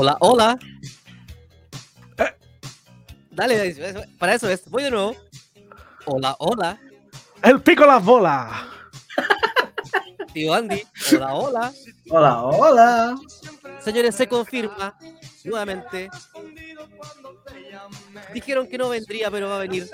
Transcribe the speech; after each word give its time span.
Hola, 0.00 0.16
hola. 0.20 0.56
Dale, 3.32 3.66
eso- 3.68 4.00
para 4.16 4.34
eso 4.34 4.48
es. 4.48 4.68
Voy 4.70 4.84
de 4.84 4.92
nuevo. 4.92 5.16
Hola, 6.04 6.36
hola. 6.38 6.80
El 7.42 7.60
pico 7.60 7.84
las 7.84 8.04
bolas. 8.04 8.48
Tío 10.32 10.54
Andy. 10.54 10.84
Hola, 11.16 11.34
hola. 11.34 11.72
Hola, 12.10 12.42
hola. 12.44 13.16
Señores, 13.80 14.14
se 14.14 14.28
confirma 14.28 14.96
nuevamente. 15.42 16.08
Dijeron 18.32 18.68
que 18.68 18.78
no 18.78 18.88
vendría, 18.90 19.32
pero 19.32 19.48
va 19.48 19.56
a 19.56 19.60
venir. 19.60 19.90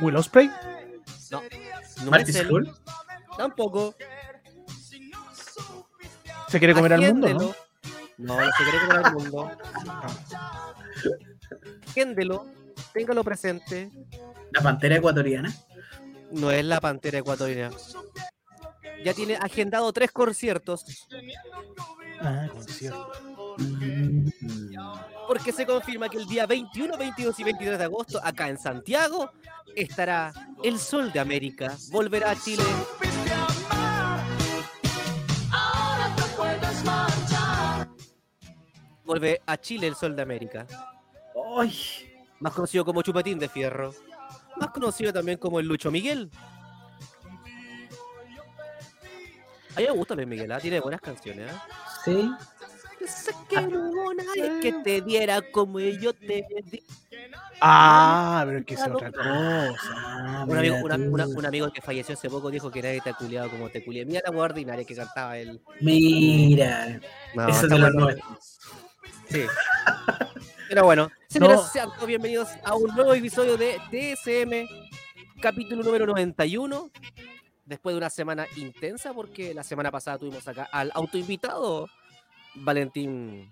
Will 0.00 0.14
Ospreay. 0.14 0.52
No. 1.32 1.42
No 2.04 2.10
Marty. 2.12 2.32
Tampoco. 3.36 3.96
Se 6.48 6.60
quiere 6.60 6.74
comer 6.74 6.92
al 6.92 7.00
mundo, 7.00 7.28
¿no? 7.34 7.54
No, 8.18 8.40
no 8.40 8.44
se 8.44 8.62
quiere 8.62 8.86
comer 8.86 9.06
al 9.06 9.12
mundo. 9.14 9.50
Agéndelo. 11.88 12.46
Téngalo 12.92 13.24
presente. 13.24 13.90
La 14.52 14.62
pantera 14.62 14.96
ecuatoriana. 14.96 15.52
No 16.30 16.50
es 16.50 16.64
la 16.64 16.80
pantera 16.80 17.18
ecuatoriana. 17.18 17.76
Ya 19.04 19.14
tiene 19.14 19.36
agendado 19.36 19.92
tres 19.92 20.12
conciertos. 20.12 20.84
Ah, 22.20 22.48
concierto. 22.52 23.12
Mm. 23.58 24.28
Porque 25.26 25.52
se 25.52 25.66
confirma 25.66 26.08
que 26.08 26.18
el 26.18 26.26
día 26.26 26.46
21, 26.46 26.96
22 26.96 27.40
y 27.40 27.44
23 27.44 27.78
de 27.78 27.84
agosto, 27.84 28.20
acá 28.22 28.48
en 28.48 28.58
Santiago, 28.58 29.30
estará 29.74 30.32
el 30.62 30.78
Sol 30.78 31.12
de 31.12 31.20
América. 31.20 31.76
Volverá 31.90 32.32
a 32.32 32.36
Chile. 32.36 32.62
Vuelve 39.12 39.42
a 39.46 39.56
Chile 39.58 39.86
el 39.88 39.94
Sol 39.94 40.16
de 40.16 40.22
América. 40.22 40.66
Ay, 41.58 41.74
Más 42.40 42.52
conocido 42.54 42.84
como 42.84 43.02
Chupetín 43.02 43.38
de 43.38 43.48
Fierro. 43.48 43.92
Más 44.56 44.70
conocido 44.70 45.12
también 45.12 45.38
como 45.38 45.60
el 45.60 45.66
Lucho 45.66 45.90
Miguel. 45.90 46.30
A 49.74 49.80
mí 49.80 49.84
me 49.86 49.90
gusta 49.92 50.14
Luis 50.14 50.26
Miguel, 50.28 50.52
¿ah? 50.52 50.60
tiene 50.60 50.80
buenas 50.80 51.00
canciones. 51.00 51.50
¿ah? 51.52 51.66
sí. 52.04 52.30
Que 53.48 53.60
no 53.62 53.90
hubo 53.90 54.14
nadie 54.14 54.60
que 54.60 54.72
te 54.84 55.00
diera 55.00 55.42
como 55.50 55.80
yo 55.80 56.12
te 56.14 56.46
di. 56.70 56.82
Ah, 57.60 58.42
pero 58.46 58.58
es 58.60 58.64
que 58.64 58.74
es 58.74 58.82
otra 58.86 59.10
cosa. 59.10 59.74
Ah, 59.96 60.44
Un 60.48 60.56
amigo, 60.56 60.76
mira 60.76 60.84
una- 60.84 60.96
tú. 60.96 61.10
una- 61.12 61.26
un 61.26 61.46
amigo 61.46 61.72
que 61.72 61.80
falleció 61.82 62.14
hace 62.14 62.30
poco 62.30 62.50
dijo 62.50 62.70
que 62.70 62.80
nadie 62.82 63.00
te 63.00 63.10
ha 63.10 63.14
culiado 63.14 63.50
como 63.50 63.68
te 63.70 63.82
culié. 63.84 64.04
Mira 64.04 64.20
la 64.24 64.30
ordinaria 64.38 64.84
que 64.84 64.94
cantaba 64.94 65.36
él. 65.38 65.60
Mira. 65.80 67.00
No, 67.34 67.48
Eso 67.48 67.66
bueno. 67.68 67.90
nuestros. 67.90 68.51
Sí. 69.32 69.46
Pero 70.68 70.84
bueno, 70.84 71.10
señores, 71.28 71.56
No. 71.56 71.62
sean 71.68 71.90
todos 71.94 72.06
bienvenidos 72.06 72.48
a 72.64 72.74
un 72.74 72.94
nuevo 72.94 73.14
episodio 73.14 73.56
de 73.56 73.78
TSM, 73.90 74.68
capítulo 75.40 75.82
número 75.82 76.06
91. 76.06 76.90
Después 77.64 77.94
de 77.94 77.98
una 77.98 78.10
semana 78.10 78.46
intensa, 78.56 79.14
porque 79.14 79.54
la 79.54 79.62
semana 79.62 79.90
pasada 79.90 80.18
tuvimos 80.18 80.46
acá 80.48 80.64
al 80.72 80.90
autoinvitado 80.94 81.88
Valentín. 82.56 83.50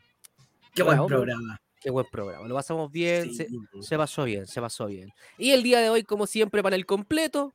Qué 0.75 0.83
buen 0.83 0.97
Bravo. 0.97 1.09
programa. 1.09 1.61
Qué 1.81 1.91
buen 1.91 2.07
programa, 2.13 2.47
lo 2.47 2.55
pasamos 2.55 2.93
bien, 2.93 3.33
Sí. 3.33 3.35
se, 3.37 3.49
se 3.81 3.97
pasó 3.97 4.25
bien, 4.25 4.47
se 4.47 4.61
pasó 4.61 4.85
bien. 4.87 5.11
Y 5.39 5.53
el 5.53 5.63
día 5.63 5.81
de 5.81 5.89
hoy, 5.89 6.03
como 6.05 6.27
siempre, 6.27 6.63
panel 6.63 6.85
completo, 6.85 7.55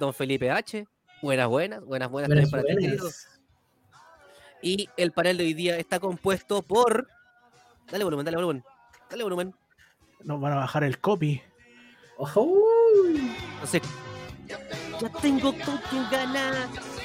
don 0.00 0.12
Felipe 0.12 0.50
H. 0.50 0.84
Buenas, 1.22 1.46
buenas, 1.46 1.80
buenas, 1.84 2.10
buenas, 2.10 2.28
Buenas, 2.28 2.50
también 2.50 2.98
para 2.98 3.08
ti. 3.08 3.14
Y 4.62 4.88
el 4.96 5.12
panel 5.12 5.36
de 5.38 5.44
hoy 5.44 5.54
día 5.54 5.76
está 5.78 6.00
compuesto 6.00 6.62
por. 6.62 7.06
Dale 7.90 8.04
volumen, 8.04 8.24
dale 8.24 8.36
volumen. 8.36 8.64
Dale 9.10 9.22
volumen. 9.24 9.54
Nos 10.24 10.40
van 10.40 10.52
a 10.52 10.56
bajar 10.56 10.84
el 10.84 10.98
copy. 11.00 11.42
Ojo. 12.16 12.46
No 13.60 13.66
sé. 13.66 13.80
Ya 15.00 15.08
tengo 15.20 15.52
con 15.64 15.78
quien 15.90 16.04
ganar. 16.10 16.54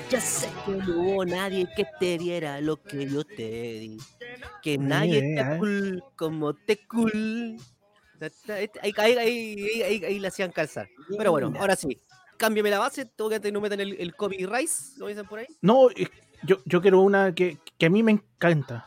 Ya 0.10 0.22
sé 0.22 0.50
que 0.66 0.72
no 0.72 1.00
hubo 1.02 1.26
nadie 1.26 1.68
que 1.76 1.86
te 2.00 2.18
diera 2.18 2.62
lo 2.62 2.82
que 2.82 3.08
yo 3.10 3.24
te 3.26 3.44
di. 3.80 3.98
Que 4.62 4.78
nadie 4.78 5.20
te 5.22 5.42
¿eh? 5.42 5.58
cool 5.60 6.04
como 6.16 6.54
te 6.54 6.86
cool. 6.88 7.58
Ahí, 8.50 8.70
ahí, 8.82 8.94
ahí, 8.98 9.18
ahí, 9.18 9.82
ahí- 9.84 10.06
ahí 10.06 10.20
la 10.20 10.30
hacían 10.30 10.52
calzar. 10.52 10.88
Pero 11.18 11.32
bueno, 11.32 11.54
ahora 11.60 11.76
sí. 11.76 12.02
Cámbiame 12.38 12.70
la 12.70 12.80
base. 12.80 13.06
Tengo 13.06 13.30
que 13.30 13.52
no 13.52 13.60
metan 13.62 13.80
el, 13.80 13.94
el 14.00 14.16
copyright. 14.16 14.70
¿Lo 14.98 15.08
dicen 15.08 15.26
por 15.26 15.40
ahí? 15.40 15.48
No, 15.62 15.90
es- 15.90 16.10
yo, 16.44 16.58
yo 16.66 16.82
quiero 16.82 17.02
una 17.02 17.34
que, 17.34 17.58
que 17.78 17.88
a 17.88 17.90
mí 17.90 18.04
me 18.04 18.12
encanta. 18.12 18.86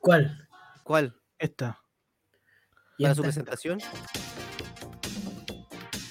¿Cuál? 0.00 0.46
¿Cuál? 0.84 1.14
Esta. 1.42 1.76
¿Y 2.98 3.02
Para 3.02 3.16
su 3.16 3.22
presentación. 3.22 3.80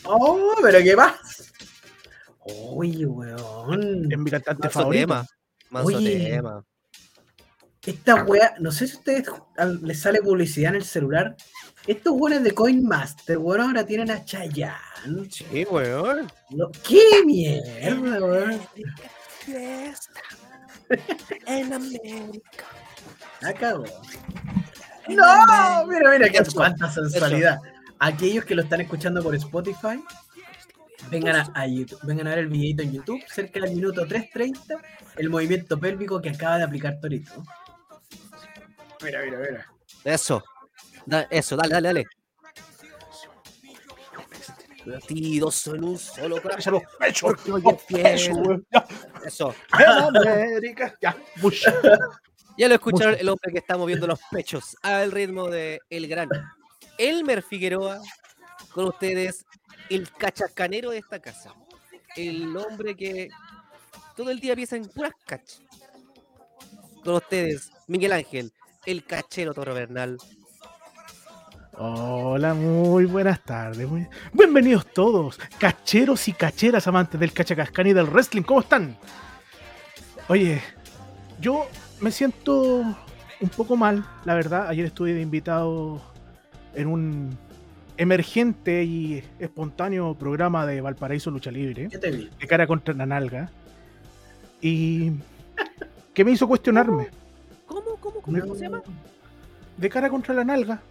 Oh, 0.03 0.51
pero 0.61 0.79
qué 0.79 0.93
más. 0.93 1.53
Uy, 2.43 3.05
weón. 3.05 4.11
Es 4.11 4.17
mi 4.17 4.29
cantante 4.29 4.63
Manso 4.63 4.79
favorito. 4.79 5.01
tema. 5.03 5.25
Manso 5.69 5.97
Oye. 5.97 6.19
tema. 6.31 6.65
Esta 7.83 8.25
wea, 8.25 8.55
no 8.59 8.73
sé 8.73 8.87
si 8.87 8.95
a 8.95 8.97
ustedes 8.99 9.27
les 9.81 10.01
sale 10.01 10.21
publicidad 10.21 10.71
en 10.71 10.81
el 10.81 10.83
celular. 10.83 11.37
Estos 11.87 12.13
weones 12.13 12.43
de 12.43 12.51
Coinmaster, 12.51 13.37
weón, 13.37 13.61
ahora 13.61 13.85
tienen 13.85 14.11
a 14.11 14.25
Chayanne. 14.25 15.29
Sí, 15.31 15.65
weón. 15.71 16.29
¿Qué 16.85 17.23
mierda, 17.25 18.19
weón? 18.21 18.59
Fiesta 19.39 20.21
en 21.47 21.71
América. 21.71 22.65
Acabó. 23.41 23.85
No, 25.07 25.85
mira, 25.87 26.11
mira, 26.11 26.29
qué 26.29 26.39
cuánta 26.53 26.89
sensualidad. 26.91 27.59
Aquellos 27.99 28.45
que 28.45 28.55
lo 28.55 28.63
están 28.63 28.81
escuchando 28.81 29.21
por 29.21 29.35
Spotify, 29.35 30.03
vengan 31.09 31.35
a, 31.35 31.51
a 31.53 31.67
YouTube, 31.67 31.99
vengan 32.03 32.27
a 32.27 32.29
ver 32.31 32.39
el 32.39 32.47
videito 32.47 32.83
en 32.83 32.93
YouTube, 32.93 33.21
cerca 33.27 33.59
del 33.59 33.71
minuto 33.75 34.05
3.30, 34.05 34.79
el 35.17 35.29
movimiento 35.29 35.79
pélvico 35.79 36.21
que 36.21 36.29
acaba 36.29 36.57
de 36.57 36.63
aplicar 36.63 36.99
Torito. 36.99 37.43
Mira, 39.03 39.21
mira, 39.23 39.37
mira. 39.39 39.65
Eso. 40.03 40.43
Da- 41.05 41.27
eso, 41.29 41.55
dale, 41.55 41.73
dale, 41.73 41.87
dale. 41.89 42.05
Latidos 44.85 45.67
en 45.67 45.83
un 45.83 45.97
solo 45.97 46.41
corazón. 46.41 46.81
Weón. 48.41 48.65
Ya. 48.71 48.87
Eso. 49.25 49.53
América. 49.71 50.95
Ya. 51.01 51.15
Ya 52.57 52.67
lo 52.67 52.75
escucharon 52.75 53.15
el 53.19 53.29
hombre 53.29 53.51
que 53.51 53.59
está 53.59 53.77
moviendo 53.77 54.07
los 54.07 54.19
pechos 54.29 54.75
al 54.81 55.11
ritmo 55.11 55.47
de 55.47 55.79
El 55.89 56.07
Gran. 56.07 56.29
Elmer 56.97 57.41
Figueroa, 57.41 57.99
con 58.73 58.85
ustedes, 58.85 59.45
el 59.89 60.11
cachacanero 60.11 60.91
de 60.91 60.99
esta 60.99 61.19
casa. 61.19 61.53
El 62.15 62.55
hombre 62.57 62.95
que 62.95 63.29
todo 64.15 64.29
el 64.31 64.39
día 64.39 64.55
piensa 64.55 64.75
en 64.75 64.85
puras 64.87 65.13
cachas. 65.25 65.61
Con 67.03 67.15
ustedes, 67.15 67.71
Miguel 67.87 68.11
Ángel, 68.11 68.51
el 68.85 69.05
cachero 69.05 69.53
Toro 69.53 69.73
Bernal. 69.73 70.17
Hola, 71.77 72.53
muy 72.53 73.05
buenas 73.05 73.43
tardes. 73.43 73.87
muy- 73.87 74.07
Bienvenidos 74.33 74.85
todos, 74.93 75.39
cacheros 75.57 76.27
y 76.27 76.33
cacheras 76.33 76.85
amantes 76.85 77.19
del 77.19 77.33
cachacascán 77.33 77.87
y 77.87 77.93
del 77.93 78.05
wrestling. 78.07 78.43
¿Cómo 78.43 78.59
están? 78.59 78.97
Oye, 80.27 80.61
yo 81.39 81.67
me 82.01 82.11
siento 82.11 82.81
un 83.39 83.49
poco 83.55 83.75
mal, 83.77 84.05
la 84.25 84.35
verdad. 84.35 84.67
Ayer 84.67 84.85
estuve 84.85 85.13
de 85.13 85.21
invitado 85.21 86.01
en 86.75 86.87
un 86.87 87.37
emergente 87.97 88.83
y 88.83 89.23
espontáneo 89.39 90.13
programa 90.15 90.65
de 90.65 90.81
Valparaíso 90.81 91.29
Lucha 91.29 91.51
Libre, 91.51 91.87
¿Qué 91.89 91.97
te 91.97 92.11
vi? 92.11 92.29
de 92.39 92.47
cara 92.47 92.65
contra 92.67 92.93
la 92.93 93.05
nalga. 93.05 93.49
Y 94.61 95.11
que 96.13 96.23
me 96.25 96.31
hizo 96.31 96.47
cuestionarme, 96.47 97.07
¿Cómo, 97.65 97.81
cómo, 97.99 98.21
cómo, 98.21 98.39
cómo 98.41 98.55
se 98.55 98.61
llama? 98.61 98.81
de 99.77 99.89
cara 99.89 100.09
contra 100.09 100.33
la 100.33 100.43
nalga. 100.43 100.81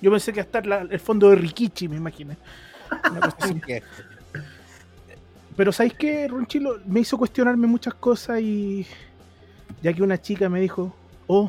Yo 0.00 0.10
pensé 0.10 0.32
que 0.32 0.40
hasta 0.40 0.60
la- 0.60 0.82
el 0.82 1.00
fondo 1.00 1.30
de 1.30 1.36
Rikichi, 1.36 1.88
me 1.88 1.96
imaginé. 1.96 2.36
Una 3.10 3.20
cosa 3.20 3.36
así. 3.40 3.60
Pero 5.56 5.72
¿sabéis 5.72 5.94
qué, 5.94 6.28
Ronchilo? 6.28 6.78
Me 6.86 7.00
hizo 7.00 7.16
cuestionarme 7.16 7.66
muchas 7.66 7.94
cosas 7.94 8.40
y 8.40 8.86
ya 9.86 9.92
que 9.92 10.02
una 10.02 10.20
chica 10.20 10.48
me 10.48 10.60
dijo, 10.60 10.92
oh, 11.28 11.48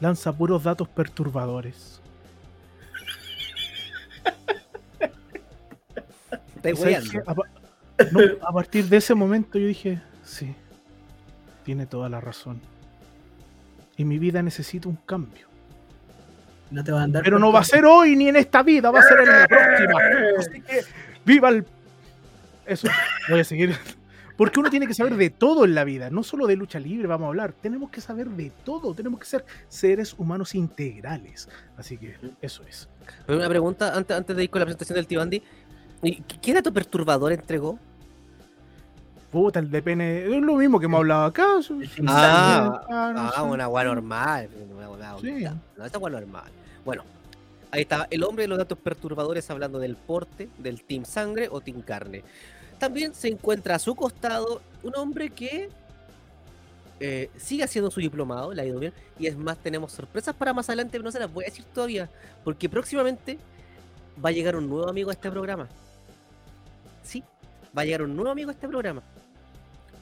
lanza 0.00 0.34
puros 0.34 0.64
datos 0.64 0.88
perturbadores. 0.88 2.00
A, 7.26 7.34
no, 8.10 8.20
a 8.40 8.52
partir 8.54 8.86
de 8.86 8.96
ese 8.96 9.14
momento 9.14 9.58
yo 9.58 9.66
dije, 9.66 10.00
sí, 10.24 10.54
tiene 11.62 11.84
toda 11.84 12.08
la 12.08 12.22
razón. 12.22 12.58
Y 13.98 14.06
mi 14.06 14.18
vida 14.18 14.42
necesita 14.42 14.88
un 14.88 14.96
cambio. 14.96 15.46
No 16.70 16.82
te 16.82 16.90
va 16.90 17.00
a 17.00 17.02
andar. 17.02 17.22
Pero 17.22 17.38
no 17.38 17.52
va 17.52 17.60
a 17.60 17.64
ser 17.64 17.84
hoy 17.84 18.16
ni 18.16 18.30
en 18.30 18.36
esta 18.36 18.62
vida, 18.62 18.90
va 18.90 19.00
a 19.00 19.02
ser 19.02 19.18
en 19.20 19.28
la 19.28 19.46
próxima. 19.46 20.00
Así 20.38 20.62
que, 20.62 20.84
viva 21.26 21.50
el... 21.50 21.66
Eso, 22.64 22.88
voy 23.28 23.40
a 23.40 23.44
seguir, 23.44 23.76
Porque 24.36 24.60
uno 24.60 24.70
tiene 24.70 24.86
que 24.86 24.94
saber 24.94 25.16
de 25.16 25.30
todo 25.30 25.64
en 25.64 25.74
la 25.74 25.84
vida, 25.84 26.10
no 26.10 26.22
solo 26.22 26.46
de 26.46 26.56
lucha 26.56 26.78
libre 26.78 27.06
vamos 27.06 27.26
a 27.26 27.28
hablar, 27.28 27.52
tenemos 27.52 27.90
que 27.90 28.00
saber 28.00 28.28
de 28.28 28.50
todo, 28.64 28.94
tenemos 28.94 29.20
que 29.20 29.26
ser 29.26 29.44
seres 29.68 30.14
humanos 30.18 30.54
integrales. 30.54 31.48
Así 31.76 31.98
que 31.98 32.16
eso 32.40 32.62
es. 32.68 32.88
Pero 33.26 33.38
una 33.38 33.48
pregunta 33.48 33.96
antes, 33.96 34.16
antes 34.16 34.36
de 34.36 34.44
ir 34.44 34.50
con 34.50 34.60
la 34.60 34.66
presentación 34.66 34.96
del 34.96 35.06
tío 35.06 35.20
Andy. 35.20 35.42
¿y 36.02 36.22
¿Qué 36.22 36.54
dato 36.54 36.72
perturbador 36.72 37.32
entregó? 37.32 37.78
Puta, 39.30 39.60
el 39.60 39.70
de 39.70 39.80
pene, 39.80 40.24
es 40.24 40.42
lo 40.42 40.56
mismo 40.56 40.78
que 40.78 40.84
hemos 40.84 40.98
hablado 40.98 41.24
acá. 41.24 41.46
Ah, 42.06 42.82
Ah, 42.90 43.12
no 43.14 43.30
ah, 43.34 43.42
una 43.44 43.64
agua 43.64 43.82
normal. 43.84 44.50
Una 44.86 45.18
Sí. 45.18 45.44
No, 45.76 45.84
esta 45.86 45.96
agua 45.96 46.10
normal. 46.10 46.52
Bueno, 46.84 47.02
ahí 47.70 47.82
está 47.82 48.06
el 48.10 48.22
hombre 48.24 48.44
de 48.44 48.48
los 48.48 48.58
datos 48.58 48.76
perturbadores 48.76 49.50
hablando 49.50 49.78
del 49.78 49.96
porte, 49.96 50.50
del 50.58 50.82
Team 50.82 51.06
Sangre 51.06 51.48
o 51.50 51.62
Team 51.62 51.80
Carne. 51.80 52.22
También 52.82 53.14
se 53.14 53.28
encuentra 53.28 53.76
a 53.76 53.78
su 53.78 53.94
costado 53.94 54.60
un 54.82 54.96
hombre 54.96 55.30
que 55.30 55.68
eh, 56.98 57.30
sigue 57.36 57.62
haciendo 57.62 57.92
su 57.92 58.00
diplomado, 58.00 58.52
le 58.52 58.60
ha 58.60 58.64
ido 58.66 58.80
bien. 58.80 58.92
Y 59.20 59.28
es 59.28 59.36
más, 59.36 59.56
tenemos 59.58 59.92
sorpresas 59.92 60.34
para 60.34 60.52
más 60.52 60.68
adelante, 60.68 60.90
pero 60.90 61.04
no 61.04 61.12
se 61.12 61.20
las 61.20 61.32
voy 61.32 61.44
a 61.44 61.46
decir 61.46 61.64
todavía. 61.72 62.10
Porque 62.42 62.68
próximamente 62.68 63.38
va 64.18 64.30
a 64.30 64.32
llegar 64.32 64.56
un 64.56 64.68
nuevo 64.68 64.88
amigo 64.88 65.10
a 65.10 65.12
este 65.12 65.30
programa. 65.30 65.68
Sí, 67.04 67.22
va 67.76 67.82
a 67.82 67.84
llegar 67.84 68.02
un 68.02 68.16
nuevo 68.16 68.32
amigo 68.32 68.50
a 68.50 68.52
este 68.52 68.66
programa. 68.66 69.00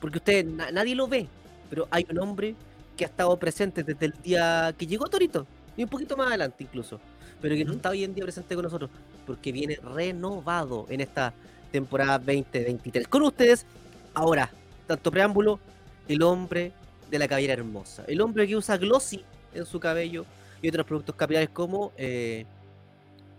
Porque 0.01 0.17
usted, 0.17 0.47
na- 0.47 0.71
nadie 0.71 0.95
lo 0.95 1.07
ve, 1.07 1.27
pero 1.69 1.87
hay 1.91 2.07
un 2.11 2.19
hombre 2.19 2.55
que 2.97 3.05
ha 3.05 3.09
estado 3.09 3.39
presente 3.39 3.85
desde 3.85 4.07
el 4.07 4.13
día 4.23 4.75
que 4.79 4.87
llegó 4.87 5.07
Torito, 5.07 5.47
y 5.77 5.83
un 5.83 5.91
poquito 5.91 6.17
más 6.17 6.29
adelante 6.29 6.65
incluso, 6.65 6.99
pero 7.43 7.55
que 7.55 7.65
no 7.67 7.75
está 7.75 7.91
hoy 7.91 8.05
en 8.05 8.15
día 8.15 8.25
presente 8.25 8.55
con 8.55 8.65
nosotros, 8.65 8.91
porque 9.27 9.53
viene 9.53 9.77
renovado 9.77 10.87
en 10.89 11.03
esta 11.03 11.35
temporada 11.71 12.19
2023. 12.19 13.09
Con 13.09 13.23
ustedes, 13.23 13.67
ahora, 14.15 14.51
tanto 14.87 15.11
preámbulo, 15.11 15.61
el 16.09 16.23
hombre 16.23 16.73
de 17.11 17.19
la 17.19 17.29
cabellera 17.29 17.55
hermosa, 17.55 18.05
el 18.07 18.21
hombre 18.21 18.47
que 18.47 18.57
usa 18.57 18.77
glossy 18.77 19.25
en 19.55 19.67
su 19.67 19.81
cabello 19.81 20.25
y 20.63 20.69
otros 20.69 20.87
productos 20.87 21.15
capilares 21.15 21.51
como 21.51 21.93
eh, 21.97 22.45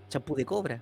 champú 0.10 0.36
de 0.36 0.46
cobra. 0.46 0.82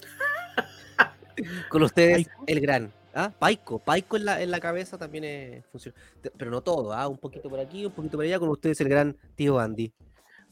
Con 1.68 1.82
ustedes, 1.82 2.26
Paico. 2.26 2.44
el 2.46 2.60
gran. 2.60 2.92
¿ah? 3.14 3.32
Paico, 3.38 3.78
Paico 3.78 4.16
en 4.16 4.24
la, 4.24 4.42
en 4.42 4.50
la 4.50 4.60
cabeza 4.60 4.98
también 4.98 5.24
es, 5.24 5.64
funciona. 5.66 5.96
Pero 6.36 6.50
no 6.50 6.60
todo, 6.60 6.92
¿ah? 6.92 7.08
un 7.08 7.18
poquito 7.18 7.48
por 7.48 7.60
aquí, 7.60 7.86
un 7.86 7.92
poquito 7.92 8.18
por 8.18 8.24
allá. 8.24 8.38
Con 8.38 8.48
ustedes, 8.50 8.80
el 8.80 8.88
gran 8.88 9.16
tío 9.34 9.58
Andy. 9.58 9.92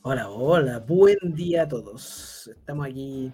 Hola, 0.02 0.30
hola, 0.30 0.78
buen 0.78 1.18
día 1.34 1.62
a 1.62 1.68
todos. 1.68 2.48
Estamos 2.48 2.86
aquí 2.86 3.32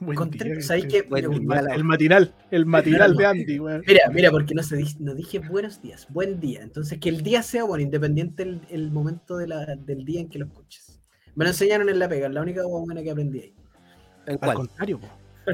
El 0.00 1.84
matinal, 1.84 2.34
el 2.50 2.66
matinal 2.66 3.16
de 3.16 3.26
Andy. 3.26 3.60
Mira, 3.60 4.08
mira, 4.12 4.30
porque 4.30 4.54
no, 4.54 4.62
se 4.62 4.76
di- 4.76 4.96
no 4.98 5.14
dije 5.14 5.38
buenos 5.40 5.82
días, 5.82 6.06
buen 6.10 6.40
día. 6.40 6.62
Entonces, 6.62 6.98
que 6.98 7.08
el 7.10 7.22
día 7.22 7.42
sea 7.42 7.64
bueno, 7.64 7.82
independiente 7.84 8.42
el, 8.44 8.60
el 8.70 8.90
momento 8.90 9.36
de 9.36 9.46
la- 9.48 9.66
del 9.76 10.04
día 10.04 10.20
en 10.20 10.28
que 10.28 10.38
lo 10.38 10.46
escuches. 10.46 11.00
Me 11.34 11.44
lo 11.44 11.50
enseñaron 11.50 11.88
en 11.88 11.98
la 11.98 12.08
pega, 12.08 12.26
es 12.28 12.32
la 12.32 12.40
única 12.42 12.62
buena 12.66 13.02
que 13.02 13.10
aprendí 13.10 13.40
ahí. 13.40 13.54
¿En 14.26 14.32
Al 14.34 14.38
cuál? 14.38 14.54
contrario, 14.56 15.00
po. 15.00 15.08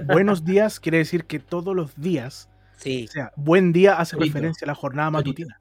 buenos 0.06 0.44
días 0.44 0.80
quiere 0.80 0.98
decir 0.98 1.24
que 1.24 1.38
todos 1.38 1.74
los 1.74 1.94
días, 2.00 2.48
Sí. 2.76 3.06
o 3.08 3.12
sea, 3.12 3.32
buen 3.36 3.72
día 3.72 3.94
hace 3.98 4.16
referencia 4.16 4.64
a 4.64 4.68
la 4.68 4.74
jornada 4.74 5.10
matutina. 5.10 5.60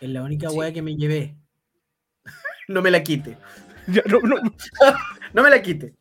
Es 0.00 0.08
la 0.10 0.22
única 0.22 0.48
Sí. 0.50 0.56
que 0.72 0.82
me 0.82 0.96
llevé. 0.96 1.36
no 2.68 2.82
me 2.82 2.90
la 2.90 3.02
quite. 3.02 3.36
Ya, 3.86 4.02
no, 4.08 4.18
no, 4.20 4.36
No 5.34 5.42
me 5.42 5.50
la 5.50 5.60
quite. 5.62 5.94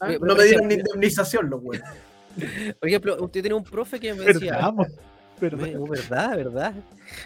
Pero- 0.00 0.24
no 0.24 0.34
me 0.36 0.44
dieron 0.44 0.68
ni 0.68 0.74
indemnización 0.74 1.50
los 1.50 1.62
weones. 1.62 1.88
Por 2.80 2.88
ejemplo, 2.88 3.16
usted 3.22 3.42
tiene 3.42 3.54
un 3.54 3.64
profe 3.64 4.00
que 4.00 4.14
me 4.14 4.24
decía. 4.24 4.52
verdad, 4.52 4.74
po, 4.74 4.86
verdad. 5.40 5.78
Verdad, 5.88 6.36
verdad. 6.36 6.74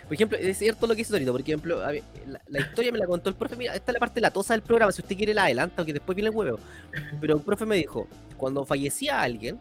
Por 0.04 0.14
ejemplo, 0.14 0.38
es 0.38 0.58
cierto 0.58 0.86
lo 0.86 0.94
que 0.94 0.98
dice 0.98 1.12
Torito. 1.12 1.32
Por 1.32 1.40
ejemplo, 1.42 1.84
a 1.84 1.92
ver, 1.92 2.02
la, 2.26 2.40
la 2.48 2.60
historia 2.60 2.90
me 2.90 2.98
la 2.98 3.06
contó 3.06 3.28
el 3.28 3.36
profe. 3.36 3.56
Mira, 3.56 3.74
esta 3.74 3.92
es 3.92 3.94
la 3.94 4.00
parte 4.00 4.20
latosa 4.20 4.54
del 4.54 4.62
programa. 4.62 4.90
Si 4.90 5.02
usted 5.02 5.16
quiere, 5.16 5.32
la 5.34 5.44
adelanta, 5.44 5.84
que 5.84 5.92
después 5.92 6.16
viene 6.16 6.30
el 6.30 6.36
huevo. 6.36 6.58
Pero 7.20 7.36
el 7.36 7.40
profe 7.42 7.66
me 7.66 7.76
dijo: 7.76 8.08
cuando 8.36 8.64
fallecía 8.64 9.20
alguien, 9.20 9.58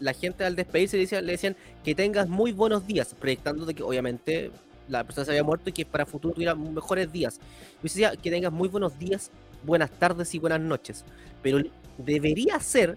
la 0.00 0.12
gente 0.14 0.44
al 0.44 0.56
despedirse 0.56 0.96
le 0.96 1.02
decían, 1.02 1.26
le 1.26 1.32
decían 1.32 1.56
que 1.84 1.94
tengas 1.94 2.28
muy 2.28 2.52
buenos 2.52 2.86
días, 2.86 3.14
proyectando 3.18 3.66
de 3.66 3.74
que 3.74 3.82
obviamente 3.82 4.50
la 4.88 5.04
persona 5.04 5.24
se 5.24 5.32
había 5.32 5.42
muerto 5.42 5.68
y 5.68 5.72
que 5.72 5.84
para 5.84 6.06
futuro 6.06 6.32
tuviera 6.32 6.54
mejores 6.54 7.10
días. 7.12 7.40
Y 7.80 7.82
decía 7.82 8.12
que 8.16 8.30
tengas 8.30 8.52
muy 8.52 8.68
buenos 8.68 8.98
días, 8.98 9.30
buenas 9.66 9.90
tardes 9.90 10.34
y 10.34 10.38
buenas 10.38 10.60
noches. 10.60 11.04
Pero 11.42 11.58
debería 11.98 12.58
ser 12.60 12.96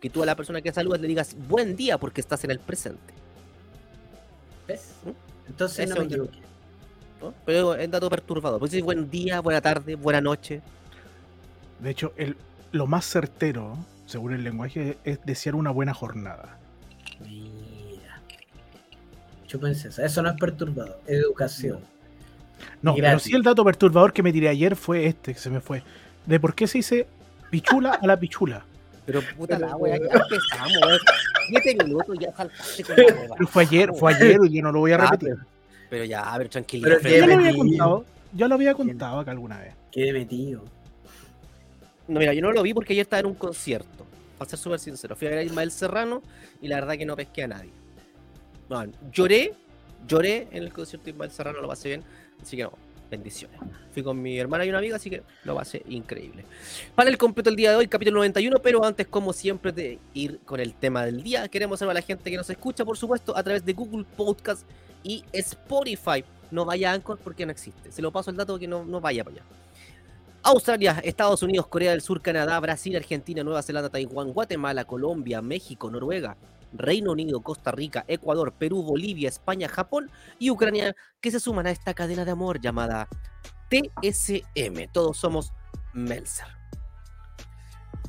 que 0.00 0.10
tú 0.10 0.22
a 0.22 0.26
la 0.26 0.36
persona 0.36 0.60
que 0.60 0.72
saludas 0.72 1.00
le 1.00 1.08
digas 1.08 1.36
buen 1.48 1.76
día 1.76 1.98
porque 1.98 2.20
estás 2.20 2.44
en 2.44 2.50
el 2.50 2.58
presente. 2.58 3.14
¿Ves? 4.66 4.92
¿Mm? 5.04 5.10
Entonces 5.48 5.86
Eso 5.86 5.94
no 5.94 6.00
me 6.00 6.06
equivoqué. 6.06 6.38
¿no? 7.20 7.34
Pero 7.46 7.74
es 7.74 7.90
dato 7.90 8.10
perturbador. 8.10 8.58
Pues 8.58 8.70
sí, 8.70 8.82
buen 8.82 9.10
día, 9.10 9.40
buena 9.40 9.60
tarde, 9.60 9.94
buena 9.94 10.20
noche. 10.20 10.60
De 11.80 11.90
hecho, 11.90 12.12
el, 12.16 12.36
lo 12.72 12.86
más 12.86 13.04
certero, 13.04 13.78
según 14.06 14.34
el 14.34 14.44
lenguaje, 14.44 14.98
es 15.04 15.20
desear 15.24 15.54
una 15.54 15.70
buena 15.70 15.94
jornada. 15.94 16.58
Mira. 17.20 18.20
Chúpense 19.46 19.88
esa. 19.88 20.04
Eso 20.04 20.22
no 20.22 20.30
es 20.30 20.36
perturbador, 20.38 21.00
es 21.06 21.18
educación. 21.18 21.80
No, 22.82 22.94
pero 22.94 23.18
sí 23.18 23.34
el 23.34 23.42
dato 23.42 23.64
perturbador 23.64 24.12
que 24.12 24.22
me 24.22 24.32
tiré 24.32 24.48
ayer 24.48 24.76
fue 24.76 25.06
este, 25.06 25.34
que 25.34 25.40
se 25.40 25.50
me 25.50 25.60
fue. 25.60 25.82
De 26.28 26.38
por 26.38 26.54
qué 26.54 26.66
se 26.66 26.78
dice 26.78 27.06
pichula 27.50 27.92
a 27.94 28.06
la 28.06 28.18
pichula. 28.18 28.62
Pero 29.06 29.22
puta 29.36 29.58
la 29.58 29.74
wea, 29.76 29.96
ya 29.96 30.04
empezamos, 30.04 30.76
weón. 30.86 30.98
Siete 31.48 31.84
minutos 31.84 32.16
ya 32.20 32.30
saltaste 32.36 32.84
con 32.84 32.96
la 32.96 33.02
wea. 33.04 33.28
Pero 33.38 33.48
fue 33.48 33.62
ayer, 33.62 33.90
fue 33.94 34.14
ayer 34.14 34.38
y 34.44 34.56
yo 34.56 34.62
no 34.62 34.70
lo 34.72 34.80
voy 34.80 34.92
a 34.92 34.96
Ah, 34.96 35.10
repetir. 35.10 35.34
pero, 35.36 35.46
pero 35.88 36.04
ya, 36.04 36.20
a 36.32 36.36
ver, 36.36 36.48
tranquilidad. 36.50 36.98
Pero 37.02 37.16
ya 37.16 37.26
lo 37.26 37.34
había 37.34 37.54
contado, 37.56 38.04
ya 38.34 38.48
lo 38.48 38.54
había 38.56 38.74
contado 38.74 39.18
acá 39.20 39.30
alguna 39.30 39.58
vez. 39.58 39.74
Qué 39.90 40.12
metido. 40.12 40.62
No, 42.06 42.20
mira, 42.20 42.34
yo 42.34 42.42
no 42.42 42.52
lo 42.52 42.62
vi 42.62 42.74
porque 42.74 42.92
ayer 42.92 43.02
estaba 43.02 43.20
en 43.20 43.26
un 43.26 43.34
concierto. 43.34 44.04
Para 44.36 44.50
ser 44.50 44.58
súper 44.58 44.78
sincero, 44.78 45.16
fui 45.16 45.26
a 45.26 45.30
ver 45.30 45.38
a 45.40 45.42
Ismael 45.42 45.70
Serrano 45.70 46.22
y 46.60 46.68
la 46.68 46.76
verdad 46.76 46.96
que 46.98 47.06
no 47.06 47.16
pesqué 47.16 47.44
a 47.44 47.48
nadie. 47.48 47.70
No, 48.68 48.84
lloré, 49.10 49.54
lloré 50.06 50.48
en 50.52 50.62
el 50.64 50.72
concierto 50.72 51.06
de 51.06 51.10
Ismael 51.12 51.30
Serrano, 51.30 51.60
lo 51.62 51.68
pasé 51.68 51.88
bien. 51.88 52.02
Así 52.42 52.56
que 52.58 52.62
no, 52.64 52.72
bendiciones. 53.10 53.58
Fui 53.92 54.02
con 54.02 54.20
mi 54.20 54.38
hermana 54.38 54.64
y 54.64 54.68
una 54.68 54.78
amiga, 54.78 54.96
así 54.96 55.10
que 55.10 55.22
lo 55.44 55.54
pasé 55.54 55.82
increíble. 55.88 56.44
Para 56.94 57.10
el 57.10 57.18
completo 57.18 57.50
el 57.50 57.56
día 57.56 57.70
de 57.70 57.76
hoy, 57.76 57.88
capítulo 57.88 58.18
91, 58.18 58.58
pero 58.60 58.84
antes, 58.84 59.06
como 59.06 59.32
siempre, 59.32 59.72
de 59.72 59.98
ir 60.14 60.40
con 60.44 60.60
el 60.60 60.74
tema 60.74 61.04
del 61.04 61.22
día, 61.22 61.48
queremos 61.48 61.78
saludar 61.78 61.96
a 61.96 62.00
la 62.00 62.06
gente 62.06 62.30
que 62.30 62.36
nos 62.36 62.50
escucha, 62.50 62.84
por 62.84 62.96
supuesto, 62.96 63.36
a 63.36 63.42
través 63.42 63.64
de 63.64 63.72
Google 63.72 64.04
Podcast 64.16 64.62
y 65.02 65.24
Spotify. 65.32 66.24
No 66.50 66.64
vaya 66.64 66.90
a 66.90 66.94
Anchor 66.94 67.18
porque 67.22 67.44
no 67.44 67.52
existe. 67.52 67.92
Se 67.92 68.02
lo 68.02 68.10
paso 68.10 68.30
el 68.30 68.36
dato 68.36 68.58
que 68.58 68.66
no, 68.66 68.84
no 68.84 69.00
vaya 69.00 69.24
para 69.24 69.36
allá. 69.36 69.44
Australia, 70.42 71.00
Estados 71.02 71.42
Unidos, 71.42 71.66
Corea 71.66 71.90
del 71.90 72.00
Sur, 72.00 72.22
Canadá, 72.22 72.58
Brasil, 72.60 72.96
Argentina, 72.96 73.42
Nueva 73.42 73.62
Zelanda, 73.62 73.90
Taiwán, 73.90 74.32
Guatemala, 74.32 74.84
Colombia, 74.84 75.42
México, 75.42 75.90
Noruega, 75.90 76.36
Reino 76.72 77.12
Unido, 77.12 77.40
Costa 77.40 77.70
Rica, 77.72 78.04
Ecuador, 78.08 78.52
Perú, 78.52 78.82
Bolivia, 78.82 79.28
España, 79.28 79.68
Japón 79.68 80.10
y 80.38 80.50
Ucrania 80.50 80.94
que 81.20 81.30
se 81.30 81.40
suman 81.40 81.66
a 81.66 81.70
esta 81.70 81.94
cadena 81.94 82.24
de 82.24 82.30
amor 82.30 82.60
llamada 82.60 83.08
TSM. 83.70 84.90
Todos 84.92 85.16
somos 85.16 85.52
Melzer. 85.92 86.46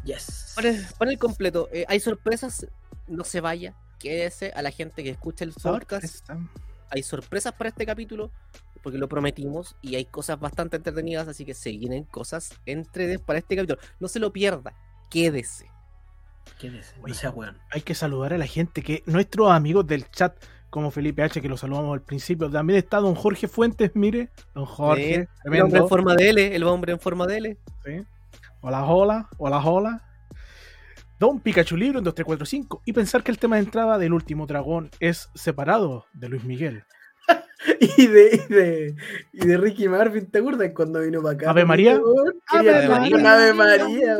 Yes. 0.03 0.53
Para 0.55 0.69
el, 0.69 0.85
para 0.97 1.11
el 1.11 1.19
completo, 1.19 1.69
eh, 1.71 1.85
hay 1.87 1.99
sorpresas, 1.99 2.65
no 3.07 3.23
se 3.23 3.41
vaya, 3.41 3.75
quédese 3.99 4.51
a 4.51 4.61
la 4.61 4.71
gente 4.71 5.03
que 5.03 5.09
escucha 5.09 5.43
el 5.43 5.53
podcast. 5.53 6.25
Sorpresa. 6.25 6.49
Hay 6.91 7.03
sorpresas 7.03 7.53
para 7.53 7.69
este 7.69 7.85
capítulo, 7.85 8.31
porque 8.81 8.97
lo 8.97 9.07
prometimos 9.07 9.75
y 9.81 9.95
hay 9.95 10.05
cosas 10.05 10.39
bastante 10.39 10.77
entretenidas, 10.77 11.27
así 11.27 11.45
que 11.45 11.53
se 11.53 11.71
vienen 11.71 12.05
cosas 12.05 12.59
entretenidas 12.65 13.21
para 13.21 13.39
este 13.39 13.55
capítulo. 13.55 13.79
No 13.99 14.07
se 14.07 14.19
lo 14.19 14.33
pierda, 14.33 14.73
quédese. 15.09 15.69
Hay 17.71 17.81
que 17.81 17.95
saludar 17.95 18.33
a 18.33 18.37
la 18.37 18.47
gente 18.47 18.81
que 18.81 19.03
nuestros 19.05 19.51
amigos 19.51 19.87
del 19.87 20.09
chat, 20.11 20.35
como 20.69 20.91
Felipe 20.91 21.23
H, 21.23 21.41
que 21.41 21.49
lo 21.49 21.57
saludamos 21.57 21.93
al 21.93 22.01
principio, 22.01 22.49
también 22.49 22.79
está 22.79 22.97
don 22.97 23.15
Jorge 23.15 23.47
Fuentes, 23.47 23.91
mire, 23.95 24.29
don 24.53 24.65
Jorge, 24.65 25.27
Sí, 25.43 25.49
El 25.51 25.61
hombre 25.61 25.79
en 25.79 25.87
forma 25.87 26.15
de 26.15 26.29
L, 26.29 26.55
el 26.55 26.63
hombre 26.63 26.91
en 26.91 26.99
forma 26.99 27.25
de 27.27 27.37
L. 27.37 27.57
Sí. 27.85 28.03
Hola, 28.61 28.83
hola, 28.85 29.29
hola, 29.37 29.59
hola. 29.59 30.05
Don 31.17 31.39
Pikachu 31.41 31.75
Libro 31.75 31.99
en 31.99 32.05
2345. 32.05 32.81
Y 32.85 32.93
pensar 32.93 33.23
que 33.23 33.31
el 33.31 33.39
tema 33.39 33.57
de 33.57 33.63
entrada 33.63 33.97
del 33.97 34.13
último 34.13 34.45
dragón 34.45 34.89
es 34.99 35.29
separado 35.35 36.05
de 36.13 36.29
Luis 36.29 36.43
Miguel. 36.45 36.83
Y 37.81 38.07
de, 38.07 38.45
y 38.49 38.53
de, 38.53 38.95
y 39.33 39.45
de 39.47 39.57
Ricky 39.57 39.87
Marvin, 39.89 40.25
¿te 40.31 40.39
acuerdas 40.39 40.71
cuando 40.73 41.01
vino 41.01 41.21
para 41.21 41.35
acá? 41.35 41.49
Ave 41.51 41.65
María. 41.65 41.99
Ave 42.47 42.87
María. 42.87 43.33
Ave 43.33 43.53
María. 43.53 44.17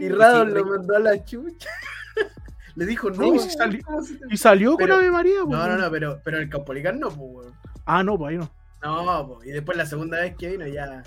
Y 0.00 0.08
Radon 0.08 0.54
lo 0.54 0.64
mandó 0.64 0.96
a 0.96 1.00
la 1.00 1.24
chucha. 1.24 1.68
Le 2.76 2.86
dijo, 2.86 3.10
no, 3.10 3.16
No, 3.16 3.34
y 3.34 3.38
salió- 3.40 3.82
¿cómo 3.84 4.02
se 4.02 4.14
te- 4.16 4.24
Y 4.30 4.36
salió 4.36 4.76
Pero- 4.76 4.94
con 4.94 5.02
Ave 5.02 5.10
María. 5.10 5.40
No, 5.40 5.46
pues, 5.48 5.58
no, 5.58 5.76
no, 5.76 5.90
pero, 5.90 6.20
pero 6.24 6.38
el 6.38 6.48
Caupolicán 6.48 7.00
no, 7.00 7.08
pues, 7.08 7.20
weón. 7.20 7.54
Ah, 7.84 8.02
no, 8.04 8.16
pues 8.16 8.30
ahí 8.30 8.38
no. 8.38 8.50
No, 8.82 9.26
pues, 9.28 9.48
y 9.48 9.52
después 9.52 9.76
la 9.76 9.84
segunda 9.86 10.20
vez 10.20 10.34
que 10.38 10.48
vino 10.50 10.66
ya 10.66 11.02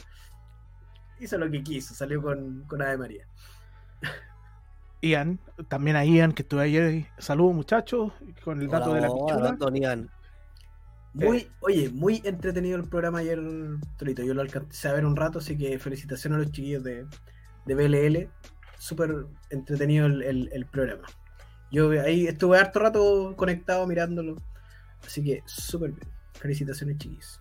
hizo 1.20 1.38
lo 1.38 1.50
que 1.50 1.64
quiso, 1.64 1.94
salió 1.96 2.22
con, 2.22 2.64
con 2.68 2.82
Ave 2.82 2.98
María. 2.98 3.26
Ian, 5.02 5.40
también 5.68 5.96
a 5.96 6.04
Ian 6.06 6.32
que 6.34 6.42
estuve 6.42 6.64
ayer. 6.64 7.06
Saludos 7.18 7.54
muchachos, 7.56 8.12
con 8.44 8.62
el 8.62 8.68
dato 8.68 8.94
de 8.94 9.02
la 9.02 9.08
pichula. 9.08 9.52
don 9.58 9.76
Ian. 9.76 10.10
Muy, 11.16 11.50
oye, 11.62 11.90
muy 11.90 12.22
entretenido 12.26 12.78
el 12.78 12.84
programa 12.90 13.20
ayer, 13.20 13.40
Torito. 13.98 14.22
Yo 14.24 14.34
lo 14.34 14.42
alcancé 14.42 14.90
a 14.90 14.94
ver 14.94 15.06
un 15.06 15.16
rato, 15.16 15.40
así 15.40 15.58
que 15.58 15.80
felicitaciones 15.80 16.36
a 16.38 16.40
los 16.40 16.52
chiquillos 16.52 16.84
de, 16.84 17.06
de 17.66 17.76
BLL. 17.76 18.30
Súper 18.78 19.26
entretenido 19.50 20.06
el, 20.08 20.22
el- 20.24 20.50
el 20.52 20.66
programa. 20.66 21.08
Yo 21.72 21.90
ahí 22.02 22.28
estuve 22.28 22.58
harto 22.60 22.80
rato 22.80 23.34
conectado 23.38 23.88
mirándolo. 23.88 24.36
Así 25.06 25.24
que 25.24 25.42
súper 25.46 25.92
bien. 25.92 26.08
Felicitaciones, 26.34 26.98
chiquillos. 26.98 27.40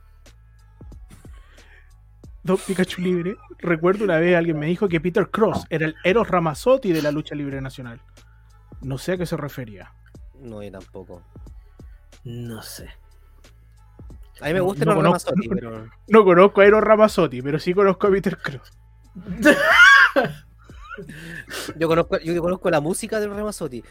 Don 2.43 2.59
Pikachu 2.59 3.00
Libre. 3.00 3.37
Recuerdo 3.59 4.04
una 4.04 4.19
vez 4.19 4.37
alguien 4.37 4.59
me 4.59 4.66
dijo 4.66 4.88
que 4.88 5.00
Peter 5.00 5.28
Cross 5.31 5.64
era 5.71 5.87
el 5.87 5.95
Eros 6.04 6.28
Ramazzotti 6.28 6.93
de 6.93 7.02
la 7.02 7.11
lucha 7.11 7.35
libre 7.35 7.61
nacional. 7.61 8.00
No 8.83 8.99
sé 8.99 9.12
a 9.12 9.16
qué 9.16 9.26
se 9.26 9.37
refería. 9.37 9.93
No, 10.40 10.62
yo 10.62 10.71
tampoco. 10.71 11.23
No 12.25 12.61
sé. 12.62 12.88
A 14.41 14.47
mí 14.47 14.55
me 14.55 14.61
gusta 14.61 14.85
No 14.85 14.95
los 14.95 15.03
conozco. 15.03 15.31
Ramazzotti, 15.31 15.49
pero 15.49 15.91
No 16.09 16.25
conozco 16.25 16.61
a 16.61 16.67
Eros 16.67 16.83
Ramazzotti, 16.83 17.43
pero 17.43 17.59
sí 17.59 17.75
conozco 17.75 18.07
a 18.07 18.11
Peter 18.11 18.38
Cross. 18.38 18.73
yo 21.76 21.88
conozco, 21.88 22.19
yo 22.19 22.43
conozco 22.43 22.71
la 22.71 22.81
música 22.81 23.21
de 23.21 23.26
los 23.26 23.37
Ramazzotti. 23.37 23.85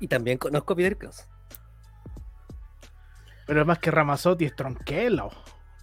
Y 0.00 0.08
también 0.08 0.38
conozco 0.38 0.72
a 0.72 0.76
Peter 0.76 0.98
Cross. 0.98 1.28
Pero 3.46 3.64
más 3.64 3.78
que 3.78 3.90
Ramazzotti 3.90 4.44
es 4.44 4.56
Tronquelo. 4.56 5.30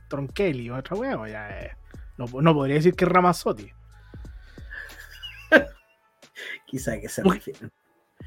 Tronqueli, 0.10 0.70
otra 0.70 0.98
huevo, 0.98 1.28
ya 1.28 1.50
es. 1.50 1.78
No, 2.18 2.26
no 2.42 2.54
podría 2.54 2.76
decir 2.76 2.96
que 2.96 3.06
es 3.06 3.12
Ramazzotti. 3.12 3.72
Quizá 6.66 7.00
que 7.00 7.08
se 7.08 7.24
refieren. 7.24 7.72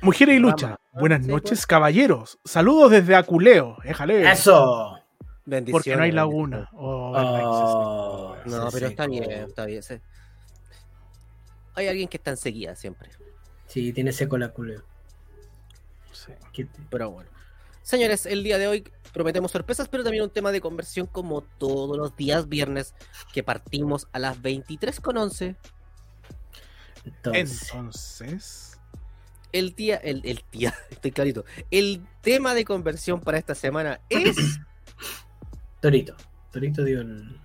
Mujeres 0.00 0.36
y 0.36 0.38
lucha. 0.38 0.76
Buenas 0.92 1.26
noches, 1.26 1.60
pues. 1.60 1.66
caballeros. 1.66 2.38
Saludos 2.44 2.90
desde 2.90 3.14
Aculeo. 3.14 3.76
Éjale. 3.84 4.30
¡Eso! 4.30 5.01
Bendiciones. 5.44 5.72
Porque 5.72 5.96
no 5.96 6.02
hay 6.04 6.12
laguna. 6.12 6.68
Oh, 6.72 7.12
Oh, 7.16 8.36
No, 8.46 8.68
pero 8.72 8.86
está 8.86 9.06
bien, 9.06 9.30
está 9.30 9.66
bien. 9.66 9.82
Hay 11.74 11.88
alguien 11.88 12.08
que 12.08 12.16
está 12.16 12.30
enseguida 12.30 12.76
siempre. 12.76 13.10
Sí, 13.66 13.92
tiene 13.92 14.12
seco 14.12 14.36
la 14.38 14.48
culeo. 14.50 14.82
sí. 16.12 16.32
¿Qué- 16.52 16.68
Pero 16.90 17.10
bueno. 17.10 17.30
Señores, 17.82 18.26
el 18.26 18.44
día 18.44 18.58
de 18.58 18.68
hoy 18.68 18.84
prometemos 19.12 19.50
sorpresas, 19.50 19.88
pero 19.88 20.04
también 20.04 20.22
un 20.22 20.30
tema 20.30 20.52
de 20.52 20.60
conversión 20.60 21.06
como 21.06 21.40
todos 21.40 21.96
los 21.96 22.14
días 22.16 22.48
viernes, 22.48 22.94
que 23.32 23.42
partimos 23.42 24.06
a 24.12 24.18
las 24.20 24.40
23.11. 24.40 25.56
Entonces, 27.04 27.62
Entonces. 27.72 28.78
El 29.50 29.74
día, 29.74 29.96
el, 29.96 30.22
el 30.24 30.44
día, 30.52 30.72
estoy 30.90 31.10
clarito. 31.10 31.44
El 31.70 32.06
tema 32.20 32.54
de 32.54 32.64
conversión 32.64 33.20
para 33.20 33.38
esta 33.38 33.54
semana 33.54 34.00
es 34.08 34.60
Torito. 35.82 36.14
Torito 36.52 36.84
dio 36.84 37.00
el. 37.00 37.40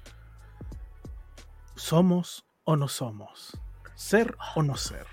¿Somos 1.76 2.46
o 2.66 2.76
no 2.76 2.88
somos? 2.88 3.60
¿Ser 3.96 4.38
o 4.56 4.62
no 4.62 4.78
ser? 4.78 5.08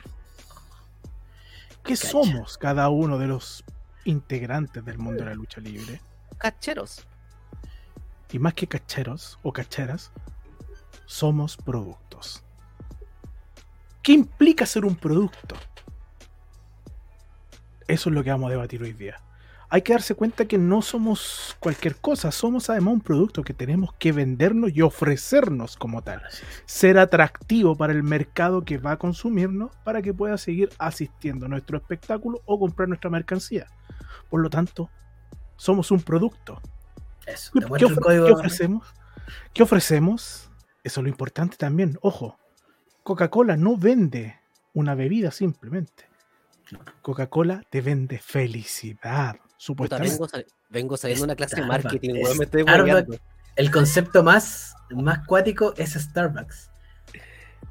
¿Qué 1.83 1.95
Cacha. 1.95 2.09
somos 2.09 2.59
cada 2.59 2.91
uno 2.91 3.17
de 3.17 3.27
los 3.27 3.65
integrantes 4.05 4.85
del 4.85 4.99
mundo 4.99 5.25
de 5.25 5.31
la 5.31 5.35
lucha 5.35 5.61
libre? 5.63 6.03
cacheros. 6.37 7.07
Y 8.31 8.39
más 8.39 8.53
que 8.53 8.67
cacheros 8.67 9.39
o 9.43 9.53
cacheras, 9.55 10.13
somos 11.07 11.57
productos. 11.57 12.43
¿Qué 14.03 14.13
implica 14.13 14.67
ser 14.67 14.85
un 14.85 14.97
producto? 14.97 15.57
Eso 17.89 18.11
es 18.11 18.15
lo 18.15 18.23
que 18.23 18.31
vamos 18.31 18.49
a 18.49 18.51
debatir 18.51 18.83
hoy 18.83 18.93
día. 18.93 19.17
Hay 19.75 19.83
que 19.83 19.93
darse 19.93 20.15
cuenta 20.15 20.45
que 20.45 20.57
no 20.57 20.83
somos 20.83 21.57
cualquier 21.59 21.97
cosa, 21.97 22.31
somos 22.31 22.71
además 22.71 22.95
un 22.95 23.01
producto 23.01 23.43
que 23.43 23.55
tenemos 23.55 23.93
que 23.99 24.13
vendernos 24.13 24.71
y 24.73 24.83
ofrecernos 24.83 25.77
como 25.77 26.01
tal. 26.01 26.23
Ser 26.65 26.97
atractivo 26.97 27.77
para 27.77 27.93
el 27.93 28.05
mercado 28.05 28.65
que 28.65 28.79
va 28.79 28.93
a 28.93 28.99
consumirnos 28.99 29.75
para 29.83 30.01
que 30.01 30.15
pueda 30.15 30.39
seguir 30.39 30.71
asistiendo 30.79 31.47
a 31.47 31.49
nuestro 31.49 31.77
espectáculo 31.77 32.41
o 32.45 32.57
comprar 32.61 32.87
nuestra 32.87 33.11
mercancía. 33.11 33.67
Por 34.31 34.43
lo 34.43 34.49
tanto, 34.49 34.91
somos 35.57 35.91
un 35.91 36.03
producto. 36.03 36.63
Eso. 37.27 37.51
¿Qué, 37.55 37.85
ofre- 37.85 38.01
código. 38.01 38.33
ofrecemos? 38.33 38.87
¿Qué 39.53 39.65
ofrecemos? 39.65 40.53
Eso 40.85 41.01
es 41.01 41.03
lo 41.03 41.09
importante 41.09 41.57
también. 41.57 41.99
Ojo, 42.01 42.39
Coca-Cola 43.03 43.57
no 43.57 43.77
vende 43.77 44.39
una 44.73 44.95
bebida 44.95 45.33
simplemente. 45.33 46.05
Coca-Cola 47.03 47.65
te 47.71 47.81
vende 47.81 48.21
felicidad, 48.21 49.37
Puta, 49.55 49.97
supuestamente. 49.99 50.17
vengo, 50.17 50.29
vengo 50.71 50.97
saliendo 50.97 51.23
de 51.23 51.27
una 51.27 51.37
clase 51.37 51.57
de 51.57 51.67
marketing, 51.67 52.11
weón, 52.23 52.39
me 52.39 52.45
estoy. 52.45 52.65
El 53.57 53.71
concepto 53.71 54.23
más, 54.23 54.75
más 54.91 55.27
cuático 55.27 55.75
es 55.77 55.93
Starbucks. 55.95 56.71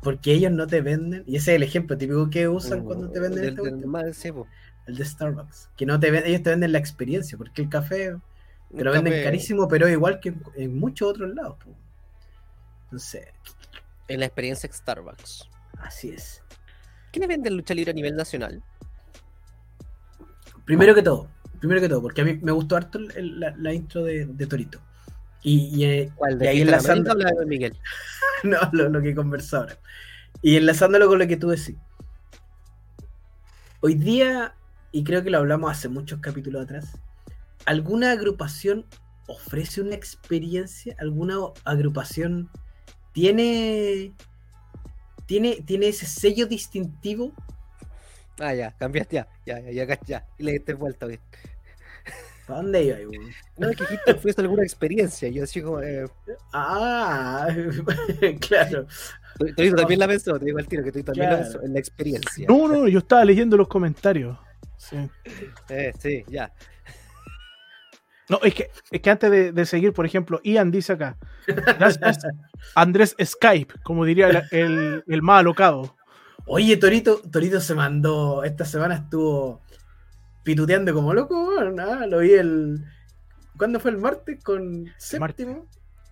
Porque 0.02 0.34
ellos 0.34 0.52
no 0.52 0.68
te 0.68 0.82
venden, 0.82 1.24
y 1.28 1.36
ese 1.38 1.52
es 1.52 1.56
el 1.58 1.63
ejemplo 1.63 1.98
típico 1.98 2.30
que 2.30 2.48
usan 2.48 2.84
cuando 2.84 3.10
te 3.10 3.20
venden 3.20 3.88
más, 3.90 4.16
sí, 4.16 4.32
po. 4.32 4.48
el 4.88 4.96
de 4.98 5.06
Starbucks. 5.06 5.70
Que 5.78 5.86
no 5.86 6.00
te 6.00 6.12
ven- 6.12 6.24
ellos 6.25 6.44
te 6.44 6.50
venden 6.50 6.72
la 6.72 6.80
experiencia, 6.80 7.38
porque 7.38 7.62
el 7.62 7.70
café 7.70 8.16
te 8.75 8.84
lo 8.84 8.92
venden 8.92 9.13
café 9.13 9.24
carísimo, 9.24 9.68
pero 9.68 9.88
igual 9.88 10.20
que 10.20 10.30
en, 10.30 10.44
en 10.56 10.78
muchos 10.78 11.10
otros 11.10 11.34
lados. 11.34 11.58
Entonces, 12.86 13.28
En 14.08 14.20
la 14.20 14.25
experiencia 14.25 14.70
Starbucks. 14.72 15.48
así 15.80 16.10
es. 16.10 16.42
¿Quiénes 17.12 17.30
venden 17.30 17.56
lucha 17.56 17.74
libre 17.74 17.92
a 17.92 17.94
nivel 17.94 18.16
nacional? 18.16 18.62
Primero 20.66 20.96
que 20.96 21.02
todo, 21.02 21.30
primero 21.63 21.82
que 21.82 21.89
todo, 21.89 22.01
porque 22.01 22.22
a 22.22 22.25
mí 22.25 22.39
me 22.41 22.51
gustó 22.51 22.75
harto 22.75 22.98
el- 23.00 23.12
el- 23.17 23.39
la, 23.39 23.55
la 23.58 23.74
intro 23.74 24.03
de, 24.03 24.25
de 24.25 24.48
Torito. 24.48 24.79
Y, 25.43 25.70
y, 25.75 25.86
eh, 25.86 26.12
¿Cuál 26.15 26.39
y 26.39 26.48
de 26.48 26.50
ahí 26.50 26.62
Fiesta 26.62 26.77
de 26.77 26.82
enlazando, 26.82 27.13
la 27.15 27.32
de 27.32 27.46
Miguel? 27.46 27.77
no, 28.43 28.58
lo, 28.74 28.89
lo 28.89 29.01
que 29.01 29.15
conversó 29.15 29.58
ahora. 29.58 29.77
Y 30.41 30.58
enlazándolo 30.58 31.08
con 31.08 31.20
lo 31.20 31.27
que 31.27 31.38
tú 31.38 31.50
decís. 31.50 31.77
Hoy 33.82 33.96
día, 33.96 34.55
y 34.91 35.03
creo 35.03 35.24
que 35.24 35.29
lo 35.29 35.38
hablamos 35.39 35.72
hace 35.72 35.89
muchos 35.89 36.20
capítulos 36.22 36.63
atrás, 36.63 36.98
¿alguna 37.65 38.12
agrupación 38.12 38.86
ofrece 39.27 39.82
una 39.82 39.96
experiencia? 39.96 40.96
¿Alguna 41.00 41.38
agrupación 41.65 42.50
tiene, 43.13 44.13
tiene, 45.25 45.58
tiene 45.65 45.88
ese 45.89 46.05
sello 46.05 46.48
distintivo? 46.48 47.34
Ah, 48.39 48.53
ya, 48.53 48.72
cambiaste 48.77 49.15
ya, 49.17 49.27
ya, 49.46 49.60
ya, 49.60 49.86
ya, 49.86 50.00
ya. 50.05 50.27
Y 50.38 50.43
le 50.43 50.53
diste 50.53 50.74
vuelta, 50.74 51.05
bien. 51.05 51.22
¿Para 52.48 52.62
dónde 52.62 52.84
iba? 52.84 52.98
güey? 53.06 53.20
No, 53.58 53.70
es 53.70 53.78
que 53.78 53.84
dijiste 53.84 54.12
ofrece 54.12 54.42
alguna 54.42 54.64
experiencia. 54.64 55.30
Yo 55.30 55.44
así 55.44 55.62
como, 55.62 55.82
eh, 55.82 56.06
Ah, 56.52 57.48
claro. 58.48 58.86
Torito 59.56 59.76
también 59.76 60.00
la 60.00 60.08
pensó, 60.08 60.38
te 60.38 60.46
digo 60.46 60.60
al 60.60 60.68
tiro 60.68 60.84
que 60.84 60.92
tú 60.92 61.04
también 61.04 61.30
la 61.30 61.38
pensó 61.40 61.62
en 61.62 61.74
la 61.74 61.80
experiencia. 61.80 62.46
No, 62.48 62.68
no, 62.68 62.88
yo 62.88 63.00
estaba 63.00 63.26
leyendo 63.26 63.58
los 63.58 63.68
comentarios. 63.68 64.38
Sí. 64.78 64.98
Eh, 65.70 65.92
sí, 65.98 66.24
ya. 66.28 66.52
No, 68.30 68.40
es 68.44 68.54
que, 68.54 68.70
es 68.92 69.02
que 69.02 69.10
antes 69.10 69.30
de, 69.32 69.52
de 69.52 69.66
seguir, 69.66 69.94
por 69.94 70.06
ejemplo, 70.06 70.40
Ian 70.44 70.72
dice 70.72 70.94
acá, 70.94 71.18
gracias 71.46 72.20
Andrés 72.74 73.16
Skype, 73.22 73.76
como 73.84 74.06
diría 74.06 74.30
el, 74.30 74.44
el, 74.52 75.04
el 75.08 75.22
más 75.22 75.40
alocado. 75.42 75.96
Oye, 76.46 76.78
Torito, 76.78 77.22
Torito 77.32 77.60
se 77.60 77.76
mandó, 77.76 78.44
esta 78.44 78.66
semana 78.66 78.96
estuvo 78.96 79.62
pituteando 80.44 80.94
como 80.94 81.14
loco, 81.14 81.50
weón, 81.50 81.80
ah, 81.80 82.06
lo 82.08 82.20
vi 82.20 82.34
el... 82.34 82.84
¿Cuándo 83.58 83.80
fue 83.80 83.92
el 83.92 83.98
martes? 83.98 84.44
Con 84.44 84.90
séptimo. 84.98 85.68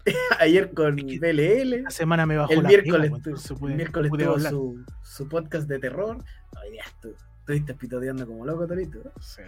Ayer 0.39 0.71
con 0.73 0.95
BLL. 0.95 1.83
La 1.83 1.89
semana 1.91 2.25
me 2.25 2.37
bajó 2.37 2.53
El 2.53 2.63
la 2.63 2.69
miércoles, 2.69 3.11
pega, 3.11 3.23
tu- 3.23 3.29
entonces 3.29 3.51
el 3.61 3.75
miércoles 3.75 4.11
tuvo 4.11 4.39
su, 4.39 4.85
su 5.03 5.27
podcast 5.29 5.67
de 5.67 5.79
terror. 5.79 6.17
Hoy 6.63 6.71
día 6.71 6.83
estu- 6.83 7.15
estuviste 7.39 7.73
pituteando 7.75 8.25
como 8.25 8.45
loco, 8.45 8.65
Torito. 8.67 8.99
Sí, 9.19 9.41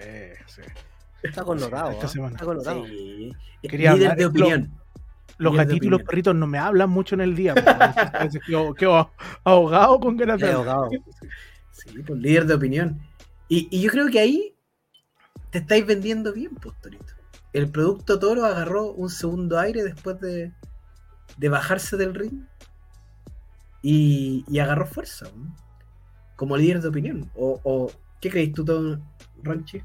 sí. 0.47 0.61
Está 1.21 1.43
connotado. 1.43 1.91
Esta 1.91 2.05
¿ah? 2.05 2.09
semana. 2.09 2.35
Está. 2.39 2.73
Sí. 2.85 3.31
Quería 3.61 3.93
Líder 3.93 4.11
hablar- 4.11 4.17
de 4.17 4.23
lo- 4.23 4.29
opinión. 4.29 4.71
Los 5.39 5.55
gatitos 5.55 5.87
y 5.87 5.89
los 5.89 6.03
perritos 6.03 6.35
no 6.35 6.45
me 6.45 6.59
hablan 6.59 6.89
mucho 6.89 7.15
en 7.15 7.21
el 7.21 7.35
día. 7.35 7.55
quedo, 8.45 8.73
quedo 8.75 9.11
ahogado 9.43 9.99
con 9.99 10.15
ganas 10.17 10.39
de 10.39 10.47
Ya, 10.47 10.53
ahogado. 10.53 10.89
Sí, 11.71 11.89
pues 12.05 12.19
líder 12.19 12.45
de 12.45 12.53
opinión. 12.53 12.99
Y, 13.49 13.67
y 13.71 13.81
yo 13.81 13.89
creo 13.89 14.07
que 14.09 14.19
ahí 14.19 14.55
te 15.53 15.59
estáis 15.59 15.85
vendiendo 15.85 16.33
bien, 16.33 16.55
pues, 16.55 16.75
Torito. 16.81 17.13
El 17.53 17.69
producto 17.69 18.17
Toro 18.19 18.43
agarró 18.43 18.91
un 18.91 19.09
segundo 19.11 19.59
aire 19.59 19.83
después 19.83 20.19
de, 20.19 20.51
de 21.37 21.49
bajarse 21.49 21.95
del 21.95 22.15
ring 22.15 22.41
y, 23.83 24.43
y 24.47 24.59
agarró 24.59 24.87
fuerza 24.87 25.27
como 26.35 26.57
líder 26.57 26.81
de 26.81 26.87
opinión. 26.87 27.31
O, 27.35 27.59
o 27.63 27.91
¿Qué 28.19 28.29
crees 28.31 28.53
tú, 28.53 28.65
Tom 28.65 29.01
Ranchi? 29.43 29.81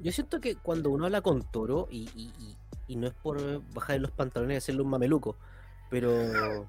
Yo 0.00 0.12
siento 0.12 0.40
que 0.40 0.56
cuando 0.56 0.90
uno 0.90 1.06
habla 1.06 1.22
con 1.22 1.42
Toro, 1.50 1.88
y- 1.90 2.10
y- 2.14 2.56
y 2.86 2.96
no 2.96 3.06
es 3.06 3.14
por 3.14 3.62
bajar 3.72 3.98
los 4.00 4.10
pantalones 4.10 4.56
y 4.56 4.58
hacerle 4.58 4.82
un 4.82 4.90
mameluco, 4.90 5.38
pero 5.90 6.68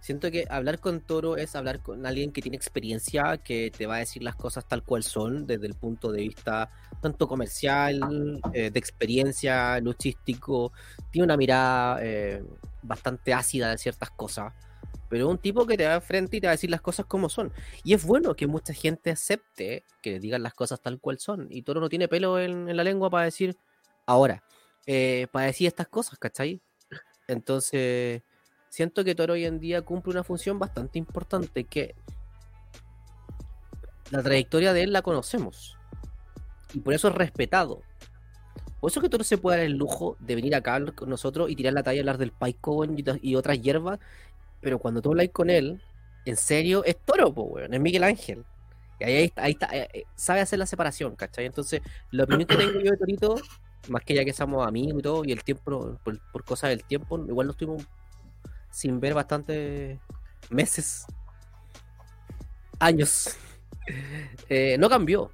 Siento 0.00 0.30
que 0.30 0.46
hablar 0.48 0.78
con 0.78 1.00
Toro 1.00 1.36
es 1.36 1.56
hablar 1.56 1.80
con 1.80 2.06
alguien 2.06 2.32
que 2.32 2.40
tiene 2.40 2.56
experiencia, 2.56 3.38
que 3.38 3.72
te 3.76 3.86
va 3.86 3.96
a 3.96 3.98
decir 3.98 4.22
las 4.22 4.36
cosas 4.36 4.66
tal 4.66 4.84
cual 4.84 5.02
son, 5.02 5.46
desde 5.46 5.66
el 5.66 5.74
punto 5.74 6.12
de 6.12 6.22
vista 6.22 6.70
tanto 7.00 7.26
comercial, 7.26 8.40
eh, 8.52 8.70
de 8.70 8.78
experiencia, 8.78 9.80
luchístico. 9.80 10.72
Tiene 11.10 11.24
una 11.24 11.36
mirada 11.36 11.98
eh, 12.00 12.42
bastante 12.82 13.34
ácida 13.34 13.70
de 13.70 13.78
ciertas 13.78 14.10
cosas, 14.10 14.52
pero 15.08 15.28
un 15.28 15.38
tipo 15.38 15.66
que 15.66 15.76
te 15.76 15.86
va 15.86 16.00
frente 16.00 16.36
y 16.36 16.40
te 16.40 16.46
va 16.46 16.52
a 16.52 16.54
decir 16.54 16.70
las 16.70 16.80
cosas 16.80 17.04
como 17.06 17.28
son. 17.28 17.52
Y 17.82 17.92
es 17.92 18.04
bueno 18.04 18.34
que 18.36 18.46
mucha 18.46 18.72
gente 18.72 19.10
acepte 19.10 19.84
que 20.00 20.20
digan 20.20 20.44
las 20.44 20.54
cosas 20.54 20.80
tal 20.80 21.00
cual 21.00 21.18
son. 21.18 21.48
Y 21.50 21.62
Toro 21.62 21.80
no 21.80 21.88
tiene 21.88 22.06
pelo 22.06 22.38
en, 22.38 22.74
la 22.74 22.84
lengua 22.84 23.10
para 23.10 23.24
decir 23.24 23.56
ahora, 24.06 24.44
eh, 24.86 25.26
para 25.32 25.46
decir 25.46 25.66
estas 25.66 25.88
cosas, 25.88 26.18
¿cachai? 26.20 26.62
Entonces 27.26 28.22
siento 28.70 29.04
que 29.04 29.14
Toro 29.14 29.34
hoy 29.34 29.44
en 29.44 29.60
día 29.60 29.82
cumple 29.82 30.12
una 30.12 30.24
función 30.24 30.58
bastante 30.58 30.98
importante 30.98 31.64
que 31.64 31.94
la 34.10 34.22
trayectoria 34.22 34.72
de 34.72 34.82
él 34.84 34.92
la 34.92 35.02
conocemos 35.02 35.76
y 36.72 36.80
por 36.80 36.94
eso 36.94 37.08
es 37.08 37.14
respetado. 37.14 37.82
Por 38.80 38.90
eso 38.90 39.00
que 39.00 39.08
Toro 39.08 39.24
se 39.24 39.38
puede 39.38 39.58
dar 39.58 39.66
el 39.66 39.72
lujo 39.72 40.16
de 40.20 40.36
venir 40.36 40.54
acá 40.54 40.80
con 40.94 41.08
nosotros 41.08 41.50
y 41.50 41.56
tirar 41.56 41.72
la 41.72 41.82
talla, 41.82 42.00
hablar 42.00 42.18
del 42.18 42.30
paico 42.30 42.86
y 43.20 43.34
otras 43.34 43.60
hierbas, 43.60 43.98
pero 44.60 44.78
cuando 44.78 45.02
tú 45.02 45.10
hablas 45.10 45.28
con 45.32 45.50
él, 45.50 45.82
en 46.24 46.36
serio, 46.36 46.84
es 46.84 46.96
Toro, 47.04 47.58
es 47.58 47.80
Miguel 47.80 48.04
Ángel. 48.04 48.44
Y 49.00 49.04
ahí, 49.04 49.24
está, 49.24 49.42
ahí 49.44 49.52
está, 49.52 49.66
eh, 49.76 49.88
eh, 49.92 50.04
sabe 50.16 50.40
hacer 50.40 50.58
la 50.58 50.66
separación, 50.66 51.14
¿cachai? 51.14 51.46
Entonces, 51.46 51.80
la 52.10 52.24
opinión 52.24 52.46
que 52.48 52.56
tengo 52.56 52.80
yo 52.80 52.90
de 52.90 52.96
Torito, 52.96 53.36
más 53.88 54.02
que 54.02 54.14
ya 54.14 54.24
que 54.24 54.32
somos 54.32 54.66
amigos 54.66 54.98
y 54.98 55.02
todo, 55.02 55.24
y 55.24 55.32
el 55.32 55.44
tiempo, 55.44 55.98
por, 56.02 56.20
por 56.32 56.44
cosas 56.44 56.70
del 56.70 56.84
tiempo, 56.84 57.18
igual 57.18 57.46
no 57.46 57.52
estuvimos 57.52 57.86
sin 58.70 59.00
ver 59.00 59.14
bastante 59.14 60.00
meses, 60.50 61.06
años. 62.78 63.36
Eh, 64.48 64.76
no 64.78 64.88
cambió. 64.88 65.30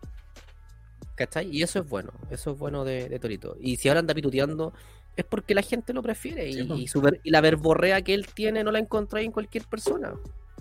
¿Cachai? 1.15 1.49
Y 1.49 1.63
eso 1.63 1.79
es 1.79 1.89
bueno, 1.89 2.13
eso 2.31 2.53
es 2.53 2.59
bueno 2.59 2.85
de, 2.85 3.19
Torito. 3.21 3.57
Y 3.61 3.77
si 3.77 3.89
ahora 3.89 4.01
anda 4.01 4.15
pituteando, 4.15 4.73
es 5.17 5.25
porque 5.25 5.55
la 5.55 5.63
gente 5.63 5.93
lo 5.93 6.03
prefiere. 6.03 6.49
y, 6.49 6.87
y, 7.23 7.31
la 7.31 7.41
verborrea 7.41 8.03
que 8.03 8.15
él 8.15 8.27
tiene 8.27 8.65
no 8.65 8.73
la 8.73 8.81
encontráis 8.81 9.27
en 9.27 9.33
cualquier 9.33 9.65
persona. 9.65 10.15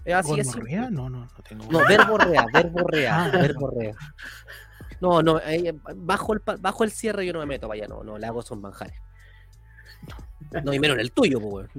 Es 0.06 0.13
así 0.13 0.39
es. 0.39 0.56
No, 0.92 1.10
no, 1.10 1.10
no 1.10 1.30
tengo. 1.48 1.65
No, 1.72 1.80
verborrea, 1.88 2.46
verborrea, 2.53 3.25
ah. 3.25 3.30
verborrea. 3.30 3.96
No, 5.00 5.22
no, 5.22 5.39
eh, 5.39 5.74
bajo, 5.96 6.34
el, 6.34 6.42
bajo 6.60 6.84
el 6.84 6.92
cierre 6.92 7.25
yo 7.25 7.34
no 7.34 7.39
me 7.39 7.46
meto, 7.46 7.68
vaya, 7.68 7.88
no, 7.88 8.03
no, 8.03 8.18
le 8.18 8.25
hago 8.25 8.42
son 8.42 8.62
manjares. 8.62 8.96
No, 10.64 10.74
y 10.74 10.79
menos 10.79 10.96
en 10.96 11.01
el 11.01 11.12
tuyo, 11.12 11.42
pues, 11.42 11.70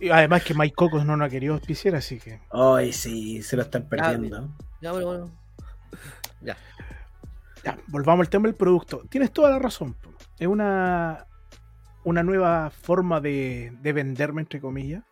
y 0.00 0.08
además 0.08 0.42
que 0.42 0.54
Mike 0.54 0.74
Cocos 0.74 1.04
no 1.04 1.16
nos 1.16 1.26
ha 1.26 1.30
querido 1.30 1.54
auspiciar, 1.54 1.94
así 1.94 2.18
que. 2.18 2.40
Ay, 2.50 2.92
sí, 2.92 3.42
se 3.42 3.56
lo 3.56 3.62
están 3.62 3.86
perdiendo. 3.88 4.48
Ya, 4.80 4.92
bueno, 4.92 5.06
bueno. 5.06 5.30
Ya. 6.40 6.56
Ya, 7.62 7.78
volvamos 7.88 8.24
al 8.24 8.30
tema 8.30 8.48
del 8.48 8.56
producto. 8.56 9.02
Tienes 9.10 9.30
toda 9.30 9.50
la 9.50 9.58
razón. 9.58 9.94
Es 10.38 10.46
una, 10.46 11.26
una 12.04 12.22
nueva 12.22 12.70
forma 12.70 13.20
de, 13.20 13.76
de 13.82 13.92
venderme, 13.92 14.40
entre 14.40 14.60
comillas, 14.60 15.04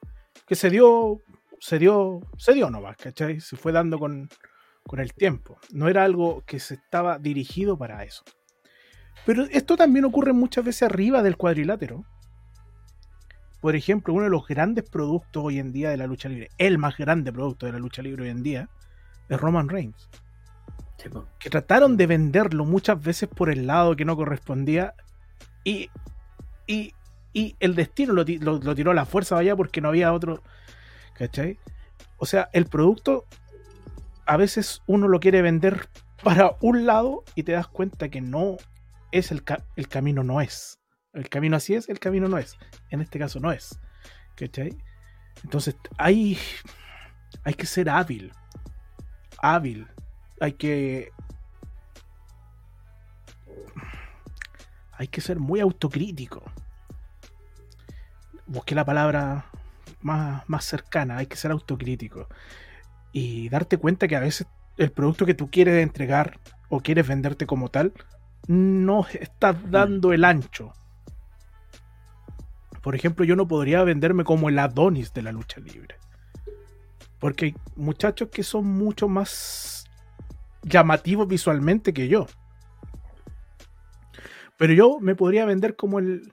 que 0.47 0.55
se 0.55 0.71
dio, 0.71 1.21
se 1.61 1.79
dio, 1.79 2.21
se 2.39 2.55
dio 2.55 2.71
nomás, 2.71 2.97
¿cachai? 2.97 3.41
Se 3.41 3.57
fue 3.57 3.73
dando 3.73 3.99
con, 3.99 4.31
con 4.85 5.01
el 5.01 5.13
tiempo. 5.13 5.59
No 5.71 5.89
era 5.89 6.05
algo 6.05 6.43
que 6.47 6.59
se 6.59 6.75
estaba 6.75 7.19
dirigido 7.19 7.77
para 7.77 8.03
eso. 8.05 8.25
Pero 9.27 9.43
esto 9.51 9.77
también 9.77 10.07
ocurre 10.07 10.33
muchas 10.33 10.65
veces 10.65 10.85
arriba 10.85 11.23
del 11.23 11.37
cuadrilátero 11.37 12.07
por 13.61 13.75
ejemplo, 13.75 14.15
uno 14.15 14.25
de 14.25 14.31
los 14.31 14.47
grandes 14.47 14.89
productos 14.89 15.45
hoy 15.45 15.59
en 15.59 15.73
día 15.73 15.91
de 15.91 15.97
la 15.97 16.07
lucha 16.07 16.29
libre, 16.29 16.51
el 16.59 16.79
más 16.79 16.97
grande 16.97 17.33
producto 17.33 17.67
de 17.67 17.73
la 17.73 17.79
lucha 17.79 18.03
libre 18.03 18.25
hoy 18.25 18.31
en 18.31 18.43
día, 18.43 18.69
es 19.29 19.41
Roman 19.41 19.69
Reigns. 19.69 20.09
que 21.39 21.51
trataron 21.51 21.97
de 21.97 22.07
venderlo 22.07 22.65
muchas 22.65 23.03
veces 23.03 23.29
por 23.29 23.51
el 23.51 23.67
lado 23.67 23.97
que 23.97 24.05
no 24.05 24.17
correspondía 24.17 24.95
y, 25.65 25.91
y, 26.67 26.95
el 27.61 27.75
destino 27.75 28.15
lo, 28.15 28.25
tiró 28.25 28.91
a 28.91 28.95
la 28.95 29.05
fuerza 29.05 29.39
allá 29.39 29.55
porque 29.55 29.81
no 29.81 29.89
había 29.89 30.13
otro. 30.13 30.43
¿Cachai? 31.15 31.59
O 32.17 32.27
sea, 32.27 32.49
el 32.53 32.67
producto 32.67 33.27
a 34.27 34.37
veces 34.37 34.83
uno 34.87 35.09
lo 35.09 35.21
quiere 35.21 35.43
vender 35.43 35.89
para 36.23 36.57
un 36.61 36.87
lado 36.87 37.25
y 37.35 37.45
te 37.45 37.53
das 37.53 37.69
cuenta 37.69 38.09
que 38.09 38.21
no 38.21 38.57
es 39.13 39.31
el, 39.31 39.43
el 39.77 39.89
camino, 39.89 40.25
no 40.25 40.41
es. 40.41 40.78
El 41.19 41.29
camino 41.29 41.57
así 41.57 41.75
es, 41.75 41.89
el 41.89 41.99
camino 41.99 42.29
no 42.29 42.39
es. 42.39 42.57
En 42.91 43.01
este 43.01 43.19
caso 43.19 43.41
no 43.41 43.51
es. 43.51 43.81
¿Cachai? 44.37 44.79
Entonces 45.43 45.75
hay, 45.97 46.39
hay 47.43 47.55
que 47.55 47.67
ser 47.67 47.91
hábil. 47.91 48.33
Hábil. 49.39 49.89
Hay 50.41 50.53
que... 50.53 51.11
Hay 54.93 55.09
que 55.09 55.21
ser 55.21 55.41
muy 55.41 55.59
autocrítico. 55.59 56.45
Busqué 58.47 58.77
la 58.77 58.85
palabra 58.85 59.47
más, 60.01 60.49
más 60.49 60.65
cercana. 60.65 61.17
Hay 61.17 61.27
que 61.27 61.37
ser 61.37 61.51
autocrítico. 61.51 62.29
Y 63.11 63.49
darte 63.49 63.77
cuenta 63.77 64.07
que 64.07 64.15
a 64.15 64.21
veces 64.21 64.47
el 64.77 64.93
producto 64.93 65.27
que 65.27 65.35
tú 65.35 65.51
quieres 65.51 65.83
entregar 65.83 66.39
o 66.69 66.79
quieres 66.79 67.09
venderte 67.09 67.45
como 67.45 67.71
tal 67.71 67.93
no 68.47 69.05
estás 69.09 69.57
dando 69.69 70.13
el 70.13 70.25
ancho 70.25 70.73
por 72.83 72.95
ejemplo, 72.95 73.25
yo 73.25 73.37
no 73.37 73.49
podría 73.49 73.83
venderme 73.83 74.25
como 74.25 74.49
el 74.49 74.59
Adonis 74.59 75.13
de 75.13 75.23
la 75.23 75.33
lucha 75.33 75.61
libre. 75.61 75.97
Porque 77.19 77.47
hay 77.47 77.55
muchachos 77.77 78.29
que 78.31 78.43
son 78.43 78.67
mucho 78.67 79.09
más 79.09 79.85
llamativos 80.63 81.27
visualmente 81.27 81.93
que 81.93 82.09
yo. 82.09 82.27
Pero 84.57 84.73
yo 84.73 84.99
me 85.01 85.15
podría 85.15 85.45
vender 85.45 85.77
como 85.77 85.99
el. 85.99 86.33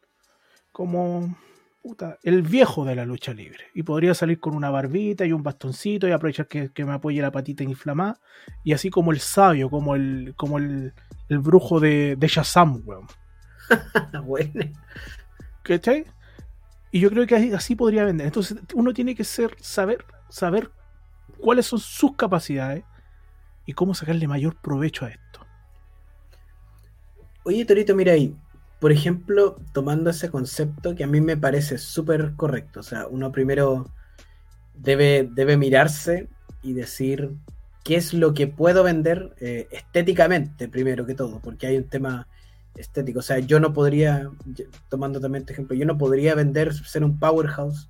como. 0.71 1.37
Puta, 1.81 2.17
el 2.23 2.41
viejo 2.41 2.83
de 2.83 2.95
la 2.95 3.05
lucha 3.05 3.31
libre. 3.31 3.65
Y 3.75 3.83
podría 3.83 4.15
salir 4.15 4.39
con 4.39 4.55
una 4.55 4.71
barbita 4.71 5.23
y 5.23 5.31
un 5.31 5.43
bastoncito 5.43 6.07
y 6.07 6.11
aprovechar 6.11 6.47
que, 6.47 6.71
me 6.83 6.93
apoye 6.93 7.21
la 7.21 7.31
patita 7.31 7.63
inflamada. 7.63 8.19
Y 8.63 8.73
así 8.73 8.89
como 8.89 9.11
el 9.11 9.19
sabio, 9.19 9.69
como 9.69 9.95
el. 9.95 10.33
como 10.35 10.57
el, 10.57 10.93
el 11.29 11.39
brujo 11.39 11.79
de, 11.79 12.15
de 12.15 12.27
Shazam, 12.27 12.81
weón. 12.85 13.07
bueno. 14.25 14.71
¿Cachai? 15.61 16.05
Y 16.95 17.01
yo 17.01 17.09
creo 17.09 17.27
que 17.27 17.35
así 17.53 17.75
podría 17.75 18.05
vender. 18.05 18.27
Entonces 18.27 18.57
uno 18.73 18.93
tiene 18.93 19.15
que 19.15 19.25
ser, 19.25 19.53
saber, 19.59 20.05
saber 20.29 20.71
cuáles 21.37 21.65
son 21.65 21.77
sus 21.77 22.15
capacidades 22.15 22.85
y 23.65 23.73
cómo 23.73 23.93
sacarle 23.93 24.29
mayor 24.29 24.55
provecho 24.61 25.03
a 25.03 25.09
esto. 25.09 25.41
Oye, 27.43 27.65
Torito, 27.65 27.95
mira 27.95 28.13
ahí. 28.13 28.33
Por 28.79 28.93
ejemplo, 28.93 29.57
tomando 29.73 30.09
ese 30.09 30.29
concepto 30.29 30.95
que 30.95 31.03
a 31.03 31.07
mí 31.07 31.19
me 31.19 31.35
parece 31.35 31.79
súper 31.79 32.33
correcto. 32.37 32.79
O 32.79 32.83
sea, 32.83 33.07
uno 33.07 33.29
primero 33.29 33.91
debe, 34.73 35.29
debe 35.29 35.57
mirarse 35.57 36.29
y 36.63 36.71
decir 36.71 37.35
qué 37.83 37.97
es 37.97 38.13
lo 38.13 38.33
que 38.33 38.47
puedo 38.47 38.83
vender 38.83 39.35
eh, 39.41 39.67
estéticamente, 39.69 40.69
primero 40.69 41.05
que 41.05 41.13
todo, 41.13 41.41
porque 41.41 41.67
hay 41.67 41.75
un 41.75 41.89
tema 41.89 42.29
estético. 42.75 43.19
O 43.19 43.21
sea, 43.21 43.39
yo 43.39 43.59
no 43.59 43.73
podría, 43.73 44.29
tomando 44.89 45.19
también 45.19 45.41
este 45.41 45.53
ejemplo, 45.53 45.75
yo 45.75 45.85
no 45.85 45.97
podría 45.97 46.35
vender, 46.35 46.73
ser 46.73 47.03
un 47.03 47.19
powerhouse 47.19 47.89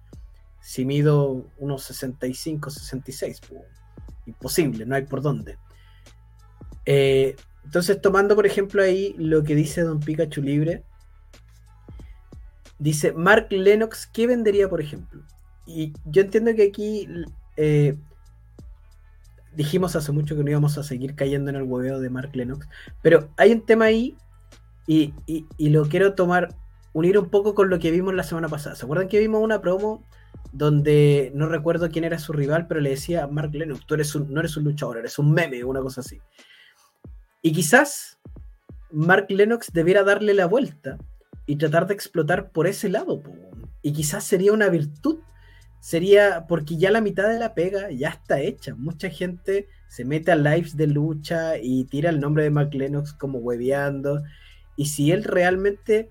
si 0.61 0.83
mido 0.83 1.45
unos 1.57 1.83
65, 1.83 2.69
66. 2.69 3.41
Imposible, 4.25 4.85
no 4.85 4.95
hay 4.95 5.03
por 5.03 5.21
dónde. 5.21 5.57
Eh, 6.85 7.35
entonces, 7.63 8.01
tomando 8.01 8.35
por 8.35 8.45
ejemplo 8.45 8.81
ahí 8.81 9.15
lo 9.17 9.43
que 9.43 9.55
dice 9.55 9.81
Don 9.81 9.99
Pikachu 9.99 10.41
Libre, 10.41 10.83
dice 12.79 13.11
Mark 13.11 13.47
Lennox, 13.51 14.07
¿qué 14.07 14.27
vendería 14.27 14.69
por 14.69 14.81
ejemplo? 14.81 15.23
Y 15.65 15.93
yo 16.05 16.21
entiendo 16.21 16.53
que 16.55 16.67
aquí 16.67 17.07
eh, 17.57 17.95
dijimos 19.55 19.95
hace 19.95 20.11
mucho 20.11 20.35
que 20.35 20.43
no 20.43 20.51
íbamos 20.51 20.77
a 20.77 20.83
seguir 20.83 21.15
cayendo 21.15 21.49
en 21.49 21.55
el 21.55 21.63
hueveo 21.63 21.99
de 21.99 22.09
Mark 22.09 22.31
Lennox, 22.33 22.67
pero 23.01 23.29
hay 23.37 23.51
un 23.51 23.65
tema 23.65 23.85
ahí 23.85 24.15
y, 24.87 25.13
lo 25.57 25.85
quiero 25.87 26.13
tomar, 26.13 26.55
unir 26.93 27.17
un 27.17 27.29
poco 27.29 27.55
con 27.55 27.69
lo 27.69 27.79
que 27.79 27.91
vimos 27.91 28.13
la 28.13 28.23
semana 28.23 28.49
pasada. 28.49 28.75
¿Se 28.75 28.85
acuerdan 28.85 29.07
que 29.07 29.19
vimos 29.19 29.41
una 29.41 29.61
promo 29.61 30.03
donde 30.51 31.31
no 31.35 31.47
recuerdo 31.47 31.89
quién 31.89 32.05
era 32.05 32.19
su 32.19 32.31
rival, 32.31 32.67
pero 32.67 32.79
le 32.79 32.91
decía 32.91 33.23
a 33.23 33.27
Mark 33.27 33.53
Lennox, 33.53 33.85
tú 33.85 33.95
eres 33.95 34.15
un, 34.15 34.33
no 34.33 34.39
eres 34.39 34.55
un 34.55 34.63
luchador, 34.63 34.97
eres 34.97 35.19
un 35.19 35.31
meme, 35.31 35.63
una 35.63 35.81
cosa 35.81 36.01
así. 36.01 36.21
Y 37.41 37.51
quizás 37.51 38.19
Mark 38.91 39.25
Lennox 39.29 39.71
debiera 39.73 40.03
darle 40.03 40.33
la 40.33 40.45
vuelta 40.45 40.97
y 41.45 41.57
tratar 41.57 41.87
de 41.87 41.93
explotar 41.93 42.51
por 42.51 42.67
ese 42.67 42.89
lado. 42.89 43.21
Y 43.81 43.91
quizás 43.93 44.23
sería 44.23 44.53
una 44.53 44.69
virtud. 44.69 45.19
Sería 45.79 46.45
porque 46.47 46.77
ya 46.77 46.89
la 46.89 47.01
mitad 47.01 47.29
de 47.29 47.37
la 47.37 47.53
pega 47.53 47.91
ya 47.91 48.09
está 48.09 48.39
hecha. 48.39 48.73
Mucha 48.73 49.09
gente 49.09 49.67
se 49.87 50.05
mete 50.05 50.31
a 50.31 50.35
lives 50.35 50.75
de 50.75 50.87
lucha 50.87 51.57
y 51.57 51.83
tira 51.83 52.09
el 52.09 52.19
nombre 52.19 52.43
de 52.43 52.49
Mark 52.49 52.73
Lennox 52.73 53.13
como 53.13 53.37
hueveando 53.39 54.23
y 54.75 54.85
si 54.87 55.11
él 55.11 55.23
realmente 55.23 56.09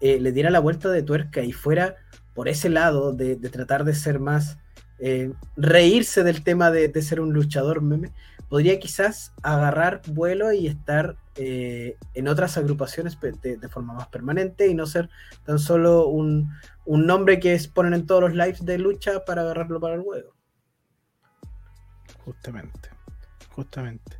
eh, 0.00 0.20
le 0.20 0.32
diera 0.32 0.50
la 0.50 0.60
vuelta 0.60 0.90
de 0.90 1.02
tuerca 1.02 1.42
y 1.42 1.52
fuera, 1.52 1.96
por 2.34 2.48
ese 2.48 2.68
lado 2.68 3.12
de, 3.12 3.36
tratar 3.36 3.84
de 3.84 3.94
ser 3.94 4.20
más, 4.20 4.58
eh, 5.00 5.32
reírse 5.56 6.22
del 6.22 6.44
tema 6.44 6.70
de, 6.70 7.02
ser 7.02 7.20
un 7.20 7.32
luchador 7.32 7.82
meme, 7.82 8.12
podría 8.48 8.78
quizás 8.78 9.32
agarrar 9.42 10.02
vuelo 10.06 10.52
y 10.52 10.68
estar 10.68 11.16
eh, 11.34 11.96
en 12.14 12.28
otras 12.28 12.56
agrupaciones 12.56 13.18
de, 13.20 13.68
forma 13.68 13.94
más 13.94 14.08
permanente 14.08 14.68
y 14.68 14.74
no 14.74 14.86
ser 14.86 15.10
tan 15.44 15.58
solo 15.58 16.06
un, 16.06 16.50
un 16.84 17.06
nombre 17.06 17.40
que 17.40 17.60
ponen 17.74 17.94
en 17.94 18.06
todos 18.06 18.22
los 18.22 18.34
lives 18.34 18.64
de 18.64 18.78
lucha 18.78 19.24
para 19.24 19.42
agarrarlo 19.42 19.80
para 19.80 19.94
el 19.94 20.02
juego. 20.02 20.32
Justamente, 22.24 22.90
justamente. 23.50 24.18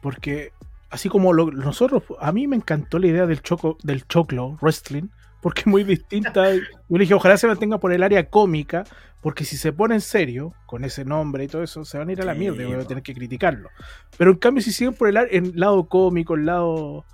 Porque 0.00 0.52
así 0.90 1.08
como 1.08 1.32
nosotros, 1.34 2.02
a 2.20 2.32
mí 2.32 2.46
me 2.46 2.56
encantó 2.56 2.98
la 2.98 3.08
idea 3.08 3.26
del, 3.26 3.42
choco, 3.42 3.78
del 3.82 4.06
choclo 4.06 4.56
wrestling, 4.60 5.08
porque 5.40 5.60
es 5.60 5.66
muy 5.66 5.84
distinta. 5.84 6.52
Yo 6.54 6.60
le 6.88 6.98
dije, 7.00 7.14
ojalá 7.14 7.36
se 7.36 7.46
mantenga 7.46 7.78
por 7.78 7.92
el 7.92 8.02
área 8.02 8.28
cómica, 8.28 8.84
porque 9.20 9.44
si 9.44 9.56
se 9.56 9.72
pone 9.72 9.94
en 9.94 10.00
serio 10.00 10.54
con 10.66 10.84
ese 10.84 11.04
nombre 11.04 11.44
y 11.44 11.48
todo 11.48 11.62
eso, 11.62 11.84
se 11.84 11.98
van 11.98 12.08
a 12.08 12.12
ir 12.12 12.22
a 12.22 12.24
la 12.24 12.34
mierda 12.34 12.62
y 12.62 12.66
voy 12.66 12.74
a 12.80 12.86
tener 12.86 13.02
que 13.02 13.14
criticarlo. 13.14 13.70
Pero 14.16 14.30
en 14.30 14.36
cambio, 14.38 14.62
si 14.62 14.72
siguen 14.72 14.94
por 14.94 15.08
el, 15.08 15.16
el 15.30 15.52
lado 15.54 15.88
cómico, 15.88 16.34
el 16.34 16.46
lado 16.46 17.04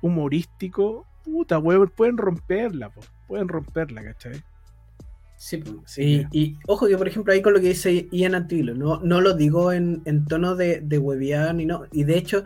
humorístico, 0.00 1.06
puta, 1.24 1.60
pueden 1.60 2.16
romperla, 2.16 2.90
pueden 3.26 3.48
romperla, 3.48 4.02
¿cachai? 4.02 4.42
Sí, 5.36 5.62
sí. 5.86 6.26
Y, 6.32 6.58
ojo 6.66 6.88
que, 6.88 6.98
por 6.98 7.06
ejemplo, 7.06 7.32
ahí 7.32 7.40
con 7.40 7.52
lo 7.52 7.60
que 7.60 7.68
dice 7.68 8.08
Ian 8.10 8.34
Antilo, 8.34 8.74
no, 8.74 9.00
no 9.00 9.20
lo 9.20 9.34
digo 9.34 9.72
en, 9.72 10.02
tono 10.26 10.56
de, 10.56 10.80
de 10.80 11.52
ni 11.54 11.64
no. 11.64 11.84
Y 11.92 12.04
de 12.04 12.18
hecho, 12.18 12.44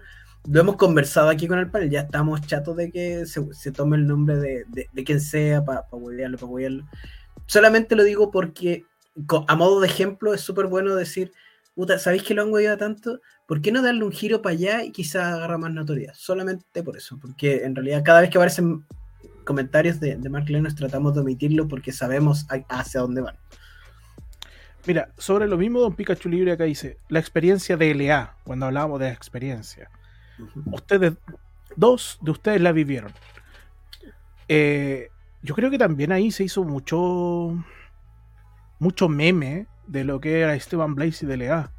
lo 0.48 0.60
hemos 0.60 0.76
conversado 0.76 1.28
aquí 1.28 1.46
con 1.46 1.58
el 1.58 1.70
panel, 1.70 1.90
ya 1.90 2.00
estamos 2.00 2.40
chatos 2.46 2.76
de 2.76 2.90
que 2.90 3.26
se, 3.26 3.72
tome 3.72 3.96
el 3.96 4.06
nombre 4.06 4.36
de, 4.36 4.66
quien 5.04 5.20
sea 5.20 5.64
para 5.64 5.82
pa 5.82 5.90
para 5.90 6.02
huevearlo. 6.02 6.88
Solamente 7.46 7.94
lo 7.94 8.02
digo 8.02 8.30
porque, 8.30 8.84
a 9.46 9.56
modo 9.56 9.80
de 9.80 9.86
ejemplo, 9.86 10.34
es 10.34 10.40
súper 10.40 10.66
bueno 10.66 10.94
decir, 10.94 11.32
puta, 11.74 11.98
¿sabéis 11.98 12.24
que 12.24 12.34
lo 12.34 12.42
han 12.42 12.52
hueveado 12.52 12.76
tanto? 12.76 13.20
¿Por 13.46 13.60
qué 13.60 13.70
no 13.70 13.82
darle 13.82 14.04
un 14.04 14.12
giro 14.12 14.42
para 14.42 14.54
allá 14.54 14.84
y 14.84 14.90
quizás 14.90 15.34
agarra 15.34 15.58
más 15.58 15.72
notoriedad? 15.72 16.14
Solamente 16.16 16.82
por 16.82 16.96
eso, 16.96 17.18
porque 17.20 17.64
en 17.64 17.74
realidad 17.74 18.02
cada 18.04 18.20
vez 18.20 18.30
que 18.30 18.38
aparecen 18.38 18.84
comentarios 19.44 20.00
de, 20.00 20.16
de 20.16 20.28
Mark 20.28 20.48
Lennox 20.48 20.74
tratamos 20.74 21.14
de 21.14 21.20
omitirlo 21.20 21.68
porque 21.68 21.92
sabemos 21.92 22.46
hacia 22.68 23.00
dónde 23.00 23.20
van. 23.20 23.36
Mira, 24.84 25.12
sobre 25.16 25.46
lo 25.46 25.56
mismo, 25.56 25.80
Don 25.80 25.94
Pikachu 25.94 26.28
Libre 26.28 26.52
acá 26.52 26.64
dice, 26.64 26.98
la 27.08 27.20
experiencia 27.20 27.76
de 27.76 27.94
LA, 27.94 28.34
cuando 28.42 28.66
hablábamos 28.66 28.98
de 28.98 29.10
experiencia. 29.10 29.88
Ustedes, 30.66 31.14
dos 31.76 32.18
de 32.22 32.30
ustedes 32.30 32.60
la 32.60 32.72
vivieron. 32.72 33.12
Eh, 34.48 35.08
yo 35.42 35.54
creo 35.54 35.70
que 35.70 35.78
también 35.78 36.12
ahí 36.12 36.30
se 36.30 36.44
hizo 36.44 36.64
mucho, 36.64 37.56
mucho 38.78 39.08
meme 39.08 39.66
de 39.86 40.04
lo 40.04 40.20
que 40.20 40.40
era 40.40 40.54
Esteban 40.54 40.94
Blaze 40.94 41.24
y 41.24 41.28
de 41.28 41.36
LA. 41.36 41.72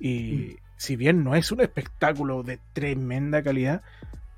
Y 0.00 0.32
mm. 0.32 0.56
si 0.76 0.96
bien 0.96 1.24
no 1.24 1.34
es 1.34 1.52
un 1.52 1.60
espectáculo 1.60 2.42
de 2.42 2.58
tremenda 2.72 3.42
calidad, 3.42 3.82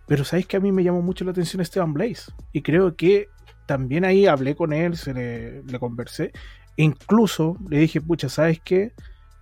pero 0.06 0.24
sabéis 0.24 0.46
que 0.46 0.56
a 0.56 0.60
mí 0.60 0.72
me 0.72 0.82
llamó 0.82 1.02
mucho 1.02 1.24
la 1.24 1.32
atención 1.32 1.60
Esteban 1.60 1.92
Blaze. 1.92 2.32
Y 2.52 2.62
creo 2.62 2.96
que 2.96 3.28
también 3.66 4.06
ahí 4.06 4.26
hablé 4.26 4.56
con 4.56 4.72
él, 4.72 4.96
se 4.96 5.12
le, 5.12 5.78
conversé. 5.78 6.32
Incluso 6.76 7.58
le 7.68 7.78
dije, 7.80 8.00
pucha, 8.00 8.30
¿sabes 8.30 8.60
qué? 8.64 8.92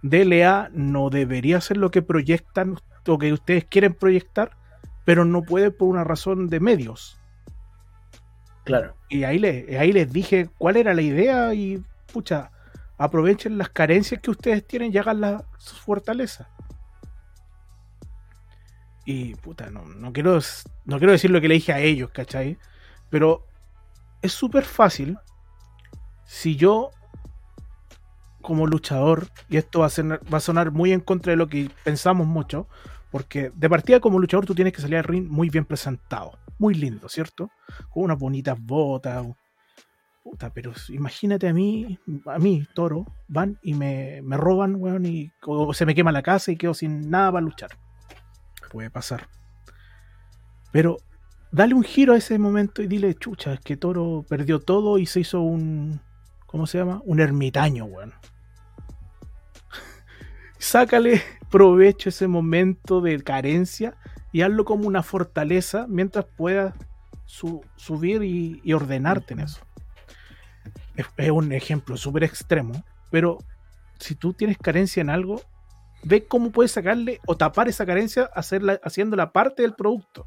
DLA 0.03 0.71
no 0.73 1.11
debería 1.11 1.61
ser 1.61 1.77
lo 1.77 1.93
que 1.93 2.03
proyectan 2.03 2.77
o 3.09 3.19
que 3.19 3.33
ustedes 3.33 3.65
quieren 3.65 3.95
proyectar, 3.95 4.57
pero 5.05 5.25
no 5.25 5.43
puede 5.43 5.71
por 5.71 5.89
una 5.89 6.05
razón 6.05 6.49
de 6.49 6.61
medios. 6.61 7.19
Claro. 8.65 8.97
Y 9.09 9.25
ahí, 9.25 9.39
le, 9.39 9.79
ahí 9.79 9.93
les 9.93 10.13
dije 10.13 10.51
cuál 10.59 10.77
era 10.77 10.93
la 10.93 11.03
idea 11.03 11.55
y, 11.55 11.83
pucha, 12.13 12.51
aprovechen 12.99 13.59
las 13.59 13.69
carencias 13.69 14.21
que 14.21 14.31
ustedes 14.31 14.67
tienen 14.67 14.93
y 14.93 14.99
hagan 14.99 15.21
las 15.21 15.43
fortalezas. 15.85 16.49
Y 19.05 19.37
puta, 19.37 19.71
no, 19.71 19.85
no, 19.85 20.13
quiero, 20.13 20.41
no 20.85 20.99
quiero 20.99 21.13
decir 21.13 21.31
lo 21.31 21.41
que 21.41 21.47
le 21.47 21.55
dije 21.55 21.73
a 21.73 21.79
ellos, 21.79 22.11
¿cachai? 22.11 22.59
Pero 23.09 23.47
es 24.21 24.33
súper 24.33 24.65
fácil 24.65 25.17
si 26.25 26.57
yo, 26.57 26.91
como 28.43 28.67
luchador, 28.67 29.29
y 29.49 29.59
esto 29.59 29.81
va 29.81 29.87
a, 29.87 29.91
ser, 29.91 30.07
va 30.07 30.39
a 30.39 30.41
sonar 30.41 30.73
muy 30.73 30.93
en 30.93 31.01
contra 31.01 31.31
de 31.31 31.37
lo 31.37 31.49
que 31.49 31.71
pensamos 31.85 32.27
mucho, 32.27 32.67
porque 33.17 33.51
de 33.55 33.71
partida 33.71 33.99
como 33.99 34.19
luchador 34.19 34.45
tú 34.45 34.55
tienes 34.55 34.75
que 34.75 34.83
salir 34.83 34.99
al 34.99 35.05
ring 35.05 35.27
muy 35.27 35.49
bien 35.49 35.65
presentado, 35.65 36.39
muy 36.59 36.75
lindo, 36.75 37.09
¿cierto? 37.09 37.51
Con 37.89 38.05
unas 38.05 38.19
bonitas 38.19 38.61
botas. 38.61 39.25
Puta, 40.23 40.53
pero 40.53 40.75
imagínate 40.91 41.49
a 41.49 41.55
mí, 41.55 41.99
a 42.27 42.39
mí, 42.39 42.67
toro, 42.75 43.07
van 43.27 43.59
y 43.63 43.73
me, 43.73 44.21
me 44.23 44.37
roban, 44.37 44.75
weón, 44.77 45.07
y 45.07 45.33
se 45.73 45.87
me 45.87 45.95
quema 45.95 46.13
la 46.13 46.23
casa 46.23 46.53
y 46.53 46.57
quedo 46.57 46.75
sin 46.75 47.09
nada 47.09 47.33
para 47.33 47.45
luchar 47.47 47.71
puede 48.77 48.91
pasar. 48.91 49.31
Pero 50.71 50.99
dale 51.51 51.73
un 51.73 51.83
giro 51.83 52.13
a 52.13 52.19
ese 52.19 52.39
momento 52.39 52.83
y 52.83 52.87
dile, 52.87 53.15
chucha, 53.15 53.55
es 53.55 53.61
que 53.61 53.79
Toro 53.79 54.27
perdió 54.29 54.61
todo 54.61 54.99
y 54.99 55.07
se 55.07 55.21
hizo 55.21 55.41
un. 55.41 56.03
¿Cómo 56.45 56.67
se 56.67 56.77
llama? 56.77 57.01
Un 57.07 57.21
ermitaño, 57.21 57.87
weón. 57.87 58.13
Sácale 60.59 61.23
provecho 61.51 62.09
ese 62.09 62.29
momento 62.29 63.01
de 63.01 63.23
carencia 63.23 63.97
y 64.33 64.43
hazlo 64.43 64.65
como 64.65 64.87
una 64.87 65.03
fortaleza 65.03 65.87
mientras 65.89 66.25
puedas 66.25 66.75
subir 67.25 68.23
y, 68.23 68.73
ordenarte 68.73 69.35
en 69.35 69.41
eso. 69.41 69.61
es 70.95 71.31
un 71.31 71.53
ejemplo 71.53 71.97
súper 71.97 72.25
extremo, 72.25 72.85
pero 73.11 73.39
si 73.99 74.15
tú 74.15 74.33
tienes 74.33 74.59
carencia 74.59 75.01
en 75.01 75.11
algo, 75.11 75.43
ve 76.03 76.27
cómo 76.27 76.51
puedes 76.51 76.73
sacarle 76.73 77.21
o 77.27 77.37
tapar 77.37 77.69
esa 77.69 77.87
carencia 77.87 78.31
hacerla, 78.35 78.81
haciéndola 78.83 79.33
parte 79.33 79.63
del 79.63 79.75
producto. 79.75 80.27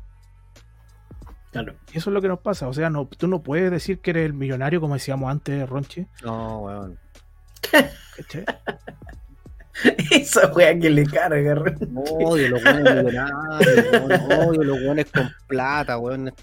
Claro. 1.51 1.75
Y 1.91 1.97
eso 1.97 2.09
es 2.09 2.13
lo 2.13 2.21
que 2.21 2.27
nos 2.27 2.39
pasa. 2.39 2.67
O 2.67 2.73
sea, 2.73 2.89
no, 2.89 3.07
tú 3.07 3.27
no 3.27 3.41
puedes 3.41 3.71
decir 3.71 3.99
que 3.99 4.11
eres 4.11 4.25
el 4.25 4.33
millonario, 4.33 4.81
como 4.81 4.93
decíamos 4.93 5.31
antes, 5.31 5.67
Ronche. 5.67 6.07
No, 6.23 6.59
weón. 6.59 6.99
Esa 10.11 10.51
wea 10.51 10.77
que 10.77 10.89
le 10.89 11.05
carga, 11.05 11.63
Odio 12.21 12.49
los 12.49 12.63
buenos 12.63 12.95
millonarios, 12.95 14.21
odio 14.47 14.63
los 14.63 14.83
buenos 14.83 15.05
con 15.05 15.29
plata, 15.47 15.97
weón. 15.97 16.33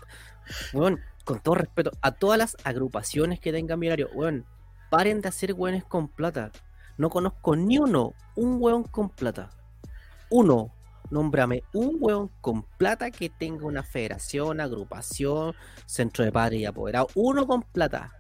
Weón, 0.73 1.01
con 1.25 1.41
todo 1.41 1.57
respeto 1.57 1.91
a 2.03 2.13
todas 2.13 2.39
las 2.39 2.57
agrupaciones 2.65 3.41
que 3.41 3.53
tengan 3.53 3.79
millonarios, 3.79 4.11
weón, 4.15 4.47
paren 4.91 5.21
de 5.21 5.29
hacer 5.29 5.53
weones 5.53 5.85
con 5.85 6.09
plata. 6.09 6.51
No 6.99 7.11
conozco 7.11 7.57
ni 7.57 7.79
uno, 7.79 8.15
un 8.37 8.57
hueón 8.59 8.85
con 8.85 9.11
plata. 9.11 9.51
Uno, 10.31 10.73
nómbrame 11.11 11.63
un 11.75 11.97
hueón 12.01 12.31
con 12.41 12.63
plata 12.63 13.11
que 13.11 13.29
tenga 13.29 13.67
una 13.67 13.83
federación, 13.83 14.61
agrupación, 14.61 15.55
centro 15.85 16.25
de 16.25 16.33
padres 16.33 16.61
y 16.61 16.65
apoderado. 16.65 17.09
Uno 17.15 17.47
con 17.47 17.63
plata, 17.63 18.13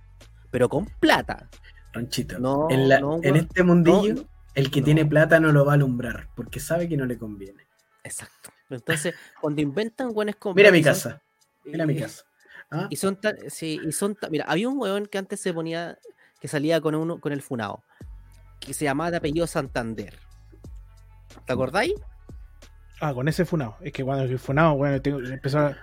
pero 0.51 0.69
con 0.69 0.87
plata. 0.87 1.49
Ranchito, 1.93 2.39
no, 2.39 2.69
en, 2.71 3.37
este 3.37 3.63
mundillo, 3.63 4.27
el 4.57 4.71
que 4.71 4.81
tiene 4.81 5.05
plata 5.05 5.39
no 5.39 5.53
lo 5.53 5.67
va 5.67 5.73
a 5.73 5.75
alumbrar 5.75 6.29
porque 6.35 6.61
sabe 6.61 6.89
que 6.89 6.97
no 6.97 7.05
le 7.05 7.19
conviene. 7.19 7.67
Exacto. 8.03 8.51
Entonces, 8.71 9.15
cuando 9.39 9.61
inventan 9.61 10.15
buenas 10.15 10.37
compras. 10.37 10.57
Mira 10.57 10.73
mi 10.73 10.83
casa. 10.83 11.21
Mira 11.63 11.85
mi 11.87 11.99
casa. 11.99 12.25
Y 12.89 12.97
son 12.97 13.21
tan. 13.21 13.37
Y 13.45 13.93
son 13.93 14.17
Mira, 14.31 14.47
había 14.49 14.69
un 14.71 14.81
weón 14.81 15.07
que 15.07 15.19
antes 15.19 15.41
se 15.41 15.53
ponía. 15.53 15.99
que 16.41 16.49
salía 16.49 16.81
con 16.81 16.95
uno 16.95 17.21
con 17.21 17.33
el 17.33 17.43
funao. 17.43 17.85
Que 18.59 18.73
se 18.73 18.87
llamaba 18.87 19.11
de 19.11 19.19
apellido 19.19 19.47
Santander. 19.47 20.15
¿Te 21.45 21.53
acordáis? 21.53 21.93
Ah, 23.01 23.13
con 23.13 23.29
ese 23.29 23.45
funao. 23.45 23.77
Es 23.83 23.93
que 23.93 24.03
cuando 24.03 24.25
el 24.25 24.39
funao, 24.39 24.79
bueno, 24.79 25.03
tengo, 25.03 25.21
empezó 25.21 25.59
a, 25.59 25.77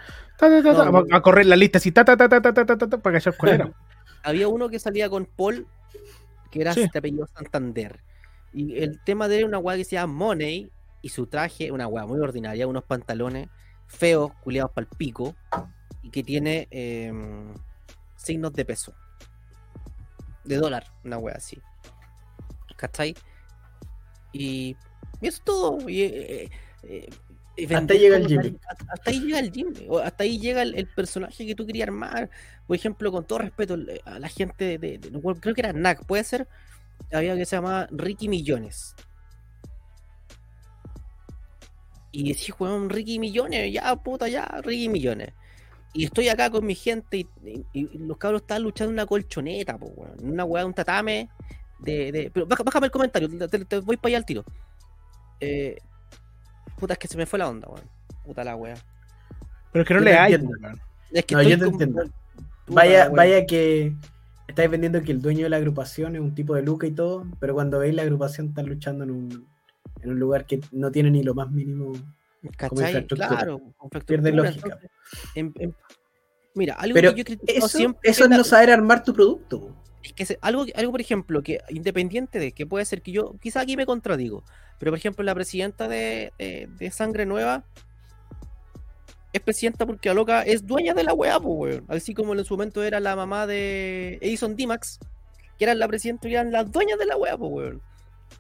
a, 1.12 1.22
correr 1.22 1.46
la 1.46 1.56
lista 1.56 1.78
así, 1.78 1.92
ta, 1.92 2.04
ta, 2.04 2.18
ta, 2.18 2.28
ta, 2.28 2.42
ta, 2.42 2.66
ta, 2.66 2.76
ta, 2.76 2.98
para 2.98 3.20
callar 3.20 3.38
cuál 3.38 3.54
era. 3.54 3.72
había 4.24 4.48
uno 4.48 4.68
que 4.68 4.80
salía 4.80 5.12
con 5.12 5.28
Paul, 5.28 5.68
que 6.50 6.62
era 6.62 6.74
de 6.74 6.90
apellido 6.92 7.28
Santander. 7.28 8.00
Y 8.54 8.78
el 8.78 9.00
tema 9.04 9.28
de 9.28 9.36
él 9.36 9.40
era 9.40 9.48
una 9.48 9.60
weá 9.60 9.78
que 9.78 9.84
se 9.84 9.96
llama 9.96 10.14
Money, 10.14 10.72
y 11.02 11.10
su 11.10 11.28
traje, 11.28 11.72
una 11.72 11.88
weá 11.88 12.06
muy 12.06 12.20
ordinaria, 12.20 12.68
unos 12.68 12.84
pantalones 12.84 13.50
feos, 13.88 14.32
culiados 14.44 14.72
para 14.72 14.88
el 14.90 14.98
pico, 14.98 15.36
y 16.02 16.10
que 16.10 16.24
tiene 16.24 16.68
eh, 16.72 17.12
signos 18.16 18.54
de 18.54 18.66
peso. 18.66 18.94
De 20.44 20.58
dólar, 20.58 20.86
una 21.04 21.18
weá 21.18 21.36
así. 21.36 21.62
¿cachai? 22.84 23.16
Y, 24.34 24.76
y 25.22 25.28
eso 25.28 25.38
es 25.38 25.42
todo. 25.44 25.90
Y, 25.90 26.02
eh, 26.02 26.50
eh, 26.84 27.10
hasta 27.76 27.94
ahí 27.94 28.00
llega 28.00 28.18
el 28.18 28.28
gym. 28.28 28.58
Hasta 28.90 29.12
ahí 29.12 29.20
llega 29.20 29.40
el 29.40 29.52
gym. 29.52 29.74
Hasta 30.04 30.24
ahí 30.24 30.40
llega 30.40 30.62
el, 30.64 30.88
personaje 30.88 31.46
que 31.46 31.56
tú 31.56 31.66
querías 31.66 31.88
armar. 31.88 32.30
Por 32.68 32.76
ejemplo, 32.76 33.12
con 33.12 33.26
todo 33.26 33.40
respeto 33.40 33.78
a 34.06 34.20
la 34.20 34.28
gente 34.28 34.78
de, 34.78 35.00
creo 35.40 35.56
que 35.56 35.62
era 35.62 35.72
NAC, 35.72 36.06
puede 36.06 36.24
ser. 36.24 36.48
Había 37.12 37.36
que 37.36 37.46
se 37.46 37.56
llamaba 37.56 37.88
Ricky 37.92 38.28
Millones. 38.28 38.96
Y 42.12 42.30
decía, 42.30 42.54
weón, 42.60 42.90
Ricky 42.90 43.18
Millones, 43.20 43.74
ya 43.74 43.96
puta, 43.96 44.28
ya, 44.28 44.46
Ricky 44.64 44.88
Millones. 44.90 45.34
Y 45.94 46.06
estoy 46.06 46.30
acá 46.30 46.50
con 46.50 46.66
mi 46.66 46.76
gente 46.76 47.18
y, 47.18 47.28
y- 47.44 47.66
y 47.74 47.98
los 48.00 48.18
cabros 48.18 48.42
están 48.42 48.64
luchando 48.64 48.90
en 48.92 48.96
una 48.96 49.06
colchoneta, 49.06 49.78
po, 49.78 49.88
weón. 49.88 50.16
Una 50.24 50.44
weá, 50.46 50.66
un 50.66 50.74
tatame. 50.74 51.30
De, 51.80 52.12
de... 52.12 52.32
Pero 52.34 52.46
baja- 52.48 52.64
bájame 52.64 52.86
el 52.88 52.92
comentario, 52.92 53.30
te, 53.68 53.80
voy 53.80 53.98
para 53.98 54.10
allá 54.10 54.18
al 54.18 54.26
tiro. 54.26 54.44
Eh, 55.40 55.78
puta, 56.78 56.94
es 56.94 57.00
que 57.00 57.08
se 57.08 57.18
me 57.18 57.26
fue 57.26 57.38
la 57.40 57.50
onda, 57.50 57.68
weón. 57.68 57.88
Puta 58.24 58.44
la 58.44 58.56
weá. 58.56 58.76
Pero 59.72 59.82
es 59.84 59.88
que 59.88 59.94
no 59.96 60.00
Yo 60.00 60.06
le 60.06 60.12
te 60.12 60.18
hay, 60.18 60.34
entiendo. 60.34 60.58
weón. 60.62 60.82
Es 61.12 61.26
que 61.26 61.36
No, 61.36 61.42
yo 61.44 61.50
te 61.50 61.58
con- 61.66 61.68
entiendo. 61.74 62.02
puta 62.04 62.14
Vaya, 62.68 63.10
vaya 63.10 63.46
que 63.46 63.94
estáis 64.48 64.70
vendiendo 64.70 65.02
que 65.02 65.12
el 65.12 65.22
dueño 65.22 65.44
de 65.44 65.50
la 65.50 65.58
agrupación 65.58 66.16
es 66.16 66.22
un 66.22 66.36
tipo 66.36 66.54
de 66.56 66.62
luca 66.64 66.86
y 66.88 66.92
todo, 66.92 67.26
pero 67.40 67.54
cuando 67.54 67.80
veis 67.80 67.94
la 67.96 68.02
agrupación 68.04 68.48
están 68.50 68.68
luchando 68.68 69.04
en 69.04 69.12
un, 69.12 69.48
en 70.02 70.10
un 70.12 70.20
lugar 70.20 70.46
que 70.46 70.60
no 70.72 70.92
tiene 70.92 71.12
ni 71.12 71.24
lo 71.24 71.34
más 71.34 71.50
mínimo. 71.52 71.94
¿Cachai? 72.58 73.08
Claro, 73.08 73.62
Pierde 74.06 74.34
lógica. 74.34 74.66
entonces, 74.66 74.90
en- 75.36 75.54
en- 75.60 75.76
mira, 76.56 76.74
algo 76.76 76.94
Pero 76.96 77.12
que 77.12 77.18
yo 77.18 77.22
he 77.22 77.26
criticado 77.26 77.58
Eso, 77.68 77.78
siempre 77.78 78.10
eso 78.12 78.26
es 78.26 78.30
no 78.30 78.44
saber 78.44 78.70
armar 78.72 79.04
tu 79.04 79.14
producto. 79.14 79.74
es 80.04 80.12
que 80.12 80.26
se- 80.26 80.38
algo, 80.42 80.66
algo, 80.76 80.92
por 80.92 81.00
ejemplo, 81.00 81.42
que 81.42 81.60
independiente 81.70 82.38
de 82.40 82.52
que 82.52 82.66
puede 82.68 82.84
ser 82.84 83.02
que 83.02 83.14
yo, 83.14 83.36
quizá 83.42 83.62
aquí 83.62 83.78
me 83.78 83.86
contradigo, 83.86 84.44
pero 84.78 84.92
por 84.92 84.98
ejemplo, 85.00 85.24
la 85.24 85.34
presidenta 85.34 85.88
de, 85.88 86.34
de- 86.38 86.68
de 86.78 86.92
Sangre 86.92 87.26
Nueva 87.26 87.64
es 89.34 89.42
presidenta 89.42 89.86
porque 89.86 90.10
la 90.10 90.16
loca 90.16 90.44
es 90.44 90.66
dueña 90.66 90.94
de 90.94 91.04
la 91.04 91.14
weá, 91.14 91.40
pues, 91.40 91.56
weón. 91.58 91.86
Así 91.90 92.14
como 92.14 92.34
en 92.34 92.46
su 92.46 92.54
momento 92.54 92.84
era 92.84 93.00
la 93.00 93.16
mamá 93.16 93.46
de 93.48 94.18
Edison 94.22 94.56
Dimax, 94.56 95.00
que 95.58 95.66
eran 95.66 95.80
la 95.80 95.88
presidenta 95.88 96.28
y 96.30 96.34
eran 96.34 96.52
las 96.52 96.72
dueñas 96.72 96.98
de 97.00 97.06
la 97.08 97.18
weá, 97.18 97.38
pues, 97.38 97.52
weón. 97.52 97.82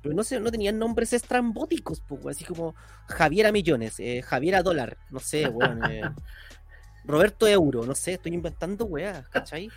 Pero 0.01 0.15
no, 0.15 0.23
sé, 0.23 0.39
no 0.39 0.51
tenían 0.51 0.79
nombres 0.79 1.11
estrambóticos, 1.13 2.01
pues, 2.07 2.21
weón. 2.23 2.31
Así 2.35 2.45
como 2.45 2.75
Javiera 3.07 3.51
Millones, 3.51 3.99
eh, 3.99 4.21
Javiera 4.21 4.61
Dólar, 4.63 4.97
no 5.09 5.19
sé, 5.19 5.47
weón. 5.49 5.83
eh, 5.91 6.01
Roberto 7.05 7.47
Euro, 7.47 7.85
no 7.85 7.95
sé, 7.95 8.13
estoy 8.13 8.33
inventando 8.33 8.85
weá, 8.85 9.23
¿cachai? 9.29 9.69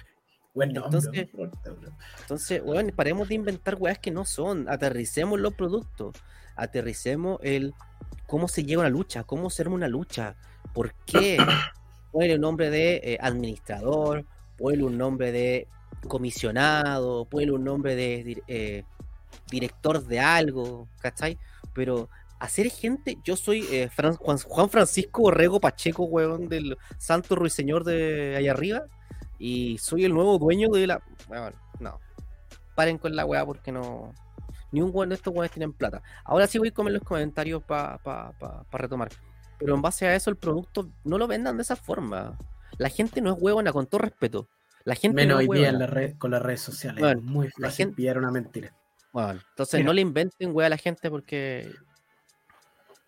Buen 0.54 0.72
nombre, 0.72 0.98
Entonces- 0.98 1.28
¿no? 1.34 1.50
Entonces, 2.20 2.62
weón, 2.64 2.92
paremos 2.94 3.28
de 3.28 3.34
inventar 3.34 3.74
weas 3.78 3.98
que 3.98 4.10
no 4.10 4.24
son. 4.24 4.68
Aterricemos 4.68 5.38
los 5.40 5.54
productos. 5.54 6.16
Aterricemos 6.56 7.38
el 7.42 7.74
cómo 8.26 8.48
se 8.48 8.64
lleva 8.64 8.80
una 8.82 8.90
lucha, 8.90 9.24
cómo 9.24 9.50
se 9.50 9.62
arma 9.62 9.74
una 9.74 9.88
lucha, 9.88 10.36
por 10.72 10.92
qué. 11.06 11.38
Ponle 12.12 12.34
un 12.36 12.40
nombre 12.40 12.70
de 12.70 12.94
eh, 13.02 13.18
administrador, 13.20 14.24
ponle 14.56 14.84
un 14.84 14.96
nombre 14.96 15.32
de 15.32 15.68
comisionado, 16.08 17.24
ponle 17.26 17.52
un 17.52 17.64
nombre 17.64 17.94
de 17.94 18.42
eh, 18.48 18.84
director 19.50 20.02
de 20.04 20.20
algo, 20.20 20.88
¿cachai? 21.00 21.38
Pero 21.74 22.08
hacer 22.38 22.70
gente, 22.70 23.18
yo 23.24 23.36
soy 23.36 23.66
eh, 23.70 23.88
Fran- 23.94 24.16
Juan, 24.16 24.38
Juan 24.38 24.70
Francisco 24.70 25.22
Borrego 25.22 25.60
Pacheco, 25.60 26.04
weón, 26.04 26.48
del 26.48 26.76
Santo 26.98 27.34
Ruiseñor 27.36 27.84
de 27.84 28.36
allá 28.36 28.52
arriba, 28.52 28.82
y 29.38 29.76
soy 29.78 30.04
el 30.04 30.14
nuevo 30.14 30.38
dueño 30.38 30.68
de 30.70 30.86
la. 30.86 31.02
Weón, 31.28 31.54
no. 31.80 32.00
Paren 32.74 32.98
con 32.98 33.14
la 33.14 33.24
weá 33.26 33.44
porque 33.44 33.72
no. 33.72 34.14
Ni 34.72 34.80
un 34.80 34.90
weón 34.92 35.10
de 35.10 35.14
estos 35.16 35.32
weones 35.32 35.50
tienen 35.52 35.72
plata. 35.72 36.02
Ahora 36.24 36.46
sí 36.46 36.58
voy 36.58 36.68
a 36.68 36.72
comer 36.74 36.92
los 36.94 37.02
comentarios 37.02 37.62
para 37.62 37.98
pa, 37.98 38.32
pa- 38.38 38.64
pa 38.64 38.78
retomar. 38.78 39.10
Pero 39.58 39.74
en 39.74 39.82
base 39.82 40.06
a 40.06 40.14
eso, 40.14 40.30
el 40.30 40.36
producto 40.36 40.90
no 41.04 41.18
lo 41.18 41.26
vendan 41.26 41.56
de 41.56 41.62
esa 41.62 41.76
forma. 41.76 42.38
La 42.78 42.88
gente 42.88 43.20
no 43.20 43.32
es 43.32 43.36
huevona, 43.40 43.72
con 43.72 43.86
todo 43.86 44.00
respeto. 44.02 44.48
La 44.84 44.94
gente 44.94 45.16
Menos 45.16 45.36
no 45.36 45.40
es 45.40 45.48
hoy 45.48 45.58
día 45.58 45.68
en 45.70 45.78
la 45.78 45.86
red, 45.86 46.16
con 46.18 46.30
las 46.30 46.42
redes 46.42 46.60
sociales. 46.60 47.00
Bueno, 47.00 47.50
la 47.58 47.70
gente- 47.70 47.96
pillar 47.96 48.18
una 48.18 48.30
mentira. 48.30 48.72
Bueno, 49.12 49.40
entonces 49.50 49.78
Mira. 49.80 49.86
no 49.86 49.92
le 49.94 50.00
inventen 50.02 50.50
wea 50.54 50.66
a 50.66 50.70
la 50.70 50.76
gente 50.76 51.10
porque. 51.10 51.72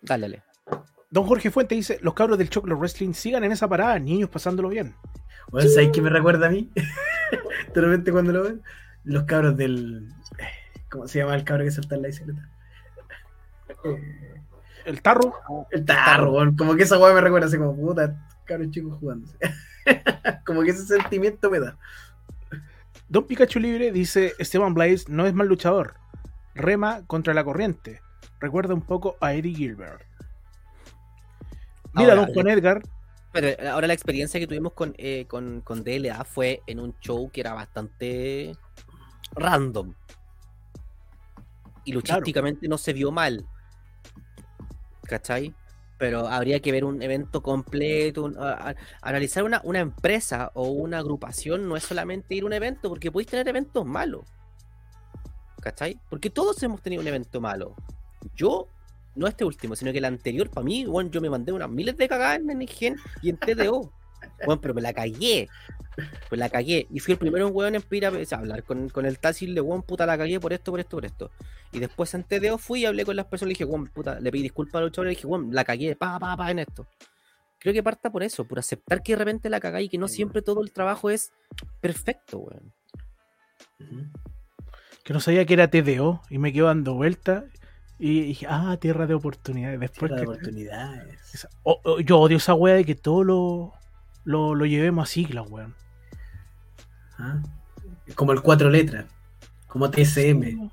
Dálele. 0.01 0.43
Don 1.11 1.25
Jorge 1.25 1.51
Fuente 1.51 1.75
dice: 1.75 1.99
Los 2.01 2.15
cabros 2.15 2.37
del 2.37 2.49
Choclo 2.49 2.75
Wrestling 2.77 3.13
sigan 3.13 3.43
en 3.43 3.51
esa 3.51 3.67
parada, 3.67 3.97
niños 3.99 4.29
pasándolo 4.29 4.69
bien. 4.69 4.95
Bueno, 5.51 5.69
¿sabes 5.69 5.89
qué 5.93 6.01
me 6.01 6.09
recuerda 6.09 6.47
a 6.47 6.49
mí? 6.49 6.69
De 7.73 7.81
repente 7.81 8.11
cuando 8.11 8.31
lo 8.33 8.43
ven, 8.43 8.63
los 9.03 9.23
cabros 9.23 9.55
del. 9.55 10.09
¿Cómo 10.89 11.07
se 11.07 11.19
llama 11.19 11.35
el 11.35 11.43
cabro 11.43 11.63
que 11.63 11.71
salta 11.71 11.95
en 11.95 12.01
la 12.01 12.07
bicicleta? 12.07 12.49
El 14.85 15.01
tarro, 15.01 15.33
El 15.71 15.85
tarro, 15.85 16.33
weón. 16.33 16.55
como 16.55 16.75
que 16.75 16.83
esa 16.83 16.97
weá 16.97 17.13
me 17.13 17.21
recuerda 17.21 17.47
así 17.47 17.57
como 17.57 17.75
puta, 17.75 18.15
cabros 18.45 18.71
chicos 18.71 18.97
jugando. 18.99 19.31
como 20.45 20.61
que 20.63 20.71
ese 20.71 20.85
sentimiento 20.85 21.49
me 21.49 21.59
da. 21.59 21.77
Don 23.07 23.25
Pikachu 23.25 23.59
Libre 23.59 23.91
dice: 23.91 24.33
Esteban 24.39 24.73
Blaze 24.73 25.05
no 25.07 25.25
es 25.25 25.33
mal 25.33 25.47
luchador. 25.47 25.95
Rema 26.55 27.05
contra 27.07 27.33
la 27.33 27.43
corriente. 27.43 28.01
Recuerda 28.39 28.73
un 28.73 28.81
poco 28.81 29.17
a 29.21 29.33
Eddie 29.33 29.55
Gilbert. 29.55 30.01
Mira, 31.93 32.13
Ahora, 32.13 32.25
don 32.25 32.33
Juan 32.33 32.47
Edgar. 32.47 32.81
Pero 33.31 33.69
ahora 33.71 33.87
la 33.87 33.93
experiencia 33.93 34.39
que 34.39 34.47
tuvimos 34.47 34.73
con, 34.73 34.93
eh, 34.97 35.25
con, 35.27 35.61
con 35.61 35.83
DLA 35.83 36.23
fue 36.23 36.61
en 36.65 36.79
un 36.79 36.95
show 36.99 37.29
que 37.31 37.41
era 37.41 37.53
bastante 37.53 38.55
random. 39.35 39.93
Y 41.85 41.93
luchísticamente 41.93 42.67
no 42.67 42.77
se 42.77 42.93
vio 42.93 43.11
mal. 43.11 43.45
¿Cachai? 45.09 45.55
Pero 45.97 46.27
habría 46.27 46.61
que 46.61 46.71
ver 46.71 46.85
un 46.85 47.01
evento 47.01 47.41
completo, 47.43 48.31
analizar 49.01 49.43
una, 49.43 49.79
empresa 49.79 50.51
o 50.53 50.67
una 50.69 50.99
agrupación 50.99 51.67
no 51.67 51.75
es 51.75 51.83
solamente 51.83 52.35
ir 52.35 52.43
a 52.43 52.45
un 52.45 52.53
evento, 52.53 52.87
porque 52.87 53.11
podéis 53.11 53.27
tener 53.27 53.47
eventos 53.49 53.85
malos. 53.85 54.21
¿Cachai? 55.59 55.99
Porque 56.09 56.29
todos 56.29 56.61
hemos 56.63 56.81
tenido 56.81 57.01
un 57.01 57.07
evento 57.07 57.41
malo. 57.41 57.75
Yo, 58.33 58.69
no 59.15 59.27
este 59.27 59.43
último, 59.43 59.75
sino 59.75 59.91
que 59.91 59.97
el 59.97 60.05
anterior, 60.05 60.49
para 60.49 60.63
mí, 60.63 60.85
bueno, 60.85 61.09
yo 61.09 61.19
me 61.19 61.29
mandé 61.29 61.51
unas 61.51 61.69
miles 61.69 61.97
de 61.97 62.07
cagadas 62.07 62.37
en 62.37 62.47
NGen 62.47 62.95
y 63.21 63.29
en 63.31 63.37
TDO. 63.37 63.91
Bueno, 64.45 64.61
pero 64.61 64.73
me 64.73 64.81
la 64.81 64.93
cagué. 64.93 65.47
Pues 66.29 66.39
la 66.39 66.49
cagué. 66.49 66.87
Y 66.91 66.99
fui 66.99 67.13
el 67.13 67.17
primero 67.19 67.47
en 67.47 67.53
weón 67.55 67.75
en 67.75 67.83
ir 67.91 68.05
a, 68.05 68.09
o 68.09 68.25
sea, 68.25 68.37
a 68.37 68.41
hablar 68.41 68.63
con, 68.63 68.89
con 68.89 69.05
el 69.05 69.19
taxi 69.19 69.45
y 69.45 69.49
le 69.49 69.61
weón, 69.61 69.83
puta, 69.83 70.05
la 70.05 70.17
cagué 70.17 70.39
por 70.39 70.53
esto, 70.53 70.71
por 70.71 70.79
esto, 70.79 70.97
por 70.97 71.05
esto. 71.05 71.31
Y 71.71 71.79
después 71.79 72.13
en 72.13 72.23
TDO 72.23 72.57
fui 72.57 72.81
y 72.81 72.85
hablé 72.85 73.03
con 73.05 73.15
las 73.15 73.25
personas 73.25 73.51
y 73.51 73.53
dije, 73.55 73.65
weón, 73.65 73.87
puta, 73.87 74.19
le 74.19 74.31
pedí 74.31 74.41
disculpas 74.43 74.79
a 74.79 74.83
los 74.83 74.91
chavales 74.91 75.13
y 75.13 75.15
dije, 75.17 75.27
weón, 75.27 75.53
la 75.53 75.63
cagué, 75.63 75.95
pa, 75.95 76.17
pa, 76.19 76.35
pa, 76.37 76.51
en 76.51 76.59
esto. 76.59 76.87
Creo 77.59 77.73
que 77.73 77.83
parta 77.83 78.09
por 78.09 78.23
eso, 78.23 78.45
por 78.45 78.57
aceptar 78.59 79.03
que 79.03 79.11
de 79.11 79.17
repente 79.17 79.49
la 79.49 79.59
cagáis 79.59 79.87
y 79.87 79.89
que 79.89 79.97
no 79.97 80.07
siempre 80.07 80.41
todo 80.41 80.61
el 80.63 80.71
trabajo 80.71 81.09
es 81.09 81.31
perfecto, 81.81 82.39
weón. 82.39 82.73
que 85.03 85.13
no 85.13 85.19
sabía 85.19 85.45
que 85.45 85.53
era 85.53 85.69
TDO 85.69 86.21
y 86.29 86.37
me 86.37 86.53
quedo 86.53 86.67
dando 86.67 86.93
vuelta 86.95 87.45
y 87.97 88.21
dije, 88.21 88.45
ah, 88.49 88.77
tierra 88.79 89.07
de 89.07 89.13
oportunidades. 89.15 89.79
Después 89.79 90.09
Tierra 90.09 90.21
de 90.21 90.27
oportunidades. 90.27 91.33
esa- 91.33 91.49
o- 91.63 91.81
o- 91.83 91.99
yo 91.99 92.19
odio 92.19 92.37
esa 92.37 92.53
wea 92.53 92.75
de 92.75 92.85
que 92.85 92.95
todo 92.95 93.23
lo, 93.25 93.73
lo, 94.23 94.55
lo 94.55 94.65
llevemos 94.65 95.09
a 95.09 95.11
siglas, 95.11 95.45
weón. 95.49 95.75
Ah, 97.17 97.41
Como 98.15 98.31
el 98.31 98.41
cuatro 98.41 98.69
letras. 98.69 99.05
Como 99.67 99.91
TSM. 99.91 100.69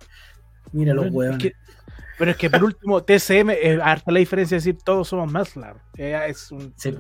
Mira 0.72 0.94
los 0.94 1.11
Bueno, 1.11 1.16
huevones. 1.18 1.44
es 1.46 1.52
que- 1.52 1.66
pero 2.18 2.30
es 2.30 2.37
que 2.38 2.48
por 2.48 2.64
último, 2.64 3.00
TSM, 3.04 3.50
es 3.50 3.78
harta 3.80 4.11
la 4.11 4.20
diferencia 4.20 4.54
de 4.56 4.61
decir 4.61 4.78
todos 4.82 5.09
somos 5.09 5.30
Maslar. 5.30 5.76
Eh, 5.98 6.18
es 6.28 6.50
un, 6.50 6.72
Sí. 6.76 6.96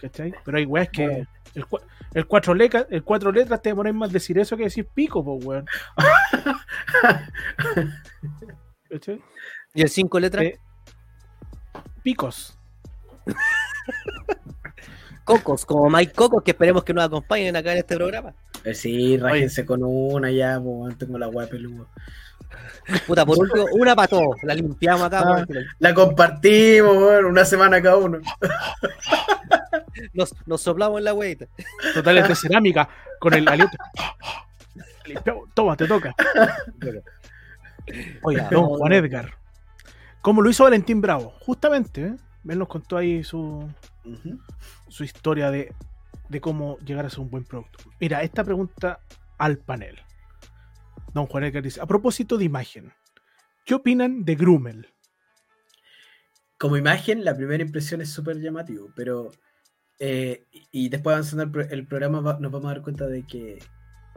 ¿cachai? 0.00 0.32
Pero 0.44 0.58
hay 0.58 0.64
weas 0.64 0.88
que. 0.90 1.06
Bueno. 1.08 1.26
El, 1.54 1.66
cua- 1.66 1.82
el 2.14 2.26
cuatro 2.26 2.54
letras, 2.54 2.86
el 2.90 3.02
cuatro 3.02 3.32
letras 3.32 3.60
te 3.62 3.70
demoráis 3.70 3.96
más 3.96 4.12
decir 4.12 4.38
eso 4.38 4.56
que 4.56 4.64
decir 4.64 4.86
pico, 4.94 5.24
pues 5.24 5.44
weón. 5.44 5.66
¿Cachai? 8.90 9.20
Y 9.74 9.82
el 9.82 9.88
cinco 9.88 10.20
letras, 10.20 10.44
Eh, 10.44 10.58
Picos. 12.02 12.56
Cocos, 15.28 15.66
como 15.66 15.90
Mike 15.90 16.14
Cocos, 16.14 16.42
que 16.42 16.52
esperemos 16.52 16.82
que 16.84 16.94
nos 16.94 17.04
acompañen 17.04 17.54
acá 17.54 17.72
en 17.72 17.78
este 17.78 17.96
programa. 17.96 18.32
Sí, 18.72 19.18
rájense 19.18 19.66
con 19.66 19.82
una 19.82 20.30
ya, 20.30 20.58
po, 20.58 20.88
tengo 20.98 21.18
la 21.18 21.28
hueá 21.28 21.46
peluda. 21.46 21.84
Puta, 23.06 23.26
por 23.26 23.38
último, 23.38 23.66
una 23.72 23.94
para 23.94 24.08
todos, 24.08 24.42
la 24.42 24.54
limpiamos 24.54 25.02
acá. 25.02 25.22
Ah. 25.22 25.44
La 25.80 25.92
compartimos, 25.92 26.96
weón, 26.96 27.26
una 27.26 27.44
semana 27.44 27.82
cada 27.82 27.96
uno. 27.96 28.20
Nos, 30.14 30.34
nos 30.46 30.62
soplamos 30.62 30.98
en 30.98 31.04
la 31.04 31.12
hueita. 31.12 31.46
Totales 31.92 32.26
de 32.26 32.34
cerámica 32.34 32.88
con 33.20 33.34
el 33.34 33.46
aliento. 33.46 33.76
Limpiamos. 35.04 35.48
Toma, 35.52 35.76
te 35.76 35.86
toca. 35.86 36.14
Ya, 38.32 38.48
don 38.50 38.64
Juan. 38.64 38.92
Edgar. 38.92 39.34
Como 40.22 40.40
lo 40.40 40.48
hizo 40.48 40.64
Valentín 40.64 41.02
Bravo, 41.02 41.34
justamente, 41.40 42.02
¿eh? 42.06 42.16
Él 42.48 42.58
nos 42.58 42.68
contó 42.68 42.96
ahí 42.96 43.22
su. 43.24 43.68
Su 44.88 45.04
historia 45.04 45.50
de, 45.50 45.74
de 46.28 46.40
cómo 46.40 46.78
llegar 46.78 47.06
a 47.06 47.10
ser 47.10 47.20
un 47.20 47.30
buen 47.30 47.44
producto. 47.44 47.78
Mira, 48.00 48.22
esta 48.22 48.44
pregunta 48.44 49.00
al 49.38 49.58
panel. 49.58 49.98
Don 51.14 51.26
Juan 51.26 51.44
Edgar 51.44 51.62
dice, 51.62 51.80
a 51.80 51.86
propósito 51.86 52.36
de 52.36 52.44
imagen, 52.44 52.92
¿qué 53.64 53.74
opinan 53.74 54.24
de 54.24 54.34
Grumel? 54.34 54.92
Como 56.58 56.76
imagen, 56.76 57.24
la 57.24 57.36
primera 57.36 57.62
impresión 57.62 58.00
es 58.00 58.10
súper 58.10 58.38
llamativo, 58.40 58.90
pero. 58.96 59.30
eh, 60.00 60.46
y 60.52 60.86
y 60.86 60.88
después 60.88 61.14
avanzando 61.14 61.44
el, 61.44 61.50
pro- 61.50 61.68
el 61.68 61.86
programa, 61.86 62.20
va- 62.20 62.38
nos 62.40 62.52
vamos 62.52 62.70
a 62.70 62.74
dar 62.74 62.82
cuenta 62.82 63.06
de 63.06 63.24
que 63.24 63.58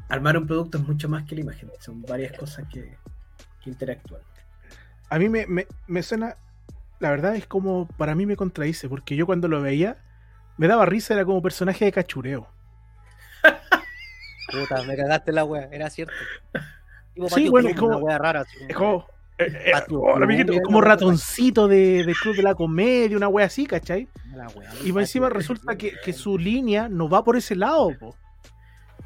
armar 0.09 0.37
un 0.37 0.47
producto 0.47 0.77
es 0.77 0.87
mucho 0.87 1.07
más 1.07 1.23
que 1.25 1.35
la 1.35 1.41
imagen. 1.41 1.69
Son 1.79 2.01
varias 2.01 2.37
cosas 2.37 2.67
que, 2.67 2.97
que 3.63 3.69
interactúan. 3.69 4.21
A 5.09 5.19
mí 5.19 5.29
me, 5.29 5.45
me, 5.47 5.67
me 5.87 6.03
suena, 6.03 6.35
la 6.99 7.11
verdad 7.11 7.35
es 7.35 7.45
como, 7.47 7.87
para 7.97 8.15
mí 8.15 8.25
me 8.25 8.35
contradice, 8.35 8.89
porque 8.89 9.15
yo 9.15 9.25
cuando 9.25 9.47
lo 9.47 9.61
veía, 9.61 9.97
me 10.61 10.67
daba 10.67 10.85
risa, 10.85 11.15
era 11.15 11.25
como 11.25 11.41
personaje 11.41 11.85
de 11.85 11.91
cachureo. 11.91 12.47
Puta, 14.51 14.83
me 14.83 14.95
cagaste 14.95 15.31
la 15.31 15.43
wea, 15.43 15.67
era 15.71 15.89
cierto. 15.89 16.13
Tipo 17.15 17.29
Sí, 17.29 17.49
bueno, 17.49 17.69
Club, 17.69 17.73
es 17.75 17.79
como- 17.79 17.97
una 17.97 18.05
wea 18.05 18.17
rara. 18.19 18.41
así 18.41 18.57
Es 18.69 18.75
como- 18.75 19.07
eh, 19.39 19.47
eh, 19.65 19.73
amiguito, 20.21 20.53
como 20.63 20.81
no, 20.81 20.85
ratoncito 20.87 21.67
de, 21.67 22.03
de 22.03 22.13
Club 22.13 22.35
de 22.35 22.43
la 22.43 22.53
Comedia, 22.53 23.17
una 23.17 23.27
wea 23.27 23.47
así, 23.47 23.65
¿cachai? 23.65 24.07
la 24.35 24.47
wea, 24.49 24.69
Y 24.85 24.91
más 24.91 25.03
encima 25.05 25.29
resulta 25.29 25.75
que, 25.75 25.93
que 26.05 26.13
su 26.13 26.37
línea 26.37 26.87
no 26.87 27.09
va 27.09 27.23
por 27.23 27.35
ese 27.35 27.55
lado, 27.55 27.89
po. 27.99 28.15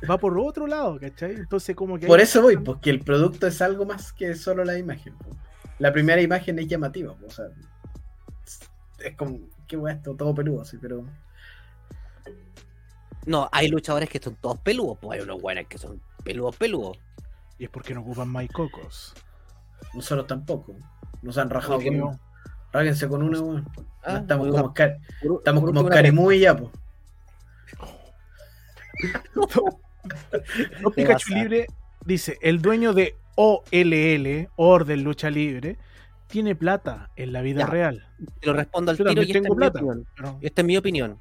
va 0.10 0.18
por 0.18 0.38
otro 0.38 0.68
lado, 0.68 1.00
¿cachai? 1.00 1.36
Entonces 1.36 1.74
como 1.74 1.98
que... 1.98 2.06
Por 2.06 2.20
eso 2.20 2.42
voy, 2.42 2.58
porque 2.58 2.90
el 2.90 3.00
producto 3.00 3.48
es 3.48 3.62
algo 3.62 3.86
más 3.86 4.12
que 4.12 4.36
solo 4.36 4.66
la 4.66 4.78
imagen. 4.78 5.14
po. 5.18 5.30
La 5.80 5.94
primera 5.94 6.22
imagen 6.22 6.60
es 6.60 6.68
llamativa, 6.68 7.14
po, 7.16 7.28
o 7.28 7.30
sea, 7.30 7.46
es 9.00 9.16
como, 9.16 9.40
qué 9.68 9.78
weá 9.78 9.94
esto, 9.94 10.16
todo 10.16 10.36
peludo, 10.36 10.64
así, 10.64 10.78
pero 10.82 11.06
No, 13.26 13.50
hay 13.52 13.68
luchadores 13.70 14.10
que 14.10 14.20
son 14.20 14.36
todos 14.36 14.58
peludos, 14.60 14.98
pues 15.02 15.18
hay 15.20 15.24
unos 15.26 15.42
buenos 15.42 15.66
que 15.68 15.78
son 15.78 16.02
peludos, 16.24 16.56
peludos. 16.58 16.98
Y 17.58 17.64
es 17.66 17.70
porque 17.70 17.94
no 17.94 18.02
ocupan 18.02 18.30
maicocos. 18.30 19.14
nosotros 19.94 20.28
tampoco. 20.28 20.76
Nos 21.22 21.38
han 21.38 21.50
rajado 21.50 21.82
con 21.82 21.98
no- 21.98 22.08
uno. 22.08 22.20
Ráguense 22.72 23.08
con 23.08 23.24
uno, 23.24 23.42
weón. 23.42 23.70
Ah, 24.04 24.18
estamos 24.18 24.50
como, 24.50 24.66
Oscar- 24.66 24.98
estamos 25.38 25.64
como 25.64 25.80
Oscar 25.82 26.06
y 26.06 26.40
ya, 26.40 26.56
pues. 26.58 26.72
Te 30.32 30.92
Pikachu 30.96 31.34
Libre 31.34 31.68
dice, 32.06 32.38
el 32.42 32.62
dueño 32.62 32.94
de 32.94 33.16
OLL, 33.36 34.50
Orden 34.56 35.04
Lucha 35.04 35.30
Libre, 35.30 35.78
tiene 36.28 36.56
plata 36.56 37.10
en 37.16 37.34
la 37.34 37.42
vida 37.42 37.62
Ya. 37.62 37.68
real. 37.68 38.08
Te 38.40 38.48
lo 38.48 38.54
respondo 38.54 38.92
al 38.92 38.98
Yo 38.98 39.06
tiro 39.06 39.22
y 39.22 39.26
esta 39.26 39.34
tengo 39.34 39.46
es 39.46 39.50
mi 39.52 39.56
plata. 39.58 39.80
opinión. 39.80 40.08
Pero- 40.16 40.38
Esta 40.42 40.62
es 40.62 40.66
mi 40.68 40.78
opinión. 40.78 41.20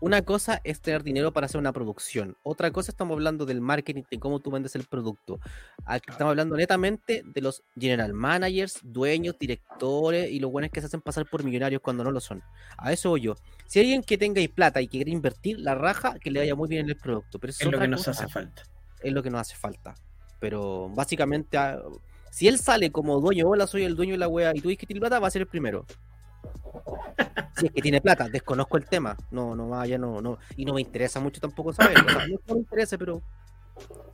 Una 0.00 0.22
cosa 0.22 0.62
es 0.64 0.80
tener 0.80 1.02
dinero 1.02 1.30
para 1.30 1.44
hacer 1.44 1.58
una 1.58 1.72
producción. 1.72 2.34
Otra 2.42 2.70
cosa 2.70 2.90
estamos 2.90 3.14
hablando 3.14 3.44
del 3.44 3.60
marketing, 3.60 4.04
de 4.10 4.18
cómo 4.18 4.40
tú 4.40 4.50
vendes 4.50 4.74
el 4.74 4.84
producto. 4.84 5.40
Aquí 5.84 6.06
estamos 6.10 6.30
hablando 6.30 6.56
netamente 6.56 7.22
de 7.22 7.40
los 7.42 7.62
general 7.78 8.14
managers, 8.14 8.80
dueños, 8.82 9.38
directores 9.38 10.30
y 10.30 10.40
los 10.40 10.50
buenos 10.50 10.70
que 10.70 10.80
se 10.80 10.86
hacen 10.86 11.02
pasar 11.02 11.28
por 11.28 11.44
millonarios 11.44 11.82
cuando 11.82 12.02
no 12.02 12.12
lo 12.12 12.20
son. 12.20 12.42
A 12.78 12.92
eso 12.94 13.10
voy 13.10 13.20
yo. 13.20 13.36
Si 13.66 13.78
hay 13.78 13.84
alguien 13.86 14.02
que 14.02 14.16
tenga 14.16 14.40
plata 14.54 14.80
y 14.80 14.86
que 14.86 14.98
quiere 14.98 15.10
invertir, 15.10 15.58
la 15.58 15.74
raja, 15.74 16.18
que 16.18 16.30
le 16.30 16.40
vaya 16.40 16.54
muy 16.54 16.68
bien 16.68 16.84
en 16.84 16.90
el 16.90 16.96
producto. 16.96 17.38
Pero 17.38 17.50
Es 17.50 17.62
lo 17.62 17.78
que 17.78 17.88
nos 17.88 18.00
cosa. 18.00 18.12
hace 18.12 18.28
falta. 18.28 18.62
es 19.02 19.12
lo 19.12 19.22
que 19.22 19.28
nos 19.28 19.42
hace 19.42 19.56
falta. 19.56 19.94
Pero 20.40 20.88
básicamente, 20.88 21.58
ah, 21.58 21.78
si 22.30 22.48
él 22.48 22.58
sale 22.58 22.90
como 22.90 23.20
dueño, 23.20 23.46
hola, 23.48 23.66
soy 23.66 23.84
el 23.84 23.96
dueño 23.96 24.12
de 24.12 24.18
la 24.18 24.28
wea, 24.28 24.52
y 24.54 24.62
tú 24.62 24.70
dices 24.70 24.86
que 24.88 24.94
plata, 24.94 25.18
va 25.18 25.28
a 25.28 25.30
ser 25.30 25.42
el 25.42 25.48
primero. 25.48 25.84
Si 27.56 27.66
es 27.66 27.72
que 27.72 27.82
tiene 27.82 28.00
plata, 28.00 28.28
desconozco 28.28 28.76
el 28.76 28.86
tema. 28.86 29.16
No, 29.30 29.54
no 29.54 29.68
vaya, 29.68 29.98
no, 29.98 30.20
no. 30.22 30.38
Y 30.56 30.64
no 30.64 30.74
me 30.74 30.80
interesa 30.80 31.20
mucho 31.20 31.40
tampoco 31.40 31.72
saber. 31.72 31.98
O 31.98 32.08
sea, 32.08 32.26
no 32.26 32.54
me 32.54 32.60
interese, 32.60 32.96
pero 32.98 33.22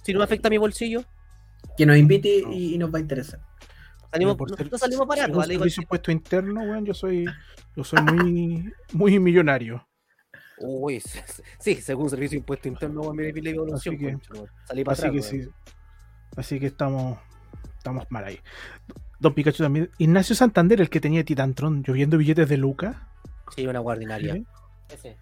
si 0.03 0.12
no 0.12 0.19
me 0.19 0.25
afecta 0.25 0.49
a 0.49 0.51
mi 0.51 0.59
bolsillo, 0.59 1.03
Que 1.77 1.87
nos 1.87 1.97
invite 1.97 2.43
y, 2.51 2.75
y 2.75 2.79
nos 2.79 2.93
va 2.93 2.99
a 2.99 3.01
interesar. 3.01 3.41
salimos, 4.11 4.37
por 4.37 4.51
no, 4.51 4.57
ser- 4.57 4.71
no 4.71 4.79
salimos 4.79 5.07
¿vale? 5.07 5.55
Igual 5.55 5.71
impuesto 5.79 6.11
interno, 6.11 6.62
weón, 6.62 6.85
yo 6.85 6.95
soy, 6.95 7.25
yo 7.77 7.85
soy 7.85 8.03
muy, 8.03 8.73
muy 8.93 9.19
millonario. 9.19 9.87
Uy, 10.59 11.01
sí, 11.01 11.19
sí, 11.61 11.75
según 11.77 12.09
servicio 12.11 12.37
de 12.37 12.41
impuesto 12.41 12.69
interno, 12.69 13.03
weón, 13.03 13.17
mira 13.17 13.31
la 13.43 13.51
evaluación, 13.51 13.95
Así 13.95 14.05
que- 14.05 14.12
concha, 14.12 14.33
weón. 14.35 14.51
Salí 14.65 14.85
para 14.85 14.93
Así 14.95 15.07
atrás, 15.07 15.31
que 15.31 15.39
sí. 15.43 15.49
Así 16.37 16.61
que 16.61 16.67
estamos, 16.67 17.19
estamos 17.87 18.07
mal 18.11 18.25
ahí. 18.25 18.40
Don 19.20 19.33
Pikachu 19.33 19.62
también. 19.62 19.90
Ignacio 19.99 20.35
Santander, 20.35 20.81
el 20.81 20.90
que 20.90 21.01
tenía 21.01 21.25
Titantron 21.25 21.83
lloviendo 21.83 22.18
billetes 22.18 22.49
de 22.49 22.57
Luca. 22.57 23.09
Sí, 23.55 23.66
una 23.66 23.79
guardinaria. 23.79 24.35
¿Sí? 24.35 24.46
Ese. 24.90 25.16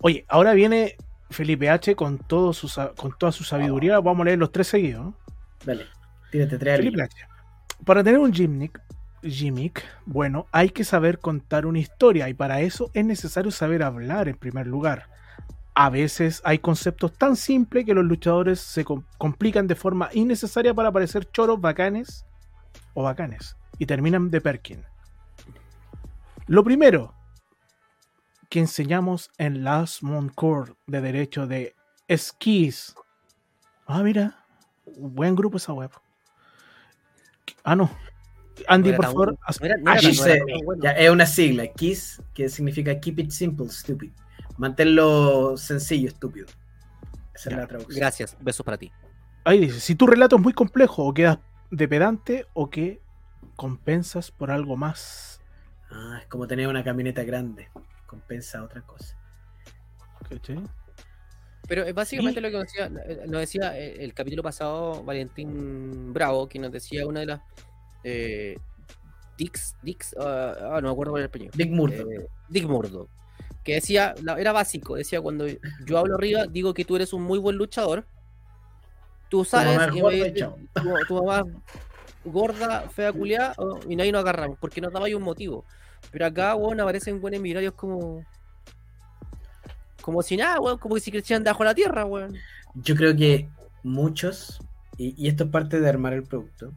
Oye, 0.00 0.24
ahora 0.28 0.52
viene 0.52 0.96
Felipe 1.30 1.68
H 1.68 1.96
con, 1.96 2.18
todo 2.18 2.52
su, 2.52 2.68
sa- 2.68 2.92
con 2.96 3.12
toda 3.18 3.32
su 3.32 3.42
sabiduría. 3.44 3.98
Vamos 4.00 4.20
a 4.22 4.24
leer 4.26 4.38
los 4.38 4.52
tres 4.52 4.68
seguidos. 4.68 5.12
Dale, 5.64 5.86
tírate 6.30 6.56
tres 6.56 6.76
Felipe. 6.78 7.02
H. 7.02 7.16
Para 7.84 8.02
tener 8.04 8.20
un 8.20 8.32
gimmick, 8.32 8.80
gimmick, 9.22 9.84
bueno, 10.06 10.46
hay 10.52 10.70
que 10.70 10.84
saber 10.84 11.18
contar 11.18 11.66
una 11.66 11.80
historia 11.80 12.28
y 12.28 12.34
para 12.34 12.60
eso 12.60 12.90
es 12.94 13.04
necesario 13.04 13.50
saber 13.50 13.82
hablar 13.82 14.28
en 14.28 14.36
primer 14.36 14.66
lugar. 14.68 15.08
A 15.80 15.90
veces 15.90 16.42
hay 16.44 16.58
conceptos 16.58 17.12
tan 17.12 17.36
simples 17.36 17.84
que 17.84 17.94
los 17.94 18.04
luchadores 18.04 18.58
se 18.58 18.84
com- 18.84 19.04
complican 19.16 19.68
de 19.68 19.76
forma 19.76 20.10
innecesaria 20.12 20.74
para 20.74 20.90
parecer 20.90 21.30
choros 21.30 21.60
bacanes 21.60 22.26
o 22.94 23.04
bacanes 23.04 23.56
y 23.78 23.86
terminan 23.86 24.28
de 24.28 24.40
Perkin. 24.40 24.84
Lo 26.48 26.64
primero 26.64 27.14
que 28.50 28.58
enseñamos 28.58 29.30
en 29.38 29.62
Last 29.62 30.02
Moncourt 30.02 30.76
de 30.88 31.00
derecho 31.00 31.46
de 31.46 31.76
esquís. 32.08 32.96
Ah, 33.86 34.02
mira, 34.02 34.44
buen 34.96 35.36
grupo 35.36 35.58
esa 35.58 35.74
web. 35.74 35.92
Ah, 37.62 37.76
no. 37.76 37.88
Andy, 38.66 38.90
No 38.90 38.96
por 38.96 39.04
favor, 39.04 39.38
bueno. 39.60 39.74
No 39.78 39.94
bueno. 40.64 40.90
es 40.96 41.10
una 41.10 41.26
sigla, 41.26 41.68
KISS, 41.68 42.20
que 42.34 42.48
significa 42.48 42.98
Keep 42.98 43.20
It 43.20 43.30
Simple, 43.30 43.68
Stupid. 43.68 44.10
Manténlo 44.58 45.56
sencillo, 45.56 46.08
estúpido. 46.08 46.46
Esa 47.34 47.50
Ya, 47.50 47.56
es 47.56 47.62
la 47.62 47.66
traducción. 47.68 47.98
Gracias, 48.00 48.36
besos 48.40 48.64
para 48.66 48.76
ti. 48.76 48.92
Ahí 49.44 49.60
dice, 49.60 49.80
si 49.80 49.94
tu 49.94 50.06
relato 50.06 50.36
es 50.36 50.42
muy 50.42 50.52
complejo 50.52 51.04
o 51.04 51.14
quedas 51.14 51.38
de 51.70 51.88
pedante 51.88 52.46
o 52.54 52.68
que 52.68 53.00
compensas 53.56 54.30
por 54.30 54.50
algo 54.50 54.76
más. 54.76 55.40
Ah, 55.90 56.18
es 56.20 56.26
como 56.26 56.46
tener 56.46 56.68
una 56.68 56.84
camioneta 56.84 57.22
grande. 57.22 57.68
Compensa 58.06 58.62
otra 58.62 58.82
cosa. 58.82 59.16
¿Cachai? 60.28 60.60
Pero 61.66 61.84
es 61.84 61.94
básicamente 61.94 62.40
Y- 62.40 62.42
lo 62.42 62.48
que 62.50 62.56
nos 62.56 62.64
decía, 62.64 62.86
eh, 63.06 63.22
nos 63.26 63.40
decía 63.40 63.78
el, 63.78 64.00
el 64.00 64.14
capítulo 64.14 64.42
pasado 64.42 65.02
Valentín 65.04 66.12
Bravo, 66.12 66.48
que 66.48 66.58
nos 66.58 66.72
decía 66.72 67.06
una 67.06 67.20
de 67.20 67.26
las 67.26 67.40
eh, 68.04 68.58
Dix, 69.36 69.76
Dix, 69.82 70.16
ah, 70.18 70.54
ah, 70.72 70.80
no 70.80 70.88
me 70.88 70.90
acuerdo 70.92 71.12
cuál 71.12 71.22
era 71.22 71.26
el 71.26 71.30
español. 71.30 71.50
Dick 71.54 71.70
Murdoch. 71.70 72.06
Eh, 72.10 72.26
Dick 72.48 72.64
Murdo. 72.66 73.08
Que 73.68 73.74
decía, 73.74 74.14
era 74.38 74.52
básico, 74.52 74.96
decía 74.96 75.20
cuando 75.20 75.44
yo 75.84 75.98
hablo 75.98 76.14
arriba, 76.14 76.46
digo 76.46 76.72
que 76.72 76.86
tú 76.86 76.96
eres 76.96 77.12
un 77.12 77.22
muy 77.22 77.38
buen 77.38 77.56
luchador. 77.56 78.06
Tú 79.28 79.44
sales 79.44 79.94
y 79.94 80.00
me 80.00 80.30
tu, 80.30 80.54
tu 81.06 81.22
mamá 81.22 81.44
gorda, 82.24 82.88
fea, 82.88 83.12
culiada, 83.12 83.54
y 83.86 83.94
nadie 83.94 84.10
nos 84.10 84.22
agarramos, 84.22 84.56
porque 84.58 84.80
nos 84.80 84.90
daba 84.90 85.04
ahí 85.04 85.12
un 85.12 85.22
motivo. 85.22 85.66
Pero 86.10 86.24
acá, 86.24 86.54
weón, 86.54 86.80
aparecen 86.80 87.20
buenos 87.20 87.42
millonarios 87.42 87.74
como. 87.74 88.24
Como 90.00 90.22
si 90.22 90.38
nada, 90.38 90.58
weón, 90.60 90.78
como 90.78 90.98
si 90.98 91.10
crecieran 91.10 91.44
debajo 91.44 91.62
de 91.62 91.68
la 91.68 91.74
tierra, 91.74 92.06
weón. 92.06 92.36
Yo 92.72 92.94
creo 92.94 93.14
que 93.14 93.50
muchos, 93.82 94.62
y, 94.96 95.14
y 95.22 95.28
esto 95.28 95.44
es 95.44 95.50
parte 95.50 95.78
de 95.78 95.90
armar 95.90 96.14
el 96.14 96.22
producto. 96.22 96.72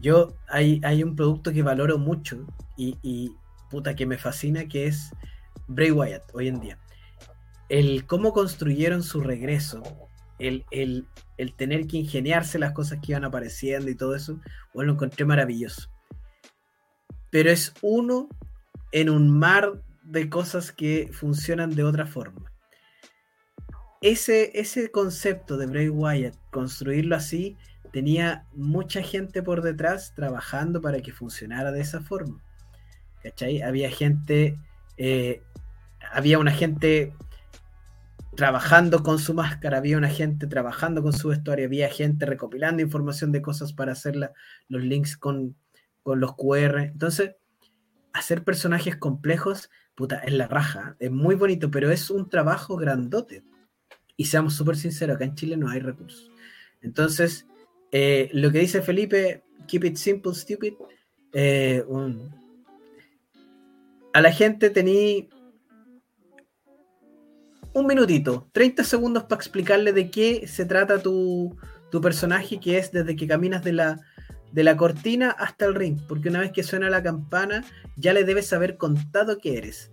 Yo, 0.00 0.32
hay, 0.48 0.80
hay 0.84 1.02
un 1.02 1.16
producto 1.16 1.52
que 1.52 1.62
valoro 1.62 1.98
mucho 1.98 2.46
y, 2.78 2.96
y 3.02 3.30
puta 3.68 3.94
que 3.94 4.06
me 4.06 4.16
fascina, 4.16 4.68
que 4.68 4.86
es 4.86 5.10
Bray 5.70 5.90
Wyatt 5.90 6.24
hoy 6.34 6.48
en 6.48 6.60
día. 6.60 6.78
El 7.68 8.06
cómo 8.06 8.32
construyeron 8.32 9.02
su 9.02 9.20
regreso, 9.20 9.82
el, 10.38 10.64
el, 10.70 11.06
el 11.38 11.54
tener 11.54 11.86
que 11.86 11.98
ingeniarse 11.98 12.58
las 12.58 12.72
cosas 12.72 12.98
que 13.00 13.12
iban 13.12 13.24
apareciendo 13.24 13.90
y 13.90 13.94
todo 13.94 14.14
eso, 14.14 14.40
bueno, 14.74 14.88
lo 14.88 14.94
encontré 14.94 15.24
maravilloso. 15.24 15.90
Pero 17.30 17.50
es 17.50 17.72
uno 17.82 18.28
en 18.92 19.08
un 19.08 19.30
mar 19.38 19.82
de 20.02 20.28
cosas 20.28 20.72
que 20.72 21.10
funcionan 21.12 21.74
de 21.74 21.84
otra 21.84 22.06
forma 22.06 22.50
ese, 24.00 24.58
ese 24.58 24.90
concepto 24.90 25.56
de 25.56 25.66
Bray 25.66 25.88
Wyatt, 25.88 26.34
construirlo 26.50 27.16
así, 27.16 27.56
tenía 27.92 28.46
mucha 28.54 29.02
gente 29.02 29.42
por 29.42 29.62
detrás 29.62 30.14
trabajando 30.14 30.80
para 30.80 31.00
que 31.00 31.12
funcionara 31.12 31.70
de 31.70 31.80
esa 31.80 32.00
forma. 32.00 32.42
¿Cachai? 33.22 33.60
Había 33.60 33.90
gente, 33.90 34.58
eh, 34.96 35.42
había 36.12 36.38
una 36.38 36.52
gente 36.52 37.14
trabajando 38.36 39.02
con 39.02 39.18
su 39.18 39.34
máscara, 39.34 39.78
había 39.78 39.98
una 39.98 40.08
gente 40.08 40.46
trabajando 40.46 41.02
con 41.02 41.12
su 41.12 41.28
vestuario, 41.28 41.66
había 41.66 41.88
gente 41.90 42.26
recopilando 42.26 42.82
información 42.82 43.32
de 43.32 43.42
cosas 43.42 43.72
para 43.72 43.92
hacer 43.92 44.16
la- 44.16 44.32
los 44.68 44.82
links 44.82 45.16
con, 45.16 45.56
con 46.02 46.20
los 46.20 46.34
QR. 46.36 46.84
Entonces, 46.84 47.34
hacer 48.12 48.44
personajes 48.44 48.96
complejos, 48.96 49.70
puta, 49.94 50.18
es 50.20 50.32
la 50.32 50.48
raja, 50.48 50.96
es 51.00 51.10
muy 51.10 51.34
bonito, 51.34 51.70
pero 51.70 51.90
es 51.90 52.10
un 52.10 52.28
trabajo 52.28 52.76
grandote. 52.76 53.44
Y 54.16 54.26
seamos 54.26 54.54
súper 54.54 54.76
sinceros, 54.76 55.16
acá 55.16 55.24
en 55.24 55.34
Chile 55.34 55.56
no 55.56 55.68
hay 55.68 55.80
recursos. 55.80 56.30
Entonces, 56.82 57.46
eh, 57.92 58.30
lo 58.32 58.50
que 58.52 58.60
dice 58.60 58.82
Felipe, 58.82 59.42
keep 59.66 59.84
it 59.84 59.96
simple, 59.96 60.34
stupid, 60.34 60.74
eh, 61.32 61.84
a 64.12 64.20
la 64.20 64.32
gente 64.32 64.70
tení 64.70 65.28
un 67.72 67.86
minutito, 67.86 68.48
30 68.52 68.84
segundos 68.84 69.24
para 69.24 69.36
explicarle 69.36 69.92
de 69.92 70.10
qué 70.10 70.46
se 70.46 70.64
trata 70.64 71.00
tu, 71.00 71.56
tu 71.90 72.00
personaje, 72.00 72.58
que 72.58 72.78
es 72.78 72.92
desde 72.92 73.16
que 73.16 73.28
caminas 73.28 73.62
de 73.62 73.72
la, 73.72 74.00
de 74.52 74.64
la 74.64 74.76
cortina 74.76 75.30
hasta 75.30 75.66
el 75.66 75.74
ring, 75.74 75.98
porque 76.08 76.28
una 76.28 76.40
vez 76.40 76.52
que 76.52 76.62
suena 76.62 76.90
la 76.90 77.02
campana, 77.02 77.64
ya 77.96 78.12
le 78.12 78.24
debes 78.24 78.52
haber 78.52 78.76
contado 78.76 79.38
qué 79.38 79.58
eres. 79.58 79.90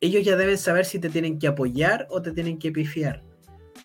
ellos 0.00 0.24
ya 0.24 0.36
deben 0.36 0.58
saber 0.58 0.84
si 0.84 0.98
te 0.98 1.08
tienen 1.08 1.38
que 1.38 1.46
apoyar 1.46 2.06
o 2.10 2.20
te 2.20 2.32
tienen 2.32 2.58
que 2.58 2.72
pifiar. 2.72 3.22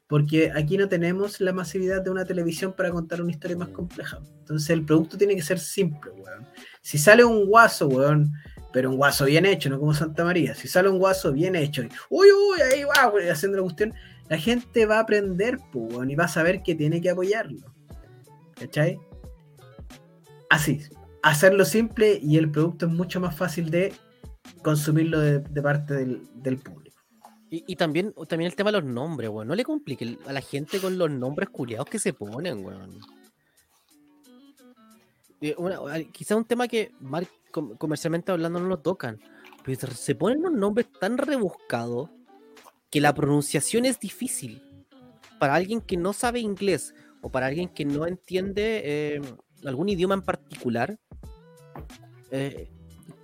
Porque 0.07 0.51
aquí 0.53 0.77
no 0.77 0.89
tenemos 0.89 1.39
la 1.39 1.53
masividad 1.53 2.01
de 2.01 2.09
una 2.09 2.25
televisión 2.25 2.73
para 2.73 2.91
contar 2.91 3.21
una 3.21 3.32
historia 3.32 3.55
más 3.55 3.69
compleja. 3.69 4.19
Entonces 4.39 4.69
el 4.69 4.84
producto 4.84 5.17
tiene 5.17 5.36
que 5.36 5.41
ser 5.41 5.57
simple, 5.57 6.11
weón. 6.11 6.45
Si 6.82 6.97
sale 6.97 7.23
un 7.23 7.45
guaso, 7.45 7.88
weón, 7.88 8.34
pero 8.72 8.89
un 8.89 8.97
guaso 8.97 9.26
bien 9.26 9.45
hecho, 9.45 9.69
no 9.69 9.80
como 9.80 9.93
Santa 9.93 10.24
María. 10.24 10.55
Si 10.55 10.67
sale 10.67 10.89
un 10.89 10.99
guaso 10.99 11.32
bien 11.32 11.55
hecho, 11.55 11.84
y, 11.84 11.89
uy, 12.09 12.28
uy, 12.32 12.61
ahí 12.61 12.84
va, 12.84 13.11
haciendo 13.32 13.57
la 13.57 13.63
cuestión, 13.63 13.93
la 14.30 14.38
gente 14.38 14.86
va 14.86 14.97
a 14.97 15.01
aprender, 15.01 15.57
pues, 15.72 16.09
y 16.09 16.15
va 16.15 16.26
a 16.26 16.30
saber 16.30 16.63
que 16.63 16.76
tiene 16.76 17.01
que 17.01 17.09
apoyarlo. 17.09 17.59
¿Cachai? 18.55 18.99
Así, 20.49 20.82
hacerlo 21.24 21.65
simple 21.65 22.19
y 22.22 22.38
el 22.38 22.51
producto 22.51 22.86
es 22.86 22.91
mucho 22.91 23.19
más 23.19 23.36
fácil 23.36 23.69
de 23.69 23.93
consumirlo 24.61 25.19
de, 25.19 25.61
parte 25.61 25.93
del, 25.95 26.57
público. 26.57 26.97
Y, 27.49 27.76
también, 27.76 28.13
también 28.28 28.49
el 28.49 28.55
tema 28.55 28.72
de 28.72 28.80
los 28.80 28.89
nombres, 28.89 29.30
weón. 29.30 29.47
No 29.47 29.55
le 29.55 29.63
complique 29.63 30.17
a 30.26 30.32
la 30.32 30.41
gente 30.41 30.80
con 30.80 30.97
los 30.97 31.11
nombres 31.11 31.49
curiados 31.49 31.88
que 31.88 31.99
se 31.99 32.13
ponen, 32.13 32.65
weón. 32.65 32.99
Quizá 36.11 36.35
un 36.35 36.45
tema 36.45 36.67
que 36.67 36.91
comercialmente 37.77 38.31
hablando 38.31 38.59
no 38.59 38.67
lo 38.67 38.79
tocan. 38.79 39.19
Pero 39.63 39.91
se 39.91 40.15
ponen 40.15 40.39
unos 40.39 40.53
nombres 40.53 40.87
tan 40.99 41.17
rebuscados 41.17 42.09
que 42.89 43.01
la 43.01 43.13
pronunciación 43.13 43.85
es 43.85 43.99
difícil. 43.99 44.61
Para 45.39 45.55
alguien 45.55 45.81
que 45.81 45.97
no 45.97 46.13
sabe 46.13 46.39
inglés 46.39 46.93
o 47.21 47.29
para 47.29 47.47
alguien 47.47 47.69
que 47.69 47.85
no 47.85 48.05
entiende 48.05 48.81
eh, 48.83 49.21
algún 49.65 49.89
idioma 49.89 50.13
en 50.15 50.21
particular, 50.21 50.99
eh, 52.31 52.69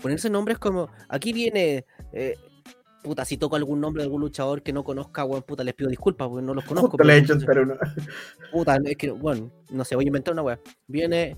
ponerse 0.01 0.29
nombres 0.29 0.59
como 0.59 0.89
aquí 1.09 1.33
viene 1.33 1.85
eh, 2.13 2.35
puta, 3.03 3.25
si 3.25 3.37
toco 3.37 3.55
algún 3.55 3.79
nombre 3.79 4.01
de 4.01 4.05
algún 4.05 4.21
luchador 4.21 4.61
que 4.61 4.73
no 4.73 4.83
conozca, 4.83 5.23
weón, 5.23 5.43
puta, 5.43 5.63
les 5.63 5.73
pido 5.73 5.89
disculpas 5.89 6.27
porque 6.27 6.45
no 6.45 6.53
los 6.53 6.65
conozco. 6.65 6.97
le 7.03 7.13
he 7.13 7.17
hecho, 7.19 7.37
pero 7.45 7.65
no. 7.65 7.75
Puta, 8.51 8.77
es 8.83 8.97
que, 8.97 9.11
bueno, 9.11 9.51
no 9.71 9.85
sé, 9.85 9.95
voy 9.95 10.05
a 10.05 10.07
inventar 10.07 10.33
una 10.33 10.43
weá. 10.43 10.59
Viene 10.87 11.37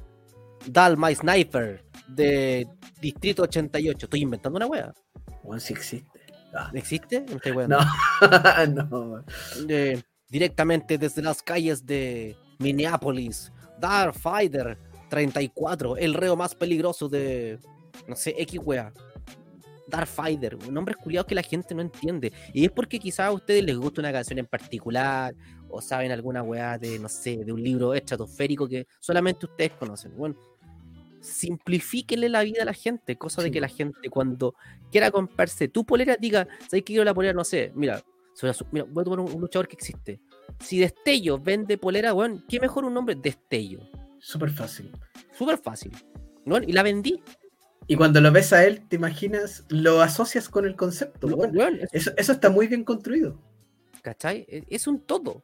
Dal 0.71 0.97
My 0.97 1.15
Sniper 1.15 1.83
de 2.07 2.67
Distrito 3.01 3.43
88. 3.43 4.05
Estoy 4.05 4.21
inventando 4.21 4.57
una 4.57 4.67
weá. 4.67 4.93
Weón, 5.43 5.59
si 5.59 5.73
existe. 5.73 6.19
Ah. 6.53 6.71
¿Existe? 6.73 7.25
No, 7.67 7.79
no. 8.67 9.23
directamente 10.29 10.97
desde 10.97 11.21
las 11.21 11.41
calles 11.41 11.85
de 11.85 12.35
Minneapolis. 12.59 13.51
Dark 13.79 14.13
Fighter 14.13 14.77
34, 15.09 15.97
el 15.97 16.13
reo 16.13 16.35
más 16.35 16.53
peligroso 16.53 17.07
de, 17.07 17.59
no 18.07 18.15
sé, 18.15 18.35
X 18.37 18.59
wea. 18.63 18.93
Fighter, 20.05 20.55
nombres 20.69 20.97
culiados 20.97 21.25
que 21.25 21.33
la 21.33 21.41
gente 21.41 21.73
no 21.73 21.81
entiende. 21.81 22.31
Y 22.53 22.65
es 22.65 22.71
porque 22.71 22.99
quizás 22.99 23.27
a 23.27 23.31
ustedes 23.31 23.63
les 23.63 23.75
gusta 23.75 24.01
una 24.01 24.11
canción 24.11 24.37
en 24.37 24.45
particular, 24.45 25.33
o 25.67 25.81
saben 25.81 26.11
alguna 26.11 26.43
weá 26.43 26.77
de, 26.77 26.99
no 26.99 27.09
sé, 27.09 27.43
de 27.43 27.51
un 27.51 27.63
libro 27.63 27.93
estratosférico 27.93 28.67
que 28.67 28.85
solamente 28.99 29.47
ustedes 29.47 29.71
conocen. 29.71 30.15
Bueno, 30.15 30.35
simplifíquenle 31.21 32.29
la 32.29 32.43
vida 32.43 32.61
a 32.63 32.65
la 32.65 32.73
gente, 32.73 33.17
cosa 33.17 33.41
de 33.41 33.51
que 33.51 33.61
la 33.61 33.67
gente 33.67 34.09
cuando 34.09 34.55
quiera 34.91 35.11
comprarse 35.11 35.67
tu 35.67 35.85
polera 35.85 36.17
diga, 36.19 36.47
¿sabes 36.61 36.83
que 36.83 36.93
quiero 36.93 37.03
la 37.03 37.13
polera? 37.13 37.33
No 37.33 37.43
sé, 37.43 37.71
mira, 37.75 38.03
mira 38.71 38.85
voy 38.89 39.01
a 39.01 39.03
tomar 39.03 39.19
un, 39.19 39.41
luchador 39.41 39.67
que 39.67 39.75
existe. 39.75 40.19
Si 40.59 40.79
Destello 40.79 41.39
vende 41.39 41.77
polera, 41.77 42.13
bueno, 42.13 42.43
¿qué 42.47 42.59
mejor 42.59 42.85
un 42.85 42.93
nombre? 42.93 43.15
Destello. 43.15 43.81
Súper 44.19 44.49
fácil. 44.49 44.91
Súper 45.37 45.57
fácil. 45.57 45.91
y 46.45 46.71
la 46.71 46.83
vendí. 46.83 47.21
Y 47.87 47.95
cuando 47.95 48.21
lo 48.21 48.31
ves 48.31 48.53
a 48.53 48.65
él, 48.65 48.87
te 48.87 48.97
imaginas, 48.97 49.65
lo 49.69 50.01
asocias 50.01 50.47
con 50.47 50.65
el 50.65 50.75
concepto. 50.75 51.27
eso, 51.91 52.11
está 52.17 52.49
muy 52.49 52.67
bien 52.67 52.83
construido. 52.83 53.41
¿Cachai? 54.03 54.45
E, 54.47 54.63
es 54.69 54.85
un 54.85 54.99
todo. 54.99 55.43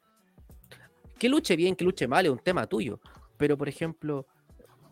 Que 1.17 1.27
luche 1.27 1.55
bien, 1.55 1.75
que 1.75 1.83
luche 1.83 2.07
mal, 2.07 2.25
es 2.25 2.31
un 2.31 2.37
tema 2.37 2.67
tuyo. 2.67 2.99
Pero, 3.37 3.57
por 3.57 3.67
ejemplo, 3.67 4.27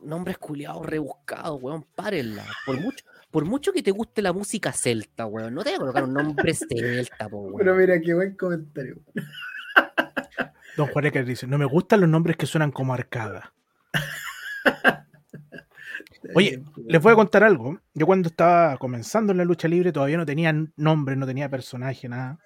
nombres 0.04 0.38
culiados 0.38 0.86
rebuscados, 0.86 1.62
weón, 1.62 1.86
párenla. 1.96 2.46
Por 2.66 2.80
mucho, 2.80 3.06
por 3.32 3.46
mucho 3.46 3.74
que 3.74 3.84
te 3.84 3.92
guste 3.92 4.22
la 4.22 4.34
música 4.34 4.72
celta, 4.72 5.26
weón, 5.26 5.54
no 5.54 5.64
te 5.64 5.72
voy 5.72 5.76
a 5.76 5.80
colocar 5.80 6.04
un 6.04 6.14
nombre 6.14 6.54
celta, 6.70 7.28
weón. 7.28 7.56
Pero 7.58 7.76
mira, 7.76 8.00
qué 8.02 8.14
buen 8.14 8.36
comentario. 8.36 8.98
Don 10.78 10.88
Juárez 10.88 11.26
dice, 11.26 11.48
no 11.48 11.58
me 11.58 11.66
gustan 11.66 12.02
los 12.02 12.10
nombres 12.10 12.38
que 12.38 12.46
suenan 12.46 12.72
como 12.72 12.94
arcada. 12.94 13.54
Oye, 16.36 16.64
les 16.88 17.02
voy 17.02 17.14
a 17.14 17.16
contar 17.16 17.44
algo. 17.44 17.80
Yo 17.94 18.06
cuando 18.06 18.30
estaba 18.30 18.78
comenzando 18.78 19.32
en 19.32 19.38
la 19.38 19.46
lucha 19.46 19.68
libre 19.68 19.92
todavía 19.92 20.18
no 20.18 20.26
tenía 20.26 20.54
nombre, 20.76 21.16
no 21.16 21.28
tenía 21.28 21.50
personaje, 21.50 22.10
nada. 22.10 22.40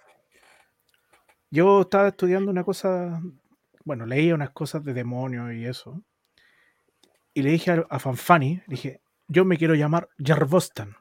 Yo 1.50 1.82
estaba 1.82 2.10
estudiando 2.10 2.52
una 2.52 2.64
cosa, 2.64 3.22
bueno, 3.86 4.06
leía 4.06 4.36
unas 4.36 4.50
cosas 4.50 4.84
de 4.84 4.94
demonios 4.94 5.54
y 5.54 5.66
eso. 5.66 6.02
Y 7.38 7.44
le 7.44 7.52
dije 7.52 7.86
a, 7.88 8.00
Fanfani, 8.00 8.64
dije, 8.66 9.00
yo 9.28 9.46
me 9.46 9.60
quiero 9.60 9.76
llamar 9.76 10.10
Jarvostan, 10.18 10.96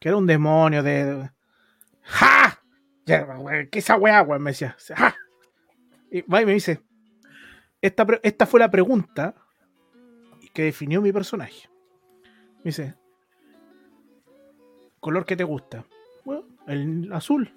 que 0.00 0.08
era 0.08 0.16
un 0.16 0.26
demonio 0.26 0.82
de... 0.82 1.30
¡Ja! 2.02 2.60
¿Qué 3.06 3.68
esa 3.78 3.94
weá, 3.94 4.22
weón? 4.22 4.42
Me 4.42 4.50
decía, 4.50 4.76
¡ja! 4.96 5.14
Y 6.10 6.22
va 6.22 6.42
y 6.42 6.46
me 6.46 6.54
dice, 6.54 6.82
esta, 7.80 8.04
esta 8.24 8.44
fue 8.46 8.58
la 8.58 8.72
pregunta 8.72 9.36
que 10.52 10.64
definió 10.64 11.00
mi 11.00 11.12
personaje. 11.12 11.70
Dice, 12.64 12.96
¿color 14.98 15.24
que 15.26 15.36
te 15.36 15.44
gusta? 15.44 15.84
Bueno, 16.24 16.42
el 16.66 17.12
azul. 17.12 17.54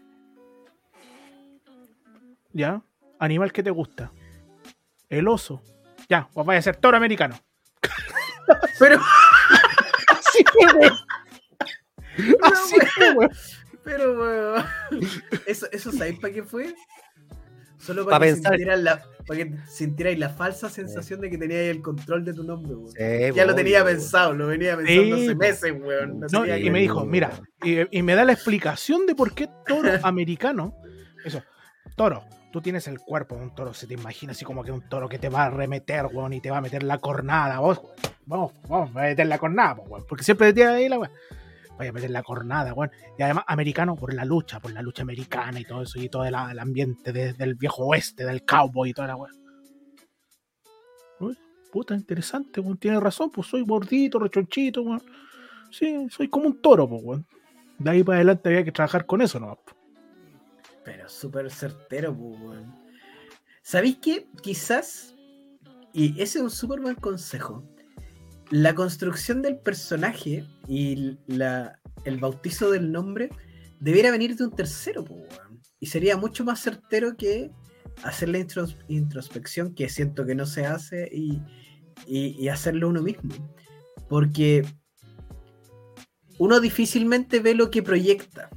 ¿Ya? 2.54 2.84
¿Animal 3.18 3.52
que 3.52 3.64
te 3.64 3.72
gusta? 3.72 4.12
El 5.10 5.28
oso. 5.28 5.64
Ya, 6.08 6.30
pues 6.32 6.46
vaya 6.46 6.60
a 6.60 6.62
ser 6.62 6.76
toro 6.76 6.98
americano. 6.98 7.36
Pero... 8.80 9.00
Así 10.08 10.44
fue, 10.52 10.92
Así 12.44 12.76
fue, 12.96 13.30
Pero, 13.84 14.20
weón. 14.20 14.66
¿Eso, 15.46 15.68
¿Eso 15.72 15.92
sabéis 15.92 16.20
para 16.20 16.34
qué 16.34 16.44
fue? 16.44 16.74
Solo 17.82 18.06
para, 18.06 18.28
que 18.28 18.36
sintieras 18.36 18.80
la, 18.80 19.04
para 19.26 20.16
la 20.18 20.30
falsa 20.30 20.70
sensación 20.70 21.20
de 21.20 21.32
que 21.32 21.38
tenías 21.40 21.62
el 21.62 21.82
control 21.82 22.24
de 22.24 22.34
tu 22.34 22.44
nombre, 22.44 22.76
ya 23.34 23.44
lo 23.44 23.56
tenía 23.56 23.84
pensado, 23.84 24.34
lo 24.34 24.48
venía 24.48 24.78
pensando 24.78 25.16
hace 25.16 25.36
meses, 25.36 25.74
weón. 25.82 26.22
y 26.64 26.70
me 26.70 26.80
dijo, 26.80 27.06
mira, 27.06 27.32
y, 27.64 28.02
me 28.04 28.14
da 28.14 28.24
la 28.24 28.34
explicación 28.34 29.08
de 29.08 29.16
por 29.16 29.34
qué 29.34 29.50
toro 29.66 29.90
americano. 30.04 30.76
Eso, 31.26 31.44
toro, 31.96 32.24
tú 32.52 32.62
tienes 32.62 32.88
el 32.88 33.00
cuerpo 33.00 33.36
de 33.36 33.44
un 33.44 33.56
toro, 33.56 33.74
se 33.74 33.88
te 33.88 33.94
imagina 33.94 34.32
así 34.34 34.46
como 34.46 34.64
que 34.64 34.72
un 34.72 34.88
toro 34.88 35.10
que 35.10 35.20
te 35.20 35.30
va 35.30 35.46
a 35.46 35.50
remeter, 35.50 36.08
weón, 36.08 36.34
y 36.34 36.42
te 36.42 36.52
va 36.52 36.58
a 36.58 36.62
meter 36.62 36.84
la 36.84 37.00
cornada, 37.00 37.60
vos, 37.60 37.82
vamos, 38.26 38.54
vamos, 38.68 38.96
a 38.96 39.02
meter 39.02 39.28
la 39.28 39.38
cornada, 39.38 39.76
weón, 39.76 40.06
porque 40.08 40.24
siempre 40.24 40.54
te 40.54 40.66
ahí 40.66 40.90
la 40.90 41.00
weón 41.00 41.12
vaya 41.82 41.90
a 41.90 41.94
meter 41.94 42.12
la 42.12 42.24
cornada, 42.24 42.74
weón. 42.74 42.92
Y 43.18 43.24
además, 43.24 43.44
americano 43.48 43.96
por 43.96 44.14
la 44.14 44.24
lucha, 44.24 44.60
por 44.60 44.72
la 44.72 44.82
lucha 44.82 45.02
americana 45.02 45.60
y 45.60 45.66
todo 45.66 45.82
eso, 45.82 46.00
y 46.00 46.10
todo 46.10 46.26
el, 46.26 46.36
ambiente 46.36 47.12
del 47.12 47.56
viejo 47.56 47.86
oeste, 47.86 48.24
del 48.26 48.46
cowboy 48.46 48.90
y 48.90 48.94
toda 48.94 49.08
la 49.08 49.16
weón. 49.16 49.32
puta, 51.72 51.96
interesante, 51.96 52.60
weón. 52.60 52.78
Tiene 52.78 53.00
razón, 53.00 53.32
pues 53.32 53.48
soy 53.48 53.64
gordito, 53.64 54.20
rechonchito, 54.20 54.84
weón. 54.84 55.02
Sí, 55.72 56.08
soy 56.10 56.30
como 56.30 56.48
un 56.48 56.62
toro, 56.62 56.86
weón. 56.86 57.26
De 57.80 57.90
ahí 57.90 58.04
para 58.04 58.18
adelante 58.18 58.50
había 58.50 58.64
que 58.64 58.72
trabajar 58.72 59.06
con 59.06 59.22
eso, 59.22 59.40
¿no? 59.40 59.58
Pero 60.84 61.08
súper 61.10 61.52
certero, 61.52 62.16
pues. 62.18 62.60
¿Sabéis 63.62 63.98
qué? 64.02 64.28
Quizás, 64.42 65.16
y 65.94 66.14
ese 66.22 66.40
es 66.40 66.44
un 66.44 66.50
súper 66.50 66.80
buen 66.80 66.96
consejo, 66.96 67.64
la 68.50 68.76
construcción 68.76 69.42
del 69.42 69.60
personaje 69.60 70.46
y 70.68 71.18
la, 71.28 71.80
el 72.04 72.18
bautizo 72.18 72.72
del 72.72 72.92
nombre 72.92 73.30
debiera 73.80 74.12
venir 74.12 74.36
de 74.36 74.46
un 74.46 74.52
tercero, 74.52 75.06
y 75.80 75.88
sería 75.88 76.16
mucho 76.16 76.46
más 76.46 76.60
certero 76.62 77.18
que 77.18 77.52
hacer 78.04 78.30
la 78.30 78.46
introspección 78.88 79.74
que 79.74 79.90
siento 79.90 80.26
que 80.26 80.36
no 80.36 80.46
se 80.46 80.66
hace 80.66 81.10
y, 81.12 81.42
hacerlo 82.48 82.90
uno 82.90 83.02
mismo. 83.02 83.34
Porque 84.08 84.66
uno 86.38 86.60
difícilmente 86.60 87.40
ve 87.40 87.56
lo 87.56 87.72
que 87.72 87.84
proyecta. 87.84 88.50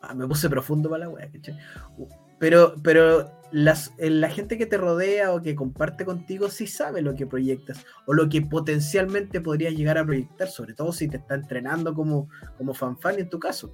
Ah, 0.00 0.14
me 0.14 0.26
puse 0.26 0.48
profundo 0.48 0.88
para 0.88 1.04
la 1.04 1.10
wea, 1.10 1.30
Pero, 2.38 2.74
pero 2.82 3.30
las, 3.52 3.92
la 3.98 4.30
gente 4.30 4.56
que 4.56 4.66
te 4.66 4.78
rodea 4.78 5.32
o 5.32 5.42
que 5.42 5.54
comparte 5.54 6.04
contigo 6.04 6.48
sí 6.48 6.66
sabe 6.66 7.02
lo 7.02 7.14
que 7.14 7.26
proyectas 7.26 7.84
o 8.06 8.14
lo 8.14 8.28
que 8.28 8.42
potencialmente 8.42 9.40
podrías 9.40 9.74
llegar 9.74 9.98
a 9.98 10.04
proyectar, 10.04 10.48
sobre 10.48 10.74
todo 10.74 10.92
si 10.92 11.08
te 11.08 11.18
está 11.18 11.34
entrenando 11.34 11.94
como, 11.94 12.28
como 12.56 12.72
fanfan 12.72 13.18
en 13.18 13.28
tu 13.28 13.38
caso. 13.38 13.72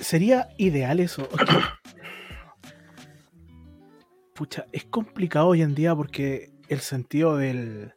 Sería 0.00 0.48
ideal 0.56 1.00
eso. 1.00 1.28
Pucha, 4.34 4.66
es 4.72 4.84
complicado 4.84 5.48
hoy 5.48 5.62
en 5.62 5.74
día 5.74 5.94
porque 5.94 6.52
el 6.68 6.80
sentido 6.80 7.36
del. 7.36 7.92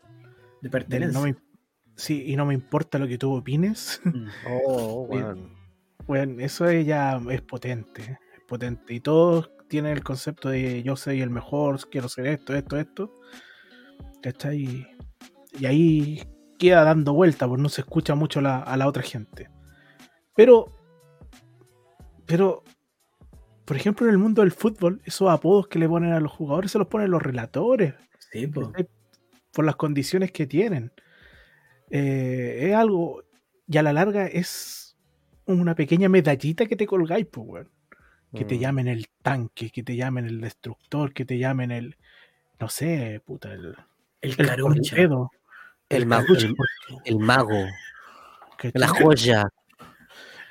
De 0.61 0.69
pertenencia. 0.69 1.35
Sí, 2.01 2.23
y 2.31 2.35
no 2.35 2.45
me 2.47 2.53
importa 2.55 2.97
lo 2.97 3.07
que 3.07 3.17
tú 3.19 3.33
opines. 3.35 4.01
Mm. 4.03 4.25
Oh, 4.67 5.07
Bien. 5.09 5.23
weón. 5.25 5.61
Bueno, 6.07 6.41
eso 6.43 6.67
es 6.67 6.85
ya 6.85 7.21
es 7.29 7.41
potente, 7.41 8.01
es 8.01 8.41
potente. 8.47 8.93
Y 8.95 8.99
todos 8.99 9.51
tienen 9.69 9.91
el 9.93 10.03
concepto 10.03 10.49
de 10.49 10.81
yo 10.83 10.95
soy 10.95 11.21
el 11.21 11.29
mejor, 11.29 11.79
quiero 11.89 12.09
ser 12.09 12.25
esto, 12.27 12.55
esto, 12.55 12.77
esto. 12.77 13.13
¿Cachai? 14.23 14.57
Y, 14.63 14.87
y 15.59 15.65
ahí 15.67 16.23
queda 16.57 16.83
dando 16.83 17.13
vuelta, 17.13 17.47
porque 17.47 17.61
no 17.61 17.69
se 17.69 17.81
escucha 17.81 18.15
mucho 18.15 18.41
la- 18.41 18.59
a 18.59 18.77
la 18.77 18.87
otra 18.87 19.03
gente. 19.03 19.49
Pero, 20.35 20.73
pero, 22.25 22.63
por 23.65 23.77
ejemplo, 23.77 24.07
en 24.07 24.11
el 24.13 24.17
mundo 24.17 24.41
del 24.41 24.51
fútbol, 24.51 25.01
esos 25.05 25.29
apodos 25.29 25.67
que 25.67 25.79
le 25.79 25.87
ponen 25.87 26.13
a 26.13 26.19
los 26.19 26.31
jugadores 26.31 26.71
se 26.71 26.79
los 26.79 26.87
ponen 26.87 27.11
los 27.11 27.21
relatores 27.21 27.93
Sí, 28.31 28.47
po. 28.47 28.71
¿cachai? 28.71 28.89
por 29.53 29.65
las 29.65 29.75
condiciones 29.75 30.31
que 30.31 30.47
tienen. 30.47 30.91
Eh, 31.91 32.69
es 32.69 32.75
algo, 32.75 33.23
y 33.67 33.77
a 33.77 33.83
la 33.83 33.93
larga 33.93 34.25
es 34.27 34.95
una 35.45 35.75
pequeña 35.75 36.09
medallita 36.09 36.65
que 36.65 36.75
te 36.75 36.87
colgáis, 36.87 37.25
pues, 37.29 37.45
weón. 37.47 37.69
Que 38.33 38.45
te 38.45 38.55
Mm. 38.55 38.59
llamen 38.59 38.87
el 38.87 39.07
tanque, 39.21 39.69
que 39.71 39.83
te 39.83 39.95
llamen 39.97 40.25
el 40.25 40.39
destructor, 40.39 41.13
que 41.13 41.25
te 41.25 41.37
llamen 41.37 41.69
el, 41.71 41.97
no 42.59 42.69
sé, 42.69 43.21
puta, 43.25 43.53
el, 43.53 43.75
El 44.21 44.31
el 44.37 44.47
carucha. 44.47 44.95
El 45.89 46.05
mago, 46.05 46.25
carucha, 46.27 46.47
el, 47.03 47.19
mago, 47.19 47.65
la 48.73 48.87
joya. 48.87 49.49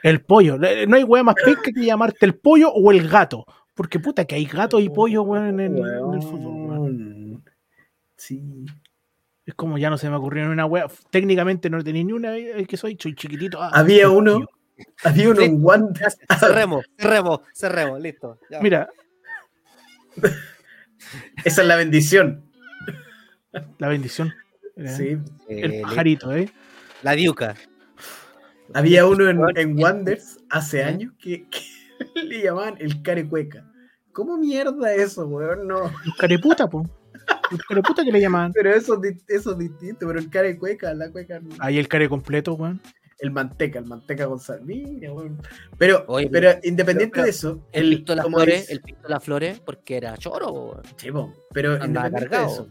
El 0.03 0.20
pollo. 0.22 0.59
No 0.59 0.97
hay 0.97 1.05
weá 1.05 1.22
más 1.22 1.36
pesca 1.43 1.70
que 1.74 1.84
llamarte 1.84 2.26
el 2.26 2.34
pollo 2.34 2.70
o 2.70 2.91
el 2.93 3.09
gato. 3.09 3.47
Porque 3.74 3.99
puta 3.99 4.26
que 4.26 4.34
hay 4.34 4.45
gato 4.45 4.78
y 4.78 4.91
pollo, 4.91 5.22
weón, 5.22 5.59
en, 5.59 5.61
el- 5.61 5.78
en 5.78 6.14
el 6.14 6.22
fútbol. 6.22 6.68
Weón. 6.70 7.45
Sí. 8.16 8.66
Es 9.51 9.55
como 9.57 9.78
ya 9.78 9.90
no 9.90 9.98
se 9.98 10.09
me 10.09 10.14
ocurrió 10.14 10.44
ni 10.46 10.53
una 10.53 10.64
weá. 10.64 10.86
Técnicamente 11.11 11.68
no 11.70 11.82
tenía 11.82 12.05
ni 12.05 12.12
una 12.12 12.36
eh, 12.36 12.64
que 12.68 12.76
soy, 12.76 12.96
soy 13.01 13.16
chiquitito. 13.16 13.61
Ah, 13.61 13.70
Había 13.74 14.09
uno-. 14.09 14.46
Había 15.03 15.30
uno 15.30 15.42
en 15.42 15.59
Wander. 15.61 16.07
Cerremos, 16.38 16.86
cerremos, 16.96 17.40
cerremos, 17.53 18.01
listo. 18.01 18.38
ya. 18.48 18.61
Mira, 18.61 18.88
Esa 21.44 21.62
es 21.62 21.66
la 21.68 21.74
bendición. 21.74 22.44
la 23.78 23.88
bendición. 23.88 24.32
Mira, 24.76 24.96
Sí. 24.96 25.18
Eh, 25.48 25.61
El 25.62 25.80
pajarito, 25.82 26.32
¿eh? 26.32 26.48
La 27.03 27.12
diuca. 27.12 27.57
Había 28.72 29.05
uno 29.07 29.28
en, 29.28 29.40
en 29.59 29.76
Wanders 29.82 30.38
hace 30.48 30.78
¿Eh? 30.80 30.84
años 30.84 31.12
que, 31.18 31.48
que 31.48 31.61
le 32.22 32.42
llamaban 32.44 32.76
el 32.78 33.03
carecueca. 33.03 33.66
¿Cómo 34.12 34.38
mierda 34.38 34.94
eso, 34.94 35.26
weón? 35.26 35.66
No. 35.66 35.90
Los 36.05 36.14
careputa, 36.16 36.68
po. 36.68 36.88
Careputa 37.68 38.05
que 38.05 38.12
le 38.12 38.20
llamaban. 38.20 38.53
Pero 38.53 38.72
eso, 38.74 39.01
es 39.03 39.24
eso 39.28 39.53
es 39.53 39.59
distinto, 39.59 40.07
pero 40.07 40.18
el 40.18 40.30
carecueca, 40.30 40.92
la 40.94 41.11
cueca. 41.11 41.40
no. 41.40 41.51
Ahí 41.59 41.78
el 41.78 41.88
care 41.88 42.09
completo, 42.09 42.55
weón. 42.55 42.80
El 43.18 43.30
manteca, 43.32 43.78
el 43.78 43.84
manteca 43.84 44.24
González. 44.24 44.64
Mira, 44.64 45.12
weón. 45.12 45.40
Pero, 45.76 46.05
Oye, 46.09 46.28
pero 46.30 46.53
independiente 46.62 47.12
pero- 47.14 47.24
de 47.24 47.30
eso, 47.30 47.66
El 47.72 47.90
Pinto 47.90 48.12
de 48.12 48.16
las 48.16 48.24
como 48.24 48.36
Flores, 48.38 48.61
dice- 48.61 48.72
el 48.72 48.80
Pinto 48.80 49.03
de 49.03 49.09
las 49.11 49.24
Flores, 49.24 49.61
porque 49.61 49.96
era 49.96 50.16
choro, 50.16 50.51
weón. 50.53 50.82
Sí, 50.96 51.11
po, 51.11 51.32
pero 51.53 51.72
Andaba 51.74 52.07
independiente 52.09 52.20
de 52.24 52.28
cargado. 52.30 52.53
eso, 52.53 52.68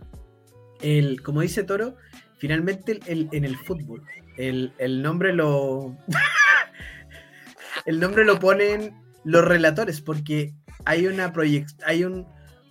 el, 0.82 1.22
como 1.22 1.42
dice 1.42 1.64
Toro, 1.64 1.96
finalmente 2.38 2.94
el, 2.94 3.02
el- 3.06 3.30
en 3.32 3.46
el 3.46 3.58
fútbol, 3.58 4.04
el, 4.38 4.74
el 4.80 5.02
nombre 5.04 5.34
lo. 5.34 5.96
el 7.86 8.00
nombre 8.00 8.26
lo 8.26 8.40
ponen 8.40 8.94
los 9.24 9.44
relatores, 9.44 10.02
porque 10.02 10.54
hay 10.86 11.08
una 11.08 11.34
proyec- 11.34 11.76
hay 11.86 12.04
un, 12.06 12.26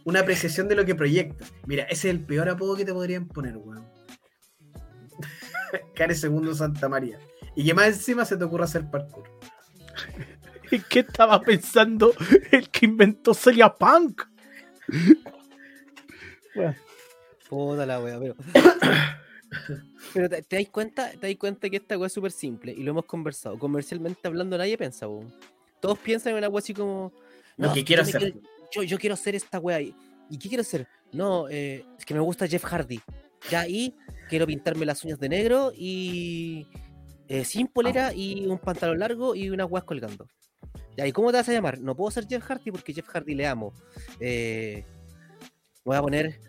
una 0.08 0.20
apreciación 0.20 0.68
de 0.68 0.74
lo 0.74 0.86
que 0.86 0.94
proyectas. 0.94 1.52
Mira, 1.66 1.82
ese 1.84 2.08
es 2.08 2.14
el 2.14 2.24
peor 2.24 2.48
apodo 2.48 2.76
que 2.76 2.86
te 2.86 2.94
podrían 2.94 3.28
poner, 3.28 3.58
weón. 3.58 3.86
Care 5.94 6.14
Segundo 6.14 6.54
Santa 6.54 6.88
María. 6.88 7.18
Y 7.54 7.66
que 7.66 7.74
más 7.74 7.88
encima 7.88 8.24
se 8.24 8.38
te 8.38 8.44
ocurra 8.44 8.64
hacer 8.64 8.90
parkour. 8.90 9.28
¿En 10.70 10.82
qué 10.88 11.00
estaba 11.00 11.38
pensando 11.42 12.14
el 12.52 12.70
que 12.70 12.86
inventó 12.86 13.34
Celia 13.34 13.68
Punk? 13.68 14.22
Weón, 16.56 16.74
Puta 17.50 17.84
la 17.84 18.00
wea, 18.00 18.18
pero. 18.18 18.34
pero 20.14 20.28
te, 20.30 20.42
te 20.42 20.56
dais 20.56 20.70
cuenta, 20.70 21.10
te 21.10 21.18
dais 21.18 21.36
cuenta 21.36 21.68
que 21.68 21.76
esta 21.76 21.98
wea 21.98 22.06
es 22.06 22.12
súper 22.14 22.32
simple 22.32 22.72
y 22.72 22.82
lo 22.82 22.92
hemos 22.92 23.04
conversado. 23.04 23.58
Comercialmente 23.58 24.26
hablando, 24.26 24.56
nadie 24.56 24.78
piensa, 24.78 25.06
weón. 25.06 25.32
Todos 25.80 25.98
piensan 25.98 26.32
en 26.32 26.38
una 26.38 26.48
wea 26.48 26.60
así 26.60 26.72
como. 26.72 27.12
Lo 27.58 27.74
que 27.74 27.84
quiero 27.84 28.02
hacer. 28.02 28.20
quiero- 28.32 28.57
yo, 28.72 28.82
yo 28.82 28.98
quiero 28.98 29.14
hacer 29.14 29.34
esta 29.34 29.58
wea. 29.58 29.80
¿Y 29.80 29.94
y 30.30 30.38
qué 30.38 30.48
quiero 30.48 30.62
hacer? 30.62 30.86
No, 31.12 31.48
eh, 31.48 31.84
es 31.98 32.04
que 32.04 32.14
me 32.14 32.20
gusta 32.20 32.46
Jeff 32.46 32.64
Hardy. 32.64 33.00
Ya 33.50 33.60
ahí 33.60 33.94
quiero 34.28 34.46
pintarme 34.46 34.84
las 34.84 35.04
uñas 35.04 35.18
de 35.18 35.28
negro 35.28 35.72
y. 35.74 36.66
eh, 37.28 37.44
sin 37.44 37.66
polera 37.68 38.12
y 38.14 38.46
un 38.46 38.58
pantalón 38.58 38.98
largo 38.98 39.34
y 39.34 39.50
unas 39.50 39.70
weas 39.70 39.84
colgando. 39.84 40.26
Ya, 40.96 41.06
¿y 41.06 41.12
cómo 41.12 41.30
te 41.30 41.36
vas 41.36 41.48
a 41.48 41.52
llamar? 41.52 41.78
No 41.80 41.94
puedo 41.94 42.10
ser 42.10 42.26
Jeff 42.26 42.42
Hardy 42.44 42.70
porque 42.72 42.92
Jeff 42.92 43.06
Hardy 43.08 43.34
le 43.34 43.46
amo. 43.46 43.72
Eh, 44.18 44.84
voy 45.84 45.96
a 45.96 46.02
poner 46.02 46.40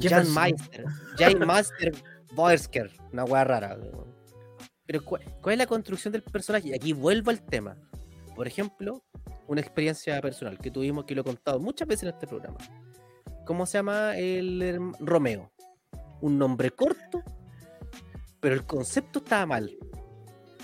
Jan. 0.00 0.32
Meister, 0.32 0.84
Jan 1.18 1.38
Master 1.46 1.92
Boersker, 2.32 2.90
una 3.12 3.24
wea 3.24 3.44
rara. 3.44 3.76
Pero 4.86 5.04
¿cuál, 5.04 5.22
cuál 5.42 5.54
es 5.54 5.58
la 5.58 5.66
construcción 5.66 6.12
del 6.12 6.22
personaje? 6.22 6.68
Y 6.68 6.74
aquí 6.74 6.92
vuelvo 6.92 7.30
al 7.30 7.44
tema. 7.44 7.76
Por 8.36 8.46
ejemplo, 8.46 9.04
una 9.50 9.60
experiencia 9.60 10.20
personal 10.22 10.58
que 10.58 10.70
tuvimos, 10.70 11.04
que 11.04 11.14
lo 11.16 11.22
he 11.22 11.24
contado 11.24 11.58
muchas 11.58 11.88
veces 11.88 12.04
en 12.04 12.10
este 12.10 12.28
programa. 12.28 12.58
¿Cómo 13.44 13.66
se 13.66 13.78
llama 13.78 14.16
el 14.16 14.92
Romeo? 15.00 15.50
Un 16.20 16.38
nombre 16.38 16.70
corto, 16.70 17.24
pero 18.38 18.54
el 18.54 18.64
concepto 18.64 19.18
estaba 19.18 19.46
mal. 19.46 19.76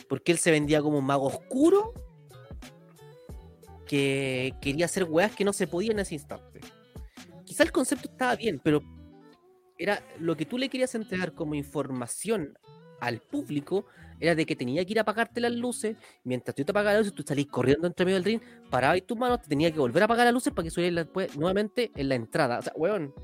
Porque 0.08 0.30
él 0.30 0.38
se 0.38 0.52
vendía 0.52 0.80
como 0.82 0.98
un 0.98 1.04
mago 1.04 1.26
oscuro 1.26 1.94
que 3.88 4.54
quería 4.60 4.84
hacer 4.84 5.02
weas 5.02 5.34
que 5.34 5.44
no 5.44 5.52
se 5.52 5.66
podía 5.66 5.90
en 5.90 5.98
ese 5.98 6.14
instante. 6.14 6.60
Quizá 7.44 7.64
el 7.64 7.72
concepto 7.72 8.08
estaba 8.08 8.36
bien, 8.36 8.60
pero 8.62 8.82
era 9.78 10.00
lo 10.20 10.36
que 10.36 10.46
tú 10.46 10.58
le 10.58 10.68
querías 10.68 10.94
entregar 10.94 11.32
como 11.34 11.56
información 11.56 12.56
al 13.00 13.18
público 13.18 13.86
era 14.20 14.34
de 14.34 14.46
que 14.46 14.56
tenía 14.56 14.84
que 14.84 14.92
ir 14.92 14.98
a 14.98 15.02
apagarte 15.02 15.40
las 15.40 15.52
luces, 15.52 15.96
mientras 16.24 16.54
tú 16.54 16.64
te 16.64 16.70
apagabas 16.70 16.94
las 16.94 17.06
luces, 17.06 17.14
tú 17.14 17.22
salís 17.26 17.46
corriendo 17.46 17.86
entre 17.86 18.04
medio 18.04 18.16
del 18.16 18.24
ring, 18.24 18.40
parabas 18.70 19.02
tus 19.02 19.18
manos, 19.18 19.42
te 19.42 19.48
tenía 19.48 19.70
que 19.70 19.78
volver 19.78 20.02
a 20.02 20.06
apagar 20.06 20.26
las 20.26 20.34
luces 20.34 20.52
para 20.52 20.64
que 20.64 20.70
subieras 20.70 21.06
después 21.06 21.36
nuevamente 21.36 21.90
en 21.94 22.08
la 22.08 22.14
entrada. 22.14 22.58
O 22.58 22.62
sea, 22.62 22.72
weón, 22.76 23.14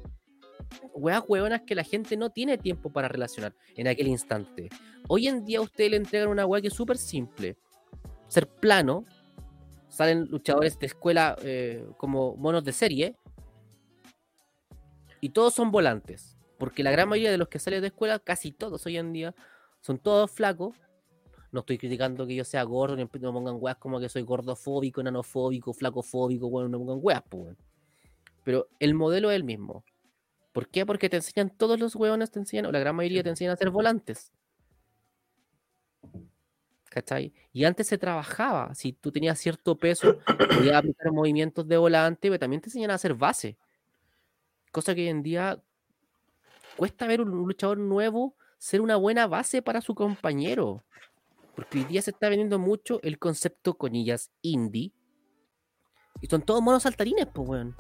weas 0.95 1.23
weonas 1.29 1.63
que 1.63 1.75
la 1.75 1.85
gente 1.85 2.17
no 2.17 2.31
tiene 2.31 2.59
tiempo 2.59 2.91
para 2.91 3.09
relacionar 3.09 3.55
en 3.77 3.89
aquel 3.89 4.09
instante. 4.09 4.69
Hoy 5.09 5.29
en 5.29 5.45
día 5.45 5.59
a 5.59 5.63
usted 5.63 5.91
le 5.91 5.97
entregan 5.97 6.29
una 6.29 6.47
wea 6.47 6.63
que 6.63 6.69
es 6.69 6.75
súper 6.75 6.99
simple. 6.99 7.57
Ser 8.29 8.49
plano, 8.49 9.05
salen 9.89 10.27
luchadores 10.31 10.79
de 10.79 10.87
escuela 10.87 11.37
eh, 11.43 11.87
como 11.99 12.37
monos 12.37 12.65
de 12.65 12.73
serie, 12.73 13.17
y 15.23 15.31
todos 15.31 15.55
son 15.55 15.71
volantes. 15.71 16.37
Porque 16.59 16.83
la 16.83 16.91
gran 16.91 17.09
mayoría 17.09 17.31
de 17.31 17.39
los 17.39 17.49
que 17.49 17.59
salen 17.59 17.81
de 17.81 17.89
escuela, 17.89 18.19
casi 18.19 18.53
todos 18.53 18.85
hoy 18.87 18.99
en 18.99 19.13
día, 19.13 19.35
son 19.83 19.99
todos 19.99 20.31
flacos. 20.31 20.77
No 21.51 21.61
estoy 21.61 21.77
criticando 21.77 22.27
que 22.27 22.35
yo 22.35 22.45
sea 22.45 22.63
gordo, 22.63 22.97
ni 22.97 23.03
me 23.03 23.09
pongan 23.09 23.57
weas 23.61 23.77
como 23.77 24.01
que 24.01 24.09
soy 24.09 24.23
gordofóbico, 24.23 25.03
enanofóbico, 25.03 25.75
flacofóbico, 25.75 26.49
bueno, 26.49 26.71
no 26.71 26.79
me 26.79 26.87
pongan 26.87 27.01
weas, 27.03 27.23
pues. 27.29 27.55
Pero 28.43 28.69
el 28.79 28.95
modelo 28.95 29.31
es 29.31 29.37
el 29.37 29.45
mismo. 29.45 29.85
¿Por 30.53 30.69
qué? 30.69 30.87
Porque 30.87 31.11
te 31.11 31.17
enseñan, 31.17 31.51
todos 31.51 31.79
los 31.79 31.95
hueones 31.95 32.31
te 32.31 32.39
enseñan, 32.39 32.67
o 32.67 32.73
la 32.73 32.79
gran 32.79 32.97
mayoría 32.97 33.23
te 33.23 33.29
enseñan 33.29 33.53
a 33.53 33.57
ser 33.57 33.69
volantes. 33.69 34.33
¿Cachai? 36.89 37.33
Y 37.53 37.65
antes 37.65 37.87
se 37.87 37.99
trabajaba, 37.99 38.75
si 38.75 38.93
tú 38.93 39.13
tenías 39.13 39.39
cierto 39.39 39.77
peso, 39.77 40.19
podías 40.57 40.77
aplicar 40.77 41.13
movimientos 41.13 41.67
de 41.69 41.77
volante, 41.77 42.29
pero 42.29 42.39
también 42.39 42.63
te 42.63 42.69
enseñan 42.69 42.93
a 42.93 42.95
hacer 42.95 43.15
base. 43.15 43.59
Cosa 44.71 44.95
que 44.95 45.03
hoy 45.03 45.09
en 45.09 45.23
día 45.23 45.63
cuesta 46.77 47.07
ver 47.07 47.21
un 47.21 47.31
luchador 47.31 47.79
nuevo 47.79 48.37
ser 48.63 48.81
una 48.81 48.95
buena 48.95 49.27
base 49.27 49.61
para 49.61 49.81
su 49.81 49.93
compañero. 49.93 50.85
Porque 51.57 51.79
hoy 51.81 51.85
día 51.85 52.01
se 52.01 52.13
está 52.13 52.29
vendiendo 52.29 52.61
mucho 52.61 53.01
el 53.03 53.19
concepto 53.19 53.75
conillas 53.75 54.31
indie. 54.41 54.93
Y 56.21 56.29
son 56.29 56.43
todos 56.43 56.63
monos 56.63 56.85
saltarines, 56.85 57.27
pues, 57.35 57.49
weón. 57.49 57.77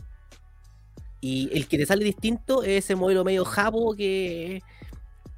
Y 1.20 1.56
el 1.56 1.68
que 1.68 1.78
te 1.78 1.86
sale 1.86 2.04
distinto 2.04 2.64
es 2.64 2.84
ese 2.84 2.96
modelo 2.96 3.22
medio 3.22 3.44
jabo 3.44 3.94
que 3.94 4.60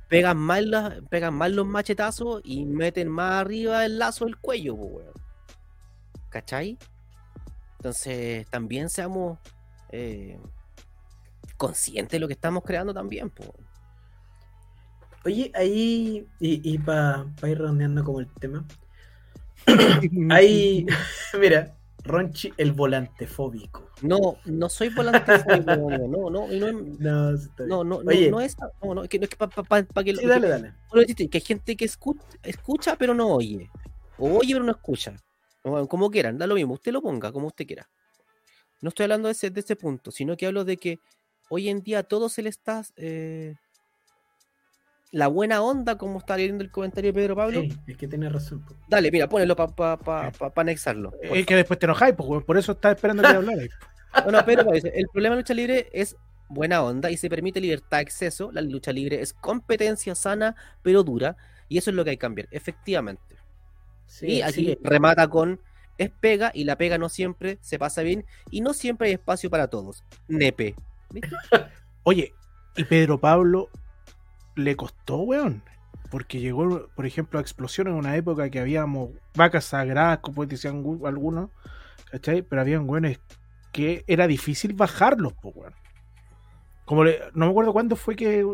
pegan 0.08 0.38
mal, 0.38 0.70
las- 0.70 1.02
pegan 1.10 1.34
mal 1.34 1.54
los 1.54 1.66
machetazos 1.66 2.40
y 2.42 2.64
meten 2.64 3.08
más 3.08 3.42
arriba 3.42 3.84
el 3.84 3.98
lazo 3.98 4.24
del 4.24 4.38
cuello, 4.38 4.74
pues, 4.78 4.92
weón. 4.94 5.12
¿Cachai? 6.30 6.78
Entonces, 7.76 8.48
también 8.48 8.88
seamos 8.88 9.38
eh, 9.90 10.40
conscientes 11.58 12.12
de 12.12 12.18
lo 12.18 12.28
que 12.28 12.32
estamos 12.32 12.62
creando 12.64 12.94
también, 12.94 13.28
pues. 13.28 13.50
Oye, 15.24 15.50
ahí, 15.54 16.26
y, 16.38 16.74
y 16.74 16.78
para 16.78 17.26
ir 17.44 17.58
redondeando 17.58 18.04
como 18.04 18.20
el 18.20 18.28
tema, 18.34 18.64
hay, 20.30 20.86
mira, 21.40 21.76
Ronchi 22.04 22.52
el 22.58 22.72
volante 22.72 23.26
fóbico. 23.26 23.90
No, 24.02 24.36
no 24.44 24.68
soy 24.68 24.90
volante 24.90 25.38
fóbico, 25.38 25.64
no, 25.76 25.90
no, 25.90 26.30
no, 26.30 26.48
no, 26.48 27.32
No, 27.66 27.84
no, 27.84 27.84
no, 27.84 28.10
Oye. 28.10 28.30
no 28.30 28.40
es, 28.40 28.56
no, 28.82 28.94
no, 28.94 29.08
que 29.08 29.18
no 29.18 29.24
es 29.24 29.30
que 29.30 29.36
para 29.36 30.04
que 30.04 30.12
lo- 30.12 30.20
Sí, 30.20 30.26
dale, 30.26 30.48
dale. 30.48 30.74
Existe, 30.92 31.28
que 31.28 31.38
hay 31.38 31.42
gente 31.44 31.76
que 31.76 31.86
escucha, 31.86 32.22
escucha 32.42 32.96
pero 32.96 33.14
no 33.14 33.28
oye. 33.34 33.68
O 34.18 34.38
oye 34.38 34.52
pero 34.54 34.64
no 34.64 34.72
escucha. 34.72 35.16
O 35.62 35.88
como 35.88 36.10
quieran, 36.10 36.36
da 36.38 36.46
lo 36.46 36.54
mismo. 36.54 36.74
Usted 36.74 36.92
lo 36.92 37.00
ponga 37.02 37.32
como 37.32 37.46
usted 37.48 37.66
quiera. 37.66 37.88
No 38.82 38.90
estoy 38.90 39.04
hablando 39.04 39.28
de 39.28 39.32
ese, 39.32 39.50
de 39.50 39.60
ese 39.60 39.74
punto, 39.76 40.10
sino 40.10 40.36
que 40.36 40.46
hablo 40.46 40.64
de 40.64 40.76
que 40.76 41.00
hoy 41.48 41.68
en 41.70 41.82
día 41.82 42.00
a 42.00 42.02
todo 42.02 42.28
se 42.28 42.42
le 42.42 42.50
está... 42.50 42.84
eh, 42.96 43.54
la 45.14 45.28
buena 45.28 45.62
onda, 45.62 45.96
como 45.96 46.18
está 46.18 46.36
leyendo 46.36 46.64
el 46.64 46.72
comentario 46.72 47.12
de 47.12 47.14
Pedro 47.14 47.36
Pablo. 47.36 47.60
Sí, 47.60 47.72
es 47.86 47.96
que 47.96 48.08
tiene 48.08 48.28
razón. 48.28 48.64
po. 48.64 48.74
Dale, 48.88 49.12
mira, 49.12 49.28
ponelo 49.28 49.54
para 49.54 49.72
pa, 49.72 49.96
pa, 49.96 50.32
pa- 50.32 50.60
anexarlo. 50.60 51.12
Es 51.22 51.46
que 51.46 51.54
después 51.54 51.78
te 51.78 51.86
enojáis, 51.86 52.16
pues, 52.16 52.42
por 52.42 52.58
eso 52.58 52.72
estás 52.72 52.96
esperando 52.96 53.22
que 53.22 53.28
hablarais. 53.36 53.70
No, 54.26 54.32
no, 54.32 54.44
pero 54.44 54.64
dice, 54.72 54.92
el 54.92 55.06
problema 55.12 55.36
de 55.36 55.42
lucha 55.42 55.54
libre 55.54 55.88
es 55.92 56.16
buena 56.48 56.82
onda 56.82 57.12
y 57.12 57.16
se 57.16 57.30
permite 57.30 57.60
libertad, 57.60 58.00
exceso. 58.00 58.50
La 58.50 58.60
lucha 58.60 58.92
libre 58.92 59.20
es 59.20 59.32
competencia 59.34 60.16
sana, 60.16 60.56
pero 60.82 61.04
dura. 61.04 61.36
Y 61.68 61.78
eso 61.78 61.90
es 61.90 61.96
lo 61.96 62.02
que 62.02 62.10
hay 62.10 62.16
que 62.16 62.20
cambiar, 62.22 62.48
efectivamente. 62.50 63.36
Sí, 64.06 64.26
y 64.26 64.42
aquí 64.42 64.66
sí. 64.66 64.78
remata 64.82 65.28
con 65.28 65.60
es 65.96 66.10
pega 66.10 66.50
y 66.52 66.64
la 66.64 66.76
pega 66.76 66.98
no 66.98 67.08
siempre 67.08 67.58
se 67.60 67.78
pasa 67.78 68.02
bien 68.02 68.26
y 68.50 68.62
no 68.62 68.74
siempre 68.74 69.06
hay 69.06 69.14
espacio 69.14 69.48
para 69.48 69.68
todos. 69.68 70.02
Nepe. 70.26 70.74
Oye, 72.02 72.32
y 72.76 72.82
Pedro 72.82 73.20
Pablo 73.20 73.70
le 74.56 74.76
costó, 74.76 75.18
weón. 75.18 75.62
Porque 76.10 76.38
llegó, 76.40 76.88
por 76.94 77.06
ejemplo, 77.06 77.38
a 77.38 77.42
explosión 77.42 77.88
en 77.88 77.94
una 77.94 78.16
época 78.16 78.48
que 78.50 78.60
habíamos 78.60 79.10
vacas 79.34 79.64
sagradas, 79.64 80.18
como 80.18 80.46
decían 80.46 80.82
gu- 80.84 81.06
algunos, 81.08 81.50
¿cachai? 82.10 82.42
Pero 82.42 82.62
habían 82.62 82.88
weones 82.88 83.18
que 83.72 84.04
era 84.06 84.26
difícil 84.26 84.74
bajarlos, 84.74 85.32
po, 85.32 85.48
weón. 85.50 85.74
Como 86.84 87.04
le- 87.04 87.18
no 87.34 87.46
me 87.46 87.50
acuerdo 87.50 87.72
cuándo 87.72 87.96
fue 87.96 88.14
que. 88.16 88.46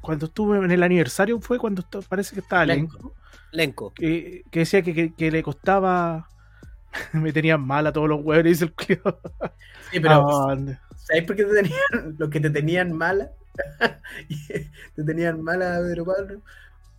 Cuando 0.00 0.26
estuve 0.26 0.58
en 0.62 0.70
el 0.70 0.82
aniversario 0.82 1.40
fue 1.40 1.58
cuando 1.58 1.82
parece 2.08 2.34
que 2.34 2.40
estaba 2.40 2.66
Lenco. 2.66 2.92
Lenco, 2.98 3.14
Lenco. 3.52 3.94
que, 3.94 4.42
que 4.50 4.58
decía 4.60 4.82
que, 4.82 4.94
que- 4.94 5.14
que 5.14 5.30
le 5.30 5.42
costaba. 5.42 6.28
me 7.12 7.32
tenían 7.32 7.60
mal 7.66 7.86
a 7.86 7.92
todos 7.92 8.08
los 8.08 8.22
weones, 8.22 8.60
dice 8.60 8.64
el 8.66 8.72
culiao. 8.74 9.18
Sí, 9.90 9.98
pero 9.98 10.26
Ah, 10.48 10.56
¿sabes 10.96 11.24
por 11.24 11.34
qué 11.34 11.44
te 11.44 11.54
tenían, 11.54 12.16
los 12.18 12.28
que 12.28 12.38
te 12.40 12.50
tenían 12.50 12.92
mala? 12.92 13.30
te 14.94 15.04
tenían 15.04 15.42
mala 15.42 15.78
Pedro 15.80 16.04
Pablo 16.04 16.40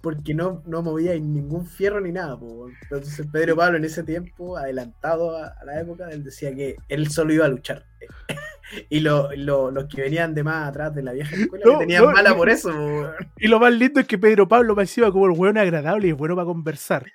porque 0.01 0.35
no, 0.35 0.61
no 0.67 0.83
movía 0.83 1.13
ningún 1.13 1.65
fierro 1.65 1.99
ni 1.99 2.11
nada. 2.11 2.37
po. 2.37 2.67
Entonces 2.83 3.25
Pedro 3.31 3.55
Pablo 3.55 3.77
en 3.77 3.85
ese 3.85 4.03
tiempo, 4.03 4.55
adelantado 4.55 5.35
a, 5.35 5.47
a 5.47 5.65
la 5.65 5.81
época, 5.81 6.09
él 6.11 6.23
decía 6.23 6.53
que 6.53 6.75
él 6.89 7.09
solo 7.09 7.33
iba 7.33 7.45
a 7.45 7.49
luchar. 7.49 7.85
y 8.89 8.99
lo- 8.99 9.29
lo- 9.35 9.71
los 9.71 9.85
que 9.85 10.01
venían 10.03 10.35
de 10.35 10.43
más 10.43 10.69
atrás 10.69 10.93
de 10.93 11.01
la 11.01 11.11
vieja 11.13 11.35
escuela 11.39 11.65
No, 11.65 11.79
tenían 11.79 12.03
no, 12.05 12.11
mala 12.11 12.29
no. 12.31 12.37
por 12.37 12.49
eso. 12.49 12.71
po. 12.71 13.07
Y 13.39 13.47
lo 13.47 13.59
más 13.59 13.73
lindo 13.73 13.99
es 13.99 14.05
que 14.07 14.17
Pedro 14.19 14.47
Pablo 14.47 14.75
parecía 14.75 15.09
como 15.11 15.25
el 15.25 15.31
weón 15.31 15.57
agradable 15.57 16.07
y 16.07 16.11
es 16.11 16.17
bueno 16.17 16.35
para 16.35 16.45
conversar. 16.45 17.05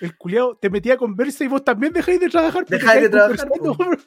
El 0.00 0.16
culiao 0.16 0.56
te 0.56 0.70
metía 0.70 0.94
a 0.94 0.96
conversa 0.96 1.44
y 1.44 1.48
vos 1.48 1.62
también 1.62 1.92
dejáis 1.92 2.18
de 2.20 2.28
trabajar. 2.28 2.64
Dejáis 2.66 3.02
de 3.02 3.08
trabajar. 3.10 3.48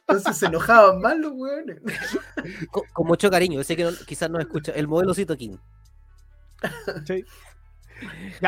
Entonces 0.07 0.37
se 0.37 0.45
enojaban 0.47 0.99
más 1.01 1.17
los 1.17 1.31
weones. 1.33 1.77
Con, 2.71 2.83
con 2.91 3.07
mucho 3.07 3.29
cariño. 3.29 3.57
Yo 3.59 3.63
sé 3.63 3.75
que 3.75 3.83
no- 3.83 3.91
quizás 4.07 4.29
no 4.29 4.39
escucha. 4.39 4.71
El 4.73 4.87
modelo 4.87 5.13
Cito 5.13 5.37
King. 5.37 5.57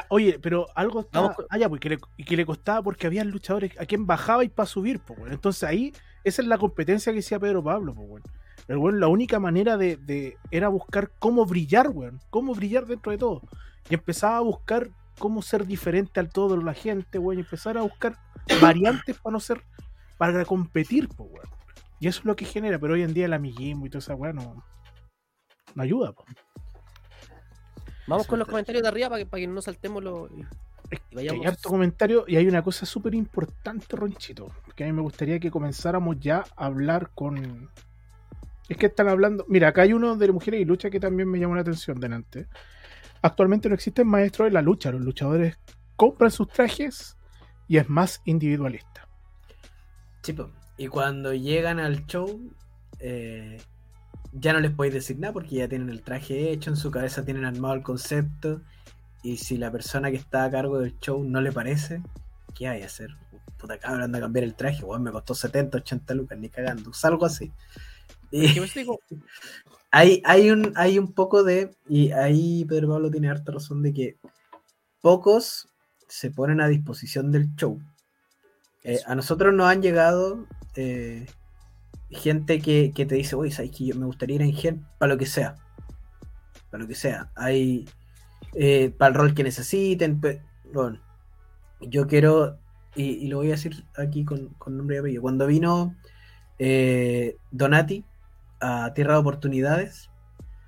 Oye, 0.10 0.39
pero 0.41 0.68
algo 0.76 1.02
estaba. 1.02 1.28
Vamos 1.30 1.46
Ah, 1.50 1.58
ya, 1.58 1.70
pues, 1.70 1.80
que 1.80 1.89
le, 1.89 2.00
y 2.18 2.24
que 2.26 2.36
le 2.36 2.46
costaba 2.46 2.82
porque 2.82 3.08
habían 3.08 3.30
luchadores 3.30 3.72
a 3.80 3.86
quien 3.86 4.06
bajaba 4.06 4.43
y 4.43 4.50
para 4.50 4.68
subir, 4.68 5.00
pues. 5.00 5.20
Entonces 5.32 5.64
ahí, 5.64 5.93
esa 6.24 6.41
es 6.41 6.48
la 6.48 6.58
competencia 6.58 7.14
que 7.14 7.20
hacía 7.20 7.39
Pedro 7.39 7.64
Pablo, 7.64 7.93
pues, 7.93 8.08
weón. 8.10 8.24
El 8.68 8.78
weón, 8.78 9.00
la 9.00 9.08
única 9.08 9.39
manera 9.39 9.78
de, 9.78 9.96
de- 9.98 10.38
era 10.52 10.68
buscar 10.70 11.12
cómo 11.20 11.46
brillar, 11.46 11.89
weón. 11.89 12.20
Cómo 12.30 12.54
brillar 12.56 12.86
dentro 12.86 13.12
de 13.12 13.18
todo. 13.18 13.41
Y 13.89 13.93
empezaba 13.93 14.38
a 14.38 14.41
buscar 14.41 14.89
cómo 15.18 15.41
ser 15.41 15.66
diferente 15.66 16.20
al 16.20 16.30
todo 16.30 16.57
la 16.57 16.74
gente, 16.74 17.20
weón. 17.20 17.39
Y 17.39 17.41
empezar 17.41 17.78
a 17.78 17.82
buscar 17.82 18.18
variantes 18.61 19.18
para 19.20 19.34
no 19.34 19.39
ser. 19.39 19.61
para 20.18 20.45
competir, 20.45 21.09
pues, 21.09 21.30
weón. 21.32 21.49
Y 21.99 22.07
eso 22.07 22.20
es 22.20 22.26
lo 22.26 22.36
que 22.36 22.45
genera, 22.45 22.78
pero 22.78 22.93
hoy 22.93 23.03
en 23.03 23.13
día 23.13 23.26
el 23.26 23.34
amiguismo 23.34 23.86
y 23.86 23.89
toda 23.89 23.99
esa 23.99 24.16
weón 24.16 24.36
no, 24.36 24.63
no 25.74 25.84
ayuda, 25.84 26.11
pues. 26.13 26.28
Vamos 28.07 28.28
con 28.28 28.39
los 28.39 28.47
comentarios 28.47 28.84
de 28.84 28.88
arriba 28.88 29.09
para 29.09 29.20
que, 29.20 29.26
para 29.26 29.41
que 29.41 29.47
no 29.47 29.61
saltemos 29.61 30.03
los. 30.03 30.30
y 30.32 30.43
Que 30.89 31.16
vayamos. 31.16 31.41
Hay 31.41 31.47
harto 31.47 31.70
comentario 31.70 32.26
y 32.28 32.36
hay 32.36 32.47
una 32.47 32.61
cosa 32.61 32.86
súper 32.86 33.16
importante, 33.16 33.95
Ronchito, 33.95 34.51
que 34.76 34.84
a 34.84 34.88
mí 34.88 34.93
me 34.93 35.01
gustaría 35.01 35.39
que 35.39 35.49
comenzáramos 35.49 36.20
ya 36.20 36.45
a 36.55 36.66
hablar 36.66 37.09
con... 37.16 37.70
Es 38.70 38.78
que 38.78 38.88
están 38.88 39.07
hablando... 39.07 39.45
Mira, 39.47 39.70
acá 39.70 39.84
hay 39.84 39.93
uno 39.93 40.16
de 40.16 40.32
Mujeres 40.32 40.61
y 40.61 40.66
Lucha 40.66 40.89
que 40.89 40.99
también 40.99 41.30
me 41.30 41.39
llamó 41.39 41.55
la 41.55 41.61
atención 41.61 41.99
delante. 41.99 42.47
Actualmente 43.26 43.69
no 43.69 43.73
existen 43.73 44.07
maestros 44.07 44.45
de 44.45 44.51
la 44.51 44.61
lucha, 44.61 44.91
los 44.91 45.01
luchadores 45.01 45.57
compran 45.95 46.30
sus 46.30 46.47
trajes 46.47 47.17
y 47.67 47.78
es 47.78 47.89
más 47.89 48.21
individualista. 48.26 49.07
Chipo. 50.21 50.51
Y 50.78 50.89
cuando 50.89 51.34
llegan 51.34 51.80
al 51.80 52.05
show, 52.05 52.39
eh, 52.99 53.59
ya 54.32 54.53
no 54.53 54.59
les 54.59 54.69
podéis 54.69 54.93
decir 54.93 55.17
nada 55.17 55.34
porque 55.34 55.55
ya 55.55 55.67
tienen 55.67 55.89
el 55.89 56.03
traje 56.03 56.51
hecho, 56.51 56.69
en 56.69 56.78
su 56.78 56.91
cabeza 56.91 57.26
tienen 57.26 57.45
armado 57.45 57.73
el 57.73 57.82
concepto. 57.82 58.61
Y 59.23 59.38
si 59.38 59.57
la 59.57 59.71
persona 59.71 60.11
que 60.11 60.17
está 60.17 60.43
a 60.43 60.51
cargo 60.51 60.78
del 60.78 60.95
show 60.99 61.23
no 61.23 61.41
le 61.41 61.51
parece, 61.51 62.03
¿qué 62.53 62.67
hay 62.67 62.84
a 62.84 62.86
hacer? 62.86 63.09
Puta 63.57 63.80
cabrón, 63.80 64.03
anda 64.03 64.19
a 64.19 64.21
cambiar 64.21 64.43
el 64.43 64.53
traje, 64.53 64.84
weón, 64.84 65.01
me 65.01 65.11
costó 65.11 65.34
70, 65.34 65.80
80 65.80 66.13
lucas, 66.13 66.38
ni 66.38 66.49
cagando. 66.49 66.93
Salgo 66.93 67.26
así. 67.26 67.51
Y 68.30 68.53
¿Qué 68.53 68.61
me 68.61 68.67
digo? 68.67 68.99
hay, 69.96 70.22
hay, 70.26 70.52
un, 70.52 70.74
hay 70.76 71.00
un 71.00 71.14
poco 71.14 71.43
de. 71.43 71.74
Y 71.88 72.12
ahí 72.12 72.66
Pedro 72.66 72.89
Pablo 72.89 73.10
tiene 73.10 73.30
harta 73.30 73.54
razón 73.54 73.82
de 73.82 73.93
que 73.93 74.18
pocos 75.00 75.70
se 76.10 76.32
ponen 76.32 76.60
a 76.60 76.68
disposición 76.68 77.32
del 77.32 77.56
show. 77.56 77.80
Eh, 78.84 79.00
a 79.06 79.16
nosotros 79.16 79.54
nos 79.54 79.68
han 79.68 79.82
llegado 79.82 80.48
eh, 80.76 81.28
gente 82.10 82.60
que, 82.60 82.91
que 82.93 83.06
te 83.06 83.16
dice, 83.16 83.38
oye, 83.38 83.52
¿sabes 83.52 83.72
que 83.72 83.86
yo 83.86 83.96
me 83.96 84.06
gustaría 84.06 84.36
ir 84.36 84.41
en 84.41 84.54
gen 84.54 84.86
para 85.00 85.14
lo 85.14 85.18
que 85.18 85.28
sea? 85.28 85.56
Para 86.70 86.84
lo 86.84 86.89
que 86.89 86.96
sea. 86.96 87.32
Hay 87.34 87.88
eh, 88.54 88.89
para 88.98 89.10
el 89.10 89.16
rol 89.16 89.34
que 89.34 89.46
necesiten. 89.46 90.20
Bueno, 90.74 91.00
yo 91.80 92.06
quiero, 92.06 92.60
y, 92.98 93.12
y 93.12 93.28
lo 93.30 93.38
voy 93.38 93.48
a 93.48 93.52
decir 93.52 93.86
aquí 93.96 94.26
con, 94.26 94.50
con 94.58 94.76
nombre 94.76 94.98
y 94.98 95.00
apellido. 95.00 95.22
Cuando 95.22 95.48
vino 95.48 95.96
eh, 96.60 97.38
Donati 97.50 98.04
a 98.60 98.93
Tierra 98.93 99.14
de 99.14 99.20
Oportunidades, 99.20 100.10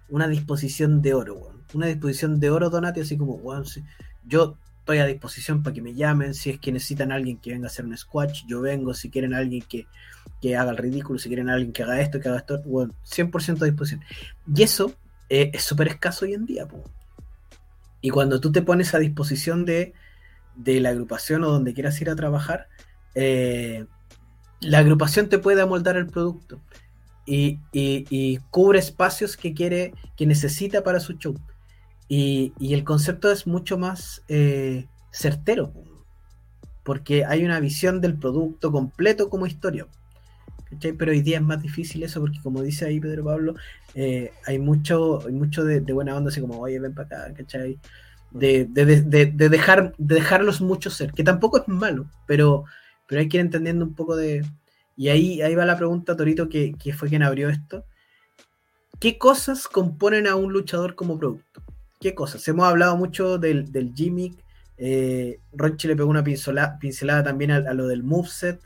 una 0.10 0.28
disposición 0.28 1.02
de 1.02 1.14
oro. 1.14 1.54
Una 1.74 1.88
disposición 1.88 2.40
de 2.40 2.50
oro, 2.50 2.70
Donati, 2.70 3.02
así 3.02 3.18
como, 3.18 3.34
weón, 3.36 3.66
sí, 3.66 3.84
yo 4.26 4.58
estoy 4.80 5.00
a 5.00 5.06
disposición 5.06 5.64
para 5.64 5.74
que 5.74 5.82
me 5.82 5.94
llamen, 5.94 6.34
si 6.34 6.52
es 6.52 6.60
que 6.60 6.72
necesitan 6.72 7.12
a 7.12 7.16
alguien 7.16 7.38
que 7.38 7.52
venga 7.52 7.68
a 7.68 7.70
hacer 7.70 7.86
un 7.86 7.98
squash, 7.98 8.46
yo 8.48 8.62
vengo, 8.62 8.94
si 8.94 9.10
quieren 9.10 9.34
alguien 9.34 9.62
que, 9.68 9.86
que 10.42 10.56
haga 10.56 10.72
el 10.72 10.78
ridículo, 10.78 11.20
si 11.20 11.28
quieren 11.28 11.50
alguien 11.50 11.74
que 11.74 11.84
haga 11.84 12.00
esto, 12.00 12.22
que 12.22 12.30
haga 12.30 12.38
esto, 12.38 12.62
weón, 12.64 12.94
100% 13.06 13.62
a 13.62 13.66
disposición. 13.66 14.02
Y 14.54 14.64
eso 14.64 14.94
eh, 15.30 15.52
es 15.54 15.64
súper 15.64 15.90
escaso 15.90 16.26
hoy 16.26 16.34
en 16.34 16.46
día. 16.46 16.68
Y 18.00 18.10
cuando 18.12 18.40
tú 18.40 18.52
te 18.52 18.62
pones 18.62 18.94
a 18.94 19.00
disposición 19.00 19.66
de, 19.66 19.94
de 20.56 20.80
la 20.80 20.90
agrupación 20.90 21.44
o 21.44 21.52
donde 21.52 21.74
quieras 21.74 22.00
ir 22.00 22.10
a 22.10 22.16
trabajar, 22.16 22.70
eh, 23.14 23.86
la 24.62 24.80
agrupación 24.80 25.28
te 25.28 25.38
puede 25.38 25.62
amoldar 25.62 25.98
el 25.98 26.08
producto 26.08 26.62
y, 27.28 27.60
y- 27.74 28.06
y 28.12 28.40
cubre 28.52 28.80
espacios 28.80 29.38
que 29.38 29.54
quiere, 29.54 29.94
que 30.18 30.26
necesita 30.28 30.84
para 30.84 31.02
su 31.02 31.14
show. 31.14 31.36
Y, 32.10 32.54
y 32.60 32.74
el 32.76 32.84
concepto 32.86 33.32
es 33.32 33.48
mucho 33.48 33.78
más 33.80 34.24
eh, 34.30 34.88
certero, 35.12 35.74
porque 36.84 37.26
hay 37.26 37.44
una 37.44 37.60
visión 37.60 38.02
del 38.02 38.18
producto 38.18 38.72
completo 38.72 39.30
como 39.30 39.46
historia. 39.46 39.88
¿cachai? 40.70 40.94
Pero 40.94 41.12
hoy 41.12 41.22
día 41.22 41.38
es 41.38 41.44
más 41.44 41.62
difícil 41.62 42.04
eso, 42.04 42.22
porque 42.22 42.42
como 42.44 42.64
dice 42.64 42.86
ahí 42.86 43.00
Pedro 43.00 43.26
Pablo, 43.26 43.56
eh, 43.96 44.32
hay 44.46 44.60
mucho, 44.60 45.26
hay 45.28 45.34
mucho 45.34 45.66
de, 45.66 45.82
de 45.82 45.94
buena 45.94 46.16
onda, 46.18 46.30
así 46.30 46.42
como, 46.42 46.60
oye, 46.60 46.80
ven 46.80 46.96
para 46.96 47.24
acá, 47.28 47.36
¿cachai? 47.36 47.80
De, 48.32 48.66
de- 48.70 48.86
de- 48.86 49.02
de- 49.04 49.26
de 49.28 49.50
dejar, 49.50 49.94
de 49.98 50.16
dejarlos 50.16 50.62
mucho 50.62 50.90
ser, 50.92 51.14
que 51.14 51.24
tampoco 51.24 51.60
es 51.62 51.68
malo, 51.68 52.08
pero, 52.28 52.66
pero 53.08 53.22
hay 53.22 53.30
que 53.30 53.38
ir 53.38 53.42
entendiendo 53.42 53.86
un 53.86 53.96
poco 53.96 54.16
de... 54.18 54.46
Y 54.98 55.10
ahí, 55.10 55.42
ahí 55.44 55.54
va 55.56 55.64
la 55.66 55.78
pregunta, 55.78 56.18
Torito, 56.18 56.50
que, 56.50 56.74
que 56.74 56.92
fue 56.92 57.08
quien 57.08 57.22
abrió 57.24 57.50
esto. 57.50 57.86
¿Qué 59.00 59.20
cosas 59.20 59.68
componen 59.68 60.26
a 60.28 60.36
un 60.36 60.52
luchador 60.52 60.96
como 60.96 61.20
producto? 61.20 61.62
¿Qué 62.02 62.16
cosas? 62.16 62.48
Hemos 62.48 62.66
hablado 62.68 62.98
mucho 62.98 63.38
del, 63.38 63.72
del 63.72 63.94
gimmick. 63.94 64.34
Eh, 64.80 65.40
le 65.88 65.96
pegó 65.96 66.10
una 66.10 66.24
pincelada, 66.24 66.80
pincelada 66.80 67.24
también 67.24 67.52
a, 67.52 67.74
lo 67.74 67.88
del 67.88 68.02
moveset. 68.04 68.60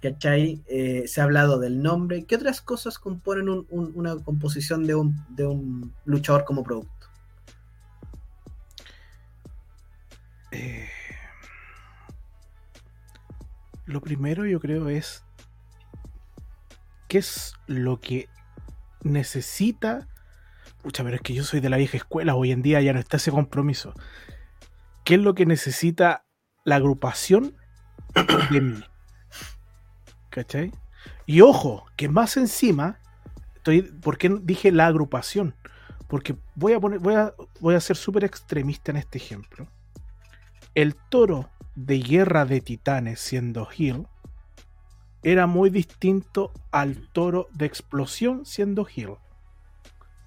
¿Cachai? 0.00 0.62
Eh, 0.66 1.04
se 1.06 1.20
ha 1.20 1.24
hablado 1.24 1.58
del 1.58 1.82
nombre. 1.82 2.24
¿Qué 2.24 2.36
otras 2.36 2.62
cosas 2.62 2.98
componen 2.98 3.50
un- 3.50 3.66
un- 3.68 3.92
una 3.94 4.16
composición 4.16 4.86
de 4.86 4.94
un, 4.94 5.14
de 5.28 5.46
un 5.46 5.92
luchador 6.06 6.44
como 6.46 6.64
producto? 6.64 7.06
Eh, 10.52 10.88
Lo 13.84 14.00
primero 14.00 14.46
yo 14.46 14.58
creo 14.58 14.88
es 14.88 15.22
qué 17.10 17.18
es 17.18 17.54
lo 17.66 18.00
que 18.00 18.28
necesita. 19.02 20.06
Pucha, 20.80 21.02
pero 21.02 21.16
es 21.16 21.22
que 21.22 21.34
yo 21.34 21.42
soy 21.42 21.58
de 21.58 21.68
la 21.68 21.76
vieja 21.76 21.96
escuela, 21.96 22.36
hoy 22.36 22.52
en 22.52 22.62
día 22.62 22.80
ya 22.80 22.92
no 22.92 23.00
está 23.00 23.16
ese 23.16 23.32
compromiso. 23.32 23.92
¿Qué 25.04 25.16
es 25.16 25.20
lo 25.20 25.34
que 25.34 25.44
necesita 25.44 26.24
la 26.64 26.76
agrupación 26.76 27.56
de 28.52 28.60
mí? 28.60 28.80
¿Cachai? 30.30 30.72
Y 31.26 31.40
ojo, 31.40 31.84
que 31.96 32.08
más 32.08 32.36
encima, 32.36 33.00
estoy, 33.56 33.82
¿por 33.82 34.16
qué 34.16 34.38
dije 34.42 34.70
la 34.70 34.86
agrupación? 34.86 35.56
Porque 36.06 36.36
voy 36.54 36.74
a 36.74 36.80
poner, 36.80 37.00
voy 37.00 37.14
a, 37.14 37.34
voy 37.58 37.74
a 37.74 37.80
ser 37.80 37.96
súper 37.96 38.22
extremista 38.22 38.92
en 38.92 38.98
este 38.98 39.18
ejemplo. 39.18 39.66
El 40.76 40.94
toro 40.94 41.50
de 41.74 41.98
guerra 41.98 42.44
de 42.44 42.60
titanes 42.60 43.18
siendo 43.18 43.68
Hill 43.76 44.06
era 45.22 45.46
muy 45.46 45.70
distinto 45.70 46.52
al 46.70 47.08
toro 47.12 47.48
de 47.52 47.66
explosión 47.66 48.46
siendo 48.46 48.86
Hill. 48.94 49.16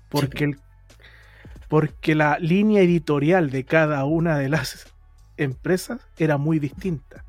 Porque, 0.09 0.43
el, 0.43 0.59
porque 1.67 2.15
la 2.15 2.37
línea 2.39 2.81
editorial 2.81 3.49
de 3.49 3.65
cada 3.65 4.05
una 4.05 4.37
de 4.37 4.49
las 4.49 4.93
empresas 5.37 6.01
era 6.17 6.37
muy 6.37 6.59
distinta. 6.59 7.25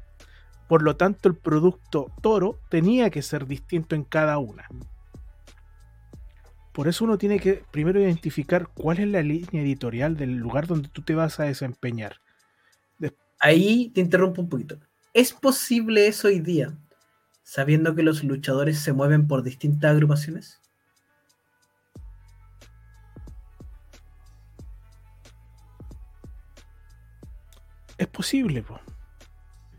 Por 0.69 0.83
lo 0.83 0.97
tanto, 0.97 1.29
el 1.29 1.37
producto 1.37 2.11
toro 2.21 2.59
tenía 2.69 3.11
que 3.11 3.23
ser 3.23 3.47
distinto 3.47 3.95
en 3.95 4.05
cada 4.05 4.39
una. 4.39 4.67
Por 6.73 6.89
eso 6.89 7.05
uno 7.05 7.19
tiene 7.19 7.39
que 7.39 7.63
primero 7.71 8.01
identificar 8.01 8.69
cuál 8.75 8.99
es 8.99 9.09
la 9.09 9.23
línea 9.23 9.63
editorial 9.63 10.17
del 10.17 10.35
lugar 10.37 10.67
donde 10.67 10.89
tú 10.89 11.03
te 11.03 11.15
vas 11.15 11.39
a 11.39 11.45
desempeñar. 11.45 12.21
Ahí 13.39 13.91
te 13.91 14.01
interrumpo 14.01 14.41
un 14.41 14.49
poquito. 14.49 14.79
¿Es 15.13 15.33
posible 15.33 16.07
eso 16.07 16.29
hoy 16.29 16.41
día, 16.41 16.77
sabiendo 17.45 17.95
que 17.95 18.03
los 18.03 18.25
luchadores 18.25 18.81
se 18.81 18.93
mueven 18.93 19.29
por 19.29 19.45
distintas 19.45 19.93
agrupaciones? 19.93 20.61
Es 27.97 28.09
posible, 28.09 28.65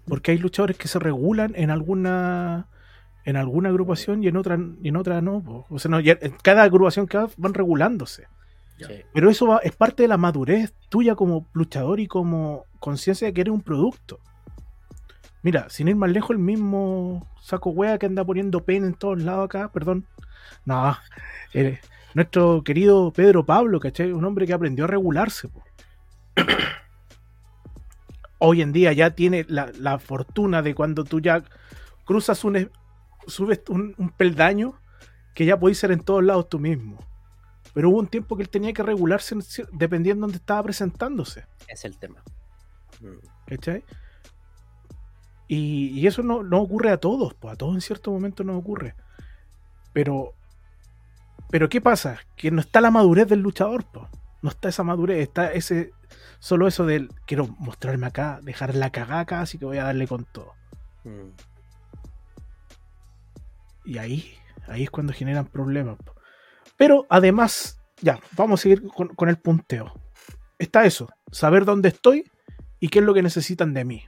porque 0.08 0.32
hay 0.32 0.38
luchadores 0.38 0.78
que 0.78 0.88
se 0.88 1.00
regulan 1.00 1.52
en 1.56 1.70
alguna 1.70 2.68
en 3.26 3.36
alguna 3.36 3.70
agrupación 3.70 4.24
y 4.24 4.28
en 4.28 4.38
otra 4.38 4.58
y 4.82 4.88
en 4.88 4.96
otra 4.96 5.22
no. 5.22 5.66
O 5.70 5.80
sea, 5.80 5.92
no, 5.92 5.98
cada 6.42 6.64
agrupación 6.64 7.08
que 7.08 7.28
van 7.36 7.54
regulándose. 7.54 8.28
Pero 9.14 9.30
eso 9.30 9.60
es 9.62 9.76
parte 9.76 10.04
de 10.04 10.10
la 10.10 10.18
madurez 10.18 10.74
tuya 10.90 11.16
como 11.16 11.48
luchador 11.54 12.00
y 12.00 12.08
como 12.08 12.66
conciencia 12.80 13.28
de 13.28 13.34
que 13.34 13.42
eres 13.42 13.54
un 13.54 13.62
producto. 13.62 14.20
Mira, 15.46 15.70
sin 15.70 15.88
ir 15.88 15.96
más 15.96 16.10
lejos, 16.10 16.32
el 16.32 16.40
mismo 16.40 17.28
saco 17.40 17.70
wea 17.70 18.00
que 18.00 18.08
anda 18.08 18.26
poniendo 18.26 18.64
pena 18.64 18.88
en 18.88 18.96
todos 18.96 19.22
lados 19.22 19.46
acá, 19.46 19.72
perdón. 19.72 20.08
No, 20.66 20.98
eh, 21.54 21.80
nuestro 22.16 22.64
querido 22.64 23.14
Pedro 23.14 23.46
Pablo, 23.46 23.80
¿cachai? 23.80 24.12
Un 24.12 24.26
hombre 24.26 24.48
que 24.48 24.54
aprendió 24.54 24.86
a 24.86 24.88
regularse. 24.88 25.50
Hoy 28.40 28.64
en 28.64 28.74
día 28.74 28.92
ya 28.94 29.12
tiene 29.12 29.46
la, 29.48 30.00
fortuna 30.00 30.64
de 30.64 30.74
cuando 30.74 31.04
tú 31.04 31.20
ya 31.20 31.44
cruzas 32.06 32.44
un, 32.44 32.72
subes 33.28 33.62
un, 33.70 33.94
un 34.00 34.10
peldaño 34.10 34.74
que 35.36 35.46
ya 35.46 35.60
puedes 35.60 35.78
ser 35.78 35.92
en 35.92 36.00
todos 36.00 36.24
lados 36.24 36.50
tú 36.50 36.58
mismo. 36.58 36.98
Pero 37.76 37.92
hubo 37.92 38.00
un 38.00 38.08
tiempo 38.08 38.36
que 38.36 38.42
él 38.42 38.50
tenía 38.50 38.74
que 38.74 38.82
regularse 38.82 39.36
dependiendo 39.74 40.22
de 40.22 40.22
dónde 40.22 40.38
estaba 40.38 40.64
presentándose. 40.64 41.46
Es 41.68 41.86
el 41.86 42.00
tema. 42.00 42.24
¿Cachai? 43.46 43.84
Y, 45.48 46.06
eso 46.08 46.24
no, 46.24 46.40
ocurre 46.60 46.92
a 46.92 46.98
todos, 46.98 47.34
pues 47.36 47.54
a 47.54 47.58
todos 47.58 47.76
en 47.76 47.82
cierto 47.82 48.12
momento 48.12 48.44
no 48.44 48.58
ocurre. 48.58 48.96
Pero, 49.94 50.34
pero 51.50 51.70
¿qué 51.70 51.82
pasa? 51.82 52.20
Que 52.36 52.52
no 52.52 52.62
está 52.62 52.82
la 52.82 52.92
madurez 52.92 53.28
del 53.28 53.42
luchador, 53.42 53.86
pues. 53.86 54.08
No 54.42 54.50
está 54.50 54.70
esa 54.70 54.84
madurez, 54.84 55.20
está 55.20 55.52
ese 55.52 55.92
solo 56.40 56.68
eso 56.68 56.86
del 56.86 57.10
quiero 57.26 57.48
mostrarme 57.60 58.06
acá, 58.06 58.40
dejar 58.44 58.76
la 58.76 58.92
cagada 58.92 59.22
acá, 59.22 59.42
así 59.42 59.58
que 59.58 59.66
voy 59.66 59.78
a 59.78 59.86
darle 59.86 60.08
con 60.08 60.26
todo. 60.26 60.54
Mm. 61.04 61.30
Y 63.86 63.98
ahí, 63.98 64.34
ahí 64.68 64.84
es 64.84 64.92
cuando 64.92 65.14
generan 65.14 65.46
problemas. 65.46 65.98
Pero 66.78 67.06
además, 67.10 67.80
ya, 68.02 68.20
vamos 68.36 68.60
a 68.60 68.64
seguir 68.64 68.84
con, 68.88 69.30
el 69.30 69.38
punteo. 69.38 69.94
Está 70.60 70.86
eso, 70.86 71.10
saber 71.32 71.66
dónde 71.66 71.90
estoy 71.90 72.24
y 72.80 72.90
qué 72.90 73.00
es 73.00 73.06
lo 73.06 73.14
que 73.14 73.22
necesitan 73.22 73.74
de 73.74 73.86
mí. 73.86 74.06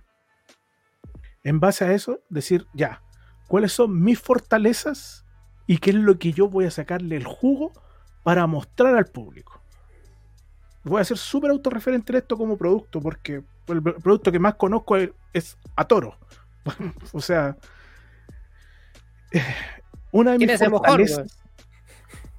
En 1.48 1.62
base 1.62 1.86
a 1.86 1.93
eso, 1.93 2.20
decir, 2.28 2.68
ya, 2.74 3.02
cuáles 3.48 3.72
son 3.72 4.04
mis 4.04 4.20
fortalezas 4.20 5.26
y 5.66 5.78
qué 5.78 5.91
es 5.91 5.95
lo 5.95 6.20
que 6.20 6.34
yo 6.34 6.50
voy 6.50 6.66
a 6.66 6.72
sacarle 6.72 7.16
el 7.16 7.24
jugo 7.24 7.72
para 8.24 8.45
mostrar 8.48 8.98
al 8.98 9.06
público. 9.06 9.62
Voy 10.84 11.00
a 11.00 11.06
ser 11.06 11.18
súper 11.18 11.52
autorreferente 11.52 12.12
en 12.12 12.18
esto 12.18 12.38
como 12.38 12.58
producto, 12.58 13.00
porque 13.00 13.45
el 13.68 13.82
producto 13.82 14.30
que 14.30 14.39
más 14.39 14.56
conozco 14.56 14.98
es, 14.98 15.12
es 15.32 15.58
a 15.78 15.86
toro. 15.86 16.18
o 17.14 17.22
sea, 17.22 17.56
una 20.12 20.34
de 20.34 20.39
mis 20.39 20.60
fortalezas. 20.60 21.39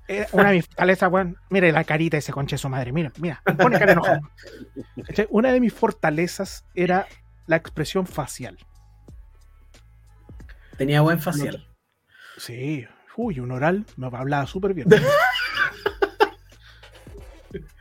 Eh, 0.06 0.26
una 0.32 0.50
de 0.50 0.56
mis 0.56 0.66
fortalezas, 0.66 1.10
weón. 1.10 1.38
Mire 1.48 1.72
la 1.72 1.84
carita 1.84 2.16
de 2.16 2.18
ese 2.18 2.32
conche 2.32 2.58
su 2.58 2.68
madre. 2.68 2.92
Mira, 2.92 3.10
mira. 3.18 3.42
Pone 3.56 3.78
cara 3.78 3.92
enojado. 3.92 4.20
Una 5.30 5.50
de 5.50 5.60
mis 5.60 5.72
fortalezas 5.72 6.66
era 6.74 7.06
la 7.46 7.56
expresión 7.56 8.06
facial. 8.06 8.58
Tenía 10.78 11.00
buen 11.00 11.20
facial. 11.20 11.66
Sí. 12.38 12.86
Uy, 13.16 13.40
un 13.40 13.50
oral 13.50 13.84
me 13.96 14.06
hablaba 14.06 14.46
súper 14.46 14.74
bien. 14.74 14.86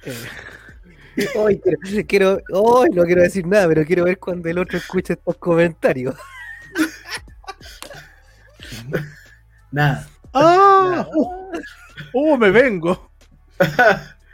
eh. 0.04 0.16
Hoy 1.36 1.62
quiero, 2.08 2.42
hoy 2.52 2.90
no 2.90 3.04
quiero 3.04 3.22
decir 3.22 3.46
nada, 3.46 3.68
pero 3.68 3.86
quiero 3.86 4.06
ver 4.06 4.18
cuando 4.18 4.50
el 4.50 4.58
otro 4.58 4.80
escuche 4.80 5.14
estos 5.14 5.38
comentarios. 5.38 6.16
Nada. 9.72 10.08
¡Ah! 10.34 11.08
¡Uh! 12.14 12.38
me 12.38 12.50
vengo! 12.50 13.12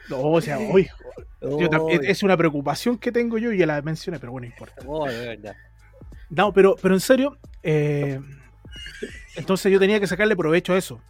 No, 0.10 0.22
o 0.22 0.42
sea, 0.42 0.58
hoy. 0.60 0.88
es 2.02 2.24
una 2.24 2.38
preocupación 2.38 2.98
que 2.98 3.12
tengo 3.12 3.38
yo 3.38 3.52
y 3.52 3.58
ya 3.58 3.66
la 3.66 3.82
mencioné, 3.82 4.20
pero 4.20 4.32
bueno, 4.32 4.48
importa. 4.48 4.82
no, 6.30 6.54
pero, 6.54 6.78
pero 6.82 6.94
en 6.94 7.02
serio, 7.02 7.38
eh, 7.62 8.22
entonces 9.36 9.72
yo 9.72 9.80
tenía 9.80 10.00
que 10.00 10.08
sacarle 10.08 10.36
provecho 10.36 10.74
a 10.74 10.78
eso. 10.78 11.02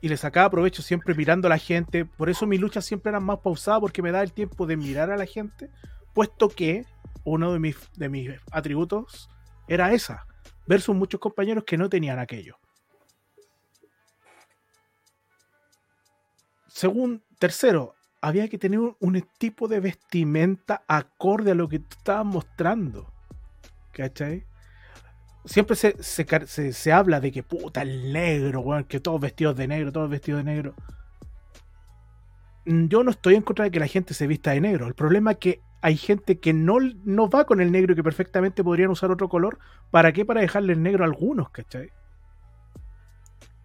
Y 0.00 0.08
le 0.08 0.16
sacaba 0.16 0.50
provecho 0.50 0.82
siempre 0.82 1.14
mirando 1.14 1.48
a 1.48 1.50
la 1.50 1.58
gente. 1.58 2.04
Por 2.04 2.30
eso 2.30 2.46
mis 2.46 2.60
luchas 2.60 2.84
siempre 2.84 3.10
eran 3.10 3.24
más 3.24 3.40
pausadas, 3.40 3.80
porque 3.80 4.02
me 4.02 4.12
da 4.12 4.22
el 4.22 4.32
tiempo 4.32 4.66
de 4.66 4.76
mirar 4.76 5.10
a 5.10 5.16
la 5.16 5.26
gente, 5.26 5.70
puesto 6.14 6.48
que 6.48 6.84
uno 7.24 7.52
de 7.52 7.58
mis, 7.58 7.76
de 7.96 8.08
mis 8.08 8.30
atributos 8.52 9.28
era 9.66 9.92
esa, 9.92 10.26
versus 10.66 10.94
muchos 10.94 11.20
compañeros 11.20 11.64
que 11.64 11.76
no 11.76 11.88
tenían 11.88 12.18
aquello. 12.18 12.58
Según, 16.68 17.24
tercero, 17.38 17.96
había 18.20 18.48
que 18.48 18.58
tener 18.58 18.78
un, 18.78 19.28
tipo 19.38 19.68
de 19.68 19.80
vestimenta 19.80 20.84
acorde 20.86 21.52
a 21.52 21.54
lo 21.54 21.68
que 21.68 21.80
tú 21.80 21.96
estabas 21.96 22.26
mostrando. 22.26 23.12
¿Cachai? 23.92 24.46
Siempre 25.48 25.76
se, 25.76 26.02
se, 26.02 26.92
habla 26.92 27.20
de 27.20 27.32
que 27.32 27.42
puta 27.42 27.80
el 27.80 28.12
negro, 28.12 28.84
que 28.86 29.00
todos 29.00 29.18
vestidos 29.18 29.56
de 29.56 29.66
negro, 29.66 29.90
todos 29.90 30.10
vestidos 30.10 30.44
de 30.44 30.52
negro. 30.52 30.74
Mm, 32.66 32.88
yo 32.88 33.02
no 33.02 33.10
estoy 33.10 33.34
en 33.34 33.40
contra 33.40 33.64
de 33.64 33.70
que 33.70 33.80
la 33.80 33.86
gente 33.86 34.12
se 34.12 34.26
vista 34.26 34.50
de 34.50 34.60
negro. 34.60 34.86
El 34.86 34.94
problema 34.94 35.32
es 35.32 35.38
que 35.38 35.62
hay 35.80 35.96
gente 35.96 36.38
que 36.38 36.52
no, 36.52 36.76
no 37.06 37.30
va 37.30 37.46
con 37.46 37.62
el 37.62 37.72
negro 37.72 37.94
y 37.94 37.96
que 37.96 38.02
perfectamente 38.02 38.62
podrían 38.62 38.90
usar 38.90 39.10
otro 39.10 39.30
color. 39.30 39.58
¿Para 39.90 40.12
qué? 40.12 40.26
Para 40.26 40.42
dejarle 40.42 40.74
el 40.74 40.82
negro 40.82 41.04
a 41.04 41.06
algunos, 41.06 41.48
¿cachai? 41.48 41.90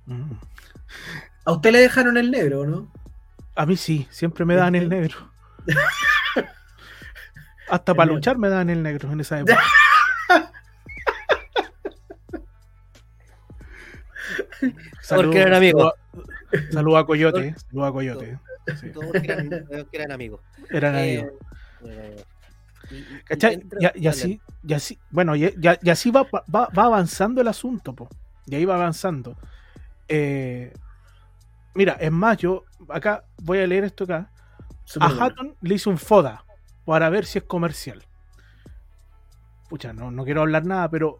Mm. 0.05 0.35
¿A 1.43 1.51
usted 1.51 1.73
le 1.73 1.79
dejaron 1.79 2.15
el 2.15 2.31
negro, 2.31 2.65
no? 2.65 2.93
A 3.57 3.65
mí 3.65 3.75
sí, 3.75 4.07
siempre 4.09 4.45
me 4.45 4.55
dan 4.55 4.75
el 4.75 4.87
negro. 4.87 5.17
Hasta 7.69 7.93
para 7.93 8.09
luchar 8.09 8.37
me 8.37 8.47
dan 8.47 8.69
el 8.69 8.81
negro 8.81 9.11
en 9.11 9.19
esa 9.19 9.41
época. 9.41 9.59
Porque 15.09 15.39
eran 15.39 15.53
amigos. 15.53 15.93
Saludos 16.71 17.03
a 17.03 17.05
Coyote. 17.05 17.55
Saludos 17.69 17.89
a 17.89 17.91
Coyote. 17.91 18.39
Todos 18.93 19.15
eran, 19.15 20.11
amigos. 20.11 20.41
Eran 20.69 20.95
eh, 20.95 21.19
amigos. 21.19 21.33
Eh, 21.85 22.23
¿Cachai? 23.25 23.63
Y, 23.95 24.07
así, 24.07 24.41
y 24.63 24.73
así, 24.73 24.99
bueno, 25.09 25.35
y, 25.35 25.51
así 25.89 26.11
va, 26.11 26.27
va, 26.53 26.69
avanzando 26.75 27.41
el 27.41 27.47
asunto, 27.47 27.93
po. 27.93 28.07
y 28.45 28.55
ahí 28.55 28.65
va 28.65 28.75
avanzando. 28.75 29.37
Eh, 30.07 30.73
Mira, 31.75 31.93
es 31.93 32.11
más, 32.11 32.37
yo 32.37 32.65
acá 32.89 33.23
voy 33.41 33.59
a 33.59 33.67
leer 33.67 33.83
esto 33.83 34.03
acá. 34.03 34.29
a 34.99 35.07
Hatton 35.07 35.55
le 35.61 35.75
hizo 35.75 35.89
un 35.89 35.97
FODA 35.97 36.45
para 36.85 37.09
ver 37.09 37.25
si 37.25 37.39
es 37.39 37.45
comercial. 37.45 38.03
Pucha, 39.69 39.91
no, 39.91 40.11
no 40.11 40.23
quiero 40.23 40.41
hablar 40.41 40.65
nada, 40.65 40.89
pero 40.89 41.19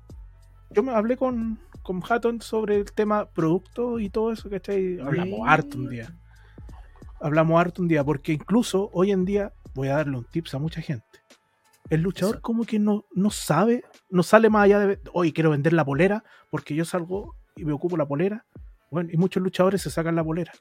yo 0.69 0.83
me 0.83 0.93
hablé 0.93 1.17
con, 1.17 1.59
con 1.83 2.01
Hatton 2.07 2.41
sobre 2.41 2.77
el 2.77 2.91
tema 2.91 3.25
producto 3.29 3.99
y 3.99 4.09
todo 4.09 4.31
eso, 4.31 4.49
¿cachai? 4.49 4.99
Hablamos 4.99 5.35
Sí. 5.39 5.43
harto 5.45 5.77
un 5.77 5.89
día. 5.89 6.15
Hablamos 7.21 7.59
harto 7.59 7.81
un 7.81 7.87
día, 7.87 8.03
porque 8.03 8.33
incluso 8.33 8.89
hoy 8.93 9.11
en 9.11 9.25
día 9.25 9.53
voy 9.75 9.89
a 9.89 9.97
darle 9.97 10.17
un 10.17 10.25
tips 10.25 10.55
a 10.55 10.59
mucha 10.59 10.81
gente. 10.81 11.05
El 11.89 12.01
luchador 12.01 12.41
como 12.41 12.63
que 12.63 12.79
no, 12.79 13.05
no 13.13 13.29
sabe, 13.29 13.83
no 14.09 14.23
sale 14.23 14.49
más 14.49 14.63
allá 14.63 14.79
de, 14.79 14.99
hoy 15.13 15.31
quiero 15.33 15.51
vender 15.51 15.73
la 15.73 15.85
polera, 15.85 16.23
porque 16.49 16.75
yo 16.75 16.85
salgo 16.85 17.35
y 17.55 17.65
me 17.65 17.73
ocupo 17.73 17.97
la 17.97 18.05
polera. 18.07 18.45
Bueno, 18.89 19.09
y 19.11 19.17
muchos 19.17 19.43
luchadores 19.43 19.81
se 19.81 19.89
sacan 19.89 20.15
la 20.15 20.23
polera. 20.23 20.53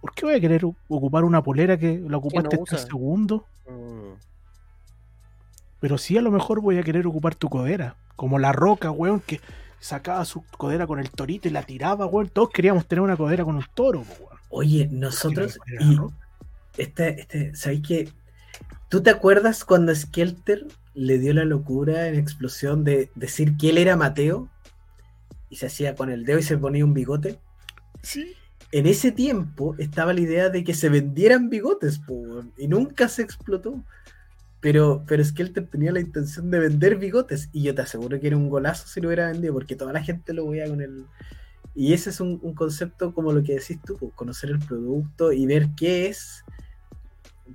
¿Por 0.00 0.14
qué 0.14 0.26
voy 0.26 0.34
a 0.36 0.40
querer 0.40 0.64
ocupar 0.64 1.24
una 1.24 1.42
polera 1.42 1.76
que 1.76 1.98
la 1.98 2.18
ocupaste 2.18 2.50
tres 2.50 2.60
usa. 2.62 2.78
segundos? 2.78 3.42
Mm. 3.68 4.12
Pero 5.80 5.98
sí 5.98 6.16
a 6.18 6.22
lo 6.22 6.30
mejor 6.30 6.60
voy 6.60 6.78
a 6.78 6.82
querer 6.82 7.06
ocupar 7.06 7.34
tu 7.34 7.48
codera. 7.48 7.96
Como 8.16 8.38
la 8.38 8.52
roca, 8.52 8.90
weón, 8.90 9.20
que 9.20 9.40
sacaba 9.80 10.24
su 10.24 10.42
codera 10.42 10.86
con 10.86 10.98
el 10.98 11.10
torito 11.10 11.48
y 11.48 11.52
la 11.52 11.62
tiraba, 11.62 12.06
weón. 12.06 12.28
Todos 12.28 12.50
queríamos 12.50 12.86
tener 12.86 13.02
una 13.02 13.16
codera 13.16 13.44
con 13.44 13.56
un 13.56 13.64
toro, 13.74 14.00
weón. 14.00 14.38
Oye, 14.50 14.88
nosotros. 14.90 15.58
Y 15.78 15.98
este, 16.78 17.20
este, 17.20 17.54
¿sabes 17.54 17.80
qué? 17.86 18.08
¿Tú 18.88 19.02
te 19.02 19.10
acuerdas 19.10 19.64
cuando 19.64 19.94
Skelter 19.94 20.66
le 20.94 21.18
dio 21.18 21.34
la 21.34 21.44
locura 21.44 22.08
en 22.08 22.14
explosión 22.14 22.84
de 22.84 23.10
decir 23.14 23.56
que 23.56 23.70
él 23.70 23.78
era 23.78 23.96
Mateo? 23.96 24.48
Y 25.50 25.56
se 25.56 25.66
hacía 25.66 25.94
con 25.94 26.10
el 26.10 26.24
dedo 26.24 26.38
y 26.38 26.42
se 26.42 26.58
ponía 26.58 26.84
un 26.84 26.94
bigote. 26.94 27.38
Sí. 28.02 28.34
En 28.72 28.86
ese 28.86 29.12
tiempo 29.12 29.74
estaba 29.78 30.12
la 30.12 30.20
idea 30.20 30.50
de 30.50 30.62
que 30.64 30.74
se 30.74 30.88
vendieran 30.88 31.48
bigotes, 31.50 31.98
po, 31.98 32.14
weón, 32.14 32.52
y 32.56 32.68
nunca 32.68 33.08
se 33.08 33.22
explotó. 33.22 33.82
Pero, 34.60 35.04
pero 35.06 35.24
Skelter 35.24 35.66
tenía 35.68 35.92
la 35.92 36.00
intención 36.00 36.50
de 36.50 36.58
vender 36.58 36.96
bigotes, 36.96 37.48
y 37.52 37.62
yo 37.62 37.74
te 37.74 37.82
aseguro 37.82 38.18
que 38.18 38.26
era 38.26 38.36
un 38.36 38.48
golazo 38.48 38.88
si 38.88 39.00
lo 39.00 39.08
hubiera 39.08 39.30
vendido, 39.30 39.54
porque 39.54 39.76
toda 39.76 39.92
la 39.92 40.02
gente 40.02 40.32
lo 40.32 40.48
veía 40.48 40.68
con 40.68 40.80
el. 40.80 41.06
Y 41.74 41.92
ese 41.92 42.10
es 42.10 42.20
un, 42.20 42.40
un 42.42 42.54
concepto 42.54 43.14
como 43.14 43.32
lo 43.32 43.42
que 43.42 43.54
decís 43.54 43.78
tú, 43.84 43.96
po, 43.96 44.10
conocer 44.10 44.50
el 44.50 44.58
producto 44.58 45.32
y 45.32 45.46
ver 45.46 45.68
qué 45.76 46.08
es. 46.08 46.44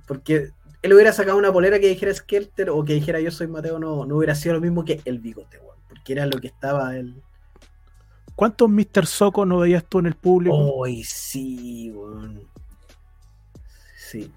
Porque 0.06 0.52
él 0.84 0.92
hubiera 0.92 1.14
sacado 1.14 1.38
una 1.38 1.50
polera 1.50 1.80
que 1.80 1.88
dijera 1.88 2.12
Skelter 2.12 2.68
o 2.68 2.84
que 2.84 2.92
dijera 2.92 3.18
yo 3.18 3.30
soy 3.30 3.46
Mateo, 3.46 3.78
no, 3.78 4.04
no 4.04 4.16
hubiera 4.16 4.34
sido 4.34 4.54
lo 4.54 4.60
mismo 4.60 4.84
que 4.84 5.00
el 5.06 5.18
bigote, 5.18 5.58
weón, 5.58 5.78
porque 5.88 6.12
era 6.12 6.26
lo 6.26 6.38
que 6.38 6.48
estaba 6.48 6.94
el. 6.94 7.22
¿Cuántos 8.34 8.68
Mr. 8.68 9.06
Soco 9.06 9.46
no 9.46 9.60
veías 9.60 9.82
tú 9.86 10.00
en 10.00 10.06
el 10.06 10.14
público? 10.14 10.84
¡Ay, 10.84 11.02
sí, 11.04 11.90
weón! 11.90 12.42
Sí. 13.96 14.30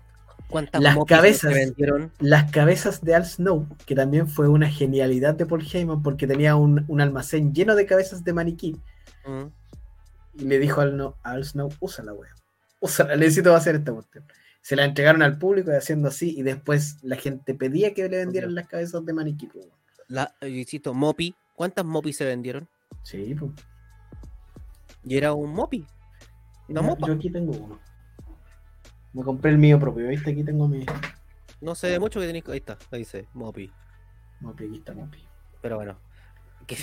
¿Cuántas 0.49 0.81
Las 0.81 0.97
cabezas. 1.05 1.51
se 1.51 1.59
vendieron? 1.59 2.11
Las 2.19 2.49
cabezas 2.51 3.01
de 3.03 3.15
Al 3.15 3.25
Snow, 3.25 3.67
que 3.85 3.95
también 3.95 4.27
fue 4.29 4.47
una 4.47 4.69
genialidad 4.69 5.35
de 5.35 5.45
Paul 5.45 5.65
Heyman 5.69 6.01
porque 6.01 6.25
tenía 6.27 6.55
un, 6.55 6.85
un 6.87 7.01
almacén 7.01 7.53
lleno 7.53 7.75
de 7.75 7.85
cabezas 7.85 8.23
de 8.23 8.33
maniquí. 8.33 8.77
Mm. 9.25 9.47
Y 10.39 10.45
le 10.45 10.59
dijo 10.59 10.79
al, 10.81 10.95
no, 10.95 11.15
Al 11.23 11.43
Snow, 11.43 11.69
úsala, 11.79 12.13
weón. 12.13 12.33
Úsala, 12.79 13.15
necesito 13.17 13.53
hacer 13.55 13.75
esta 13.75 13.91
cuestión. 13.91 14.23
Se 14.61 14.75
la 14.75 14.85
entregaron 14.85 15.21
al 15.21 15.37
público 15.37 15.71
y 15.71 15.75
haciendo 15.75 16.07
así, 16.09 16.37
y 16.37 16.43
después 16.43 16.97
la 17.01 17.15
gente 17.17 17.53
pedía 17.53 17.93
que 17.93 18.07
le 18.07 18.17
vendieran 18.17 18.55
las 18.55 18.67
cabezas 18.67 19.05
de 19.05 19.13
maniquí. 19.13 19.49
weón. 19.53 19.69
La, 20.07 20.33
eh, 20.41 20.49
insisto, 20.49 20.93
Mopi. 20.93 21.35
¿Cuántas 21.55 21.83
Mopi 21.83 22.13
se 22.13 22.23
vendieron? 22.23 22.67
Sí, 23.03 23.35
pues. 23.37 23.51
Y 25.03 25.17
era 25.17 25.33
un 25.33 25.51
Mopi. 25.51 25.85
Una 26.69 26.81
Yo- 26.81 26.87
mopa. 26.87 27.07
Yo 27.07 27.13
aquí 27.13 27.29
tengo 27.29 27.51
uno. 27.53 27.79
Me 29.17 29.23
compré 29.23 29.49
el 29.49 29.57
mío 29.57 29.79
propio, 29.79 30.07
¿viste? 30.07 30.29
Aquí 30.29 30.43
tengo 30.43 30.67
mi. 30.67 30.85
No 31.59 31.73
sé 31.73 31.87
de 31.87 31.99
mucho 31.99 32.19
que 32.19 32.27
tenéis. 32.27 32.47
Ahí 32.49 32.57
está, 32.59 32.77
ahí 32.91 32.99
dice 32.99 33.25
Mopi. 33.33 33.71
Mopi, 34.41 34.65
aquí 34.65 34.77
está 34.77 34.93
Mopi. 34.93 35.17
Pero 35.59 35.77
bueno. 35.77 35.97
Que- 36.67 36.77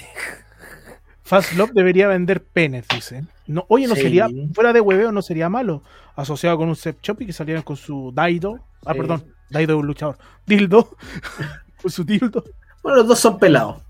Fast 1.22 1.52
Love 1.52 1.70
debería 1.72 2.08
vender 2.08 2.42
penes, 2.42 2.86
dicen. 2.88 3.28
No, 3.46 3.64
oye, 3.68 3.86
no 3.86 3.94
Sí. 3.94 4.02
sería, 4.02 4.26
fuera 4.52 4.72
de 4.72 4.80
hueveo, 4.80 5.12
no 5.12 5.22
sería 5.22 5.48
malo. 5.48 5.82
Asociado 6.16 6.58
con 6.58 6.68
un 6.68 6.74
Sep 6.76 7.00
Shop 7.02 7.20
y 7.22 7.26
que 7.26 7.32
salieran 7.32 7.62
con 7.62 7.76
su 7.76 8.10
Daido. 8.12 8.58
Ah, 8.84 8.92
Sí. 8.94 8.98
perdón, 8.98 9.24
Daido 9.48 9.74
es 9.76 9.80
un 9.80 9.86
luchador. 9.86 10.18
Dildo. 10.44 10.96
con 11.82 11.90
su 11.90 12.02
dildo. 12.04 12.42
Bueno, 12.82 12.98
los 12.98 13.06
dos 13.08 13.20
son 13.20 13.38
pelados. 13.38 13.80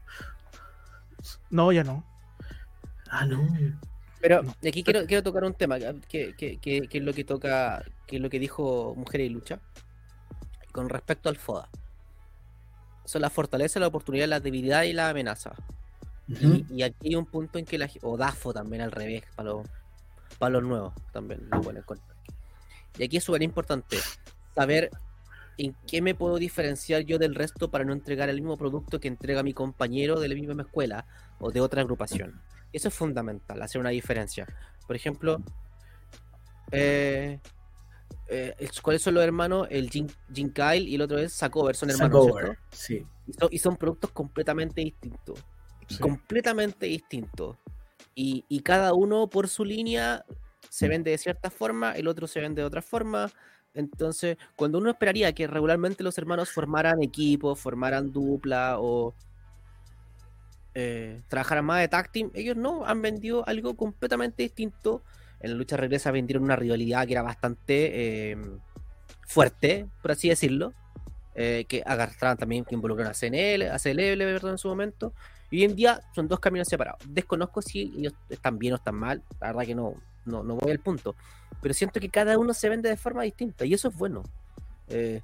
No, 1.48 1.72
ya 1.72 1.82
no. 1.82 2.04
Ah, 3.10 3.24
no. 3.24 3.38
Pero 4.24 4.42
No. 4.42 4.54
aquí 4.66 4.82
quiero, 4.82 5.04
quiero 5.04 5.22
tocar 5.22 5.44
un 5.44 5.52
tema 5.52 5.78
que, 6.08 6.34
que- 6.34 6.56
que- 6.56 6.88
que 6.88 6.96
es 6.98 7.04
lo 7.04 7.12
que 7.12 7.24
toca, 7.24 7.84
que 8.06 8.16
es 8.16 8.22
lo 8.22 8.30
que 8.30 8.38
dijo 8.38 8.94
Mujeres 8.96 9.26
y 9.26 9.28
Lucha 9.28 9.60
con 10.72 10.88
respecto 10.88 11.28
al 11.28 11.36
FODA. 11.36 11.68
Son 13.04 13.20
la 13.20 13.28
fortaleza, 13.28 13.78
la 13.80 13.86
oportunidad, 13.88 14.26
la 14.26 14.40
debilidad 14.40 14.84
y 14.84 14.94
la 14.94 15.10
amenaza. 15.10 15.52
Y, 16.26 16.64
y 16.74 16.82
aquí 16.84 17.08
hay 17.08 17.16
un 17.16 17.26
punto 17.26 17.58
en 17.58 17.66
que 17.66 17.76
la 17.76 17.86
o 18.00 18.16
DAFO 18.16 18.54
también 18.54 18.80
al 18.80 18.92
revés, 18.92 19.24
para 19.36 19.50
los, 19.50 19.66
para 20.38 20.52
los 20.54 20.62
nuevos 20.62 20.94
también 21.12 21.46
lo 21.50 21.84
con- 21.84 22.00
Y 22.98 23.04
aquí 23.04 23.18
es 23.18 23.24
súper 23.24 23.42
importante 23.42 23.98
saber 24.54 24.88
en 25.58 25.76
qué 25.86 26.00
me 26.00 26.14
puedo 26.14 26.38
diferenciar 26.38 27.02
yo 27.02 27.18
del 27.18 27.34
resto 27.34 27.70
para 27.70 27.84
no 27.84 27.92
entregar 27.92 28.30
el 28.30 28.36
mismo 28.36 28.56
producto 28.56 29.00
que 29.00 29.08
entrega 29.08 29.42
mi 29.42 29.52
compañero 29.52 30.18
de 30.18 30.28
la 30.28 30.34
misma 30.34 30.62
escuela 30.62 31.04
o 31.40 31.50
de 31.50 31.60
otra 31.60 31.82
agrupación. 31.82 32.40
Eso 32.74 32.88
es 32.88 32.94
fundamental, 32.94 33.62
hacer 33.62 33.80
una 33.80 33.90
diferencia. 33.90 34.46
Por 34.86 34.96
ejemplo, 34.96 35.40
eh, 36.72 37.38
eh, 38.28 38.68
¿cuáles 38.82 39.00
son 39.00 39.14
los 39.14 39.22
hermanos? 39.22 39.68
El 39.70 39.88
Jin, 39.90 40.10
Jin 40.32 40.50
Kyle 40.52 40.88
y 40.88 40.96
el 40.96 41.02
otro 41.02 41.18
es 41.18 41.32
Sakover, 41.32 41.76
son 41.76 41.90
hermanos. 41.90 42.26
Sacover. 42.26 42.58
Sí. 42.72 43.06
Y 43.26 43.32
son, 43.32 43.48
y 43.52 43.58
son 43.58 43.76
productos 43.76 44.10
completamente 44.10 44.80
distintos 44.82 45.42
Sí. 45.88 45.98
completamente 45.98 46.86
distinto. 46.86 47.58
Y, 48.14 48.44
y 48.48 48.60
cada 48.60 48.94
uno 48.94 49.28
por 49.28 49.48
su 49.48 49.64
línea 49.64 50.24
se 50.70 50.88
vende 50.88 51.10
de 51.10 51.18
cierta 51.18 51.50
forma, 51.50 51.92
el 51.92 52.08
otro 52.08 52.26
se 52.26 52.40
vende 52.40 52.62
de 52.62 52.66
otra 52.66 52.82
forma. 52.82 53.30
Entonces, 53.74 54.36
cuando 54.56 54.78
uno 54.78 54.90
esperaría 54.90 55.32
que 55.32 55.46
regularmente 55.46 56.02
los 56.02 56.16
hermanos 56.16 56.50
formaran 56.50 57.02
equipos, 57.02 57.60
formaran 57.60 58.12
dupla 58.12 58.78
o 58.80 59.14
eh, 60.74 61.22
trabajaran 61.28 61.64
más 61.64 61.80
de 61.80 61.88
tag 61.88 62.10
team, 62.10 62.30
ellos 62.34 62.56
no, 62.56 62.84
han 62.84 63.00
vendido 63.02 63.46
algo 63.48 63.76
completamente 63.76 64.42
distinto. 64.42 65.02
En 65.40 65.52
la 65.52 65.56
lucha 65.56 65.76
regresa 65.76 66.10
vendieron 66.10 66.44
una 66.44 66.56
rivalidad 66.56 67.06
que 67.06 67.12
era 67.12 67.22
bastante 67.22 68.32
eh, 68.32 68.36
fuerte, 69.26 69.86
por 70.02 70.12
así 70.12 70.28
decirlo. 70.28 70.72
eh, 71.36 71.64
que 71.68 71.82
agarraban 71.84 72.36
también, 72.36 72.64
que 72.64 72.74
involucraron 72.74 73.10
a 73.10 73.14
CNL, 73.14 73.70
a 73.70 73.78
CLL, 73.78 74.18
perdón, 74.18 74.52
en 74.52 74.58
su 74.58 74.68
momento. 74.68 75.12
Y 75.50 75.58
hoy 75.58 75.64
en 75.64 75.76
día 75.76 76.00
son 76.14 76.28
dos 76.28 76.40
caminos 76.40 76.68
separados. 76.68 77.00
Desconozco 77.08 77.60
si 77.62 77.92
ellos 77.96 78.14
están 78.28 78.58
bien 78.58 78.72
o 78.74 78.76
están 78.76 78.94
mal. 78.94 79.22
La 79.40 79.48
verdad 79.48 79.66
que 79.66 79.74
no, 79.74 79.94
no, 80.24 80.42
no 80.42 80.56
voy 80.56 80.70
al 80.70 80.78
punto. 80.78 81.16
Pero 81.60 81.74
siento 81.74 82.00
que 82.00 82.08
cada 82.08 82.38
uno 82.38 82.54
se 82.54 82.68
vende 82.68 82.88
de 82.88 82.96
forma 82.96 83.22
distinta 83.22 83.64
y 83.64 83.74
eso 83.74 83.88
es 83.88 83.96
bueno. 83.96 84.22
Eh, 84.88 85.20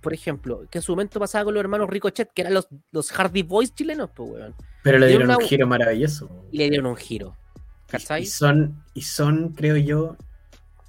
por 0.00 0.12
ejemplo, 0.14 0.66
que 0.70 0.78
en 0.78 0.82
su 0.82 0.92
momento 0.92 1.18
pasaba 1.20 1.44
con 1.44 1.54
los 1.54 1.60
hermanos 1.60 1.88
Ricochet, 1.88 2.32
que 2.32 2.42
eran 2.42 2.54
los, 2.54 2.68
los 2.90 3.10
Hardy 3.12 3.42
Boys 3.42 3.74
chilenos, 3.74 4.10
pues, 4.14 4.30
weón. 4.30 4.54
Pero 4.82 4.98
le 4.98 5.06
dieron 5.08 5.28
una- 5.28 5.38
un 5.38 5.44
giro 5.44 5.66
maravilloso. 5.66 6.46
Y 6.50 6.58
le 6.58 6.70
dieron 6.70 6.86
un 6.86 6.96
giro. 6.96 7.36
¿Cachai? 7.88 8.22
Y 8.22 8.26
son, 8.26 8.82
y 8.94 9.02
son, 9.02 9.50
creo 9.50 9.76
yo, 9.76 10.16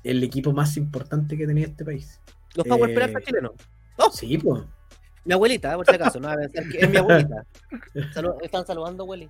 el 0.04 0.24
equipo 0.24 0.54
más 0.54 0.78
importante 0.78 1.38
que 1.38 1.46
tenía 1.46 1.66
este 1.66 1.84
país. 1.86 2.20
Los 2.56 2.66
Power 2.68 2.90
eh, 2.92 3.14
chilenos. 3.26 3.52
¡Oh! 3.98 4.10
Sí, 4.12 4.38
pues. 4.38 4.64
Mi 5.26 5.34
abuelita, 5.34 5.76
por 5.76 5.86
si 5.86 5.96
acaso, 5.96 6.20
no 6.20 6.28
va 6.28 6.34
a 6.34 6.38
pensar 6.38 6.68
que 6.70 6.80
es 6.80 6.90
mi 6.90 6.98
abuelita. 6.98 7.46
Salu- 8.14 8.38
están 8.42 8.66
saludando, 8.66 9.04
abueli. 9.04 9.30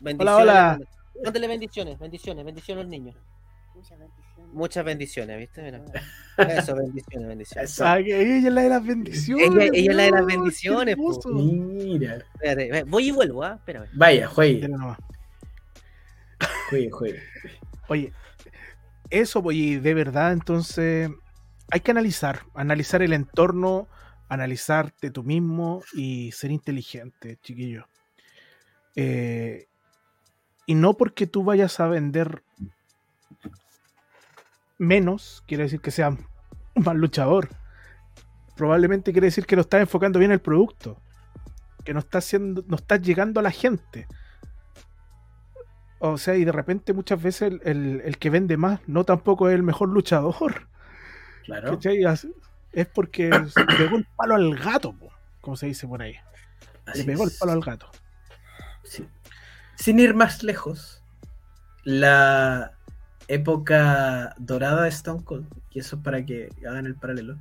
Bendiciones. 0.00 0.42
hola. 0.42 0.78
Mándale 1.24 1.48
bendiciones, 1.48 1.98
bendiciones, 1.98 2.44
bendiciones 2.44 2.84
al 2.84 2.90
niño. 2.90 3.12
Muchas 3.74 3.98
bendiciones. 3.98 4.27
Muchas 4.52 4.84
bendiciones, 4.84 5.38
¿viste? 5.38 5.62
Mira. 5.62 5.82
Eso, 6.64 6.74
bendiciones, 6.76 7.28
bendiciones. 7.28 7.70
Eso. 7.70 7.86
Ah, 7.86 7.98
ella 7.98 8.18
es 8.18 8.44
la 8.44 8.62
de 8.62 8.68
las 8.68 8.84
bendiciones. 8.86 9.46
Ella- 9.50 9.70
ella 9.72 9.90
es 9.90 9.96
la 9.96 10.02
de 10.04 10.10
las 10.10 10.26
bendiciones. 10.26 10.96
Mira. 11.26 12.18
Espérate, 12.34 12.84
voy 12.84 13.08
y 13.08 13.10
vuelvo, 13.10 13.42
¿ah? 13.44 13.54
Espérame. 13.54 13.86
Vaya, 13.92 14.26
juegue, 14.28 14.68
juegue, 16.70 16.90
juegue. 16.90 17.22
Oye, 17.88 18.12
eso, 19.10 19.42
pues, 19.42 19.56
y 19.56 19.76
de 19.76 19.94
verdad, 19.94 20.32
entonces, 20.32 21.10
hay 21.70 21.80
que 21.80 21.90
analizar, 21.90 22.42
analizar 22.54 23.02
el 23.02 23.12
entorno, 23.12 23.88
analizarte 24.28 25.10
tú 25.10 25.24
mismo 25.24 25.82
y 25.94 26.30
ser 26.32 26.50
inteligente, 26.50 27.38
chiquillo. 27.42 27.88
Eh, 28.96 29.66
y 30.66 30.74
no 30.74 30.94
porque 30.94 31.26
tú 31.26 31.44
vayas 31.44 31.80
a 31.80 31.88
vender 31.88 32.42
menos, 34.78 35.42
quiere 35.46 35.64
decir 35.64 35.80
que 35.80 35.90
sea 35.90 36.08
un 36.10 36.26
mal 36.74 36.96
luchador. 36.96 37.48
Probablemente 38.56 39.12
quiere 39.12 39.26
decir 39.26 39.46
que 39.46 39.56
no 39.56 39.62
estás 39.62 39.80
enfocando 39.80 40.18
bien 40.18 40.32
el 40.32 40.40
producto, 40.40 41.00
que 41.84 41.92
no 41.94 42.00
estás 42.00 42.24
haciendo, 42.24 42.64
no 42.66 42.76
estás 42.76 43.00
llegando 43.02 43.40
a 43.40 43.42
la 43.42 43.50
gente. 43.50 44.06
O 46.00 46.16
sea, 46.16 46.36
y 46.36 46.44
de 46.44 46.52
repente 46.52 46.92
muchas 46.92 47.20
veces 47.20 47.42
el, 47.42 47.60
el- 47.64 48.02
el 48.04 48.18
que 48.18 48.30
vende 48.30 48.56
más 48.56 48.80
no 48.86 49.04
tampoco 49.04 49.48
es 49.48 49.54
el 49.54 49.62
mejor 49.62 49.88
luchador. 49.88 50.68
Claro. 51.44 51.78
Es 52.72 52.86
porque 52.86 53.30
le 53.30 53.76
pegó 53.76 53.96
el 53.96 54.06
palo 54.16 54.34
al 54.34 54.54
gato, 54.58 54.92
po, 54.92 55.10
como 55.40 55.56
se 55.56 55.66
dice 55.66 55.88
por 55.88 56.02
ahí. 56.02 56.14
Así 56.86 57.00
Le 57.00 57.04
pegó 57.06 57.24
el 57.24 57.30
palo 57.38 57.52
al 57.52 57.60
gato. 57.62 57.90
Sí. 58.84 59.08
Sin 59.74 59.98
ir 59.98 60.14
más 60.14 60.42
lejos, 60.42 61.02
la 61.84 62.72
época 63.28 64.34
dorada 64.38 64.84
de 64.84 64.88
Stone 64.88 65.22
Cold, 65.22 65.46
y 65.70 65.78
eso 65.78 65.96
es 65.96 66.02
para 66.02 66.24
que 66.24 66.48
hagan 66.66 66.86
el 66.86 66.94
paralelo. 66.94 67.36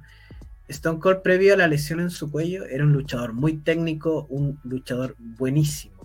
Stone 0.68 1.00
Cold, 1.00 1.22
previo 1.22 1.54
a 1.54 1.58
la 1.58 1.68
lesión 1.68 2.02
en 2.02 2.10
su 2.10 2.30
cuello, 2.30 2.66
era 2.66 2.84
un 2.84 2.92
luchador 2.92 3.34
muy 3.34 3.58
técnico, 3.58 4.28
un 4.30 4.60
luchador 4.64 5.16
buenísimo, 5.18 5.96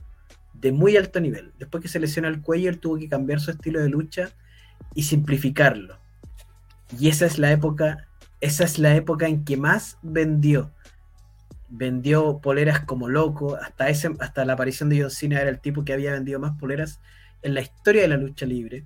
de 0.55 0.71
muy 0.71 0.97
alto 0.97 1.21
nivel. 1.21 1.53
Después 1.59 1.83
que 1.83 1.89
se 1.89 1.99
lesiona 1.99 2.29
el 2.29 2.41
cuello, 2.41 2.71
él 2.71 2.79
tuvo 2.79 2.97
que 2.97 3.09
cambiar 3.09 3.41
su 3.41 3.51
estilo 3.51 3.81
de 3.81 3.89
lucha 3.89 4.31
y 4.95 5.03
simplificarlo. 5.03 5.99
Y 6.99 7.09
esa 7.09 7.27
es 7.27 7.39
la 7.39 7.51
época, 7.51 8.07
esa 8.41 8.65
es 8.65 8.79
la 8.79 8.95
época 8.95 9.27
en 9.27 9.45
que 9.45 9.57
más 9.57 9.99
vendió. 10.03 10.71
Vendió 11.69 12.39
poleras 12.39 12.81
como 12.81 13.09
loco, 13.09 13.57
hasta, 13.57 13.89
ese, 13.89 14.15
hasta 14.21 14.45
la 14.45 14.53
aparición 14.53 14.91
de 14.91 15.01
John 15.01 15.11
Cena 15.11 15.41
era 15.41 15.51
el 15.51 15.59
tipo 15.59 15.85
que 15.85 15.93
había 15.93 16.13
vendido 16.13 16.39
más 16.39 16.57
poleras 16.59 17.01
en 17.43 17.55
la 17.55 17.63
historia 17.63 18.03
de 18.03 18.09
la 18.09 18.17
lucha 18.17 18.47
libre. 18.47 18.85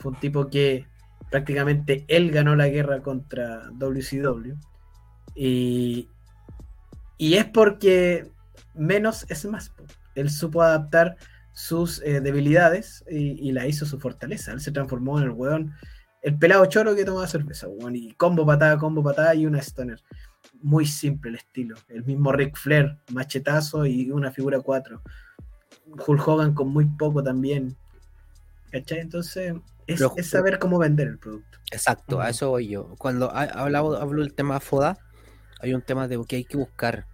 Fue 0.00 0.12
un 0.12 0.18
tipo 0.18 0.48
que 0.48 0.86
prácticamente 1.30 2.04
él 2.08 2.32
ganó 2.32 2.56
la 2.56 2.68
guerra 2.68 3.00
contra 3.00 3.70
WCW. 3.72 4.54
Y, 5.36 6.08
y 7.16 7.34
es 7.34 7.44
porque 7.44 8.32
menos 8.74 9.26
es 9.28 9.44
más. 9.44 9.72
Él 10.14 10.30
supo 10.30 10.62
adaptar 10.62 11.16
sus 11.52 12.00
eh, 12.02 12.20
debilidades 12.20 13.04
y, 13.08 13.52
la 13.52 13.66
hizo 13.66 13.86
su 13.86 13.98
fortaleza. 13.98 14.52
Él 14.52 14.60
se 14.60 14.72
transformó 14.72 15.18
en 15.18 15.24
el 15.24 15.30
weón, 15.30 15.74
el 16.22 16.38
pelado 16.38 16.64
choro 16.66 16.94
que 16.94 17.04
tomaba 17.04 17.26
cerveza, 17.26 17.68
weón, 17.68 17.96
y 17.96 18.12
combo 18.14 18.46
patada, 18.46 18.78
combo 18.78 19.02
patada 19.02 19.34
y 19.34 19.46
una 19.46 19.58
stoner. 19.58 20.00
Muy 20.62 20.86
simple 20.86 21.30
el 21.30 21.36
estilo. 21.36 21.76
El 21.88 22.04
mismo 22.04 22.32
Ric 22.32 22.56
Flair, 22.56 22.98
machetazo 23.12 23.86
y 23.86 24.10
una 24.10 24.30
figura 24.30 24.60
4. 24.60 25.02
Hulk 26.06 26.28
Hogan 26.28 26.54
con 26.54 26.68
muy 26.68 26.86
poco 26.86 27.22
también. 27.22 27.76
¿Cachai? 28.70 29.00
Entonces, 29.00 29.54
es, 29.94 30.26
saber 30.28 30.58
cómo 30.58 30.78
vender 30.78 31.08
el 31.08 31.18
producto. 31.18 31.58
Exacto, 31.70 32.20
a 32.20 32.30
eso 32.30 32.50
voy 32.50 32.68
yo. 32.68 32.94
Cuando 32.98 33.30
ha- 33.30 33.42
hablaba, 33.44 34.00
hablo 34.00 34.22
del 34.22 34.34
tema 34.34 34.60
FODA, 34.60 34.98
hay 35.60 35.74
un 35.74 35.82
tema 35.82 36.08
de 36.08 36.20
que 36.26 36.36
hay 36.36 36.44
que 36.44 36.56
buscar 36.56 37.06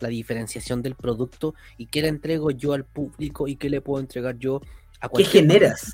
la 0.00 0.08
diferenciación 0.08 0.82
del 0.82 0.96
producto 0.96 1.54
y 1.78 1.86
qué 1.86 2.02
le 2.02 2.08
entrego 2.08 2.50
yo 2.50 2.72
al 2.72 2.84
público 2.84 3.46
y 3.48 3.56
qué 3.56 3.70
le 3.70 3.80
puedo 3.80 4.00
entregar 4.00 4.36
yo 4.38 4.60
a 5.00 5.08
¿Qué 5.14 5.24
cualquier 5.24 5.44
generas? 5.44 5.92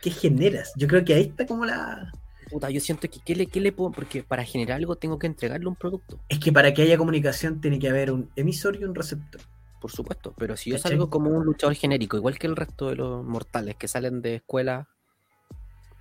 ¿Qué 0.00 0.10
generas? 0.10 0.72
Yo 0.76 0.86
creo 0.88 1.04
que 1.04 1.14
ahí 1.14 1.22
está 1.24 1.46
como 1.46 1.64
la... 1.66 2.12
puta. 2.50 2.70
Yo 2.70 2.80
siento 2.80 3.08
que 3.10 3.20
qué 3.24 3.34
le, 3.34 3.46
qué 3.48 3.60
le 3.60 3.72
puedo, 3.72 3.90
porque 3.92 4.22
para 4.22 4.44
generar 4.44 4.76
algo 4.78 4.96
tengo 4.96 5.18
que 5.18 5.26
entregarle 5.26 5.66
un 5.66 5.76
producto, 5.76 6.18
Es 6.28 6.38
que 6.38 6.52
para 6.52 6.72
que 6.72 6.82
haya 6.82 6.96
comunicación 6.96 7.60
tiene 7.60 7.78
que 7.78 7.88
haber 7.88 8.12
un 8.12 8.30
emisor 8.36 8.76
y 8.76 8.84
un 8.84 8.94
receptor. 8.94 9.40
por 9.80 9.90
supuesto. 9.92 10.34
Pero 10.36 10.56
si 10.56 10.70
yo 10.70 10.76
¿Cachai? 10.76 10.92
salgo 10.92 11.10
como 11.10 11.30
un 11.30 11.44
luchador 11.44 11.74
genérico, 11.76 12.16
igual 12.16 12.38
que 12.38 12.46
el 12.46 12.56
resto 12.56 12.88
de 12.88 12.96
los 12.96 13.24
mortales 13.24 13.76
que 13.76 13.88
salen 13.88 14.22
de 14.22 14.36
escuela, 14.36 14.88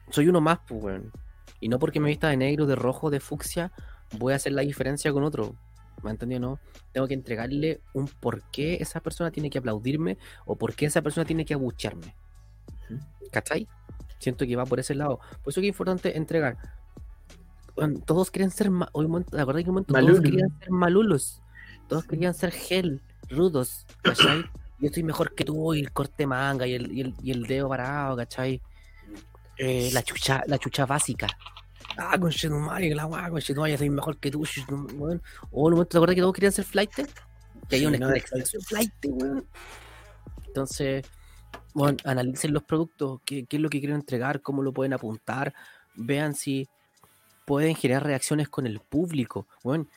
soy 0.10 0.28
uno 0.28 0.42
más, 0.42 0.60
pues, 0.68 0.82
weón. 0.84 1.12
Y 1.60 1.70
no 1.70 1.80
porque 1.80 2.00
me 2.00 2.08
vista 2.10 2.30
de 2.30 2.38
negro, 2.38 2.66
de 2.66 2.76
rojo, 2.76 3.10
de 3.10 3.20
fucsia, 3.20 3.72
voy 4.18 4.34
a 4.34 4.36
hacer 4.36 4.54
la 4.54 4.62
diferencia 4.62 5.12
con 5.12 5.24
otro. 5.24 5.56
¿Me 6.04 6.12
entendió? 6.12 6.40
No. 6.40 6.60
Tengo 6.92 7.08
que 7.08 7.16
entregarle 7.16 7.82
un 7.94 8.08
por 8.08 8.44
qué 8.52 8.76
esa 8.80 9.00
persona 9.00 9.32
tiene 9.32 9.50
que 9.50 9.58
aplaudirme 9.58 10.18
o 10.46 10.56
por 10.56 10.76
qué 10.76 10.86
esa 10.86 11.02
persona 11.02 11.26
tiene 11.26 11.44
que 11.46 11.56
abuchearme. 11.56 12.16
Ujú. 12.90 13.00
¿Cachai? 13.32 13.68
Siento 14.20 14.46
que 14.46 14.56
va 14.56 14.66
por 14.66 14.80
ese 14.80 14.94
lado. 14.96 15.20
Por 15.44 15.52
eso 15.52 15.62
que 15.62 15.68
es 15.68 15.74
importante 15.74 16.16
entregar. 16.16 16.58
Todos 18.06 18.32
quieren 18.32 18.50
ser. 18.52 18.72
ma- 18.72 18.90
hoy 18.94 19.08
¿Te 19.30 19.40
acordás 19.40 19.64
que 19.64 19.70
un 19.70 19.76
momento 19.76 19.94
todos 19.94 20.22
querían 20.22 20.50
ser 20.60 20.72
malulos? 20.72 21.42
Todos 21.88 22.06
querían 22.06 22.34
ser 22.34 22.52
gel, 22.52 23.02
rudos, 23.30 23.86
¿cachai? 24.02 24.44
Yo 24.80 24.88
estoy 24.88 25.04
mejor 25.04 25.34
que 25.34 25.44
tú 25.46 25.74
y 25.74 25.80
el 25.80 25.92
corte 25.92 26.28
manga 26.28 26.68
y 26.68 26.74
el, 26.74 26.92
y 26.92 27.02
el, 27.02 27.14
y 27.24 27.32
el 27.32 27.44
dedo 27.44 27.70
parado, 27.70 28.16
¿cachai? 28.18 28.62
Eh, 29.58 29.90
la 29.94 30.04
chucha, 30.04 30.44
la 30.48 30.58
chucha 30.58 30.86
básica. 30.86 31.28
Ah, 31.98 32.18
con 32.20 32.30
Shenomari, 32.30 32.94
la 32.94 33.06
guagua, 33.06 33.30
con 33.32 33.40
Shenomari, 33.40 33.78
soy 33.78 33.90
mejor 33.90 34.18
que 34.18 34.30
tú, 34.32 34.44
weón. 34.96 35.22
O 35.52 35.62
en 35.62 35.66
un 35.66 35.72
momento, 35.72 35.86
¿te 35.86 35.98
acuerdas 35.98 36.16
que 36.16 36.22
todos 36.22 36.34
querían 36.34 36.52
ser 36.54 36.66
flight? 36.66 36.92
Que 36.94 37.76
hay 37.76 37.80
Sí, 37.82 37.86
una, 37.88 37.98
no, 37.98 38.10
flight, 38.68 38.94
weón. 39.06 39.48
Entonces, 40.46 41.06
bueno, 41.74 41.98
analicen 42.06 42.54
los 42.54 42.64
productos, 42.64 43.20
qué, 43.26 43.46
qué 43.46 43.58
es 43.58 43.62
lo 43.62 43.70
que 43.70 43.80
quieren 43.80 43.98
entregar, 43.98 44.42
cómo 44.42 44.62
lo 44.64 44.74
pueden 44.74 44.94
apuntar, 44.94 45.54
vean 45.96 46.36
si 46.36 46.68
pueden 47.46 47.76
generar 47.76 48.04
reacciones 48.04 48.50
con 48.50 48.68
el 48.68 48.80
público. 48.80 49.48
Bueno, 49.64 49.88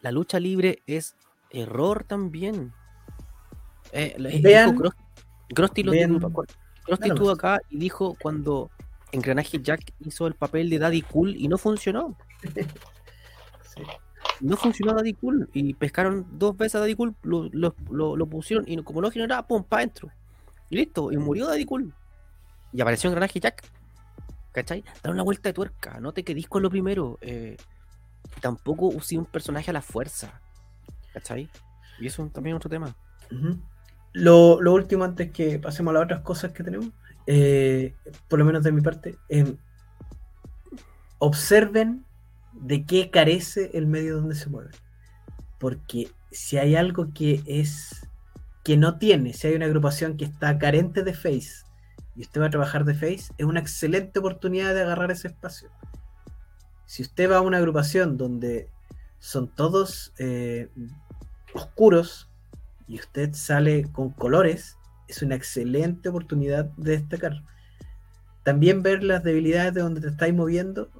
la 0.00 0.12
lucha 0.12 0.38
libre 0.40 0.82
es 0.86 1.14
error 1.50 2.04
también. 2.04 2.72
Eh, 3.92 4.14
Vean- 4.42 4.78
Krusty 5.54 5.82
lo 5.82 5.92
vean- 5.92 6.14
dijo- 6.18 6.44
Nada 6.88 7.06
estuvo 7.06 7.28
más. 7.28 7.38
acá 7.38 7.58
y 7.70 7.78
dijo 7.78 8.16
cuando 8.20 8.70
Engranaje 9.12 9.60
Jack 9.60 9.92
hizo 10.00 10.26
el 10.26 10.34
papel 10.34 10.70
de 10.70 10.78
Daddy 10.78 11.02
Cool 11.02 11.36
y 11.36 11.48
no 11.48 11.58
funcionó. 11.58 12.16
Sí. 13.62 13.82
No 14.40 14.56
funcionó 14.56 14.94
Daddy 14.94 15.14
Cool 15.14 15.48
y 15.52 15.74
pescaron 15.74 16.26
dos 16.32 16.56
veces 16.56 16.76
a 16.76 16.80
Daddy 16.80 16.94
Cool, 16.94 17.14
lo, 17.22 17.48
lo- 17.52 17.74
lo- 17.90 18.16
lo 18.16 18.26
pusieron 18.26 18.64
y 18.68 18.82
como 18.82 19.00
no 19.00 19.10
generaba, 19.10 19.46
pum, 19.46 19.62
para 19.64 19.82
adentro. 19.82 20.10
Y 20.70 20.76
listo, 20.76 21.10
y 21.12 21.16
murió 21.16 21.46
Daddy 21.46 21.64
Cool. 21.64 21.92
Y 22.72 22.80
apareció 22.80 23.08
Engranaje 23.10 23.40
Jack. 23.40 23.62
¿Cachai? 24.52 24.82
Dar 25.02 25.12
una 25.12 25.22
vuelta 25.22 25.48
de 25.48 25.52
tuerca, 25.52 26.00
no 26.00 26.12
te 26.12 26.24
quedís 26.24 26.48
con 26.48 26.62
lo 26.62 26.70
primero. 26.70 27.18
eh, 27.20 27.56
tampoco 28.40 28.86
usé 28.86 29.18
un 29.18 29.26
personaje 29.26 29.70
a 29.70 29.74
la 29.74 29.82
fuerza. 29.82 30.40
¿Cachai? 31.12 31.48
Y 32.00 32.06
eso 32.06 32.26
también 32.32 32.56
es 32.56 32.58
otro 32.58 32.70
tema. 32.70 32.94
Lo 34.12 34.56
último, 34.72 35.04
antes 35.04 35.30
que 35.32 35.58
pasemos 35.58 35.90
a 35.92 35.94
las 35.94 36.04
otras 36.04 36.20
cosas 36.22 36.52
que 36.52 36.64
tenemos, 36.64 36.88
eh, 37.32 37.94
por 38.26 38.40
lo 38.40 38.44
menos 38.44 38.64
de 38.64 38.72
mi 38.72 38.80
parte, 38.80 39.16
eh, 39.28 39.54
observen 41.18 42.04
de 42.52 42.84
qué 42.84 43.08
carece 43.12 43.70
el 43.74 43.86
medio 43.86 44.16
donde 44.16 44.34
se 44.34 44.50
mueven. 44.50 44.72
Porque 45.60 46.10
si 46.32 46.58
hay 46.58 46.74
algo 46.74 47.14
que 47.14 47.40
es 47.46 48.08
que 48.64 48.76
no 48.76 48.98
tiene, 48.98 49.32
si 49.32 49.46
hay 49.46 49.54
una 49.54 49.66
agrupación 49.66 50.16
que 50.16 50.24
está 50.24 50.58
carente 50.58 51.04
de 51.04 51.14
face 51.14 51.64
y 52.16 52.22
usted 52.22 52.40
va 52.40 52.46
a 52.46 52.50
trabajar 52.50 52.84
de 52.84 52.94
face, 52.94 53.32
es 53.38 53.46
una 53.46 53.60
excelente 53.60 54.18
oportunidad 54.18 54.74
de 54.74 54.82
agarrar 54.82 55.12
ese 55.12 55.28
espacio. 55.28 55.70
Si 56.84 57.02
usted 57.02 57.30
va 57.30 57.36
a 57.36 57.42
una 57.42 57.58
agrupación 57.58 58.16
donde 58.16 58.68
son 59.20 59.46
todos 59.54 60.12
eh, 60.18 60.68
oscuros, 61.54 62.28
y 62.88 62.98
usted 62.98 63.34
sale 63.34 63.84
con 63.92 64.10
colores, 64.10 64.79
es 65.10 65.22
una 65.22 65.34
excelente 65.34 66.08
oportunidad 66.08 66.66
de 66.76 66.92
destacar. 66.92 67.42
También 68.42 68.82
ver 68.82 69.04
las 69.04 69.22
debilidades 69.22 69.74
de 69.74 69.82
donde 69.82 70.00
te 70.00 70.08
estáis 70.08 70.34
moviendo 70.34 70.90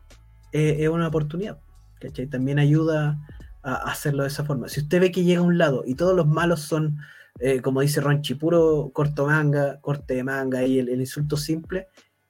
eh, 0.52 0.76
es 0.80 0.88
una 0.88 1.08
oportunidad. 1.08 1.58
¿cachai? 2.00 2.26
También 2.26 2.58
ayuda 2.58 3.18
a 3.62 3.74
hacerlo 3.90 4.22
de 4.22 4.28
esa 4.28 4.44
forma. 4.44 4.68
Si 4.68 4.80
usted 4.80 5.00
ve 5.00 5.12
que 5.12 5.24
llega 5.24 5.40
a 5.40 5.44
un 5.44 5.58
lado 5.58 5.84
y 5.86 5.94
todos 5.94 6.14
los 6.14 6.26
malos 6.26 6.61
son, 6.61 6.98
eh, 7.38 7.61
como 7.61 7.80
dice 7.80 8.00
Ronchi, 8.00 8.34
puro 8.34 8.90
corto 8.92 9.26
manga, 9.26 9.80
corte 9.80 10.14
de 10.14 10.24
manga 10.24 10.62
y 10.64 10.78
el, 10.78 10.88
insulto 10.88 11.36
simple, 11.36 11.88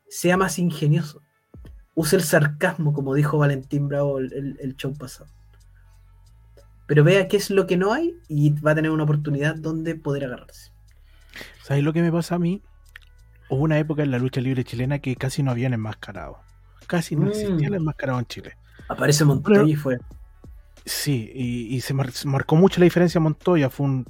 sea 0.08 0.36
más 0.36 0.58
ingenioso. 0.58 1.22
Use 1.94 2.16
el 2.16 2.22
sarcasmo, 2.22 2.92
como 2.92 3.14
dijo 3.14 3.38
Valentín 3.38 3.88
Bravo 3.88 4.18
el- 4.18 4.56
el 4.60 4.76
show 4.76 4.92
pasado 4.94 5.30
pero 6.90 7.04
vea 7.04 7.28
qué 7.28 7.36
es 7.36 7.50
lo 7.50 7.68
que 7.68 7.76
no 7.76 7.92
hay 7.92 8.16
y 8.26 8.50
va 8.50 8.72
a 8.72 8.74
tener 8.74 8.90
una 8.90 9.04
oportunidad 9.04 9.54
donde 9.54 9.94
poder 9.94 10.24
agarrarse. 10.24 10.72
¿Sabes 11.70 11.84
lo 11.84 11.92
que 11.92 12.02
me 12.02 12.10
pasa 12.10 12.34
a 12.34 12.38
mí? 12.40 12.60
Hubo 13.48 13.62
una 13.62 13.78
época 13.78 14.02
en 14.02 14.10
la 14.10 14.18
lucha 14.18 14.40
libre 14.40 14.64
chilena 14.64 14.98
que 14.98 15.14
casi 15.14 15.44
no 15.44 15.52
habían 15.52 15.72
enmascarado. 15.72 16.40
Casi 16.88 17.14
no 17.14 17.26
Mm. 17.26 17.28
existía 17.28 17.68
el 17.68 17.74
enmascarado 17.74 18.18
en 18.18 18.26
Chile. 18.26 18.56
Aparece 18.88 19.24
Montoya 19.24 19.62
y 19.62 19.76
fue. 19.76 19.98
Sí, 20.84 21.30
y, 21.32 21.72
y 21.76 21.80
se, 21.80 21.94
mar- 21.94 22.10
se 22.10 22.26
marcó 22.26 22.56
mucho 22.56 22.80
la 22.80 22.84
diferencia 22.86 23.20
Montoya. 23.20 23.70
Fue 23.70 23.86
un, 23.86 24.04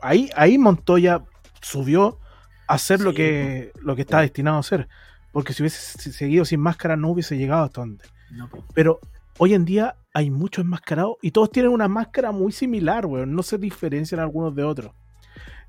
ahí, 0.00 0.30
ahí 0.36 0.56
Montoya 0.56 1.24
subió 1.60 2.20
a 2.68 2.74
hacer 2.74 3.00
lo 3.00 3.12
que, 3.12 3.72
lo 3.82 3.96
que 3.96 4.02
estaba 4.02 4.22
destinado 4.22 4.58
a 4.58 4.60
hacer. 4.60 4.86
Porque 5.32 5.52
si 5.52 5.64
hubiese 5.64 6.12
seguido 6.12 6.44
sin 6.44 6.60
máscara 6.60 6.94
no 6.96 7.08
hubiese 7.10 7.36
llegado 7.36 7.64
hasta 7.64 7.80
donde. 7.80 8.04
No, 8.30 8.48
po. 8.48 8.64
Pero 8.72 9.00
hoy 9.38 9.54
en 9.54 9.64
día 9.64 9.96
hay 10.14 10.30
muchos 10.30 10.62
enmascarados 10.64 11.16
y 11.22 11.32
todos 11.32 11.50
tienen 11.50 11.72
una 11.72 11.88
máscara 11.88 12.30
muy 12.30 12.52
similar, 12.52 13.04
weón. 13.06 13.34
No 13.34 13.42
se 13.42 13.58
diferencian 13.58 14.20
algunos 14.20 14.54
de 14.54 14.62
otros. 14.62 14.92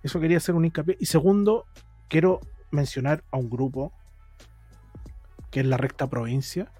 Eso 0.03 0.19
quería 0.19 0.37
hacer 0.37 0.55
un 0.55 0.65
hincapié. 0.65 0.97
Y 0.99 1.05
segundo, 1.05 1.65
quiero 2.07 2.39
mencionar 2.71 3.23
a 3.31 3.37
un 3.37 3.49
grupo 3.49 3.93
que 5.51 5.59
es 5.59 5.65
la 5.65 5.77
recta 5.77 6.09
provincia. 6.09 6.71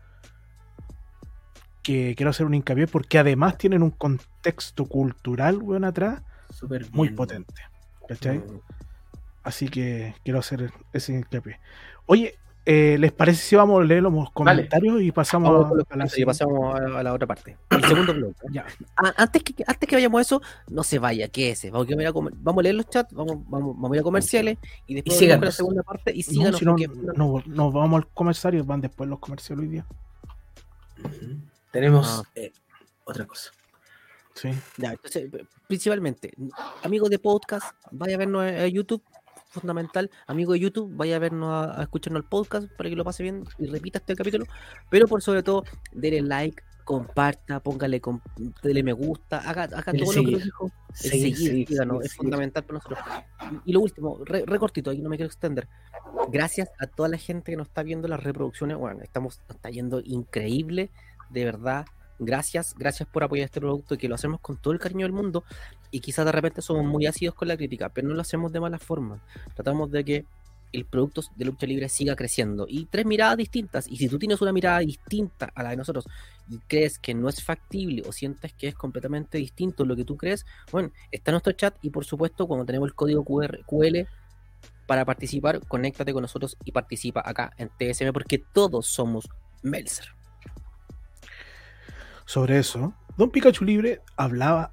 Que 1.84 2.16
quiero 2.16 2.30
hacer 2.30 2.46
un 2.46 2.54
hincapié 2.54 2.88
porque 2.88 3.18
además 3.20 3.58
tienen 3.58 3.84
un 3.84 3.92
contexto 3.92 4.86
cultural, 4.86 5.58
weón, 5.58 5.84
atrás 5.84 6.22
Súper 6.52 6.92
muy 6.92 7.10
bien. 7.10 7.16
potente. 7.16 7.62
¿Cachai? 8.08 8.44
Así 9.44 9.68
que 9.70 10.14
quiero 10.24 10.40
hacer 10.40 10.72
ese 10.94 11.14
hincapié. 11.14 11.60
Oye, 12.06 12.36
eh, 12.72 12.98
¿les 12.98 13.12
parece 13.12 13.42
si 13.42 13.56
vamos 13.56 13.82
a 13.82 13.84
leer 13.84 14.02
los 14.02 14.32
comentarios 14.32 15.02
y 15.02 15.12
pasamos, 15.12 15.72
a, 15.90 15.96
la, 15.96 16.08
y 16.16 16.24
pasamos 16.24 16.80
a, 16.80 17.04
la 17.04 17.14
otra 17.14 17.28
parte? 17.28 17.58
El 17.70 17.84
segundo 17.84 18.14
blog. 18.14 18.34
ya. 18.52 18.66
Antes, 18.96 19.44
que, 19.44 19.64
antes 19.68 19.90
que 19.90 19.96
vayamos 19.96 20.20
a 20.20 20.22
eso, 20.22 20.42
no 20.70 20.84
se 20.84 20.98
vaya, 20.98 21.28
¿qué 21.28 21.52
es 21.52 21.60
ese? 21.60 21.72
Vamos 21.72 21.88
a, 21.92 22.12
vamos 22.12 22.60
a 22.60 22.64
leer 22.64 22.76
los 22.76 22.90
chats, 22.90 23.14
vamos, 23.14 23.40
vamos, 23.50 23.76
vamos 23.76 23.92
a 23.92 23.96
ir 23.96 24.00
a 24.00 24.04
comerciales 24.04 24.58
y 24.88 24.96
después 24.96 25.22
y 25.22 25.28
vamos 25.28 25.44
a 25.44 25.46
la 25.46 25.52
segunda 25.52 25.84
parte 25.84 26.14
y 26.16 26.24
síganos. 26.24 26.62
No, 26.62 26.76
no, 27.16 27.44
no, 27.46 27.72
vamos 27.72 28.04
al 28.04 28.08
comercial, 28.10 28.64
van 28.64 28.80
después 28.80 29.10
los 29.10 29.20
comerciales 29.20 29.64
hoy 29.64 29.70
día. 29.70 29.86
Tenemos 31.72 32.24
ah. 32.26 32.30
eh, 32.36 32.54
otra 33.04 33.26
cosa. 33.26 33.52
Sí. 34.34 34.50
Ya, 34.78 34.92
entonces, 34.92 35.30
principalmente, 35.68 36.32
amigos 36.84 37.10
de 37.10 37.20
podcast, 37.20 37.76
vaya 37.92 38.16
a 38.16 38.18
vernos 38.18 38.44
a 38.44 38.68
YouTube 38.68 39.04
fundamental, 39.52 40.10
amigo 40.28 40.54
de 40.54 40.60
YouTube, 40.60 40.96
vaya 40.96 41.18
a 41.18 41.20
vernos 41.20 41.68
a, 41.78 41.84
escucharnos 41.84 42.24
el 42.24 42.30
podcast 42.30 42.68
para 42.78 42.90
que 42.90 42.96
lo 42.96 43.04
pase 43.04 43.24
bien 43.24 43.44
y 43.60 43.68
repita 43.68 44.00
este 44.00 44.16
capítulo. 44.16 44.46
Pero 44.90 45.08
por 45.08 45.22
sobre 45.22 45.44
todo, 45.44 45.64
denle 45.92 46.22
like, 46.22 46.64
comparta, 46.84 47.60
póngale, 47.60 48.02
dele 48.64 48.84
me 48.84 48.94
gusta, 48.94 49.38
haga, 49.38 49.64
haga 49.64 49.94
todo 49.94 50.14
lo 50.14 50.24
que 50.24 50.32
nos 50.32 50.44
dijo. 50.44 50.72
seguir, 50.94 51.68
es 52.02 52.16
fundamental 52.16 52.64
para 52.64 52.80
nosotros. 52.80 53.00
Y, 53.66 53.74
lo 53.74 53.82
último, 53.82 54.20
recortito, 54.26 54.90
aquí 54.90 55.02
no 55.02 55.10
me 55.10 55.18
quiero 55.18 55.28
extender. 55.28 55.68
Gracias 56.30 56.70
a 56.80 56.88
toda 56.88 57.10
la 57.10 57.18
gente 57.18 57.52
que 57.52 57.58
nos 57.58 57.68
está 57.68 57.84
viendo 57.84 58.08
las 58.08 58.24
reproducciones. 58.24 58.78
Bueno, 58.78 59.02
estamos, 59.04 59.42
está 59.50 59.70
yendo 59.70 60.02
increíble, 60.04 60.90
de 61.30 61.46
verdad 61.46 61.86
gracias, 62.22 62.76
gracias 62.78 63.10
por 63.10 63.24
apoyar 63.24 63.46
este 63.46 63.60
producto, 63.60 63.98
que 63.98 64.08
lo 64.08 64.16
hacemos 64.16 64.40
con 64.40 64.56
todo 64.56 64.74
el 64.74 64.80
cariño 64.80 65.06
del 65.06 65.12
mundo 65.12 65.44
y 65.92 66.00
quizás 66.00 66.26
de 66.26 66.32
repente 66.32 66.62
somos 66.62 66.86
muy 66.86 67.06
ácidos 67.06 67.36
con 67.36 67.48
la 67.48 67.58
crítica, 67.58 67.90
pero 67.90 68.08
no 68.08 68.16
lo 68.16 68.22
hacemos 68.22 68.52
de 68.52 68.60
mala 68.60 68.80
forma. 68.80 69.22
Tratamos 69.54 69.92
de 69.92 70.04
que 70.04 70.26
el 70.72 70.86
producto 70.86 71.22
de 71.36 71.46
lucha 71.46 71.68
libre 71.68 71.90
siga 71.90 72.16
creciendo 72.16 72.66
y 72.68 72.86
tres 72.86 73.06
miradas 73.06 73.38
distintas. 73.38 73.88
Y 73.90 73.98
si 73.98 74.08
tú 74.08 74.18
tienes 74.18 74.42
una 74.42 74.54
mirada 74.54 74.80
distinta 74.80 75.52
a 75.54 75.64
la 75.64 75.72
de 75.72 75.78
nosotros 75.78 76.08
y 76.50 76.60
crees 76.60 76.98
que 76.98 77.14
no 77.14 77.28
es 77.28 77.44
factible 77.44 78.04
o 78.08 78.12
sientes 78.12 78.54
que 78.54 78.70
es 78.70 78.76
completamente 78.76 79.38
distinto 79.38 79.84
lo 79.84 79.96
que 79.96 80.06
tú 80.06 80.16
crees, 80.16 80.46
bueno, 80.72 80.92
está 81.12 81.32
nuestro 81.32 81.54
chat 81.54 81.76
y 81.82 81.90
por 81.90 82.06
supuesto 82.06 82.48
cuando 82.48 82.66
tenemos 82.66 82.88
el 82.88 82.96
código 82.96 83.26
QR, 83.26 83.60
QL 83.66 84.08
para 84.88 85.06
participar, 85.06 85.60
conéctate 85.68 86.14
con 86.14 86.22
nosotros 86.22 86.58
y 86.64 86.72
participa 86.72 87.22
acá 87.24 87.52
en 87.58 87.70
TSM 87.70 88.12
porque 88.14 88.42
todos 88.54 88.88
somos 88.88 89.30
Melzer 89.62 90.08
sobre 92.32 92.60
eso, 92.60 92.94
Don 93.18 93.30
Pikachu 93.30 93.66
Libre 93.66 94.00
hablaba 94.16 94.72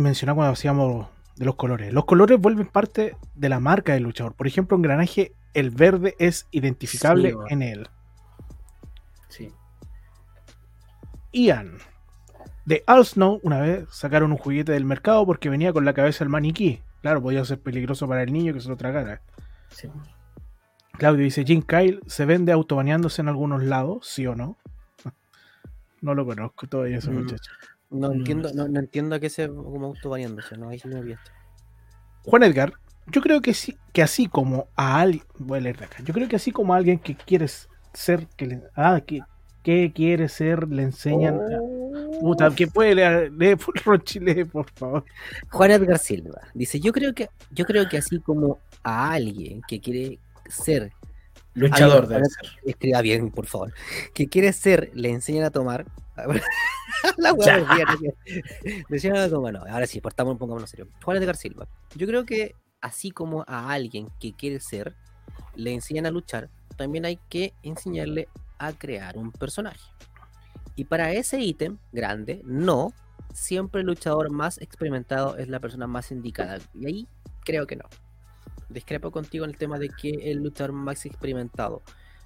mencionaba 0.00 0.36
cuando 0.36 0.52
hacíamos 0.52 1.08
de 1.36 1.44
los 1.44 1.56
colores. 1.56 1.92
Los 1.92 2.04
colores 2.04 2.40
vuelven 2.40 2.66
parte 2.66 3.16
de 3.34 3.48
la 3.48 3.60
marca 3.60 3.92
del 3.92 4.02
luchador. 4.02 4.34
Por 4.34 4.46
ejemplo, 4.46 4.76
en 4.76 4.82
Granaje, 4.82 5.32
el 5.54 5.70
verde 5.70 6.14
es 6.18 6.46
identificable 6.50 7.34
en 7.48 7.62
él. 7.62 7.88
Sí. 9.28 9.52
Ian. 11.32 11.78
De 12.64 12.82
All 12.86 13.04
Snow, 13.04 13.38
una 13.42 13.60
vez 13.60 13.86
sacaron 13.90 14.32
un 14.32 14.38
juguete 14.38 14.72
del 14.72 14.84
mercado 14.84 15.24
porque 15.24 15.48
venía 15.48 15.72
con 15.72 15.84
la 15.84 15.94
cabeza 15.94 16.24
del 16.24 16.30
maniquí. 16.30 16.80
Claro, 17.02 17.22
podía 17.22 17.44
ser 17.44 17.60
peligroso 17.60 18.08
para 18.08 18.22
el 18.22 18.32
niño 18.32 18.52
que 18.52 18.60
se 18.60 18.68
lo 18.68 18.76
tragara. 18.76 19.20
Sí. 19.68 19.88
Claudio 20.92 21.22
dice: 21.22 21.44
Jim 21.44 21.62
Kyle 21.62 22.00
se 22.06 22.24
vende 22.24 22.50
autobaneándose 22.50 23.22
en 23.22 23.28
algunos 23.28 23.62
lados, 23.62 24.08
¿sí 24.08 24.26
o 24.26 24.34
no? 24.34 24.56
No 26.02 26.14
lo 26.14 26.26
conozco 26.26 26.66
todavía 26.66 26.98
ese 26.98 27.10
mm. 27.10 27.14
muchacho. 27.14 27.52
No, 27.90 28.12
entiendo, 28.12 28.52
no, 28.52 28.64
entiendo 28.78 29.14
a 29.14 29.20
qué 29.20 29.30
se 29.30 29.48
como 29.48 29.86
autobaneándose, 29.86 30.56
no, 30.56 30.68
ahí 30.68 30.78
sí 30.78 30.88
me 30.88 31.16
Juan 32.24 32.42
Edgar, 32.42 32.72
yo 33.06 33.20
creo 33.20 33.40
que 33.40 33.54
sí, 33.54 33.76
que 33.92 34.02
así 34.02 34.26
como 34.26 34.68
a 34.74 35.00
alguien, 35.00 35.24
voy 35.38 35.58
a 35.58 35.62
leer 35.62 35.78
de 35.78 35.84
acá, 35.84 36.02
yo 36.02 36.12
creo 36.12 36.28
que 36.28 36.36
así 36.36 36.50
como 36.50 36.74
a 36.74 36.78
alguien 36.78 36.98
que 36.98 37.14
quiere 37.14 37.46
ser, 37.92 38.26
que 38.36 38.46
le, 38.46 38.62
ah, 38.74 39.00
que, 39.06 39.20
que 39.62 39.92
quiere 39.94 40.28
ser, 40.28 40.68
le 40.68 40.82
enseñan, 40.82 41.38
oh. 41.38 42.18
puta, 42.20 42.50
que 42.50 42.66
puede 42.66 42.96
leer, 42.96 43.32
lee 43.32 43.54
por 43.54 43.74
por 44.52 44.70
favor. 44.72 45.04
Juan 45.50 45.70
Edgar 45.70 45.98
Silva 45.98 46.40
dice, 46.54 46.80
yo 46.80 46.92
creo 46.92 47.14
que, 47.14 47.28
yo 47.52 47.64
creo 47.64 47.88
que 47.88 47.98
así 47.98 48.18
como 48.18 48.58
a 48.82 49.12
alguien 49.12 49.62
que 49.68 49.80
quiere 49.80 50.18
ser 50.48 50.92
Luchador 51.56 52.06
debe 52.06 52.24
ser. 52.26 52.50
Escriba 52.64 53.00
bien, 53.00 53.30
por 53.30 53.46
favor. 53.46 53.72
Que 54.12 54.28
quiere 54.28 54.52
ser, 54.52 54.90
le 54.94 55.10
enseñan 55.10 55.44
a 55.44 55.50
tomar. 55.50 55.86
la 57.16 57.32
Le 57.32 58.84
enseñan 58.90 59.18
a 59.18 59.28
tomar. 59.28 59.52
No, 59.52 59.64
ahora 59.68 59.86
sí, 59.86 60.00
portamos, 60.00 60.38
pongámonos 60.38 60.70
serio. 60.70 60.88
Juan 61.04 61.20
de 61.20 61.34
Silva. 61.34 61.68
Yo 61.94 62.06
creo 62.06 62.24
que 62.24 62.54
así 62.80 63.10
como 63.10 63.44
a 63.46 63.72
alguien 63.72 64.08
que 64.20 64.32
quiere 64.32 64.60
ser, 64.60 64.94
le 65.54 65.72
enseñan 65.72 66.06
a 66.06 66.10
luchar, 66.10 66.48
también 66.76 67.04
hay 67.04 67.18
que 67.28 67.52
enseñarle 67.62 68.28
a 68.58 68.72
crear 68.72 69.16
un 69.16 69.32
personaje. 69.32 69.90
Y 70.74 70.84
para 70.84 71.12
ese 71.12 71.40
ítem 71.40 71.78
grande, 71.92 72.42
no, 72.44 72.92
siempre 73.32 73.80
el 73.80 73.86
luchador 73.86 74.30
más 74.30 74.60
experimentado 74.60 75.36
es 75.36 75.48
la 75.48 75.60
persona 75.60 75.86
más 75.86 76.10
indicada. 76.10 76.58
Y 76.74 76.86
ahí 76.86 77.08
creo 77.44 77.66
que 77.66 77.76
no 77.76 77.84
discrepo 78.68 79.10
contigo 79.10 79.44
en 79.44 79.50
el 79.50 79.56
tema 79.56 79.78
de 79.78 79.88
que 79.88 80.30
el 80.30 80.38
luchador 80.38 80.72
más 80.72 81.04
experimentado. 81.06 81.82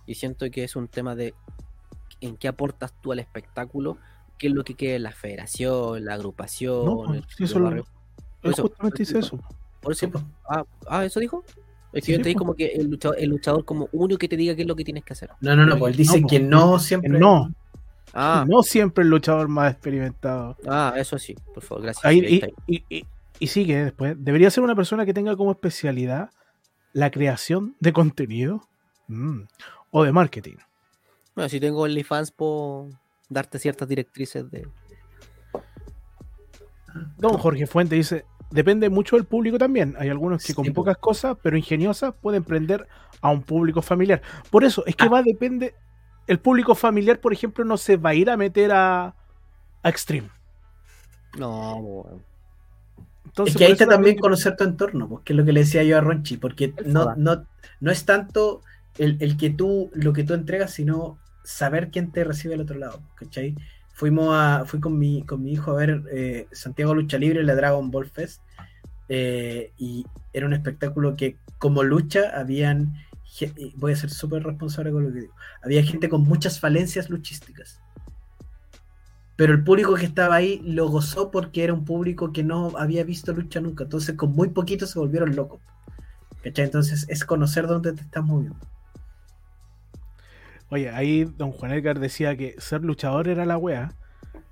Y 0.06 0.14
siento 0.14 0.50
que 0.50 0.64
es 0.64 0.76
un 0.76 0.88
tema 0.88 1.14
de 1.14 1.34
en 2.20 2.36
qué 2.36 2.48
aportas 2.48 2.92
tú 3.00 3.12
al 3.12 3.18
espectáculo, 3.18 3.98
qué 4.38 4.48
es 4.48 4.52
lo 4.52 4.64
que 4.64 4.74
quiere 4.74 4.98
la 4.98 5.12
federación, 5.12 6.04
la 6.04 6.14
agrupación. 6.14 6.84
No, 6.84 7.04
pues, 7.06 7.22
eso 8.42 8.62
justamente 8.62 8.98
dice 8.98 9.18
eso. 9.18 9.38
Por 9.80 9.92
eso, 9.92 10.10
pues. 10.10 10.24
ah, 10.48 10.64
ah, 10.88 11.04
¿eso 11.04 11.20
dijo? 11.20 11.44
Es 11.92 12.04
que 12.04 12.12
yo 12.12 12.22
te 12.22 12.34
como 12.34 12.54
que 12.54 12.66
el 12.66 12.88
luchador, 12.88 13.18
el 13.18 13.30
luchador 13.30 13.64
como 13.64 13.88
único 13.92 14.18
que 14.18 14.28
te 14.28 14.36
diga 14.36 14.54
qué 14.54 14.62
es 14.62 14.68
lo 14.68 14.76
que 14.76 14.84
tienes 14.84 15.04
que 15.04 15.12
hacer. 15.12 15.30
No, 15.40 15.56
no, 15.56 15.66
no, 15.66 15.76
pues 15.76 15.92
él 15.92 15.96
dice 15.96 16.22
que 16.28 16.38
no 16.38 16.78
siempre. 16.78 17.18
No. 17.18 17.52
Ah. 18.12 18.44
No 18.48 18.62
siempre 18.62 19.04
el 19.04 19.10
luchador 19.10 19.48
más 19.48 19.72
experimentado. 19.72 20.56
Ah, 20.66 20.94
eso 20.96 21.18
sí, 21.18 21.34
por 21.54 21.62
favor, 21.62 21.84
gracias. 21.84 22.04
Ahí, 22.04 22.42
y, 22.66 23.04
y 23.38 23.46
sigue 23.46 23.84
después. 23.84 24.14
Debería 24.18 24.50
ser 24.50 24.62
una 24.62 24.76
persona 24.76 25.04
que 25.04 25.14
tenga 25.14 25.36
como 25.36 25.50
especialidad 25.50 26.30
la 26.92 27.10
creación 27.10 27.76
de 27.80 27.92
contenido 27.92 28.62
mm, 29.08 29.42
o 29.90 30.04
de 30.04 30.12
marketing. 30.12 30.56
Bueno, 31.34 31.48
si 31.48 31.60
tengo 31.60 31.82
OnlyFans, 31.82 32.32
puedo 32.32 32.88
darte 33.28 33.58
ciertas 33.58 33.88
directrices 33.88 34.50
de. 34.50 34.68
Don 37.18 37.38
Jorge 37.38 37.66
Fuente 37.66 37.94
dice: 37.94 38.24
depende 38.50 38.90
mucho 38.90 39.16
del 39.16 39.24
público 39.24 39.58
también. 39.58 39.94
Hay 39.98 40.08
algunos 40.08 40.44
que 40.44 40.54
con 40.54 40.72
pocas 40.72 40.98
cosas, 40.98 41.36
pero 41.42 41.56
ingeniosas, 41.56 42.14
pueden 42.20 42.44
prender 42.44 42.86
a 43.20 43.30
un 43.30 43.42
público 43.42 43.82
familiar. 43.82 44.22
Por 44.50 44.64
eso, 44.64 44.84
es 44.86 44.96
que 44.96 45.04
ah. 45.04 45.10
va, 45.10 45.22
depende. 45.22 45.74
El 46.26 46.38
público 46.38 46.74
familiar, 46.74 47.20
por 47.20 47.32
ejemplo, 47.32 47.64
no 47.64 47.76
se 47.76 47.96
va 47.96 48.10
a 48.10 48.14
ir 48.14 48.30
a 48.30 48.36
meter 48.36 48.70
a, 48.72 49.14
a 49.82 49.88
Extreme. 49.88 50.28
No, 51.38 51.80
bueno 51.80 52.30
es 53.46 53.56
que 53.56 53.64
ahí 53.64 53.72
está 53.72 53.86
también 53.86 54.18
conocer 54.18 54.56
tu 54.56 54.64
entorno, 54.64 55.08
porque 55.08 55.32
pues, 55.32 55.34
es 55.34 55.36
lo 55.36 55.44
que 55.44 55.52
le 55.52 55.60
decía 55.60 55.82
yo 55.82 55.96
a 55.96 56.00
Ronchi, 56.00 56.36
porque 56.36 56.74
no, 56.84 57.14
no, 57.16 57.46
no 57.80 57.90
es 57.90 58.04
tanto 58.04 58.62
el, 58.98 59.36
que 59.36 59.50
tú, 59.50 59.90
lo 59.94 60.12
que 60.12 60.24
tú 60.24 60.34
entregas, 60.34 60.72
sino 60.72 61.18
saber 61.44 61.90
quién 61.90 62.12
te 62.12 62.24
recibe 62.24 62.54
al 62.54 62.60
otro 62.60 62.78
lado. 62.78 63.02
Fuimos 63.92 64.34
a, 64.34 64.64
fui 64.66 64.80
con 64.80 64.98
mi, 64.98 65.22
con 65.22 65.42
mi 65.42 65.52
hijo 65.52 65.72
a 65.72 65.74
ver 65.74 66.02
eh, 66.12 66.46
Santiago 66.52 66.94
Lucha 66.94 67.18
Libre, 67.18 67.42
la 67.42 67.54
Dragon 67.54 67.90
Ball 67.90 68.06
Fest, 68.06 68.42
eh, 69.08 69.72
y 69.76 70.06
era 70.32 70.46
un 70.46 70.52
espectáculo 70.52 71.16
que 71.16 71.36
como 71.58 71.82
lucha 71.82 72.30
habían, 72.34 72.94
voy 73.76 73.92
a 73.92 73.96
ser 73.96 74.10
súper 74.10 74.44
responsable 74.44 74.92
con 74.92 75.04
lo 75.04 75.12
que 75.12 75.20
digo, 75.20 75.34
había 75.62 75.82
gente 75.82 76.08
con 76.08 76.22
muchas 76.22 76.60
falencias 76.60 77.10
luchísticas 77.10 77.80
pero 79.40 79.54
el 79.54 79.64
público 79.64 79.94
que 79.94 80.04
estaba 80.04 80.34
ahí 80.34 80.60
lo 80.66 80.86
gozó 80.90 81.30
porque 81.30 81.64
era 81.64 81.72
un 81.72 81.86
público 81.86 82.30
que 82.30 82.42
no 82.42 82.72
había 82.76 83.04
visto 83.04 83.32
lucha 83.32 83.58
nunca, 83.58 83.84
entonces 83.84 84.14
con 84.14 84.32
muy 84.32 84.50
poquito 84.50 84.86
se 84.86 84.98
volvieron 84.98 85.34
locos. 85.34 85.62
¿Cachai? 86.44 86.66
Entonces 86.66 87.06
es 87.08 87.24
conocer 87.24 87.66
dónde 87.66 87.94
te 87.94 88.02
estás 88.02 88.22
moviendo. 88.22 88.58
Oye, 90.70 90.90
ahí 90.90 91.24
don 91.24 91.52
Juan 91.52 91.72
Edgar 91.72 91.98
decía 91.98 92.36
que 92.36 92.54
ser 92.58 92.82
luchador 92.82 93.28
era 93.28 93.44
la 93.44 93.58
wea. 93.58 93.94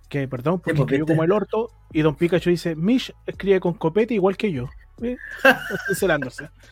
Que, 0.09 0.27
perdón, 0.27 0.61
porque 0.61 0.81
escribió 0.81 1.07
como 1.07 1.24
el 1.24 1.32
orto. 1.32 1.70
Y 1.93 2.03
don 2.03 2.16
Pikachu 2.16 2.51
dice, 2.51 2.74
Mish 2.74 3.12
escribe 3.27 3.61
con 3.61 3.74
copete 3.74 4.15
igual 4.15 4.36
que 4.36 4.53
yo. 4.53 4.69
¿Eh? 5.03 5.16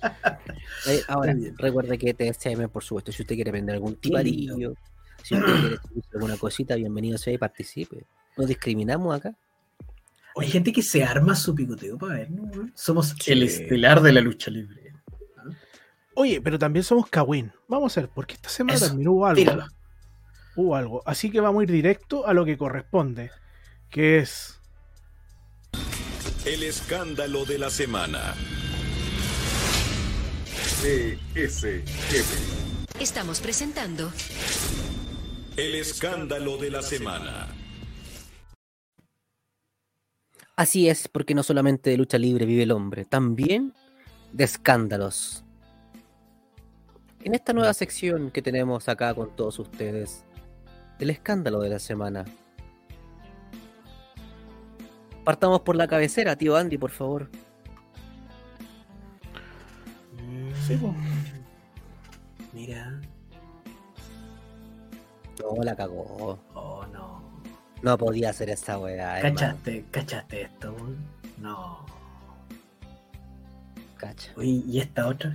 ahora, 1.09 1.35
recuerde 1.59 1.97
que 1.97 2.13
TSM, 2.13 2.69
por 2.69 2.83
supuesto, 2.83 3.13
si 3.13 3.23
usted 3.23 3.37
quiere 3.37 3.53
vender 3.53 3.77
algún 3.77 3.97
tiparillo, 3.97 4.75
si 5.23 5.37
usted 5.37 5.47
quiere 5.61 5.79
alguna 6.15 6.37
cosita, 6.37 6.75
bienvenido 6.75 7.19
sea 7.19 7.33
y 7.33 7.39
participe. 7.39 8.05
No 8.37 8.47
discriminamos 8.47 9.15
acá. 9.15 9.35
Hay 10.39 10.49
gente 10.49 10.73
que 10.73 10.83
se 10.83 11.03
arma 11.03 11.35
su 11.35 11.55
picoteo 11.55 11.97
para 11.97 12.15
ver, 12.15 12.31
¿no? 12.31 12.51
Somos 12.75 13.15
el 13.27 13.43
estelar 13.43 14.03
de 14.03 14.13
la 14.13 14.21
lucha 14.21 14.51
libre. 14.51 14.86
Oye, 16.19 16.41
pero 16.41 16.59
también 16.59 16.83
somos 16.83 17.11
Kawin. 17.11 17.53
Vamos 17.69 17.97
a 17.97 18.01
ver, 18.01 18.11
porque 18.13 18.35
esta 18.35 18.49
semana 18.49 18.81
también 18.81 19.07
hubo 19.09 19.27
algo. 19.27 19.65
Hubo 20.57 20.75
algo. 20.75 21.03
Así 21.05 21.31
que 21.31 21.41
vamos 21.41 21.61
a 21.61 21.65
ir 21.65 21.71
directo 21.71 22.27
a 22.27 22.33
lo 22.33 22.47
que 22.47 22.57
corresponde, 22.57 23.31
que 23.91 24.19
es... 24.19 24.59
El 26.47 26.63
escándalo 26.63 27.45
de 27.45 27.59
la 27.59 27.69
semana. 27.69 28.35
CSM 30.81 31.85
Estamos 32.99 33.41
presentando 33.41 34.11
El 35.57 35.75
escándalo 35.75 36.57
de 36.57 36.71
la 36.71 36.81
semana. 36.81 37.49
Así 40.57 40.89
es, 40.89 41.09
porque 41.09 41.35
no 41.35 41.43
solamente 41.43 41.91
de 41.91 41.99
lucha 41.99 42.17
libre 42.17 42.47
vive 42.47 42.63
el 42.63 42.73
hombre, 42.73 43.05
también 43.05 43.75
de 44.33 44.45
escándalos. 44.45 45.46
En 47.27 47.35
esta 47.35 47.53
nueva 47.53 47.75
sección 47.75 48.31
que 48.31 48.41
tenemos 48.41 48.89
acá 48.89 49.13
con 49.13 49.35
todos 49.35 49.59
ustedes, 49.59 50.25
el 51.01 51.11
escándalo 51.11 51.59
de 51.59 51.71
la 51.71 51.81
semana. 51.81 52.25
Partamos 55.25 55.63
por 55.63 55.75
la 55.75 55.89
cabecera, 55.89 56.37
tío 56.37 56.57
Andy, 56.57 56.79
por 56.79 56.93
favor. 56.93 57.29
Sí, 60.69 60.77
po. 60.77 60.95
Mira. 62.53 63.01
No, 65.41 65.65
la 65.65 65.75
cagó. 65.75 66.39
Oh, 66.55 66.87
no. 66.93 67.43
No 67.83 67.99
podía 67.99 68.31
hacer 68.31 68.51
esa 68.51 68.79
weá. 68.79 69.19
hermano. 69.19 69.35
¿Cachaste, 69.35 69.85
cachaste 69.91 70.43
esto, 70.43 70.75
weón? 70.75 70.97
No. 71.39 71.85
Cacha. 73.97 74.31
Oye, 74.37 74.63
¿y 74.65 74.79
esta 74.79 75.09
otra? 75.09 75.35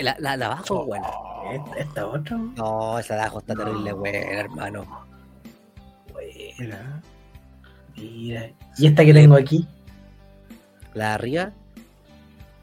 La, 0.00 0.16
la, 0.18 0.36
la 0.36 0.46
abajo, 0.46 0.86
buena. 0.86 1.08
¿Esta, 1.52 1.78
esta 1.78 2.06
otra? 2.06 2.36
No, 2.56 2.98
esa 2.98 3.14
de 3.14 3.20
abajo 3.20 3.38
está 3.40 3.54
No. 3.54 3.64
terrible, 3.64 3.92
buena, 3.92 4.18
hermano. 4.18 5.06
Güey, 6.12 6.54
Mira. 6.58 7.00
mira. 7.96 8.50
¿Y 8.78 8.86
esta 8.86 9.04
que 9.04 9.12
tengo 9.14 9.36
aquí? 9.36 9.66
La 10.94 11.08
de 11.08 11.12
arriba, 11.14 11.52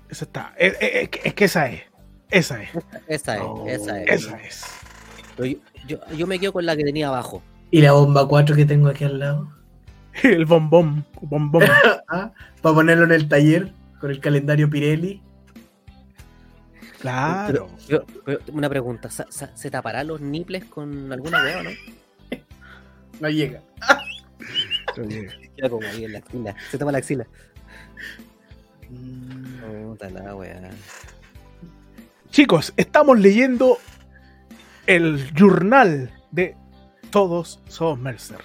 Esa 0.09 0.25
está. 0.25 0.53
Es, 0.57 0.75
es- 0.79 1.09
es 1.23 1.33
que 1.33 1.45
esa 1.45 1.69
es. 1.69 1.81
Esa 2.29 2.61
es. 2.63 2.69
esa 3.07 3.35
es, 3.35 3.41
Oh. 3.43 3.65
esa 3.67 4.01
es. 4.01 4.09
Esa 4.09 4.37
es. 4.41 4.65
Yo, 5.87 5.99
yo 6.15 6.27
me 6.27 6.39
quedo 6.39 6.53
con 6.53 6.65
la 6.65 6.75
que 6.75 6.83
tenía 6.83 7.07
abajo. 7.09 7.41
¿Y 7.71 7.81
la 7.81 7.91
bomba 7.93 8.27
4 8.27 8.55
que 8.55 8.65
tengo 8.65 8.87
aquí 8.89 9.03
al 9.03 9.19
lado? 9.19 9.49
El 10.23 10.45
bombón. 10.45 11.05
Bombón. 11.21 11.63
Ah, 12.09 12.31
Para 12.61 12.75
ponerlo 12.75 13.03
en 13.03 13.11
el 13.11 13.27
taller 13.27 13.73
con 13.99 14.09
el 14.11 14.19
calendario 14.21 14.69
Pirelli. 14.69 15.21
Claro. 16.99 17.69
Pero- 17.87 18.05
pero 18.25 18.39
una 18.53 18.69
pregunta, 18.69 19.09
¿sa- 19.09 19.27
sa- 19.29 19.55
¿se 19.55 19.69
tapará 19.69 20.03
los 20.03 20.19
niples 20.21 20.65
con 20.65 21.11
alguna 21.11 21.43
weá 21.43 21.59
o 21.59 21.63
no? 21.63 21.69
No 23.19 23.29
llega. 23.29 23.61
Queda 25.55 25.69
como 25.69 25.85
ahí 25.87 26.05
en 26.05 26.13
la 26.13 26.19
axila. 26.19 26.55
Se 26.71 26.77
tapa 26.77 26.91
la 26.91 26.97
axila. 26.99 27.27
Mm, 28.89 29.89
Puta 29.89 30.09
la 30.09 30.35
weá. 30.35 30.69
Chicos, 32.29 32.73
estamos 32.77 33.19
leyendo 33.19 33.77
el 34.85 35.31
journal 35.33 36.11
de 36.31 36.55
Todos 37.11 37.59
Somos 37.67 37.99
Mercer. 37.99 38.39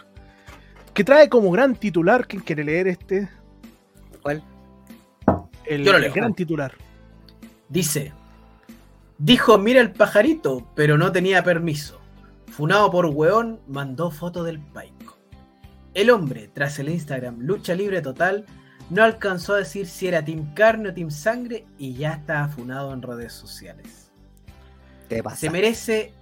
Que 0.94 1.04
trae 1.04 1.28
como 1.28 1.50
gran 1.50 1.74
titular. 1.76 2.26
¿Quién 2.26 2.42
quiere 2.42 2.64
leer 2.64 2.86
este? 2.88 3.28
¿Cuál? 4.22 4.42
El, 5.64 5.84
Yo 5.84 5.92
lo 5.92 5.98
el 5.98 6.04
leo. 6.04 6.12
gran 6.14 6.34
titular. 6.34 6.74
Dice, 7.68 8.12
dijo 9.22 9.56
mira 9.56 9.80
el 9.80 9.92
pajarito, 9.92 10.66
pero 10.74 10.98
no 10.98 11.12
tenía 11.12 11.44
permiso. 11.44 12.00
Funado 12.48 12.90
por 12.90 13.06
weón, 13.06 13.60
mandó 13.66 14.10
foto 14.10 14.42
del 14.42 14.60
paico. 14.60 15.18
El 15.94 16.10
hombre, 16.10 16.50
tras 16.52 16.78
el 16.78 16.88
Instagram 16.88 17.38
Lucha 17.40 17.74
Libre 17.74 18.02
Total, 18.02 18.44
no 18.90 19.02
alcanzó 19.02 19.54
a 19.54 19.58
decir 19.58 19.86
si 19.86 20.08
era 20.08 20.24
Team 20.24 20.52
Carne 20.54 20.88
o 20.88 20.94
Team 20.94 21.10
Sangre 21.10 21.64
y 21.78 21.94
ya 21.94 22.14
estaba 22.14 22.48
funado 22.48 22.92
en 22.92 23.00
redes 23.00 23.32
sociales. 23.32 24.10
¿Qué 25.08 25.22
pasa? 25.22 25.36
Se 25.36 25.50
merece 25.50 26.12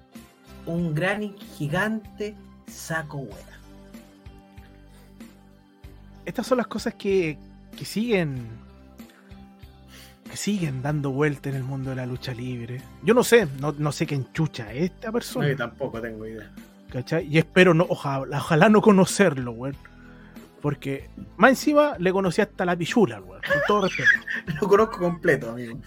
un 0.67 0.95
gran 0.95 1.23
y 1.23 1.37
gigante 1.57 2.37
saco 2.67 3.19
hueá. 3.19 3.61
Estas 6.25 6.47
son 6.47 6.59
las 6.59 6.67
cosas 6.67 6.95
que, 6.95 7.39
que 7.77 7.85
siguen. 7.85 8.47
Que 10.31 10.37
siguen 10.37 10.81
dando 10.83 11.11
vuelta 11.11 11.49
en 11.49 11.57
el 11.57 11.65
mundo 11.65 11.91
de 11.91 11.97
la 11.97 12.07
lucha 12.07 12.33
libre. 12.33 12.81
Yo 13.03 13.15
no 13.15 13.25
sé, 13.25 13.49
no, 13.61 13.75
no 13.77 13.91
sé 13.91 14.07
quién 14.07 14.33
chucha 14.33 14.73
es 14.73 14.85
esta 14.93 15.11
persona. 15.11 15.55
tampoco 15.57 16.01
tengo 16.01 16.25
idea. 16.27 16.51
¿Cachai? 16.93 17.27
Y 17.27 17.39
espero 17.39 17.75
no, 17.75 17.87
ojalá, 17.89 18.39
ojalá 18.39 18.69
no 18.69 18.81
conocerlo, 18.81 19.53
weón. 19.53 19.77
Porque 20.63 21.09
más 21.37 21.51
encima 21.51 21.95
le 21.99 22.13
conocí 22.13 22.43
hasta 22.43 22.65
la 22.65 22.77
pichula, 22.77 23.21
weón. 23.21 23.41
Con 23.43 23.61
todo 23.67 23.83
respeto. 23.83 24.11
Lo 24.61 24.69
conozco 24.69 24.99
completo, 24.99 25.51
amigo. 25.51 25.79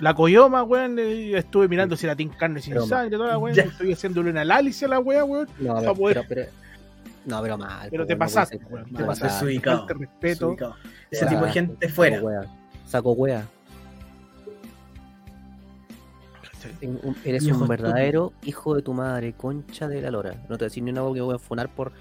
La 0.00 0.14
coyoma, 0.14 0.62
weón, 0.62 0.98
estuve 0.98 1.66
mirando 1.66 1.96
si 1.96 2.06
era 2.06 2.14
Team 2.14 2.30
Carne 2.38 2.60
sin 2.60 2.74
Pero, 2.74 2.86
sangre, 2.86 3.16
toda 3.16 3.30
la 3.30 3.38
weón. 3.38 3.56
ya. 3.56 3.62
Estoy 3.64 3.92
haciéndole 3.92 4.30
un 4.30 4.38
análisis 4.38 4.82
a 4.84 4.88
la 4.88 5.00
weá, 5.00 5.24
weón. 5.24 5.48
No, 5.58 5.74
pa' 5.74 5.80
pero, 5.80 5.94
poder- 5.94 6.24
pero, 6.28 6.28
pero- 6.28 6.50
no, 7.26 7.42
pero 7.42 7.58
mal. 7.58 7.88
Pero 7.90 8.06
te 8.06 8.14
no 8.14 8.18
pasaste, 8.18 8.60
weón, 8.68 8.92
te 8.92 9.04
pasaste. 9.04 9.46
Desubicado. 9.46 9.86
De 9.86 9.94
respeto. 9.94 10.56
Ese 11.10 11.26
tipo 11.26 11.44
de 11.44 11.52
gente 11.52 11.88
fuera. 11.88 12.20
wea. 12.20 12.42
Saco 12.90 13.12
wea. 13.12 13.46
Eres 17.24 17.44
un 17.44 17.68
verdadero 17.68 18.32
hijo 18.42 18.74
de 18.74 18.82
tu 18.82 18.92
madre, 18.92 19.32
concha 19.32 19.86
de 19.88 20.02
la 20.02 20.10
lora. 20.10 20.34
No 20.48 20.58
te 20.58 20.64
voy 20.64 20.64
a 20.64 20.68
decir 20.68 20.82
ni 20.82 20.90
una 20.90 21.02
cosa 21.02 21.14
que 21.14 21.20
voy 21.20 21.34
a 21.36 21.38
funar 21.38 21.68
por, 21.68 21.92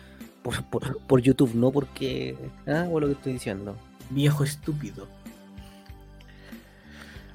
por, 0.42 0.64
por, 0.66 1.00
por 1.02 1.22
YouTube, 1.22 1.54
no 1.54 1.72
porque. 1.72 2.36
Ah, 2.68 2.88
o 2.90 3.00
lo 3.00 3.08
que 3.08 3.14
estoy 3.14 3.34
diciendo. 3.34 3.76
Viejo 4.10 4.44
estúpido. 4.44 5.08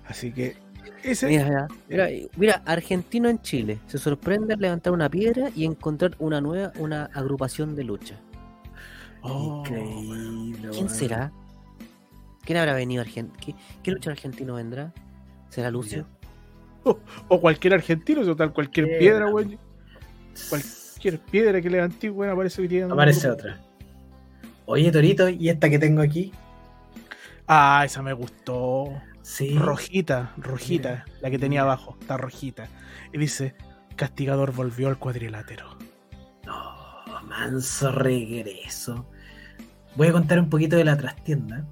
Así 0.06 0.32
que 0.32 0.56
ese 1.04 1.28
Mira, 1.28 1.68
mira, 1.88 2.08
mira, 2.36 2.62
argentino 2.66 3.28
en 3.28 3.40
Chile 3.40 3.78
se 3.86 3.98
sorprende 3.98 4.54
al 4.54 4.60
levantar 4.60 4.92
una 4.92 5.08
piedra 5.08 5.50
y 5.54 5.64
encontrar 5.64 6.16
una 6.18 6.40
nueva, 6.40 6.72
una 6.78 7.04
agrupación 7.06 7.76
de 7.76 7.84
lucha. 7.84 8.16
Oh, 9.22 9.62
Increíble. 9.64 10.70
¿Quién 10.72 10.90
será? 10.90 11.32
¿Quién 12.44 12.58
habrá 12.58 12.74
venido 12.74 13.02
argentino? 13.02 13.38
¿Qué, 13.40 13.54
qué 13.82 13.90
luchador 13.90 14.18
argentino 14.18 14.54
vendrá? 14.54 14.92
¿Será 15.48 15.70
Lucio? 15.70 16.06
o 17.28 17.40
cualquier 17.40 17.74
argentino, 17.74 18.20
o 18.20 18.36
tal 18.36 18.52
cualquier 18.52 18.86
Eh, 18.88 18.98
piedra, 18.98 19.26
weón. 19.26 19.58
Cualquier 20.48 21.18
piedra 21.20 21.60
que 21.60 21.70
levanté, 21.70 22.10
weón, 22.10 22.32
aparece 22.32 22.60
hoy 22.62 22.68
día 22.68 22.86
Aparece 22.86 23.28
otra. 23.30 23.60
Oye, 24.66 24.90
Torito, 24.90 25.28
¿y 25.28 25.48
esta 25.48 25.68
que 25.68 25.78
tengo 25.78 26.02
aquí? 26.02 26.32
Ah, 27.46 27.82
esa 27.84 28.02
me 28.02 28.12
gustó. 28.12 28.86
Sí. 29.22 29.56
Rojita, 29.58 30.32
rojita, 30.36 31.04
la 31.20 31.30
que 31.30 31.38
tenía 31.38 31.62
abajo, 31.62 31.96
está 32.00 32.16
rojita. 32.16 32.68
Y 33.12 33.18
dice, 33.18 33.54
Castigador 33.96 34.52
volvió 34.52 34.88
al 34.88 34.98
cuadrilátero. 34.98 35.78
No, 36.44 37.22
manso 37.22 37.90
regreso. 37.92 39.06
Voy 39.96 40.08
a 40.08 40.12
contar 40.12 40.40
un 40.40 40.50
poquito 40.50 40.76
de 40.76 40.84
la 40.84 40.96
trastienda. 40.96 41.64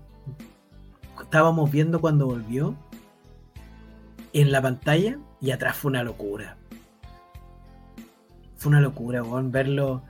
Estábamos 1.21 1.71
viendo 1.71 2.01
cuando 2.01 2.27
volvió 2.27 2.77
en 4.33 4.53
la 4.53 4.63
pantalla 4.63 5.19
y 5.41 5.51
atrás 5.51 5.77
fue 5.77 5.91
una 5.91 6.03
locura. 6.03 6.57
Fue 8.57 8.71
una 8.71 8.81
locura, 8.81 9.23
weón, 9.23 9.51
verlo. 9.51 10.03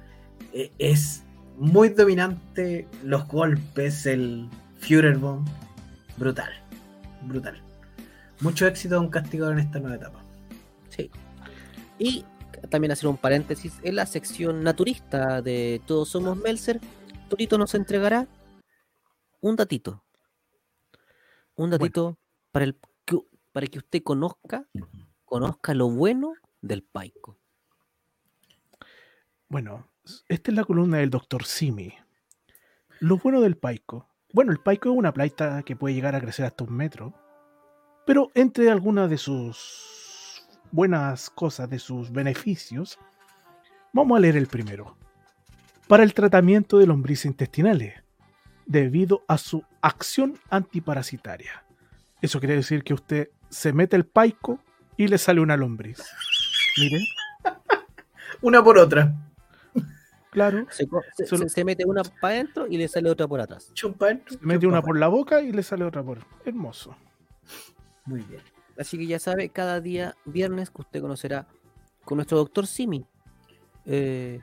eh, 0.52 0.70
Es 0.78 1.24
muy 1.56 1.88
dominante 1.90 2.86
los 3.02 3.26
golpes, 3.28 4.06
el 4.06 4.48
Führerbomb. 4.78 5.46
Brutal, 6.16 6.50
brutal. 7.22 7.60
Mucho 8.40 8.66
éxito 8.66 8.96
a 8.96 9.00
un 9.00 9.08
castigador 9.08 9.54
en 9.54 9.60
esta 9.66 9.78
nueva 9.78 9.96
etapa. 9.96 10.20
Sí. 10.88 11.10
Y 11.98 12.24
también 12.68 12.92
hacer 12.92 13.08
un 13.08 13.16
paréntesis, 13.16 13.74
en 13.82 13.96
la 13.96 14.06
sección 14.06 14.62
naturista 14.62 15.42
de 15.42 15.80
Todos 15.86 16.10
Somos 16.10 16.36
Melzer, 16.36 16.80
Torito 17.28 17.58
nos 17.58 17.74
entregará 17.74 18.26
un 19.40 19.56
datito. 19.56 20.01
Un 21.56 21.70
datito 21.70 22.18
para, 22.50 22.64
el, 22.64 22.78
que- 23.04 23.20
para 23.52 23.66
que 23.66 23.78
usted 23.78 24.02
conozca, 24.02 24.66
conozca 25.24 25.74
lo 25.74 25.90
bueno 25.90 26.34
del 26.60 26.82
paico. 26.82 27.38
Bueno, 29.48 29.88
esta 30.28 30.50
es 30.50 30.56
la 30.56 30.64
columna 30.64 30.98
del 30.98 31.10
doctor 31.10 31.44
Simi. 31.44 31.92
Lo 33.00 33.18
bueno 33.18 33.40
del 33.40 33.56
paico. 33.56 34.08
Bueno, 34.32 34.52
el 34.52 34.60
paico 34.60 34.90
es 34.90 34.96
una 34.96 35.12
planta 35.12 35.62
que 35.62 35.76
puede 35.76 35.94
llegar 35.94 36.14
a 36.14 36.20
crecer 36.20 36.46
hasta 36.46 36.64
un 36.64 36.74
metro. 36.74 37.12
Pero 38.06 38.30
entre 38.34 38.70
algunas 38.70 39.10
de 39.10 39.18
sus 39.18 40.42
buenas 40.70 41.28
cosas, 41.30 41.68
de 41.68 41.78
sus 41.78 42.10
beneficios, 42.10 42.98
vamos 43.92 44.16
a 44.16 44.20
leer 44.20 44.36
el 44.36 44.46
primero. 44.46 44.96
Para 45.86 46.02
el 46.02 46.14
tratamiento 46.14 46.78
de 46.78 46.86
lombrices 46.86 47.26
intestinales, 47.26 48.02
debido 48.64 49.22
a 49.28 49.36
su 49.36 49.62
acción 49.82 50.38
antiparasitaria. 50.50 51.64
Eso 52.22 52.38
quiere 52.40 52.54
decir 52.56 52.82
que 52.84 52.94
usted 52.94 53.28
se 53.50 53.72
mete 53.72 53.96
el 53.96 54.06
paico 54.06 54.58
y 54.96 55.08
le 55.08 55.18
sale 55.18 55.40
una 55.40 55.56
lombriz. 55.56 55.98
Mire, 56.78 57.00
Una 58.40 58.62
por 58.64 58.78
otra. 58.78 59.12
claro. 60.30 60.66
Se, 60.70 60.86
co- 60.88 61.02
se- 61.16 61.26
Solo- 61.26 61.42
se- 61.44 61.48
se 61.50 61.64
mete 61.64 61.84
una 61.84 62.02
para 62.02 62.34
adentro 62.34 62.66
y 62.66 62.76
le 62.78 62.88
sale 62.88 63.10
otra 63.10 63.28
por 63.28 63.40
atrás. 63.40 63.70
Chumpa, 63.74 64.08
Se 64.26 64.38
mete 64.40 64.66
una 64.66 64.82
por 64.82 64.98
la 64.98 65.08
boca 65.08 65.42
y 65.42 65.52
le 65.52 65.62
sale 65.62 65.84
otra 65.84 66.02
por. 66.02 66.20
Hermoso. 66.44 66.96
Muy 68.04 68.22
bien. 68.22 68.40
Así 68.78 68.96
que 68.98 69.06
ya 69.06 69.18
sabe, 69.18 69.50
cada 69.50 69.80
día 69.80 70.16
viernes 70.24 70.70
que 70.70 70.80
usted 70.82 71.00
conocerá 71.00 71.46
con 72.04 72.16
nuestro 72.16 72.38
doctor 72.38 72.66
Simi. 72.66 73.04
Eh, 73.84 74.40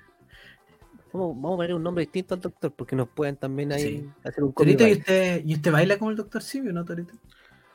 vamos, 1.11 1.35
vamos 1.35 1.53
a 1.53 1.57
poner 1.57 1.73
un 1.73 1.83
nombre 1.83 2.03
distinto 2.03 2.35
al 2.35 2.41
doctor 2.41 2.73
porque 2.73 2.95
nos 2.95 3.09
pueden 3.09 3.35
también 3.37 3.71
ahí 3.71 3.81
Sí. 3.81 4.09
hacer 4.23 4.43
un 4.43 4.53
Torito, 4.53 4.87
¿y 4.87 4.93
usted, 4.93 5.41
¿y 5.45 5.53
usted 5.55 5.71
baila 5.71 5.97
como 5.97 6.11
el 6.11 6.17
doctor 6.17 6.41
Simi 6.41 6.69
o 6.69 6.73
no, 6.73 6.85
Torito? 6.85 7.13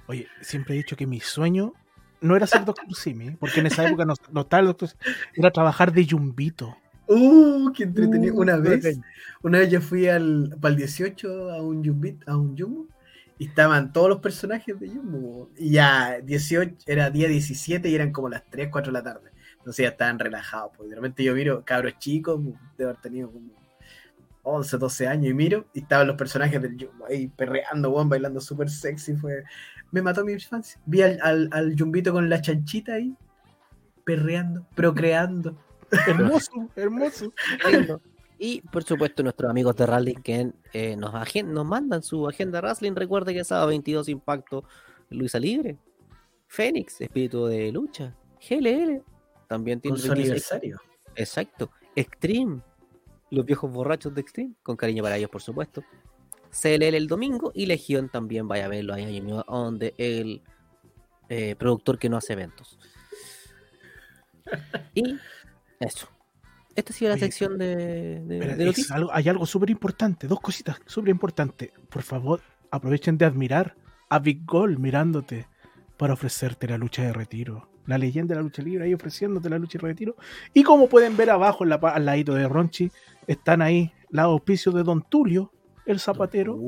Oye, 0.06 0.26
siempre 0.40 0.74
he 0.74 0.78
dicho 0.78 0.96
que 0.96 1.06
mi 1.06 1.20
sueño 1.20 1.72
no 2.20 2.36
era 2.36 2.46
ser 2.46 2.64
doctor 2.64 2.94
Simi, 2.94 3.32
porque 3.32 3.60
en 3.60 3.66
esa 3.66 3.86
época 3.86 4.04
no, 4.04 4.14
no 4.32 4.40
estaba 4.42 4.60
el 4.60 4.66
doctor 4.68 4.88
Simi, 4.88 5.02
era 5.36 5.50
trabajar 5.50 5.92
de 5.92 6.04
yumbito. 6.06 6.76
Uh, 7.06 7.70
qué 7.72 7.82
entretenido. 7.84 8.34
Uh, 8.34 8.40
una 8.40 8.56
vez, 8.56 8.98
una 9.42 9.58
vez 9.58 9.70
yo 9.70 9.80
fui 9.82 10.08
al, 10.08 10.56
para 10.60 10.72
el 10.72 10.78
18 10.78 11.50
a 11.52 11.60
un 11.62 11.84
Jumbit, 11.84 12.26
a 12.26 12.36
un 12.36 12.56
Jumbo, 12.56 12.86
y 13.38 13.46
estaban 13.48 13.92
todos 13.92 14.08
los 14.08 14.20
personajes 14.20 14.78
de 14.80 14.88
Jumbo. 14.88 15.50
Y 15.58 15.72
ya 15.72 16.20
18, 16.22 16.76
era 16.86 17.10
día 17.10 17.28
17 17.28 17.88
y 17.90 17.94
eran 17.94 18.10
como 18.10 18.30
las 18.30 18.44
3, 18.48 18.68
4 18.70 18.90
de 18.90 18.98
la 18.98 19.02
tarde. 19.04 19.30
Entonces 19.64 19.84
ya 19.84 19.88
estaban 19.88 20.18
relajados. 20.18 20.72
Pues 20.76 20.90
de 20.90 20.96
repente 20.96 21.24
yo 21.24 21.34
miro 21.34 21.64
cabros 21.64 21.98
chicos, 21.98 22.38
de 22.76 22.84
haber 22.84 22.96
tenido 22.96 23.30
como 23.30 23.50
11, 24.42 24.76
12 24.76 25.08
años, 25.08 25.30
y 25.30 25.34
miro, 25.34 25.64
y 25.72 25.80
estaban 25.80 26.06
los 26.06 26.16
personajes 26.16 26.60
del 26.60 26.76
Jumbo 26.78 27.06
ahí 27.06 27.28
perreando, 27.28 27.90
weón, 27.90 28.10
bailando 28.10 28.42
súper 28.42 28.68
sexy. 28.68 29.16
Fue... 29.16 29.42
Me 29.90 30.02
mató 30.02 30.22
mi 30.22 30.32
infancia. 30.32 30.78
Vi 30.84 31.00
al, 31.00 31.18
al, 31.22 31.48
al 31.50 31.74
Jumbito 31.78 32.12
con 32.12 32.28
la 32.28 32.42
chanchita 32.42 32.92
ahí, 32.92 33.16
perreando, 34.04 34.66
procreando. 34.74 35.56
Hermoso, 36.06 36.68
hermoso. 36.76 37.32
Y 38.38 38.60
por 38.60 38.84
supuesto 38.84 39.22
nuestros 39.22 39.50
amigos 39.50 39.76
de 39.76 39.86
Rally 39.86 40.14
que 40.16 40.52
eh, 40.74 40.96
nos, 40.96 41.14
nos 41.44 41.64
mandan 41.64 42.02
su 42.02 42.28
agenda 42.28 42.60
wrestling. 42.60 42.92
Recuerde 42.94 43.32
que 43.32 43.44
sábado 43.44 43.68
22 43.68 44.10
Impacto, 44.10 44.64
Luisa 45.08 45.38
Libre, 45.38 45.78
Fénix, 46.48 47.00
Espíritu 47.00 47.46
de 47.46 47.72
Lucha, 47.72 48.14
GLL, 48.46 49.02
también 49.54 49.80
tiene 49.80 49.96
su 49.98 50.08
26 50.08 50.26
aniversario. 50.52 50.80
Exacto. 51.14 51.70
Extreme. 51.96 52.60
Los 53.30 53.44
viejos 53.46 53.70
borrachos 53.72 54.14
de 54.14 54.20
Extreme. 54.20 54.54
Con 54.62 54.76
cariño 54.76 55.02
para 55.02 55.16
ellos, 55.16 55.30
por 55.30 55.42
supuesto. 55.42 55.82
CLL 56.50 56.94
el 56.96 57.06
domingo 57.08 57.50
y 57.54 57.66
Legión 57.66 58.08
también 58.08 58.46
vaya 58.48 58.66
a 58.66 58.68
verlo 58.68 58.94
ahí 58.94 59.16
en 59.16 59.26
donde 59.28 59.94
el 59.98 60.42
eh, 61.28 61.56
productor 61.56 61.98
que 61.98 62.08
no 62.08 62.16
hace 62.16 62.32
eventos. 62.34 62.78
Y 64.94 65.16
eso. 65.80 66.08
Esta 66.76 66.92
ha 66.92 66.96
sido 66.96 67.08
la 67.10 67.14
Oye, 67.14 67.24
sección 67.24 67.56
de, 67.58 67.76
de- 68.20 68.38
Pero 68.38 68.56
de 68.56 68.62
es 68.62 68.66
noticias. 68.66 68.90
algo- 68.90 69.10
hay 69.12 69.28
algo 69.28 69.46
súper 69.46 69.70
importante, 69.70 70.26
dos 70.26 70.40
cositas 70.40 70.78
súper 70.86 71.10
importantes. 71.10 71.70
Por 71.88 72.02
favor, 72.02 72.40
aprovechen 72.70 73.16
de 73.16 73.24
admirar 73.24 73.76
a 74.08 74.18
Big 74.18 74.44
Gold 74.44 74.78
mirándote 74.78 75.46
para 75.96 76.14
ofrecerte 76.14 76.66
la 76.68 76.78
lucha 76.78 77.02
de 77.02 77.12
retiro. 77.12 77.68
La 77.86 77.98
leyenda 77.98 78.34
de 78.34 78.36
la 78.40 78.42
lucha 78.42 78.62
libre 78.62 78.84
ahí 78.84 78.94
ofreciéndote 78.94 79.50
la 79.50 79.58
lucha 79.58 79.78
de 79.78 79.86
retiro. 79.88 80.16
Y 80.54 80.62
como 80.62 80.88
pueden 80.88 81.16
ver 81.16 81.30
abajo, 81.30 81.64
en 81.64 81.70
la, 81.70 81.76
al 81.76 82.06
ladito 82.06 82.34
de 82.34 82.48
Ronchi, 82.48 82.90
están 83.26 83.60
ahí 83.62 83.92
los 84.10 84.24
auspicios 84.24 84.74
de 84.74 84.82
Don 84.82 85.02
Tulio, 85.02 85.52
el 85.84 86.00
zapatero, 86.00 86.58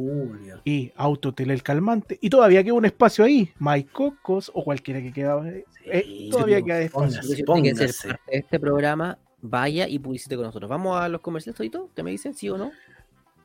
y 0.65 0.93
Autotel 0.95 1.51
el 1.51 1.63
calmante. 1.63 2.19
Y 2.21 2.29
todavía 2.29 2.63
queda 2.63 2.75
un 2.75 2.85
espacio 2.85 3.25
ahí. 3.25 3.51
Mike 3.59 3.89
Cocos 3.93 4.51
o 4.53 4.63
cualquiera 4.63 5.01
que 5.01 5.11
queda. 5.13 5.43
eh, 5.49 5.65
Sí, 6.05 6.29
todavía 6.31 6.59
sí, 6.59 6.65
queda 6.65 6.81
espacio. 6.83 7.21
póngase. 7.23 7.27
Quiere 7.27 7.37
ser 7.37 7.45
póngase. 7.47 8.09
parte 8.09 8.31
de 8.31 8.39
este 8.39 8.61
programa, 8.61 9.19
vaya 9.41 9.89
y 9.89 9.99
publicite 9.99 10.37
con 10.37 10.45
nosotros. 10.45 10.69
Vamos 10.69 11.01
a 11.01 11.09
los 11.09 11.23
comerciales, 11.23 11.57
Todito. 11.57 11.89
¿Qué 11.97 12.03
me 12.03 12.11
dicen? 12.11 12.35
¿Sí 12.35 12.51
o 12.51 12.59
no? 12.59 12.73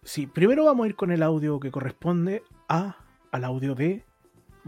Sí, 0.04 0.28
primero 0.28 0.66
vamos 0.66 0.84
a 0.86 0.90
ir 0.90 0.96
con 0.96 1.12
el 1.12 1.24
audio 1.24 1.58
que 1.60 1.72
corresponde 1.72 2.44
a, 2.68 2.98
al 3.32 3.44
audio 3.46 3.74
de. 3.76 4.04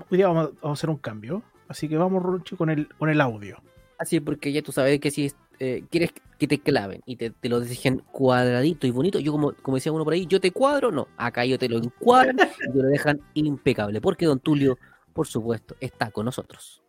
Hoy 0.09 0.17
día 0.17 0.27
vamos 0.27 0.45
a, 0.45 0.49
vamos 0.61 0.69
a 0.69 0.71
hacer 0.71 0.89
un 0.89 0.97
cambio. 0.97 1.43
Así 1.67 1.87
que 1.87 1.97
vamos, 1.97 2.21
Ronchi, 2.21 2.55
con 2.55 2.69
el, 2.69 2.87
con 2.87 3.09
el 3.09 3.21
audio. 3.21 3.57
Así, 3.97 4.19
porque 4.19 4.51
ya 4.51 4.61
tú 4.61 4.71
sabes 4.71 4.99
que 4.99 5.11
si 5.11 5.31
eh, 5.59 5.85
quieres 5.89 6.11
que 6.37 6.47
te 6.47 6.59
claven 6.59 7.01
y 7.05 7.15
te, 7.15 7.29
te 7.29 7.47
lo 7.47 7.59
dejen 7.59 7.99
cuadradito 8.11 8.85
y 8.85 8.91
bonito, 8.91 9.19
yo 9.19 9.31
como, 9.31 9.53
como 9.61 9.77
decía 9.77 9.91
uno 9.91 10.03
por 10.03 10.13
ahí, 10.13 10.25
yo 10.25 10.41
te 10.41 10.51
cuadro, 10.51 10.91
no, 10.91 11.07
acá 11.15 11.45
yo 11.45 11.57
te 11.57 11.69
lo 11.69 11.77
encuadran 11.77 12.35
y 12.67 12.71
te 12.71 12.77
lo 12.77 12.89
dejan 12.89 13.21
impecable, 13.33 14.01
porque 14.01 14.25
don 14.25 14.39
Tulio, 14.39 14.77
por 15.13 15.27
supuesto, 15.27 15.75
está 15.79 16.11
con 16.11 16.25
nosotros. 16.25 16.83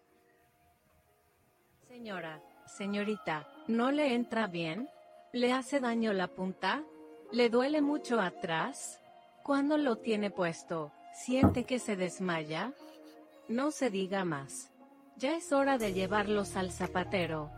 Señora, 1.88 2.42
señorita, 2.66 3.46
¿no 3.68 3.92
le 3.92 4.14
entra 4.14 4.46
bien? 4.46 4.88
¿Le 5.32 5.52
hace 5.52 5.78
daño 5.78 6.12
la 6.12 6.28
punta? 6.28 6.82
¿Le 7.32 7.50
duele 7.50 7.80
mucho 7.80 8.20
atrás? 8.20 9.00
Cuando 9.42 9.78
lo 9.78 9.96
tiene 9.96 10.30
puesto, 10.30 10.90
¿siente 11.14 11.64
que 11.64 11.78
se 11.78 11.96
desmaya? 11.96 12.72
No 13.48 13.70
se 13.70 13.90
diga 13.90 14.24
más. 14.24 14.72
Ya 15.18 15.36
es 15.36 15.52
hora 15.52 15.76
de 15.76 15.92
llevarlos 15.92 16.56
al 16.56 16.72
zapatero. 16.72 17.50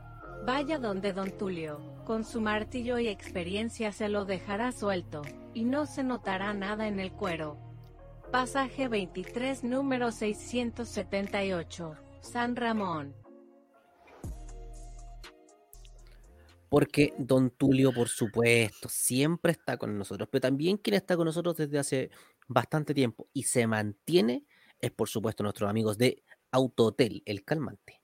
Vaya 0.44 0.78
donde 0.78 1.12
don 1.12 1.30
Tulio, 1.30 2.02
con 2.04 2.24
su 2.24 2.40
martillo 2.40 2.98
y 2.98 3.06
experiencia 3.06 3.92
se 3.92 4.08
lo 4.08 4.24
dejará 4.24 4.72
suelto, 4.72 5.22
y 5.54 5.64
no 5.64 5.86
se 5.86 6.02
notará 6.02 6.52
nada 6.54 6.88
en 6.88 6.98
el 6.98 7.12
cuero. 7.12 7.56
Pasaje 8.32 8.88
23, 8.88 9.62
número 9.62 10.10
678, 10.10 11.94
San 12.20 12.56
Ramón. 12.56 13.14
Porque 16.68 17.14
don 17.16 17.50
Tulio, 17.50 17.92
por 17.92 18.08
supuesto, 18.08 18.88
siempre 18.88 19.52
está 19.52 19.76
con 19.76 19.96
nosotros, 19.96 20.28
pero 20.32 20.42
también 20.42 20.78
quien 20.78 20.94
está 20.94 21.16
con 21.16 21.26
nosotros 21.26 21.56
desde 21.56 21.78
hace 21.78 22.10
bastante 22.48 22.92
tiempo 22.92 23.28
y 23.32 23.44
se 23.44 23.68
mantiene 23.68 24.44
es, 24.86 24.92
por 24.92 25.08
supuesto, 25.08 25.42
nuestros 25.42 25.68
amigos 25.68 25.98
de 25.98 26.22
Auto 26.50 26.86
Hotel, 26.86 27.22
el 27.26 27.44
calmante. 27.44 28.00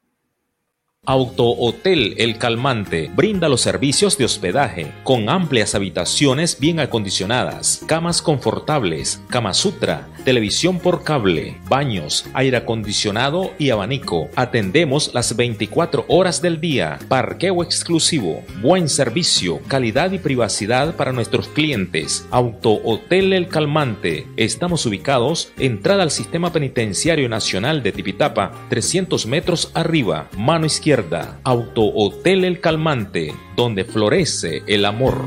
Auto 1.05 1.49
Hotel 1.49 2.15
El 2.19 2.39
Calmante 2.39 3.11
brinda 3.12 3.49
los 3.49 3.62
servicios 3.62 4.16
de 4.19 4.24
hospedaje 4.24 4.93
con 5.03 5.29
amplias 5.29 5.74
habitaciones 5.74 6.61
bien 6.61 6.79
acondicionadas, 6.79 7.83
camas 7.89 8.23
confortables, 8.23 9.20
cama 9.29 9.53
sutra, 9.53 10.07
televisión 10.24 10.79
por 10.79 11.03
cable, 11.03 11.59
baños, 11.69 12.27
aire 12.35 12.59
acondicionado 12.59 13.53
y 13.59 13.70
abanico. 13.70 14.29
Atendemos 14.37 15.12
las 15.12 15.35
24 15.35 16.05
horas 16.07 16.41
del 16.41 16.61
día, 16.61 17.01
parqueo 17.09 17.65
exclusivo, 17.65 18.45
buen 18.61 18.89
servicio, 18.89 19.61
calidad 19.66 20.12
y 20.12 20.20
privacidad 20.20 20.95
para 20.95 21.11
nuestros 21.11 21.49
clientes. 21.49 22.29
Auto 22.31 22.81
Hotel 22.85 23.33
El 23.33 23.49
Calmante. 23.49 24.29
Estamos 24.37 24.87
ubicados 24.87 25.51
entrada 25.59 26.05
al 26.05 26.12
Sistema 26.12 26.53
Penitenciario 26.53 27.29
Nacional 27.29 27.83
de 27.83 27.91
Tipitapa, 27.91 28.53
300 28.69 29.27
metros 29.27 29.73
arriba, 29.74 30.29
mano 30.39 30.65
izquierda. 30.65 30.91
Auto 30.93 31.86
Hotel 31.86 32.44
El 32.44 32.60
Calmante, 32.60 33.35
donde 33.56 33.86
florece 33.86 34.62
el 34.66 34.85
amor. 34.85 35.24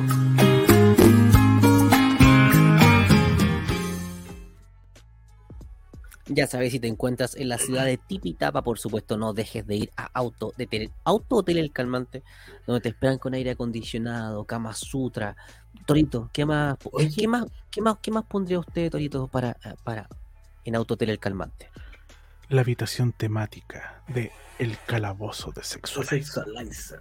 Ya 6.27 6.45
sabes, 6.45 6.71
si 6.71 6.79
te 6.79 6.87
encuentras 6.87 7.35
en 7.35 7.49
la 7.49 7.57
ciudad 7.57 7.83
de 7.83 7.97
Tipitapa, 7.97 8.61
por 8.61 8.77
supuesto, 8.77 9.17
no 9.17 9.33
dejes 9.33 9.65
de 9.65 9.75
ir 9.77 9.91
a 9.97 10.07
Auto, 10.13 10.53
de 10.55 10.67
tener 10.67 10.91
Auto 11.03 11.37
Hotel 11.37 11.57
El 11.57 11.71
Calmante, 11.71 12.21
donde 12.67 12.81
te 12.81 12.89
esperan 12.89 13.17
con 13.17 13.33
aire 13.33 13.49
acondicionado, 13.49 14.43
cama 14.43 14.71
sutra. 14.73 15.35
Torito, 15.87 16.29
¿qué 16.31 16.45
más, 16.45 16.77
Oye. 16.91 17.09
¿qué 17.17 17.27
más, 17.27 17.47
qué 17.71 17.81
más, 17.81 17.97
qué 18.03 18.11
más 18.11 18.25
pondría 18.25 18.59
usted, 18.59 18.91
Torito, 18.91 19.27
para, 19.29 19.57
para 19.83 20.07
en 20.63 20.75
Auto 20.75 20.93
Hotel 20.93 21.09
El 21.09 21.17
Calmante? 21.17 21.69
La 22.49 22.61
habitación 22.61 23.13
temática 23.13 24.03
de 24.07 24.31
El 24.59 24.77
Calabozo 24.85 25.51
de 25.51 25.63
Sexual. 25.63 26.05
Sexualizer. 26.07 26.99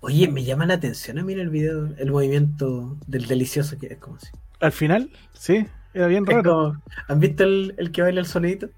Oye, 0.00 0.28
me 0.28 0.44
llama 0.44 0.66
la 0.66 0.74
atención 0.74 1.18
a 1.18 1.22
mí 1.22 1.32
en 1.34 1.40
el 1.40 1.50
video 1.50 1.88
el 1.98 2.10
movimiento 2.10 2.96
del 3.06 3.26
delicioso 3.26 3.78
que 3.78 3.86
es 3.88 3.98
como 3.98 4.18
si. 4.18 4.28
Al 4.60 4.72
final, 4.72 5.10
sí, 5.32 5.66
era 5.94 6.06
bien 6.08 6.26
raro. 6.26 6.42
como- 6.42 6.82
¿Han 7.08 7.20
visto 7.20 7.44
el, 7.44 7.74
el 7.78 7.92
que 7.92 8.02
baila 8.02 8.20
el 8.20 8.26
sonidito? 8.26 8.70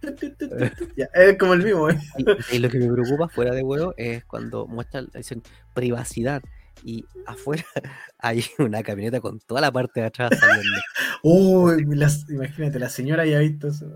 Ya, 0.96 1.06
es 1.14 1.38
como 1.38 1.54
el 1.54 1.62
mismo, 1.62 1.88
¿eh? 1.90 1.98
Y, 2.18 2.56
y 2.56 2.58
lo 2.58 2.68
que 2.68 2.78
me 2.78 2.92
preocupa 2.92 3.28
fuera 3.28 3.54
de 3.54 3.62
huevo 3.62 3.94
es 3.96 4.24
cuando 4.24 4.66
muestran 4.66 5.08
dicen, 5.14 5.42
privacidad 5.74 6.42
y 6.84 7.04
afuera 7.26 7.64
hay 8.18 8.44
una 8.58 8.82
camioneta 8.82 9.20
con 9.20 9.38
toda 9.40 9.60
la 9.60 9.72
parte 9.72 10.00
de 10.00 10.06
atrás 10.06 10.30
saliendo. 10.38 10.78
Uy, 11.22 11.84
las- 11.94 12.28
imagínate, 12.28 12.78
la 12.78 12.88
señora 12.90 13.24
ya 13.24 13.38
ha 13.38 13.40
visto 13.40 13.68
eso. 13.68 13.86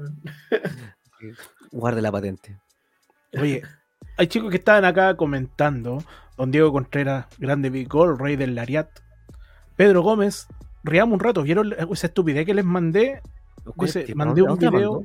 Guarde 1.72 2.00
la 2.00 2.12
patente. 2.12 2.56
Oye, 3.38 3.62
hay 4.16 4.26
chicos 4.26 4.50
que 4.50 4.56
estaban 4.56 4.84
acá 4.84 5.16
comentando. 5.16 6.02
Don 6.36 6.50
Diego 6.50 6.72
Contreras, 6.72 7.26
grande 7.38 7.70
Big 7.70 7.88
Gold, 7.88 8.20
rey 8.20 8.36
del 8.36 8.54
Lariat. 8.54 8.88
Pedro 9.76 10.02
Gómez, 10.02 10.46
riamos 10.84 11.14
un 11.14 11.20
rato. 11.20 11.42
¿Vieron 11.42 11.74
esa 11.92 12.06
estupidez 12.08 12.44
que 12.46 12.54
les 12.54 12.64
mandé? 12.64 13.20
Dice, 13.76 14.04
¿Qué- 14.04 14.14
mandé 14.14 14.42
un 14.42 14.58
video 14.58 15.02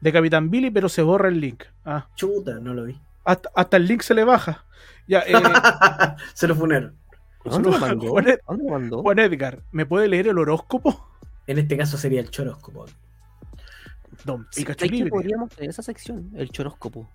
de 0.00 0.12
Capitán 0.12 0.50
Billy, 0.50 0.70
pero 0.70 0.88
se 0.88 1.02
borra 1.02 1.28
el 1.28 1.40
link. 1.40 1.64
Ah, 1.84 2.08
Chuta, 2.16 2.58
no 2.60 2.74
lo 2.74 2.84
vi. 2.84 3.00
hasta, 3.24 3.48
hasta 3.54 3.76
el 3.76 3.86
link 3.86 4.02
se 4.02 4.14
le 4.14 4.24
baja. 4.24 4.64
Ya, 5.06 5.20
eh, 5.20 5.32
Se 6.34 6.46
lo 6.48 6.54
funaron. 6.56 6.96
¿Dónde 7.44 7.70
lo 7.70 7.78
mandó? 7.78 8.06
Juan 8.10 8.28
Ed- 8.28 8.40
¿Dónde 8.48 8.64
lo 8.64 8.70
mandó? 8.70 9.02
Juan 9.02 9.18
Edgar, 9.20 9.62
¿me 9.72 9.86
puede 9.86 10.08
leer 10.08 10.28
el 10.28 10.38
horóscopo? 10.38 11.08
En 11.46 11.58
este 11.58 11.76
caso 11.76 11.96
sería 11.96 12.20
el 12.20 12.30
choróscopo. 12.30 12.86
Don 14.24 14.46
Pikachu 14.54 14.78
¿sabes 14.80 14.90
qué 14.90 14.96
Libre. 14.96 15.10
podríamos 15.10 15.50
tener 15.50 15.70
esa 15.70 15.82
sección? 15.82 16.30
El 16.36 16.50
choróscopo. 16.50 17.08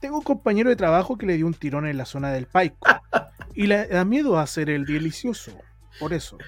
Tengo 0.00 0.18
un 0.18 0.24
compañero 0.24 0.70
de 0.70 0.76
trabajo 0.76 1.16
que 1.18 1.26
le 1.26 1.36
dio 1.36 1.46
un 1.46 1.54
tirón 1.54 1.86
en 1.86 1.96
la 1.96 2.04
zona 2.04 2.32
del 2.32 2.46
paico 2.46 2.86
y 3.54 3.66
le 3.66 3.86
da 3.86 4.04
miedo 4.04 4.38
a 4.38 4.42
hacer 4.42 4.70
el 4.70 4.84
delicioso. 4.84 5.52
Por 5.98 6.12
eso, 6.12 6.38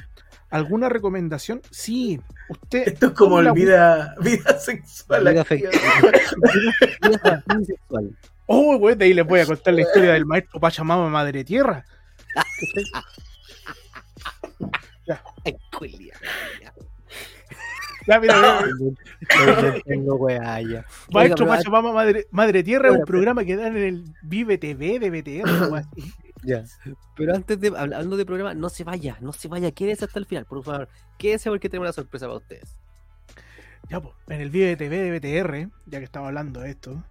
¿alguna 0.51 0.89
recomendación? 0.89 1.61
Sí, 1.71 2.21
usted. 2.49 2.89
Esto 2.89 3.07
es 3.09 3.13
como 3.13 3.41
la- 3.43 3.53
vida, 3.53 4.15
vida 4.21 4.59
sexual. 4.59 5.29
Vida. 5.29 5.45
Vida 7.03 7.45
sexual. 7.67 8.17
Oh, 8.47 8.77
güey, 8.79 8.97
de 8.97 9.05
ahí 9.05 9.15
les 9.15 9.27
voy 9.27 9.41
a 9.41 9.47
contar 9.47 9.75
la 9.75 9.83
historia 9.83 10.13
del 10.13 10.27
maestro 10.27 10.59
Pachamama 10.61 11.09
Madre 11.09 11.45
Tierra. 11.45 11.85
Culia. 15.77 16.15
Ya, 18.11 18.21
mira, 18.21 18.35
tengo. 19.87 20.19
Maestro 21.13 21.47
Pachamama 21.59 21.93
Madre, 21.93 22.27
Madre 22.31 22.63
Tierra 22.63 22.89
es 22.89 22.93
un 22.95 23.05
programa 23.07 23.45
que 23.45 23.57
dan 23.57 23.77
en 23.77 23.83
el 23.85 24.05
Vive 24.23 24.59
TV 24.59 24.99
de 24.99 25.11
BTR. 25.11 25.49
Ya. 26.43 26.65
Pero 27.17 27.35
antes 27.35 27.61
de 27.61 27.71
habl- 27.71 27.93
hablando 27.95 28.17
de 28.17 28.25
programa, 28.25 28.55
no 28.55 28.71
se 28.71 28.83
vaya, 28.83 29.19
no 29.21 29.31
se 29.35 29.47
vaya, 29.47 29.71
quédese 29.73 30.07
hasta 30.07 30.19
el 30.19 30.25
final, 30.25 30.47
por 30.47 30.65
favor. 30.65 30.89
Quédese 31.19 31.51
porque 31.51 31.69
tengo 31.69 31.83
una 31.83 31.93
sorpresa 31.93 32.25
para 32.27 32.39
ustedes. 32.39 32.79
Ya, 33.91 34.01
pues, 34.01 34.15
en 34.29 34.41
el 34.41 34.49
Vive 34.49 34.75
TV 34.77 34.97
de 34.99 35.19
BTR, 35.19 35.71
ya 35.85 35.99
que 35.99 36.05
estaba 36.07 36.29
hablando 36.29 36.61
de 36.61 36.71
esto, 36.71 37.05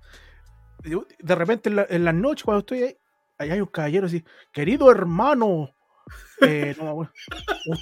de 0.84 1.36
repente 1.36 1.70
en, 1.70 1.76
la- 1.76 1.86
en 1.90 2.06
las 2.06 2.16
noches 2.16 2.44
cuando 2.44 2.62
estoy 2.62 2.82
ahí, 2.84 2.98
ahí 3.38 3.52
hay 3.52 3.62
un 3.62 3.68
caballero 3.68 4.08
así, 4.08 4.24
querido 4.52 4.90
hermano, 4.90 5.76
eh, 6.42 6.76
no, 6.80 6.94
güey, 6.94 7.10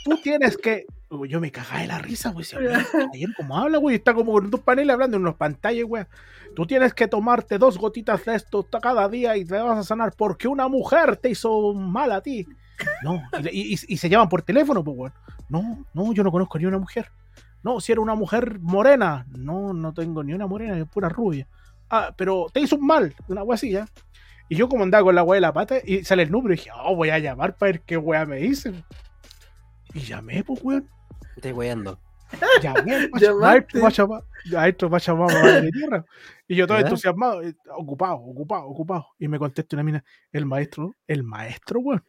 tú 0.03 0.17
tienes 0.21 0.57
que... 0.57 0.85
Yo 1.29 1.39
me 1.39 1.51
cagaba 1.51 1.79
de 1.81 1.87
la 1.87 1.99
risa, 1.99 2.31
güey. 2.31 2.43
decía, 2.43 2.59
"Mira, 2.59 2.85
Caballero, 2.91 3.33
¿cómo 3.37 3.57
habla, 3.57 3.77
güey? 3.77 3.95
Está 3.95 4.13
como 4.13 4.33
con 4.33 4.49
dos 4.49 4.59
paneles 4.59 4.93
hablando 4.93 5.15
en 5.15 5.23
unas 5.23 5.35
pantallas, 5.35 5.85
güey. 5.85 6.03
Tú 6.55 6.65
tienes 6.65 6.93
que 6.93 7.07
tomarte 7.07 7.57
dos 7.57 7.77
gotitas 7.77 8.25
de 8.25 8.35
esto 8.35 8.67
cada 8.81 9.07
día 9.07 9.37
y 9.37 9.45
te 9.45 9.55
vas 9.61 9.77
a 9.77 9.83
sanar 9.83 10.13
porque 10.17 10.47
una 10.49 10.67
mujer 10.67 11.15
te 11.17 11.29
hizo 11.29 11.73
mal 11.73 12.11
a 12.11 12.21
ti. 12.21 12.45
No, 13.03 13.21
y, 13.51 13.73
y- 13.87 13.97
se 13.97 14.09
llaman 14.09 14.27
por 14.29 14.41
teléfono, 14.41 14.83
pues, 14.83 14.97
güey. 14.97 15.11
No, 15.49 15.85
no, 15.93 16.13
yo 16.13 16.23
no 16.23 16.31
conozco 16.31 16.59
ni 16.59 16.65
una 16.65 16.77
mujer. 16.77 17.09
No, 17.63 17.79
si 17.79 17.91
era 17.91 18.01
una 18.01 18.15
mujer 18.15 18.59
morena. 18.59 19.25
No, 19.29 19.73
no 19.73 19.93
tengo 19.93 20.23
ni 20.23 20.33
una 20.33 20.45
morena, 20.47 20.77
es 20.77 20.87
pura 20.87 21.09
rubia. 21.09 21.47
Ah, 21.89 22.13
pero 22.17 22.47
te 22.51 22.59
hizo 22.59 22.75
un 22.75 22.85
mal, 22.85 23.15
una 23.29 23.43
¿ya? 23.63 23.87
Y 24.49 24.55
yo 24.55 24.69
como 24.69 24.83
andaba 24.83 25.03
con 25.03 25.15
la 25.15 25.23
wea 25.23 25.37
de 25.37 25.41
la 25.41 25.53
pata 25.53 25.77
y 25.83 26.03
sale 26.03 26.23
el 26.23 26.31
número 26.31 26.53
y 26.53 26.57
dije, 26.57 26.69
oh, 26.73 26.95
voy 26.95 27.09
a 27.09 27.19
llamar 27.19 27.57
para 27.57 27.73
ver 27.73 27.81
qué 27.81 27.97
wea 27.97 28.25
me 28.25 28.37
dicen. 28.37 28.83
Y 29.93 29.99
llamé, 29.99 30.43
pues, 30.43 30.59
weón. 30.63 30.89
Estoy 31.35 31.51
weando. 31.51 31.99
Llamé, 32.61 33.09
maestro 33.39 34.09
maestro 34.51 34.89
Pachamama, 34.89 35.33
madre 35.33 35.61
de 35.61 35.71
tierra. 35.71 36.05
Y 36.47 36.55
yo 36.55 36.67
todo 36.67 36.77
entusiasmado, 36.77 37.41
eh, 37.41 37.55
ocupado, 37.77 38.15
ocupado, 38.15 38.65
ocupado. 38.65 39.07
Y 39.17 39.27
me 39.27 39.39
contesta 39.39 39.75
una 39.75 39.83
mina, 39.83 40.03
el 40.31 40.45
maestro, 40.45 40.93
el 41.07 41.23
maestro, 41.23 41.79
weón. 41.79 42.03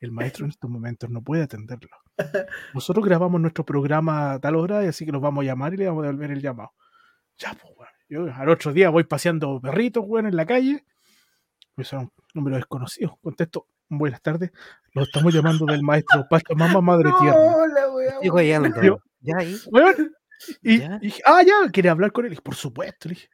El 0.00 0.10
maestro 0.10 0.44
en 0.44 0.50
estos 0.50 0.68
momentos 0.68 1.08
no 1.10 1.22
puede 1.22 1.44
atenderlo. 1.44 1.90
Nosotros 2.74 3.04
grabamos 3.04 3.40
nuestro 3.40 3.64
programa 3.64 4.32
a 4.32 4.40
tal 4.40 4.56
hora, 4.56 4.84
y 4.84 4.88
así 4.88 5.06
que 5.06 5.12
nos 5.12 5.22
vamos 5.22 5.42
a 5.42 5.46
llamar 5.46 5.72
y 5.74 5.78
le 5.78 5.86
vamos 5.86 6.02
a 6.02 6.06
devolver 6.08 6.32
el 6.32 6.42
llamado. 6.42 6.72
Ya, 7.38 7.54
pues, 7.54 7.72
weón. 7.76 7.92
Yo 8.08 8.34
al 8.34 8.48
otro 8.50 8.72
día 8.72 8.90
voy 8.90 9.04
paseando 9.04 9.60
perritos, 9.60 10.04
weón, 10.06 10.26
en 10.26 10.36
la 10.36 10.44
calle. 10.44 10.84
Me 11.76 11.84
son 11.84 12.00
un 12.00 12.10
número 12.34 12.56
desconocido. 12.56 13.18
Contesto, 13.22 13.66
buenas 13.88 14.20
tardes. 14.20 14.50
Lo 14.92 15.02
estamos 15.02 15.32
llamando 15.32 15.64
del 15.66 15.82
maestro 15.82 16.26
Pachamama, 16.28 16.80
madre 16.80 17.10
tierra. 17.20 17.36
No, 17.36 17.64
Estoy 18.20 18.30
weando. 18.30 18.82
Yo- 18.82 18.98
Ya 19.20 19.36
ahí. 19.38 19.56
Weón. 19.70 20.12
Y, 20.62 20.80
¿Ya? 20.80 20.96
y 21.00 21.06
dije, 21.06 21.22
ah, 21.24 21.42
ya, 21.42 21.70
quería 21.70 21.92
hablar 21.92 22.12
con 22.12 22.24
él. 22.24 22.28
Y 22.28 22.30
dije, 22.30 22.42
por 22.42 22.56
supuesto. 22.56 23.08
Le 23.08 23.14
dije, 23.14 23.28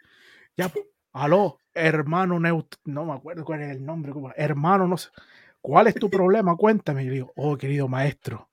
ya, 0.57 0.71
aló, 1.13 1.59
hermano 1.75 2.39
Neut, 2.39 2.75
no 2.85 3.05
me 3.07 3.15
acuerdo 3.15 3.45
cuál 3.45 3.63
era 3.63 3.73
el 3.73 3.85
nombre, 3.85 4.13
hermano, 4.37 4.87
no 4.87 4.97
sé. 4.99 5.09
¿Cuál 5.61 5.87
es 5.89 5.95
tu 5.95 6.09
problema? 6.11 6.57
Cuéntame. 6.57 7.03
Y 7.05 7.07
le 7.09 7.13
digo, 7.15 7.33
oh, 7.37 7.57
querido 7.57 7.89
maestro. 7.89 8.49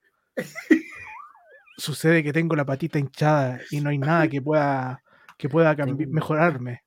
Sucede 1.76 2.22
que 2.22 2.32
tengo 2.32 2.56
la 2.56 2.64
patita 2.64 2.98
hinchada 2.98 3.60
y 3.70 3.80
no 3.80 3.90
hay 3.90 3.98
nada 3.98 4.26
que 4.28 4.40
pueda, 4.40 5.02
que 5.36 5.48
pueda 5.48 5.76
cambi- 5.76 5.98
Tengo- 5.98 6.12
mejorarme. 6.14 6.82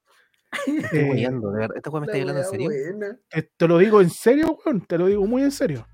Estoy 0.68 1.00
Eh, 1.00 1.10
weando, 1.12 1.52
de 1.52 1.60
verdad. 1.60 1.78
¿Esta 1.78 1.90
weá 1.90 2.02
me 2.02 2.08
está 2.08 2.18
hablando 2.20 2.42
en 2.42 2.48
serio? 2.50 2.70
buena. 2.70 3.18
te, 3.58 3.68
lo 3.68 3.78
digo 3.78 4.02
en 4.02 4.10
serio, 4.10 4.58
weón. 4.66 4.82
Te 4.82 4.98
lo 4.98 5.08
digo 5.08 5.26
muy 5.28 5.44
en 5.44 5.52
serio. 5.52 5.88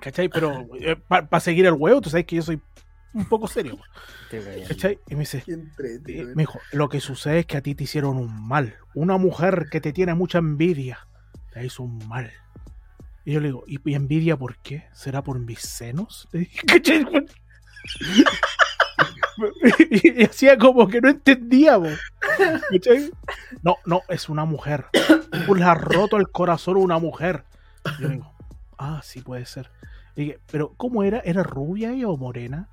¿Cachai? 0.00 0.28
Pero 0.28 0.66
para 1.08 1.40
seguir 1.40 1.66
el 1.66 1.72
huevo, 1.72 2.00
tú 2.00 2.10
sabes 2.10 2.26
que 2.26 2.36
yo 2.36 2.42
soy 2.42 2.60
un 3.14 3.24
poco 3.26 3.48
serio. 3.48 3.78
¿Cachai? 4.68 4.98
Y 5.08 5.14
me 5.14 5.20
dice, 5.20 5.42
Eh, 5.46 5.56
weón. 6.06 6.34
Me 6.34 6.42
dijo, 6.42 6.60
lo 6.72 6.88
que 6.88 7.00
sucede 7.00 7.40
es 7.40 7.46
que 7.46 7.56
a 7.56 7.62
ti 7.62 7.74
te 7.74 7.84
hicieron 7.84 8.16
un 8.18 8.46
mal. 8.46 8.74
Una 8.94 9.16
mujer 9.16 9.68
que 9.70 9.80
te 9.80 9.92
tiene 9.92 10.14
mucha 10.14 10.38
envidia 10.38 11.06
te 11.52 11.64
hizo 11.64 11.82
un 11.82 12.06
mal. 12.08 12.30
Y 13.24 13.32
yo 13.32 13.40
le 13.40 13.48
digo, 13.48 13.64
¿y, 13.66 13.78
y 13.90 13.94
envidia 13.94 14.36
por 14.36 14.56
qué? 14.58 14.84
¿Será 14.92 15.22
por 15.24 15.38
mis 15.40 15.60
senos? 15.60 16.28
¿cachai, 16.66 17.02
weón? 17.04 17.26
y, 19.90 20.22
y 20.22 20.24
hacía 20.24 20.56
como 20.58 20.88
que 20.88 21.00
no 21.00 21.08
entendía, 21.08 21.78
po. 21.78 21.88
¿Cachai? 22.70 23.10
No, 23.62 23.76
no, 23.84 24.02
es 24.08 24.28
una 24.28 24.44
mujer. 24.44 24.86
Le 25.54 25.64
has 25.64 25.80
roto 25.80 26.16
el 26.16 26.28
corazón 26.30 26.76
a 26.76 26.80
una 26.80 26.98
mujer. 26.98 27.44
Y 27.98 28.02
yo 28.02 28.08
digo, 28.08 28.32
ah, 28.78 29.00
sí 29.04 29.20
puede 29.20 29.46
ser. 29.46 29.70
Y 30.14 30.22
dije, 30.22 30.38
pero 30.50 30.72
¿cómo 30.76 31.02
era? 31.02 31.20
¿Era 31.20 31.42
rubia 31.42 31.92
ella 31.92 32.08
o 32.08 32.16
morena? 32.16 32.68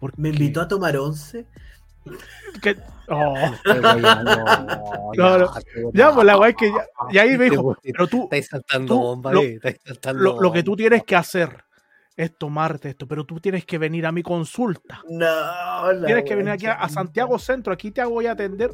Porque... 0.00 0.20
Me 0.20 0.28
invitó 0.30 0.60
a 0.60 0.68
tomar 0.68 0.96
once. 0.96 1.46
que- 2.62 2.76
Oh. 3.08 3.34
No, 5.16 5.38
no. 5.38 5.50
Ya, 5.92 6.12
pues 6.14 6.26
la 6.26 6.38
weá 6.38 6.50
es 6.50 6.56
que 6.56 6.70
ya, 6.70 6.86
y 7.10 7.18
ahí 7.18 7.36
me 7.36 7.50
dijo, 7.50 7.76
pero 7.82 8.06
tú, 8.06 8.22
Estáis 8.24 8.46
saltando 8.48 8.94
tú- 8.94 9.00
bomba, 9.00 9.32
lo- 9.32 9.42
estáis 9.42 9.76
saltando 9.84 10.22
lo, 10.22 10.40
lo 10.40 10.52
que 10.52 10.62
tú 10.62 10.76
tienes 10.76 11.02
que 11.04 11.16
hacer 11.16 11.64
es 12.16 12.36
tomarte 12.36 12.90
esto, 12.90 13.06
pero 13.06 13.24
tú 13.24 13.40
tienes 13.40 13.64
que 13.64 13.78
venir 13.78 14.06
a 14.06 14.12
mi 14.12 14.22
consulta. 14.22 15.02
No, 15.08 15.92
la 15.92 16.06
Tienes 16.06 16.24
que 16.24 16.34
venir 16.34 16.52
aquí 16.52 16.66
a. 16.66 16.88
Santiago 16.88 17.38
Centro, 17.38 17.72
aquí 17.72 17.90
te 17.90 18.04
voy 18.04 18.26
a 18.26 18.32
atender. 18.32 18.70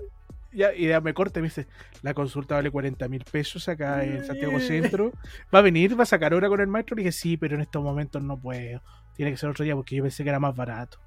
Ya, 0.50 0.74
y 0.74 0.88
ya 0.88 1.00
me 1.00 1.12
corta 1.12 1.40
y 1.40 1.42
me 1.42 1.48
dice, 1.48 1.66
la 2.02 2.14
consulta 2.14 2.54
vale 2.54 2.70
40 2.70 3.06
mil 3.08 3.22
pesos 3.30 3.68
acá 3.68 4.02
en 4.02 4.24
Santiago 4.24 4.58
Centro. 4.60 5.12
¿Va 5.54 5.58
a 5.58 5.62
venir? 5.62 5.98
¿Va 5.98 6.04
a 6.04 6.06
sacar 6.06 6.32
hora 6.32 6.48
con 6.48 6.60
el 6.60 6.68
maestro? 6.68 6.96
Le 6.96 7.02
dije, 7.02 7.12
sí, 7.12 7.36
pero 7.36 7.54
en 7.54 7.60
estos 7.60 7.82
momentos 7.82 8.22
no 8.22 8.40
puedo. 8.40 8.82
Tiene 9.14 9.30
que 9.30 9.36
ser 9.36 9.50
otro 9.50 9.64
día 9.64 9.74
porque 9.74 9.96
yo 9.96 10.02
pensé 10.02 10.24
que 10.24 10.30
era 10.30 10.40
más 10.40 10.56
barato. 10.56 10.98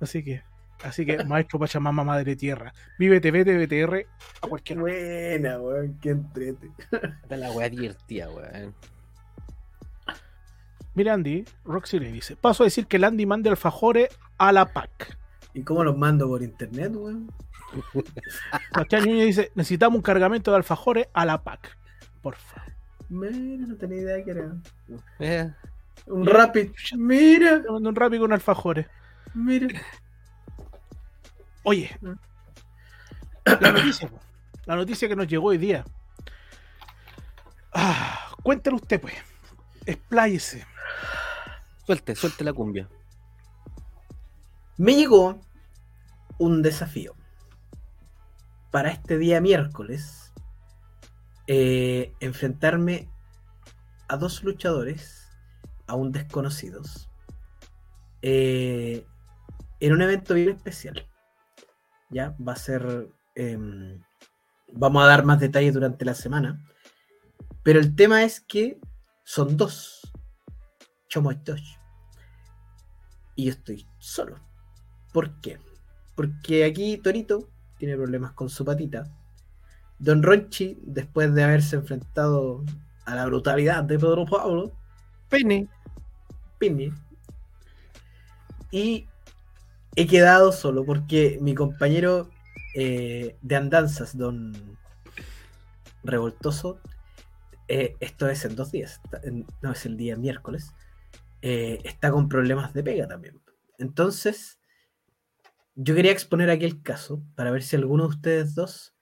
Así 0.00 0.24
que, 0.24 0.42
así 0.82 1.06
que, 1.06 1.24
maestro 1.24 1.58
Pachamama 1.58 2.02
Madre 2.02 2.34
Tierra. 2.34 2.72
Vive 2.98 3.20
TV, 3.20 3.44
TVTR 3.44 4.06
a 4.42 4.48
cualquier. 4.48 4.80
Buena, 4.80 5.60
weón, 5.60 5.98
qué 6.00 6.10
entrete. 6.10 6.70
Esta 6.90 7.34
es 7.34 7.40
la 7.40 7.52
weá 7.52 7.68
divertida, 7.68 8.28
weón. 8.28 8.74
Mira, 10.94 11.14
Andy, 11.14 11.44
Roxy 11.64 11.98
le 12.00 12.10
dice: 12.12 12.36
Paso 12.36 12.62
a 12.62 12.66
decir 12.66 12.86
que 12.86 12.96
el 12.96 13.04
Andy 13.04 13.26
mande 13.26 13.48
alfajores 13.50 14.08
a 14.38 14.52
la 14.52 14.72
PAC. 14.72 15.16
¿Y 15.54 15.62
cómo 15.62 15.84
los 15.84 15.96
mando 15.96 16.26
por 16.28 16.42
internet, 16.42 16.92
weón? 16.94 17.30
Sebastián 18.72 19.04
Núñez 19.04 19.26
dice: 19.26 19.52
Necesitamos 19.54 19.96
un 19.96 20.02
cargamento 20.02 20.50
de 20.50 20.56
alfajores 20.58 21.08
a 21.12 21.24
la 21.24 21.42
PAC. 21.42 21.76
Porfa. 22.22 22.64
Mira, 23.08 23.66
no 23.66 23.76
tenía 23.76 23.98
idea 24.02 24.24
que 24.24 24.30
era. 24.30 24.52
Eh, 25.18 25.50
Un 26.06 26.26
rapid. 26.26 26.70
Mira, 26.96 27.62
Te 27.62 27.70
mando 27.70 27.88
un 27.88 27.96
rápido 27.96 28.22
con 28.22 28.32
alfajores. 28.32 28.86
mira. 29.34 29.68
Oye, 31.62 31.90
la 33.44 33.72
noticia, 33.72 34.10
la 34.64 34.76
noticia 34.76 35.08
que 35.08 35.16
nos 35.16 35.26
llegó 35.28 35.48
hoy 35.48 35.58
día. 35.58 35.84
Ah, 37.72 38.32
cuéntelo 38.42 38.76
usted, 38.76 39.00
pues. 39.00 39.14
Expláyese. 39.86 40.64
Suelte, 41.90 42.14
suelte 42.14 42.44
la 42.44 42.52
cumbia. 42.52 42.88
Me 44.76 44.94
llegó 44.94 45.40
un 46.38 46.62
desafío. 46.62 47.16
Para 48.70 48.90
este 48.92 49.18
día 49.18 49.40
miércoles, 49.40 50.32
eh, 51.48 52.12
enfrentarme 52.20 53.08
a 54.06 54.16
dos 54.16 54.44
luchadores, 54.44 55.26
aún 55.88 56.12
desconocidos, 56.12 57.10
eh, 58.22 59.04
en 59.80 59.92
un 59.92 60.02
evento 60.02 60.34
bien 60.34 60.50
especial. 60.50 61.08
Ya 62.10 62.36
va 62.38 62.52
a 62.52 62.56
ser. 62.56 63.08
em, 63.34 64.00
vamos 64.72 65.02
a 65.02 65.06
dar 65.06 65.24
más 65.24 65.40
detalles 65.40 65.74
durante 65.74 66.04
la 66.04 66.14
semana. 66.14 66.64
Pero 67.64 67.80
el 67.80 67.96
tema 67.96 68.22
es 68.22 68.40
que 68.40 68.78
son 69.24 69.56
dos. 69.56 70.12
Somos 71.08 71.34
dos. 71.42 71.79
Y 73.40 73.46
yo 73.46 73.52
estoy 73.52 73.86
solo. 73.98 74.36
¿Por 75.14 75.40
qué? 75.40 75.58
Porque 76.14 76.66
aquí 76.66 76.98
Torito 76.98 77.48
tiene 77.78 77.96
problemas 77.96 78.32
con 78.32 78.50
su 78.50 78.66
patita. 78.66 79.10
Don 79.98 80.22
Ronchi, 80.22 80.78
después 80.82 81.32
de 81.32 81.42
haberse 81.42 81.76
enfrentado 81.76 82.62
a 83.06 83.14
la 83.14 83.24
brutalidad 83.24 83.82
de 83.84 83.98
Pedro 83.98 84.26
Pablo, 84.26 84.72
Pene. 85.30 85.68
Pini. 86.58 86.92
Y 88.70 89.08
he 89.96 90.06
quedado 90.06 90.52
solo 90.52 90.84
porque 90.84 91.38
mi 91.40 91.54
compañero 91.54 92.28
eh, 92.74 93.36
de 93.40 93.56
andanzas, 93.56 94.18
don 94.18 94.52
revoltoso. 96.04 96.78
eh, 97.68 97.96
esto 98.00 98.28
es 98.28 98.44
en 98.44 98.54
dos 98.54 98.70
días. 98.70 99.00
no, 99.62 99.72
es 99.72 99.86
el 99.86 99.96
día 99.96 100.16
miércoles. 100.18 100.74
Eh, 101.42 101.80
está 101.84 102.10
con 102.10 102.28
problemas 102.28 102.72
de 102.74 102.82
pega 102.82 103.08
también. 103.08 103.40
Entonces, 103.78 104.60
yo 105.74 105.94
quería 105.94 106.12
exponer 106.12 106.50
aquí 106.50 106.64
el 106.64 106.82
caso 106.82 107.22
para 107.34 107.50
ver 107.50 107.62
si 107.62 107.76
alguno 107.76 108.04
de 108.04 108.10
ustedes 108.10 108.54
dos 108.54 108.94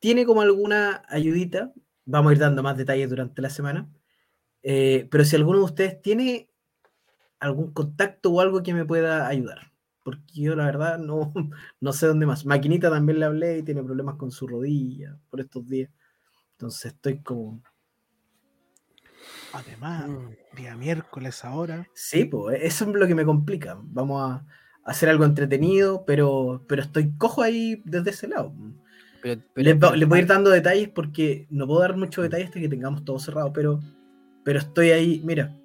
tiene 0.00 0.26
como 0.26 0.42
alguna 0.42 1.02
ayudita. 1.08 1.72
Vamos 2.04 2.30
a 2.30 2.34
ir 2.34 2.38
dando 2.40 2.62
más 2.62 2.76
detalles 2.76 3.08
durante 3.10 3.42
la 3.42 3.50
semana. 3.50 3.90
eh, 4.62 5.08
pero 5.10 5.24
si 5.24 5.36
alguno 5.36 5.58
de 5.60 5.64
ustedes 5.64 6.02
tiene 6.02 6.50
algún 7.40 7.72
contacto 7.72 8.32
o 8.32 8.40
algo 8.40 8.62
que 8.62 8.74
me 8.74 8.84
pueda 8.86 9.26
ayudar. 9.28 9.72
Porque 10.02 10.24
yo 10.34 10.56
la 10.56 10.66
verdad 10.66 10.98
no, 10.98 11.32
no 11.80 11.92
sé 11.92 12.06
dónde 12.06 12.26
más. 12.26 12.46
Maquinita 12.46 12.90
también 12.90 13.20
le 13.20 13.26
hablé 13.26 13.58
y 13.58 13.62
tiene 13.62 13.82
problemas 13.82 14.16
con 14.16 14.30
su 14.30 14.46
rodilla 14.48 15.18
por 15.30 15.40
estos 15.40 15.66
días. 15.68 15.90
Entonces 16.52 16.92
estoy 16.94 17.22
como... 17.22 17.62
Además, 19.54 20.08
Mm. 20.08 20.56
día 20.56 20.76
miércoles 20.76 21.44
ahora. 21.44 21.88
Sí, 21.94 22.24
pues 22.24 22.58
eso 22.62 22.84
es 22.88 22.94
lo 22.94 23.06
que 23.06 23.14
me 23.14 23.24
complica. 23.24 23.78
Vamos 23.80 24.22
a 24.22 24.44
hacer 24.84 25.08
algo 25.08 25.24
entretenido, 25.24 26.04
pero, 26.06 26.62
pero 26.68 26.82
estoy 26.82 27.12
cojo 27.16 27.42
ahí 27.42 27.80
desde 27.84 28.10
ese 28.10 28.28
lado. 28.28 28.52
Pero, 29.22 29.40
pero- 29.54 29.64
Les, 29.64 29.74
va- 29.76 29.80
pero- 29.88 29.96
les 29.96 30.08
voy 30.08 30.18
a 30.18 30.22
ir 30.22 30.26
dando 30.28 30.50
detalles 30.50 30.88
porque 30.88 31.46
no 31.50 31.66
puedo 31.66 31.80
dar 31.80 31.96
muchos 31.96 32.22
detalles 32.24 32.48
hasta 32.48 32.60
que 32.60 32.68
tengamos 32.68 33.04
todo 33.04 33.18
cerrado, 33.18 33.52
pero, 33.52 33.80
pero 34.44 34.58
estoy 34.58 34.90
ahí. 34.90 35.22
Mira, 35.24 35.56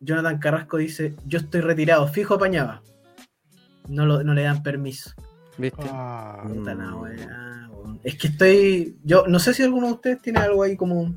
Jonathan 0.00 0.38
Carrasco 0.38 0.78
dice: 0.78 1.14
Yo 1.26 1.38
estoy 1.38 1.60
retirado, 1.60 2.08
fijo 2.08 2.34
apañaba. 2.34 2.82
No, 3.88 4.06
lo- 4.06 4.22
no 4.22 4.32
le 4.34 4.42
dan 4.42 4.62
permiso. 4.62 5.10
¿Viste? 5.58 5.82
Ah, 5.90 6.42
Mm. 6.44 7.98
Es 8.04 8.16
que 8.16 8.28
estoy. 8.28 8.96
Yo 9.04 9.26
no 9.26 9.38
sé 9.38 9.52
si 9.52 9.62
alguno 9.62 9.88
de 9.88 9.92
ustedes 9.94 10.22
tiene 10.22 10.38
algo 10.40 10.62
ahí 10.62 10.76
como 10.76 11.14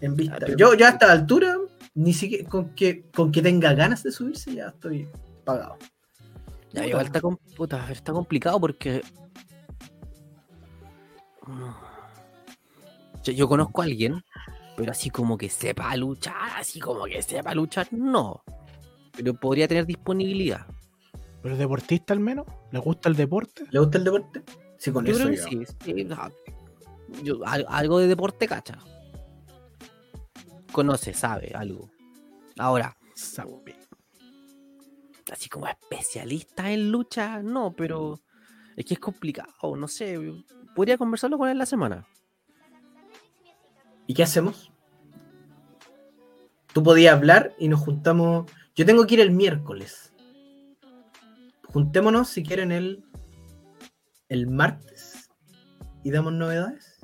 en 0.00 0.14
vista. 0.16 0.38
Ah, 0.42 0.46
Yo, 0.56 0.74
yo 0.74 0.86
a 0.86 0.90
esta 0.90 1.10
altura, 1.12 1.56
ni 1.94 2.12
siquiera 2.12 2.48
con 2.48 2.74
que, 2.74 3.02
con 3.14 3.32
que 3.32 3.42
tenga 3.42 3.72
ganas 3.74 4.02
de 4.02 4.12
subirse, 4.12 4.54
ya 4.54 4.68
estoy 4.68 5.08
pagado. 5.44 5.76
Ya, 6.72 6.86
igual 6.86 7.06
está, 7.06 7.20
com- 7.20 7.38
puta, 7.56 7.90
está 7.90 8.12
complicado 8.12 8.60
porque. 8.60 9.02
Mm. 11.46 11.70
Yo, 13.24 13.32
yo 13.32 13.48
conozco 13.48 13.80
a 13.82 13.84
alguien, 13.84 14.22
pero 14.76 14.92
así 14.92 15.10
como 15.10 15.36
que 15.38 15.48
sepa 15.48 15.94
luchar, 15.96 16.50
así 16.56 16.78
como 16.80 17.04
que 17.04 17.22
sepa 17.22 17.54
luchar, 17.54 17.88
no. 17.90 18.42
Pero 19.16 19.34
podría 19.34 19.66
tener 19.66 19.86
disponibilidad. 19.86 20.66
¿Pero 21.42 21.56
deportista 21.56 22.12
al 22.12 22.20
menos? 22.20 22.46
¿Le 22.70 22.78
gusta 22.78 23.08
el 23.08 23.16
deporte? 23.16 23.64
¿Le 23.70 23.78
gusta 23.80 23.98
el 23.98 24.04
deporte? 24.04 24.42
Sí, 24.76 24.92
con 24.92 25.04
Yo 25.04 25.12
eso. 25.12 25.24
creo 25.24 25.30
que 25.30 25.36
ya. 25.64 25.66
sí. 25.74 25.74
sí, 25.84 27.22
yo- 27.24 27.40
al- 27.46 27.66
algo 27.68 27.98
de 27.98 28.06
deporte 28.08 28.46
cacha. 28.46 28.78
Conoce, 30.72 31.14
sabe 31.14 31.52
algo. 31.54 31.90
Ahora, 32.58 32.96
Sabe. 33.14 33.76
así 35.32 35.48
como 35.48 35.66
especialista 35.66 36.70
en 36.70 36.90
lucha, 36.90 37.42
no, 37.42 37.72
pero 37.72 38.20
es 38.76 38.84
que 38.84 38.94
es 38.94 39.00
complicado, 39.00 39.76
no 39.76 39.88
sé. 39.88 40.18
Podría 40.74 40.96
conversarlo 40.96 41.38
con 41.38 41.48
él 41.48 41.58
la 41.58 41.66
semana. 41.66 42.06
¿Y 44.06 44.14
qué 44.14 44.22
hacemos? 44.22 44.72
Tú 46.72 46.82
podías 46.82 47.14
hablar 47.14 47.54
y 47.58 47.68
nos 47.68 47.80
juntamos. 47.80 48.50
Yo 48.76 48.86
tengo 48.86 49.06
que 49.06 49.14
ir 49.14 49.20
el 49.20 49.32
miércoles. 49.32 50.14
Juntémonos 51.72 52.28
si 52.28 52.42
quieren 52.42 52.72
el, 52.72 53.04
el 54.28 54.46
martes 54.46 55.28
y 56.04 56.10
damos 56.10 56.32
novedades. 56.32 56.97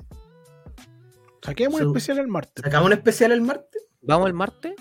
Saquemos 1.45 1.79
el 1.81 1.87
especial 1.87 2.17
el 2.19 2.27
martes. 2.27 2.63
¿Sacamos 2.63 2.87
un 2.87 2.93
especial 2.93 3.31
el 3.31 3.41
martes? 3.41 3.87
¿Vamos 4.01 4.27
el 4.27 4.33
martes? 4.33 4.73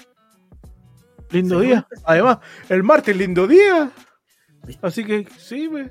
Lindo 1.31 1.61
día. 1.61 1.87
Además, 2.05 2.39
el 2.69 2.83
martes, 2.83 3.17
lindo 3.17 3.47
día. 3.47 3.91
Así 4.83 5.05
que 5.05 5.27
sí, 5.39 5.69
pues. 5.69 5.91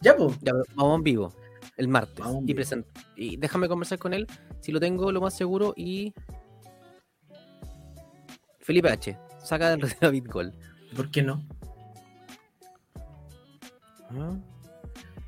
Ya, 0.00 0.16
pues. 0.16 0.38
Ya, 0.40 0.52
vamos 0.74 0.96
en 0.98 1.02
vivo. 1.02 1.34
El 1.76 1.88
martes. 1.88 2.18
Vamos 2.18 2.42
y, 2.44 2.46
vivo. 2.54 2.58
present- 2.60 2.86
y 3.16 3.36
déjame 3.36 3.68
conversar 3.68 3.98
con 3.98 4.14
él. 4.14 4.26
Si 4.60 4.72
lo 4.72 4.80
tengo, 4.80 5.10
lo 5.12 5.20
más 5.20 5.36
seguro. 5.36 5.74
Y. 5.76 6.14
Felipe 8.60 8.88
H. 8.90 9.18
Saca 9.42 9.70
del 9.70 9.80
retiro 9.82 10.10
Bitgol. 10.10 10.52
¿Por 10.94 11.10
qué 11.10 11.22
no? 11.22 11.46
Ah, 14.10 14.36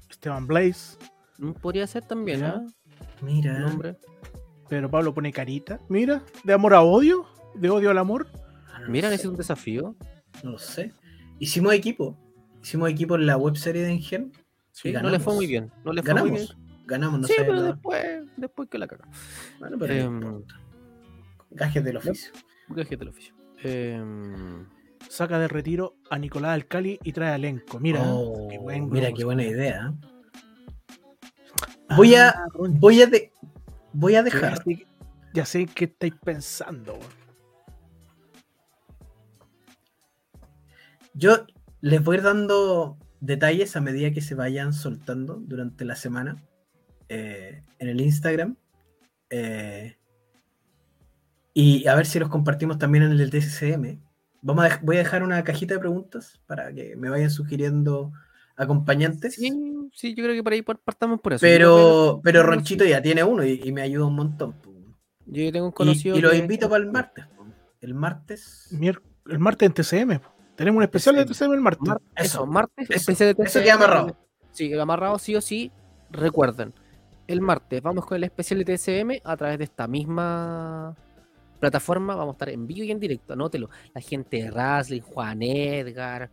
Esteban 0.08 0.46
Blaze. 0.46 0.96
mm, 1.38 1.52
Podría 1.52 1.86
ser 1.86 2.04
también, 2.04 2.40
Ya. 2.40 2.48
¿ah? 2.48 2.66
Mira. 3.22 3.58
Nombre. 3.60 3.96
Pero 4.68 4.90
Pablo 4.90 5.14
pone 5.14 5.32
carita. 5.32 5.80
Mira, 5.88 6.22
de 6.44 6.52
amor 6.52 6.74
a 6.74 6.82
odio. 6.82 7.26
De 7.54 7.70
odio 7.70 7.90
al 7.90 7.98
amor. 7.98 8.26
Ah, 8.72 8.80
no 8.80 8.88
Mira, 8.90 9.12
es 9.12 9.24
un 9.24 9.36
desafío. 9.36 9.96
No 10.44 10.52
lo 10.52 10.58
sé. 10.58 10.92
Hicimos 11.38 11.72
equipo. 11.74 12.16
Hicimos 12.62 12.90
equipo 12.90 13.14
en 13.16 13.26
la 13.26 13.36
webserie 13.36 13.82
de 13.82 13.92
Engen. 13.92 14.32
Sí, 14.72 14.92
no 14.92 15.08
le 15.10 15.18
fue 15.18 15.32
ganamos. 15.32 15.34
muy 15.36 15.46
bien. 15.46 15.72
No 15.84 15.92
le 15.92 16.02
fue 16.02 16.14
muy 16.14 16.30
bien. 16.30 16.42
Ganamos. 16.46 16.56
Ganamos, 16.86 17.20
no 17.20 17.26
sí, 17.26 17.34
sé. 17.36 17.44
pero 17.44 17.62
después, 17.62 18.22
después 18.36 18.68
que 18.70 18.78
la 18.78 18.86
caga. 18.86 19.06
Bueno, 19.58 19.76
pero 19.78 19.92
Em. 19.94 20.42
Gajes 21.50 21.84
del 21.84 21.96
oficio. 21.96 22.32
Gajes 22.68 22.98
del 22.98 23.08
oficio. 23.08 23.34
Em, 23.62 24.66
Saca 25.08 25.38
de 25.38 25.48
retiro 25.48 25.96
a 26.10 26.18
Nicolás 26.18 26.52
Alcali 26.52 26.98
y 27.02 27.12
trae 27.12 27.34
elenco. 27.34 27.78
Mira, 27.80 28.02
Oh, 28.04 28.48
qué 28.50 28.58
buen 28.58 28.88
mira 28.90 29.12
qué 29.12 29.24
buena 29.24 29.42
idea. 29.44 29.94
Voy 31.96 32.14
a, 32.14 32.30
Ah, 32.30 32.46
voy 32.54 33.02
a, 33.02 33.06
de- 33.06 33.32
voy 33.92 34.14
a 34.14 34.18
ya 34.18 34.22
dejar. 34.22 34.62
sé- 34.62 34.86
Ya 35.34 35.44
sé 35.44 35.66
qué 35.66 35.84
estáis 35.84 36.14
pensando. 36.24 36.98
Yo 41.14 41.46
les 41.80 42.02
voy 42.02 42.16
a 42.16 42.18
ir 42.18 42.24
dando 42.24 42.98
detalles 43.20 43.76
a 43.76 43.80
medida 43.80 44.10
que 44.12 44.20
se 44.20 44.34
vayan 44.34 44.72
soltando 44.72 45.34
durante 45.40 45.84
la 45.84 45.96
semana 45.96 46.42
eh, 47.08 47.62
en 47.78 47.88
el 47.88 48.00
Instagram. 48.00 48.56
eh, 49.30 49.96
y 51.54 51.86
a 51.88 51.94
ver 51.96 52.06
si 52.06 52.18
los 52.20 52.28
compartimos 52.28 52.78
también 52.78 53.04
en 53.04 53.12
el 53.12 53.30
TCM. 53.30 54.00
Vamos 54.42 54.64
a 54.70 54.78
voy 54.82 54.96
a 54.96 55.00
dejar 55.00 55.22
una 55.24 55.42
cajita 55.42 55.74
de 55.74 55.80
preguntas 55.80 56.40
para 56.46 56.72
que 56.72 56.94
me 56.96 57.08
vayan 57.10 57.30
sugiriendo 57.30 58.12
acompañantes. 58.58 59.34
sí, 59.36 59.50
sí, 59.94 60.14
yo 60.14 60.24
creo 60.24 60.34
que 60.34 60.42
por 60.42 60.52
ahí 60.52 60.62
par- 60.62 60.78
partamos 60.78 61.20
por 61.20 61.32
eso. 61.34 61.40
pero, 61.40 62.20
pero 62.22 62.42
Ronchito 62.42 62.84
ya 62.84 63.00
tiene 63.00 63.22
uno 63.24 63.44
y, 63.44 63.60
y 63.64 63.72
me 63.72 63.82
ayuda 63.82 64.06
un 64.06 64.14
montón. 64.16 64.54
Yo 65.26 65.52
tengo 65.52 65.66
un 65.66 65.72
Y, 65.72 65.74
conocido. 65.74 66.16
y 66.16 66.20
los 66.20 66.32
que- 66.32 66.38
invito 66.38 66.68
para 66.68 66.82
el 66.84 66.90
martes. 66.90 67.24
El 67.80 67.94
martes. 67.94 68.68
El 69.26 69.38
martes 69.38 69.66
en 69.66 69.72
TCM. 69.74 70.20
Tenemos 70.56 70.78
un 70.78 70.82
especial 70.82 71.14
de 71.16 71.24
TCM. 71.24 71.52
El 71.54 71.60
martes. 71.60 71.86
Mar- 71.88 72.00
Eso, 72.16 72.24
eso, 72.38 72.46
martes, 72.46 72.90
eso, 72.90 72.94
especial 73.12 73.34
de 73.34 73.42
eso 73.44 73.52
TCM. 73.60 73.62
queda 73.64 73.74
amarrado. 73.74 74.16
Sí, 74.50 74.72
amarrado 74.74 75.18
sí 75.18 75.36
o 75.36 75.40
sí. 75.40 75.70
Recuerden, 76.10 76.72
el 77.26 77.40
martes 77.42 77.80
vamos 77.82 78.06
con 78.06 78.16
el 78.16 78.24
especial 78.24 78.64
de 78.64 78.64
TCM 78.76 79.20
a 79.22 79.36
través 79.36 79.58
de 79.58 79.64
esta 79.64 79.86
misma 79.86 80.96
plataforma. 81.60 82.16
Vamos 82.16 82.32
a 82.32 82.36
estar 82.36 82.48
en 82.48 82.66
vivo 82.66 82.82
y 82.84 82.90
en 82.90 82.98
directo. 82.98 83.34
Anótelo. 83.34 83.68
La 83.94 84.00
gente 84.00 84.42
de 84.42 84.50
Raslin, 84.50 85.02
Juan 85.02 85.42
Edgar, 85.42 86.30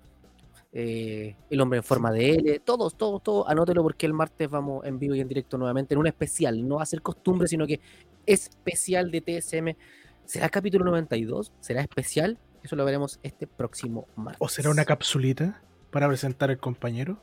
eh, 0.78 1.38
el 1.50 1.62
hombre 1.62 1.78
en 1.78 1.84
forma 1.84 2.12
de 2.12 2.32
L, 2.32 2.60
todos, 2.60 2.98
todos, 2.98 3.24
todos. 3.24 3.48
Anótelo 3.48 3.82
porque 3.82 4.06
el 4.06 4.12
martes 4.12 4.50
vamos 4.50 4.86
en 4.86 5.00
vivo 5.00 5.16
y 5.16 5.22
en 5.22 5.28
directo 5.30 5.58
nuevamente 5.58 5.94
en 5.94 6.02
un 6.02 6.08
especial. 6.08 6.68
No 6.68 6.76
va 6.76 6.84
a 6.84 6.86
ser 6.86 7.02
costumbre, 7.02 7.48
sino 7.48 7.66
que 7.66 7.80
especial 8.26 9.10
de 9.10 9.22
TSM. 9.22 9.78
¿Será 10.26 10.50
capítulo 10.50 10.84
92? 10.84 11.54
¿Será 11.62 11.80
especial? 11.80 12.38
Eso 12.62 12.76
lo 12.76 12.84
veremos 12.84 13.22
este 13.24 13.48
próximo 13.48 14.06
martes. 14.18 14.42
¿O 14.42 14.50
será 14.50 14.70
una 14.70 14.84
capsulita 14.84 15.62
para 15.92 16.10
presentar 16.10 16.50
al 16.50 16.58
compañero? 16.58 17.22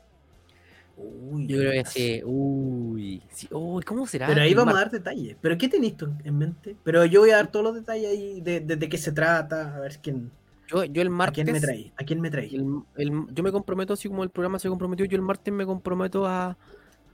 Uy, 0.97 1.45
Yo 1.45 1.59
creo 1.59 1.83
que 1.83 1.85
sí. 1.85 2.21
Uy, 2.25 3.21
sí. 3.29 3.47
Uy, 3.51 3.83
¿cómo 3.83 4.07
será? 4.07 4.25
Pero 4.25 4.41
ahí 4.41 4.55
vamos 4.55 4.73
a 4.73 4.79
dar 4.79 4.89
detalles. 4.89 5.37
¿Pero 5.39 5.59
qué 5.59 5.69
tenéis 5.69 5.95
tú 5.95 6.11
en 6.23 6.37
mente? 6.39 6.75
Pero 6.83 7.05
yo 7.05 7.19
voy 7.19 7.29
a 7.29 7.35
dar 7.35 7.51
todos 7.51 7.63
los 7.63 7.75
detalles 7.75 8.09
ahí 8.09 8.41
de, 8.41 8.61
de, 8.61 8.77
de 8.77 8.89
qué 8.89 8.97
se 8.97 9.11
trata, 9.11 9.75
a 9.75 9.79
ver 9.79 9.99
quién, 10.01 10.31
Yo, 10.69 10.83
yo 10.85 11.01
el 11.01 11.07
a 11.07 11.11
martes. 11.11 11.43
quién 11.43 11.51
me 11.51 11.59
trae. 11.59 11.93
¿A 11.97 12.03
quién 12.03 12.21
me 12.21 12.29
el- 12.29 12.83
el- 12.95 13.27
yo 13.33 13.43
me 13.43 13.51
comprometo, 13.51 13.93
así 13.93 14.07
como 14.07 14.23
el 14.23 14.29
programa 14.29 14.59
se 14.59 14.69
comprometió, 14.69 15.05
yo 15.05 15.15
el 15.15 15.21
martes 15.21 15.53
me 15.53 15.65
comprometo 15.65 16.25
a. 16.25 16.57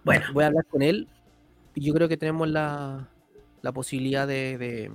Bueno, 0.03 0.25
Voy 0.33 0.43
a 0.43 0.47
hablar 0.47 0.65
con 0.65 0.81
él. 0.81 1.07
Y 1.75 1.85
yo 1.85 1.93
creo 1.93 2.07
que 2.07 2.17
tenemos 2.17 2.47
la, 2.47 3.09
la 3.61 3.71
posibilidad 3.71 4.27
de, 4.27 4.57
de, 4.57 4.91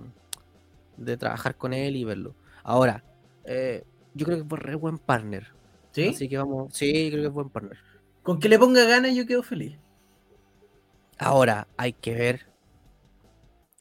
de 0.97 1.17
trabajar 1.17 1.57
con 1.57 1.73
él 1.73 1.97
y 1.97 2.05
verlo. 2.05 2.35
Ahora, 2.63 3.05
eh, 3.45 3.85
yo 4.15 4.27
creo 4.27 4.47
que 4.47 4.57
re 4.57 4.75
buen 4.75 4.99
partner. 4.99 5.49
¿sí? 5.93 6.09
Así 6.09 6.29
que 6.29 6.39
vamos. 6.39 6.75
Sí, 6.75 7.09
creo 7.11 7.23
que 7.23 7.29
es 7.29 7.33
buen 7.33 7.51
partner. 7.51 7.79
Con 8.23 8.41
que 8.41 8.49
le 8.49 8.59
ponga 8.59 8.85
ganas 8.85 9.15
yo 9.15 9.27
quedo 9.27 9.43
feliz. 9.43 9.77
Ahora, 11.19 11.69
hay 11.77 11.93
que 11.93 12.15
ver. 12.15 12.47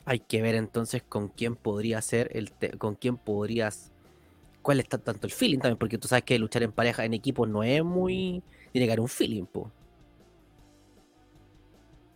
Hay 0.05 0.19
que 0.19 0.41
ver 0.41 0.55
entonces 0.55 1.01
con 1.01 1.29
quién 1.29 1.55
podría 1.55 2.01
ser 2.01 2.29
el 2.33 2.51
con 2.77 2.95
quién 2.95 3.17
podrías. 3.17 3.92
¿Cuál 4.63 4.79
está 4.79 4.97
tanto 4.97 5.27
el 5.27 5.33
feeling 5.33 5.59
también? 5.59 5.77
Porque 5.77 5.97
tú 5.99 6.07
sabes 6.07 6.23
que 6.23 6.39
luchar 6.39 6.63
en 6.63 6.71
pareja, 6.71 7.05
en 7.05 7.13
equipo, 7.13 7.45
no 7.45 7.61
es 7.63 7.83
muy. 7.83 8.41
Tiene 8.71 8.87
que 8.87 8.91
haber 8.93 9.01
un 9.01 9.07
feeling, 9.09 9.45
po. 9.45 9.71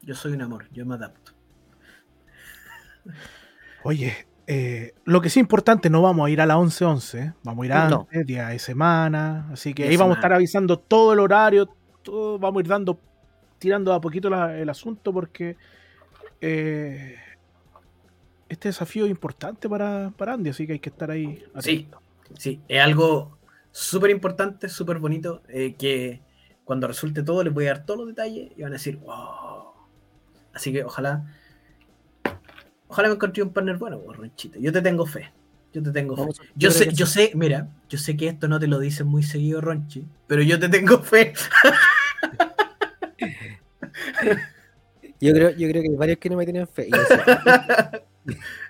Yo 0.02 0.15
soy 0.15 0.32
un 0.34 0.41
amor, 0.41 0.68
yo 0.72 0.86
me 0.86 0.95
adapto. 0.95 1.34
Oye, 3.84 4.14
eh, 4.48 4.94
lo 5.06 5.22
que 5.22 5.30
sí 5.30 5.40
es 5.40 5.44
importante, 5.44 5.90
no 5.90 6.02
vamos 6.02 6.28
a 6.28 6.30
ir 6.30 6.41
a 6.41 6.45
la 6.45 6.57
11-11, 6.57 7.19
¿eh? 7.19 7.34
vamos 7.44 7.64
a 7.64 7.65
ir 7.68 7.74
No. 7.74 8.07
antes, 8.10 8.26
día 8.26 8.48
de 8.49 8.60
semana, 8.60 9.49
así 9.52 9.74
que 9.74 9.84
Día 9.84 9.91
ahí 9.91 9.98
vamos 9.98 10.15
a 10.15 10.19
estar 10.19 10.34
avisando 10.34 10.80
todo 10.80 11.14
el 11.14 11.19
horario, 11.19 11.69
todo, 12.03 12.40
vamos 12.40 12.60
a 12.60 12.61
ir 12.61 12.68
dando, 12.68 12.99
tirando 13.60 13.94
a 13.94 14.02
poquito 14.02 14.30
la- 14.30 14.57
el 14.57 14.69
asunto 14.69 15.11
porque 15.14 15.56
eh, 16.41 17.15
este 18.49 18.69
desafío 18.69 19.06
es 19.06 19.11
importante 19.11 19.68
para, 19.68 20.11
para 20.18 20.34
Andy, 20.34 20.49
así 20.52 20.65
que 20.68 20.74
hay 20.74 20.80
que 20.80 20.90
estar 20.90 21.11
ahí. 21.11 21.44
Atento. 21.53 21.61
Sí, 21.61 21.88
es 22.68 22.82
algo 22.82 23.38
súper 23.72 24.12
importante, 24.12 24.70
súper 24.70 24.99
bonito, 24.99 25.44
eh, 25.48 25.76
que 25.78 26.22
cuando 26.64 26.88
resulte 26.88 27.24
todo 27.24 27.44
les 27.44 27.54
voy 27.54 27.66
a 27.66 27.74
dar 27.74 27.86
todos 27.86 27.99
los 27.99 28.08
detalles 28.08 28.52
y 28.56 28.62
van 28.62 28.72
a 28.72 28.76
decir, 28.76 28.98
wow. 28.98 29.72
Así 30.54 30.74
que 30.74 30.84
ojalá, 30.84 31.26
ojalá 32.88 33.10
me 33.10 33.16
encontré 33.16 33.44
un 33.44 33.54
partner 33.54 33.78
bueno, 33.78 33.99
pues, 33.99 34.18
Ronchito. 34.18 34.60
Yo 34.60 34.72
te 34.72 34.82
tengo 34.82 35.06
fe, 35.06 35.32
yo 35.74 35.84
te 35.84 35.91
tengo 35.91 36.16
fe. 36.16 36.41
Yo 36.56 36.72
sé, 36.72 36.91
yo 36.94 37.06
sí. 37.06 37.28
sé, 37.28 37.32
mira, 37.36 37.70
yo 37.88 37.98
sé 37.98 38.18
que 38.18 38.28
esto 38.28 38.48
no 38.48 38.60
te 38.60 38.68
lo 38.68 38.80
dicen 38.80 39.08
muy 39.08 39.24
seguido, 39.24 39.62
Ronchi, 39.62 40.06
pero 40.26 40.41
yo 40.41 40.60
te 40.60 40.70
tengo 40.70 40.99
fe. 40.99 41.34
Yo 45.20 45.34
creo, 45.34 45.49
yo 45.52 45.68
creo 45.68 45.82
que 45.82 45.90
hay 45.90 45.95
varios 45.95 46.20
que 46.20 46.30
no 46.30 46.38
me 46.38 46.45
tienen 46.45 46.68
fe. 46.68 46.90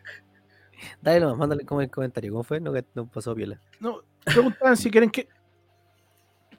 Dale 1.08 1.22
nomás, 1.22 1.38
mándale 1.38 1.64
como 1.66 1.80
el 1.80 1.90
comentario. 1.90 2.34
¿Cómo 2.34 2.44
fue? 2.44 2.60
No, 2.60 2.74
que 2.74 2.84
no 2.94 3.08
pasó 3.08 3.34
piola. 3.34 3.58
No, 3.80 4.02
preguntaban 4.26 4.76
si 4.76 4.92
quieren 4.92 5.10
que. 5.10 5.30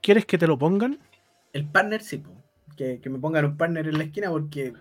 ¿Quieres 0.01 0.25
que 0.25 0.39
te 0.39 0.47
lo 0.47 0.57
pongan? 0.57 0.99
El 1.53 1.67
partner, 1.67 2.01
sí, 2.01 2.17
po. 2.17 2.31
Que, 2.75 2.99
que 2.99 3.11
me 3.11 3.19
pongan 3.19 3.45
un 3.45 3.59
partner 3.59 3.89
en 3.89 3.99
la 3.99 4.05
esquina 4.05 4.31
porque 4.31 4.73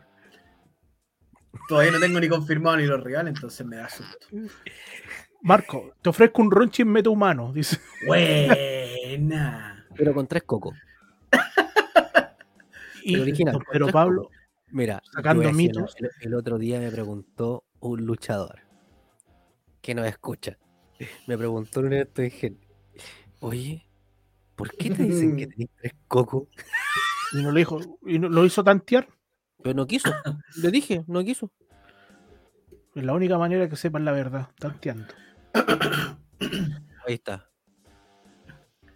todavía 1.68 1.91
no 1.91 1.99
tengo 1.99 2.18
ni 2.18 2.30
confirmado 2.30 2.77
ni 2.77 2.85
los 2.85 3.03
regalos, 3.03 3.35
entonces 3.35 3.68
me 3.68 3.76
da 3.76 3.89
susto. 3.89 4.27
Marco, 5.41 5.91
te 6.02 6.11
ofrezco 6.11 6.41
un 6.44 6.49
ronchi 6.49 6.84
en 6.84 6.88
meta 6.88 7.10
humano, 7.10 7.52
dice. 7.52 7.77
Buena. 8.06 9.85
Pero 9.98 10.14
con 10.14 10.27
tres 10.27 10.44
cocos. 10.44 10.77
Y 13.03 13.15
El 13.15 13.22
original, 13.23 13.60
tres 13.69 13.91
Pablo, 13.91 14.30
Mira, 14.69 15.02
Sacando 15.14 15.52
mitos. 15.52 15.94
El, 15.98 16.10
el 16.22 16.34
otro 16.35 16.57
día 16.57 16.80
me 16.80 16.89
preguntó 16.89 17.65
un 17.81 18.06
luchador 18.06 18.66
que 19.88 19.95
nos 19.95 20.05
escucha. 20.05 20.57
Me 21.27 21.38
preguntó 21.38 21.80
en 21.80 21.85
un 21.85 21.93
evento 21.93 22.22
de 22.22 22.30
gente, 22.30 22.68
oye, 23.39 23.88
¿por 24.57 24.69
qué 24.76 24.89
te 24.89 25.03
dicen 25.03 25.38
que 25.38 25.47
tenés 25.47 25.69
tres 25.80 25.93
cocos? 26.09 26.49
y 27.31 27.38
no 27.41 27.51
lo 27.51 27.57
dijo, 27.57 27.80
y 28.05 28.19
no- 28.19 28.27
lo 28.27 28.43
hizo 28.45 28.65
tantear. 28.65 29.07
Pero 29.64 29.76
no 29.76 29.88
quiso. 29.88 30.11
Le 30.61 30.72
dije, 30.72 31.05
no 31.07 31.23
quiso. 31.23 31.53
Es 32.95 33.03
la 33.05 33.14
única 33.14 33.38
manera 33.38 33.69
que 33.69 33.77
sepan 33.77 34.03
la 34.03 34.11
verdad, 34.11 34.49
tanteando. 34.59 35.07
Ahí 37.07 37.14
está. 37.14 37.49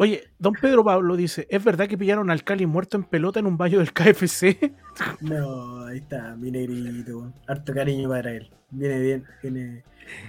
Oye, 0.02 0.24
don 0.40 0.54
Pedro 0.54 0.84
Pablo 0.84 1.16
dice, 1.16 1.46
¿es 1.48 1.64
verdad 1.64 1.88
que 1.88 1.96
pillaron 1.96 2.32
al 2.32 2.44
Cali 2.44 2.66
muerto 2.66 2.98
en 2.98 3.04
pelota 3.04 3.40
en 3.40 3.46
un 3.46 3.56
baño 3.56 3.78
del 3.78 3.94
KFC? 3.94 4.74
No, 5.22 5.86
ahí 5.86 6.00
está, 6.00 6.36
mi 6.36 6.50
negrito. 6.50 7.32
Harto 7.48 7.72
cariño 7.72 8.10
para 8.10 8.32
él. 8.32 8.50
Viene 8.72 9.00
bien, 9.00 9.26
viene. 9.44 9.84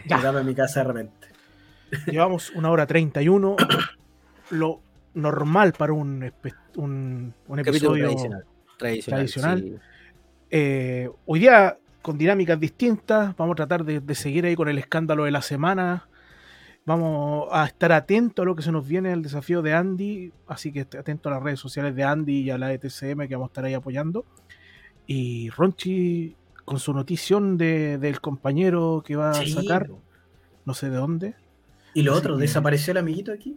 Llegaba 0.05 0.41
a 0.41 0.43
mi 0.43 0.55
casa 0.55 0.81
de 0.81 0.89
repente. 0.89 1.29
Llevamos 2.07 2.51
una 2.51 2.71
hora 2.71 2.87
31. 2.87 3.57
lo 4.51 4.83
normal 5.15 5.73
para 5.73 5.95
un, 5.95 6.23
episodio 6.23 8.05
tradicional. 8.05 8.45
Tradicional. 8.77 9.19
tradicional. 9.21 9.61
sí. 9.63 9.77
Eh, 10.51 11.09
hoy 11.25 11.41
día 11.41 11.79
con 12.03 12.19
dinámicas 12.19 12.61
distintas, 12.61 13.35
vamos 13.39 13.55
a 13.55 13.57
tratar 13.57 13.87
de, 13.87 14.01
de 14.01 14.15
seguir 14.15 14.45
ahí 14.45 14.55
con 14.55 14.69
el 14.69 14.77
escándalo 14.77 15.25
de 15.25 15.31
la 15.31 15.41
semana. 15.41 16.09
Vamos 16.85 17.49
a 17.53 17.65
estar 17.65 17.93
atentos 17.93 18.43
a 18.43 18.47
lo 18.47 18.57
que 18.57 18.63
se 18.63 18.73
nos 18.73 18.87
viene 18.87 19.13
el 19.13 19.23
desafío 19.23 19.63
de 19.63 19.73
Andy, 19.73 20.33
así 20.49 20.73
que 20.73 20.81
esté 20.81 20.99
atento 20.99 21.29
a 21.29 21.33
las 21.33 21.43
redes 21.43 21.61
sociales 21.61 21.95
de 21.95 22.03
Andy 22.03 22.41
y 22.41 22.51
a 22.51 22.59
la 22.59 22.69
de 22.69 22.79
TCM 22.79 23.29
que 23.29 23.37
vamos 23.37 23.51
a 23.51 23.53
estar 23.53 23.65
ahí 23.65 23.75
apoyando. 23.75 24.25
Y 25.07 25.51
Ronchi 25.51 26.35
con 26.65 26.81
su 26.81 26.93
notición 26.93 27.57
de- 27.57 27.99
del 27.99 28.21
compañero 28.21 29.03
que 29.07 29.15
va 29.15 29.31
a 29.31 29.47
sacar, 29.47 29.91
no 30.65 30.75
sé 30.75 30.91
de 30.91 30.97
dónde. 30.97 31.35
Y 31.95 32.03
lo 32.03 32.13
Así 32.13 32.19
otro, 32.21 32.37
que- 32.37 32.43
desapareció 32.43 32.91
el 32.93 32.99
amiguito 32.99 33.33
aquí. 33.33 33.57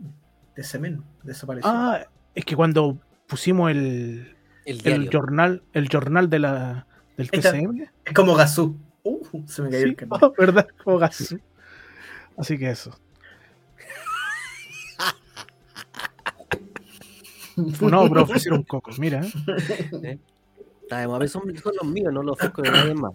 De 0.55 0.63
Semen. 0.63 1.01
Desapareció. 1.23 1.69
Ah, 1.71 2.05
es 2.35 2.45
que 2.45 2.55
cuando 2.55 2.97
pusimos 3.27 3.71
el, 3.71 4.35
El 4.65 4.85
el 4.87 5.09
jornal, 5.11 5.63
el 5.73 5.87
jornal 5.91 6.29
de 6.29 6.39
la, 6.39 6.87
del. 7.17 7.29
TCM, 7.31 7.89
Es 8.05 8.13
como 8.13 8.35
Gazú. 8.35 8.77
Uh, 9.03 9.19
se 9.47 9.61
me 9.63 9.69
cayó 9.69 9.83
Sí, 9.83 9.89
el 9.89 9.95
carnet. 9.95 10.23
oh, 10.23 10.33
¿verdad? 10.37 10.67
Como 10.83 10.97
Gazú. 10.99 11.39
Así 12.37 12.57
que 12.57 12.69
eso. 12.69 12.91
No, 17.57 18.09
pero 18.09 18.23
ofrecieron 18.23 18.63
cocos, 18.63 18.99
mira. 18.99 19.21
¿eh? 20.03 20.19
Además, 20.91 21.15
a 21.15 21.19
ver, 21.19 21.29
son, 21.29 21.57
son 21.57 21.73
los 21.81 21.87
míos, 21.89 22.13
no 22.13 22.21
los 22.21 22.33
ofrezco 22.33 22.61
de 22.61 22.71
nadie 22.71 22.93
más. 22.93 23.13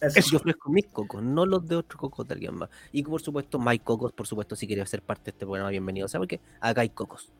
Eso. 0.00 0.30
Yo 0.30 0.38
ofrezco 0.38 0.70
mis 0.70 0.86
cocos, 0.86 1.22
no 1.22 1.46
los 1.46 1.66
de 1.66 1.76
otros 1.76 2.00
cocos 2.00 2.26
de 2.26 2.34
alguien 2.34 2.56
más. 2.56 2.68
Y 2.90 3.02
por 3.04 3.20
supuesto, 3.20 3.58
más 3.58 3.78
cocos, 3.80 4.12
por 4.12 4.26
supuesto, 4.26 4.56
si 4.56 4.66
quieres 4.66 4.90
ser 4.90 5.02
parte 5.02 5.24
de 5.26 5.30
este 5.30 5.46
programa, 5.46 5.70
bienvenido. 5.70 6.08
¿Sabes 6.08 6.28
qué? 6.28 6.40
Acá 6.60 6.80
hay 6.80 6.90
cocos. 6.90 7.30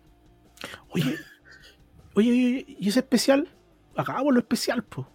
Oye, 0.90 1.16
oye, 2.14 2.30
oye, 2.30 2.64
¿y 2.68 2.88
ese 2.88 3.00
especial? 3.00 3.48
Hagámoslo 3.96 4.38
especial, 4.38 4.84
po. 4.84 5.08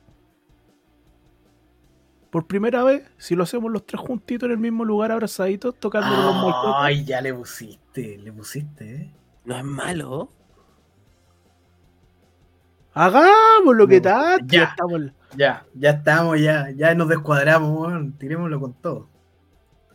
Por 2.30 2.45
primera 2.48 2.84
vez, 2.84 3.04
si 3.18 3.36
lo 3.36 3.44
hacemos 3.44 3.72
los 3.72 3.86
tres 3.86 4.02
juntitos 4.02 4.48
en 4.48 4.52
el 4.52 4.58
mismo 4.58 4.84
lugar, 4.86 5.12
abrazaditos, 5.12 5.76
tocando 5.80 6.10
los 6.10 6.36
malcocos. 6.36 6.76
Ay, 6.78 7.06
ya 7.06 7.22
le 7.22 7.34
pusiste, 7.34 8.18
le 8.18 8.32
pusiste, 8.34 8.95
¿eh? 8.95 9.12
No 9.45 9.58
es 9.58 9.64
malo. 9.64 10.30
Hagámoslo, 12.94 13.88
¿qué 13.88 13.98
No, 13.98 14.02
tal? 14.02 14.48
ya. 14.48 14.64
estamos. 14.64 15.02
Ya, 15.36 15.66
ya 15.74 15.90
estamos, 15.91 16.40
ya, 16.40 16.70
ya 16.72 16.95
nos 16.95 17.08
descuadramos. 17.10 17.94
Tirémoslo 18.18 18.60
con 18.60 18.74
todo. 18.74 19.10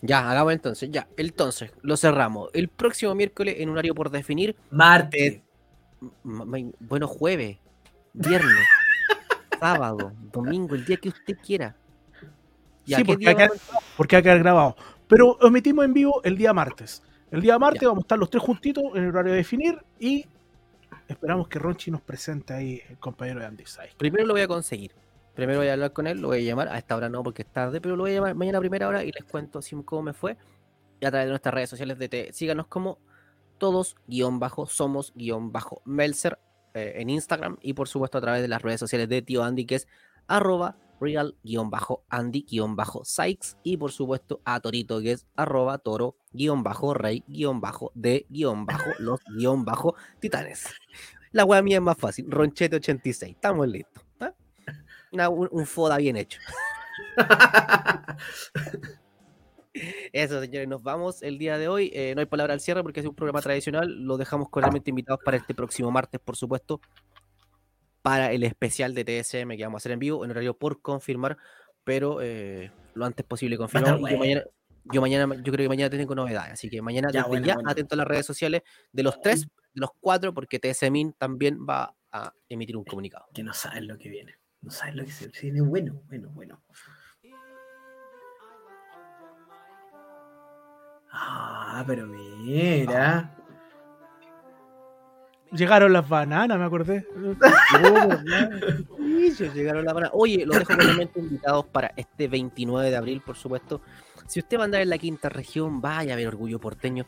Ya, 0.03 0.31
hagamos 0.31 0.53
entonces, 0.53 0.91
ya. 0.91 1.07
Entonces, 1.17 1.73
lo 1.83 1.97
cerramos. 1.97 2.51
El 2.55 2.69
próximo 2.69 3.15
miércoles, 3.15 3.57
en 3.59 3.69
un 3.69 3.75
horario 3.77 3.95
por 3.95 4.11
definir, 4.11 4.57
Marte. 4.71 5.43
m- 6.25 6.45
m- 6.59 6.73
bueno, 6.81 7.07
jueves, 7.09 7.59
viernes, 8.13 8.67
sábado, 9.61 10.13
domingo, 10.33 10.75
el 10.75 10.85
día 10.85 10.97
que 10.97 11.09
usted 11.11 11.37
quiera. 11.45 11.77
Sí, 12.87 12.95
¿qué 12.97 13.05
porque 13.05 13.19
día 13.25 13.31
acá- 13.31 13.47
vamos 13.49 13.71
a- 13.73 13.79
porque 13.97 14.17
va 14.17 14.21
a 14.21 14.23
quedar 14.23 14.39
grabado. 14.39 14.77
Pero 15.09 15.39
omitimos 15.41 15.85
en 15.85 15.93
vivo 15.95 16.21
el 16.25 16.37
día 16.37 16.53
martes. 16.53 17.03
El 17.31 17.41
día 17.41 17.59
martes 17.59 17.83
Ya. 17.83 17.89
vamos 17.89 18.03
a 18.03 18.05
estar 18.07 18.19
los 18.19 18.31
tres 18.31 18.43
juntitos 18.43 18.85
en 18.95 19.05
el 19.05 19.09
horario 19.11 19.33
de 19.33 19.39
definir 19.39 19.79
y 19.99 20.27
esperamos 21.09 21.49
que 21.49 21.59
Ronchi 21.59 21.91
nos 21.91 22.01
presente 22.01 22.53
ahí 22.55 22.81
el 22.89 22.99
compañero 22.99 23.41
de 23.41 23.47
Andy 23.47 23.65
Sai. 23.67 23.89
Primero 23.97 24.27
lo 24.27 24.35
voy 24.35 24.43
a 24.43 24.49
conseguir. 24.49 24.93
Primero 25.35 25.61
voy 25.61 25.69
a 25.69 25.73
hablar 25.75 25.93
con 25.93 26.07
él, 26.07 26.21
lo 26.21 26.29
voy 26.29 26.39
a 26.39 26.41
llamar. 26.43 26.69
A 26.69 26.77
esta 26.79 26.95
hora 26.97 27.09
no, 27.09 27.23
porque 27.23 27.43
es 27.43 27.49
tarde, 27.49 27.81
pero 27.81 27.97
lo 27.97 28.03
voy 28.03 28.13
a 28.13 28.15
llamar 28.17 28.35
mañana 28.35 28.59
a 28.59 28.61
primera 28.61 28.87
hora 28.89 29.03
y 29.03 29.13
les 29.13 29.25
cuento 29.25 29.61
así 29.61 29.75
cómo 29.85 30.03
me 30.03 30.13
fue. 30.13 30.37
Y 31.01 31.07
a 31.07 31.11
través 31.11 31.27
de 31.27 31.31
nuestras 31.31 31.55
redes 31.55 31.71
sociales 31.71 31.99
de 31.99 32.09
T. 32.09 32.29
Síganos 32.33 32.67
como 32.67 32.99
todos 33.59 33.97
guion 34.07 34.39
bajo, 34.39 34.67
somos 34.67 35.13
guion 35.15 35.53
bajo 35.53 35.81
Melzer 35.85 36.39
eh, 36.75 36.95
en 36.97 37.11
Instagram 37.11 37.57
y 37.63 37.73
por 37.75 37.89
supuesto 37.89 38.19
a 38.19 38.21
través 38.21 38.43
de 38.43 38.49
las 38.49 38.61
redes 38.63 38.81
sociales 38.81 39.09
de 39.09 39.23
Tío 39.23 39.43
Andy, 39.43 39.65
que 39.67 39.77
es 39.77 39.89
arroba 40.27 40.77
real 41.03 41.37
guion 41.43 41.69
bajo 41.70 42.05
Andy 42.09 42.47
guion 42.49 42.77
bajo 42.77 43.05
Sykes 43.05 43.57
y 43.62 43.77
por 43.77 43.91
supuesto 43.93 44.41
a 44.45 44.61
Torito, 44.61 45.01
que 45.01 45.12
es 45.12 45.27
arroba 45.37 45.79
toro 45.79 46.16
guion 46.33 46.62
bajo 46.62 46.95
rey 46.95 47.24
guion 47.27 47.61
bajo 47.61 47.91
de 47.95 48.24
guion 48.31 48.65
bajo 48.65 48.91
los 49.01 49.20
guion 49.37 49.65
bajo 49.65 49.95
titanes. 50.20 50.66
La 51.33 51.45
wea 51.45 51.62
mía 51.62 51.77
es 51.77 51.83
más 51.83 51.97
fácil, 51.99 52.27
Ronchete86, 52.31 53.31
estamos 53.31 53.66
listos. 53.69 54.03
Una- 55.12 55.29
un, 55.29 55.49
un 55.51 55.66
foda 55.66 55.97
bien 55.99 56.16
hecho. 56.16 56.39
Eso, 60.12 60.41
señores, 60.41 60.69
nos 60.69 60.83
vamos 60.83 61.23
el 61.23 61.39
día 61.39 61.57
de 61.57 61.66
hoy. 61.69 61.91
Eh, 61.95 62.12
no 62.15 62.20
hay 62.20 62.27
palabra 62.27 62.53
al 62.53 62.61
cierre 62.61 62.83
porque 62.83 63.01
es 63.01 63.07
un 63.07 63.15
programa 63.15 63.41
tradicional. 63.41 63.89
Los 64.05 64.19
dejamos 64.19 64.51
cordialmente 64.51 64.91
invitados 64.91 65.20
para 65.24 65.39
este 65.39 65.55
próximo 65.55 65.91
martes, 65.91 66.20
por 66.20 66.37
supuesto, 66.37 66.81
para 68.03 68.33
el 68.33 68.43
especial 68.43 68.95
de 68.95 69.05
TSM 69.05 69.57
que 69.57 69.62
vamos 69.65 69.81
a 69.81 69.83
hacer 69.83 69.93
en 69.93 69.99
vivo, 70.01 70.24
en 70.24 70.31
horario 70.33 70.57
por 70.59 70.83
confirmar, 70.83 71.39
pero 71.85 72.20
eh, 72.20 72.70
lo 72.95 73.05
antes 73.05 73.24
posible 73.24 73.57
Y 73.57 73.59
yo 73.59 73.99
mañana, 74.19 74.45
yo 74.85 75.01
mañana, 75.01 75.35
yo 75.37 75.53
creo 75.53 75.65
que 75.65 75.69
mañana 75.69 75.91
tengo 75.91 76.15
novedades, 76.15 76.53
así 76.53 76.69
que 76.69 76.83
mañana 76.83 77.11
Ya, 77.11 77.20
desde 77.20 77.29
bueno, 77.29 77.47
ya 77.47 77.55
bueno. 77.55 77.70
atento 77.70 77.95
a 77.95 77.99
las 77.99 78.07
redes 78.07 78.27
sociales 78.27 78.62
de 78.93 79.03
los 79.03 79.20
tres, 79.20 79.43
de 79.43 79.81
los 79.81 79.91
cuatro, 80.01 80.35
porque 80.35 80.59
TSMIN 80.59 81.12
también 81.15 81.65
va 81.69 81.95
a 82.11 82.33
emitir 82.49 82.77
un 82.77 82.85
comunicado. 82.85 83.27
que 83.33 83.43
no 83.43 83.55
sabes 83.55 83.85
lo 83.85 83.97
que 83.97 84.09
viene. 84.09 84.37
No 84.61 84.70
sabes 84.70 84.95
lo 84.95 85.05
que 85.05 85.11
se 85.11 85.31
se 85.31 85.41
viene 85.43 85.61
bueno, 85.61 86.03
bueno, 86.07 86.31
bueno. 86.31 86.62
Ah, 91.11 91.85
pero 91.87 92.07
mira. 92.07 93.37
Llegaron 95.53 95.93
las 95.93 96.09
bananas, 96.09 96.59
me 96.59 96.65
acordé. 96.65 97.07
Llegaron 99.55 99.85
la 99.85 99.95
mano. 99.95 100.11
Oye, 100.12 100.47
los 100.47 100.59
dejo 100.59 100.73
realmente 100.73 101.20
invitados 101.20 101.66
para 101.66 101.93
este 101.97 102.27
29 102.29 102.91
de 102.91 102.97
abril, 102.97 103.20
por 103.20 103.37
supuesto. 103.37 103.83
Si 104.27 104.41
usted 104.41 104.57
va 104.57 104.62
a 104.62 104.65
andar 104.65 104.81
en 104.81 104.89
la 104.89 104.99
quinta 104.99 105.29
región, 105.29 105.83
vaya 105.83 106.15
a 106.15 106.16
ver 106.16 106.29
Orgullo 106.29 106.59
Porteño, 106.59 107.05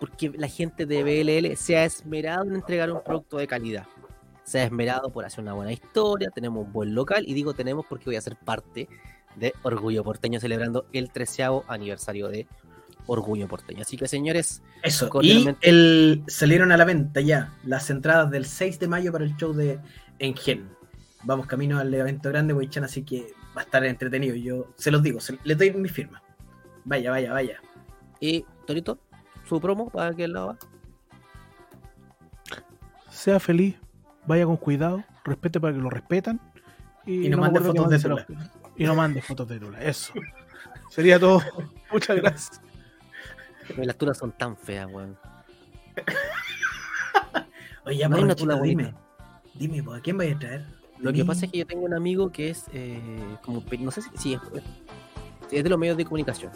porque 0.00 0.30
la 0.30 0.48
gente 0.48 0.86
de 0.86 1.02
BLL 1.02 1.54
se 1.56 1.76
ha 1.76 1.84
esmerado 1.84 2.44
en 2.44 2.54
entregar 2.54 2.90
un 2.90 3.02
producto 3.02 3.36
de 3.36 3.46
calidad. 3.46 3.86
Se 4.42 4.60
ha 4.60 4.64
esmerado 4.64 5.10
por 5.10 5.24
hacer 5.24 5.40
una 5.40 5.52
buena 5.52 5.72
historia, 5.72 6.30
tenemos 6.30 6.64
un 6.64 6.72
buen 6.72 6.94
local, 6.94 7.24
y 7.26 7.34
digo 7.34 7.52
tenemos 7.52 7.84
porque 7.86 8.06
voy 8.06 8.16
a 8.16 8.22
ser 8.22 8.36
parte 8.36 8.88
de 9.36 9.52
Orgullo 9.62 10.02
Porteño 10.02 10.40
celebrando 10.40 10.86
el 10.92 11.10
treceavo 11.10 11.64
aniversario 11.68 12.28
de 12.28 12.46
Orgullo 13.06 13.48
Porteño. 13.48 13.82
Así 13.82 13.96
que 13.96 14.06
señores, 14.08 14.62
Eso, 14.82 15.10
y 15.22 15.48
el, 15.60 16.22
salieron 16.28 16.70
a 16.72 16.76
la 16.76 16.84
venta 16.84 17.20
ya 17.20 17.52
las 17.64 17.90
entradas 17.90 18.30
del 18.30 18.44
6 18.46 18.78
de 18.78 18.88
mayo 18.88 19.12
para 19.12 19.24
el 19.24 19.36
show 19.36 19.52
de 19.52 19.78
Engen. 20.18 20.68
Vamos 21.24 21.46
camino 21.46 21.78
al 21.78 21.92
evento 21.94 22.28
grande, 22.30 22.52
Weichan, 22.54 22.84
así 22.84 23.02
que 23.04 23.32
va 23.56 23.62
a 23.62 23.64
estar 23.64 23.84
entretenido. 23.84 24.34
Yo 24.36 24.72
se 24.76 24.90
los 24.90 25.02
digo, 25.02 25.20
se- 25.20 25.38
les 25.44 25.58
doy 25.58 25.72
mi 25.72 25.88
firma. 25.88 26.22
Vaya, 26.84 27.10
vaya, 27.10 27.32
vaya. 27.32 27.60
y 28.20 28.44
Torito, 28.66 28.98
su 29.48 29.60
promo 29.60 29.88
para 29.90 30.14
que 30.14 30.26
lado 30.28 30.48
va. 30.48 30.58
Sea 33.10 33.38
feliz, 33.40 33.76
vaya 34.26 34.46
con 34.46 34.56
cuidado, 34.56 35.04
respete 35.24 35.60
para 35.60 35.74
que 35.74 35.80
lo 35.80 35.90
respetan. 35.90 36.40
Y, 37.04 37.26
Y 37.26 37.28
no 37.28 37.38
mande 37.38 37.60
fotos 37.60 37.90
de 37.90 38.08
lo- 38.08 38.16
Y 38.76 38.84
no 38.84 38.94
mande 38.94 39.20
fotos 39.22 39.48
de 39.48 39.58
Tula. 39.58 39.82
Eso. 39.82 40.12
Sería 40.88 41.18
todo. 41.18 41.40
Muchas 41.92 42.16
gracias. 42.16 42.60
Las 43.76 43.96
tunas 43.96 44.18
son 44.18 44.32
tan 44.32 44.56
feas, 44.56 44.88
weón. 44.90 45.18
Oye, 47.84 47.98
ya, 47.98 48.08
No 48.08 48.18
una 48.18 48.60
dime. 48.60 48.94
Dime, 49.54 49.82
pues, 49.82 49.98
¿a 49.98 50.02
quién 50.02 50.16
vais 50.16 50.34
a 50.34 50.38
traer? 50.38 50.66
Lo 50.98 51.12
que 51.12 51.24
pasa 51.24 51.46
es 51.46 51.52
que 51.52 51.58
yo 51.58 51.66
tengo 51.66 51.84
un 51.84 51.94
amigo 51.94 52.30
que 52.30 52.50
es 52.50 52.66
eh, 52.72 53.00
como, 53.42 53.62
no 53.80 53.90
sé 53.90 54.02
si, 54.02 54.10
si 54.16 54.34
es, 54.34 54.40
es 55.50 55.64
de 55.64 55.68
los 55.68 55.78
medios 55.78 55.96
de 55.96 56.04
comunicación. 56.04 56.52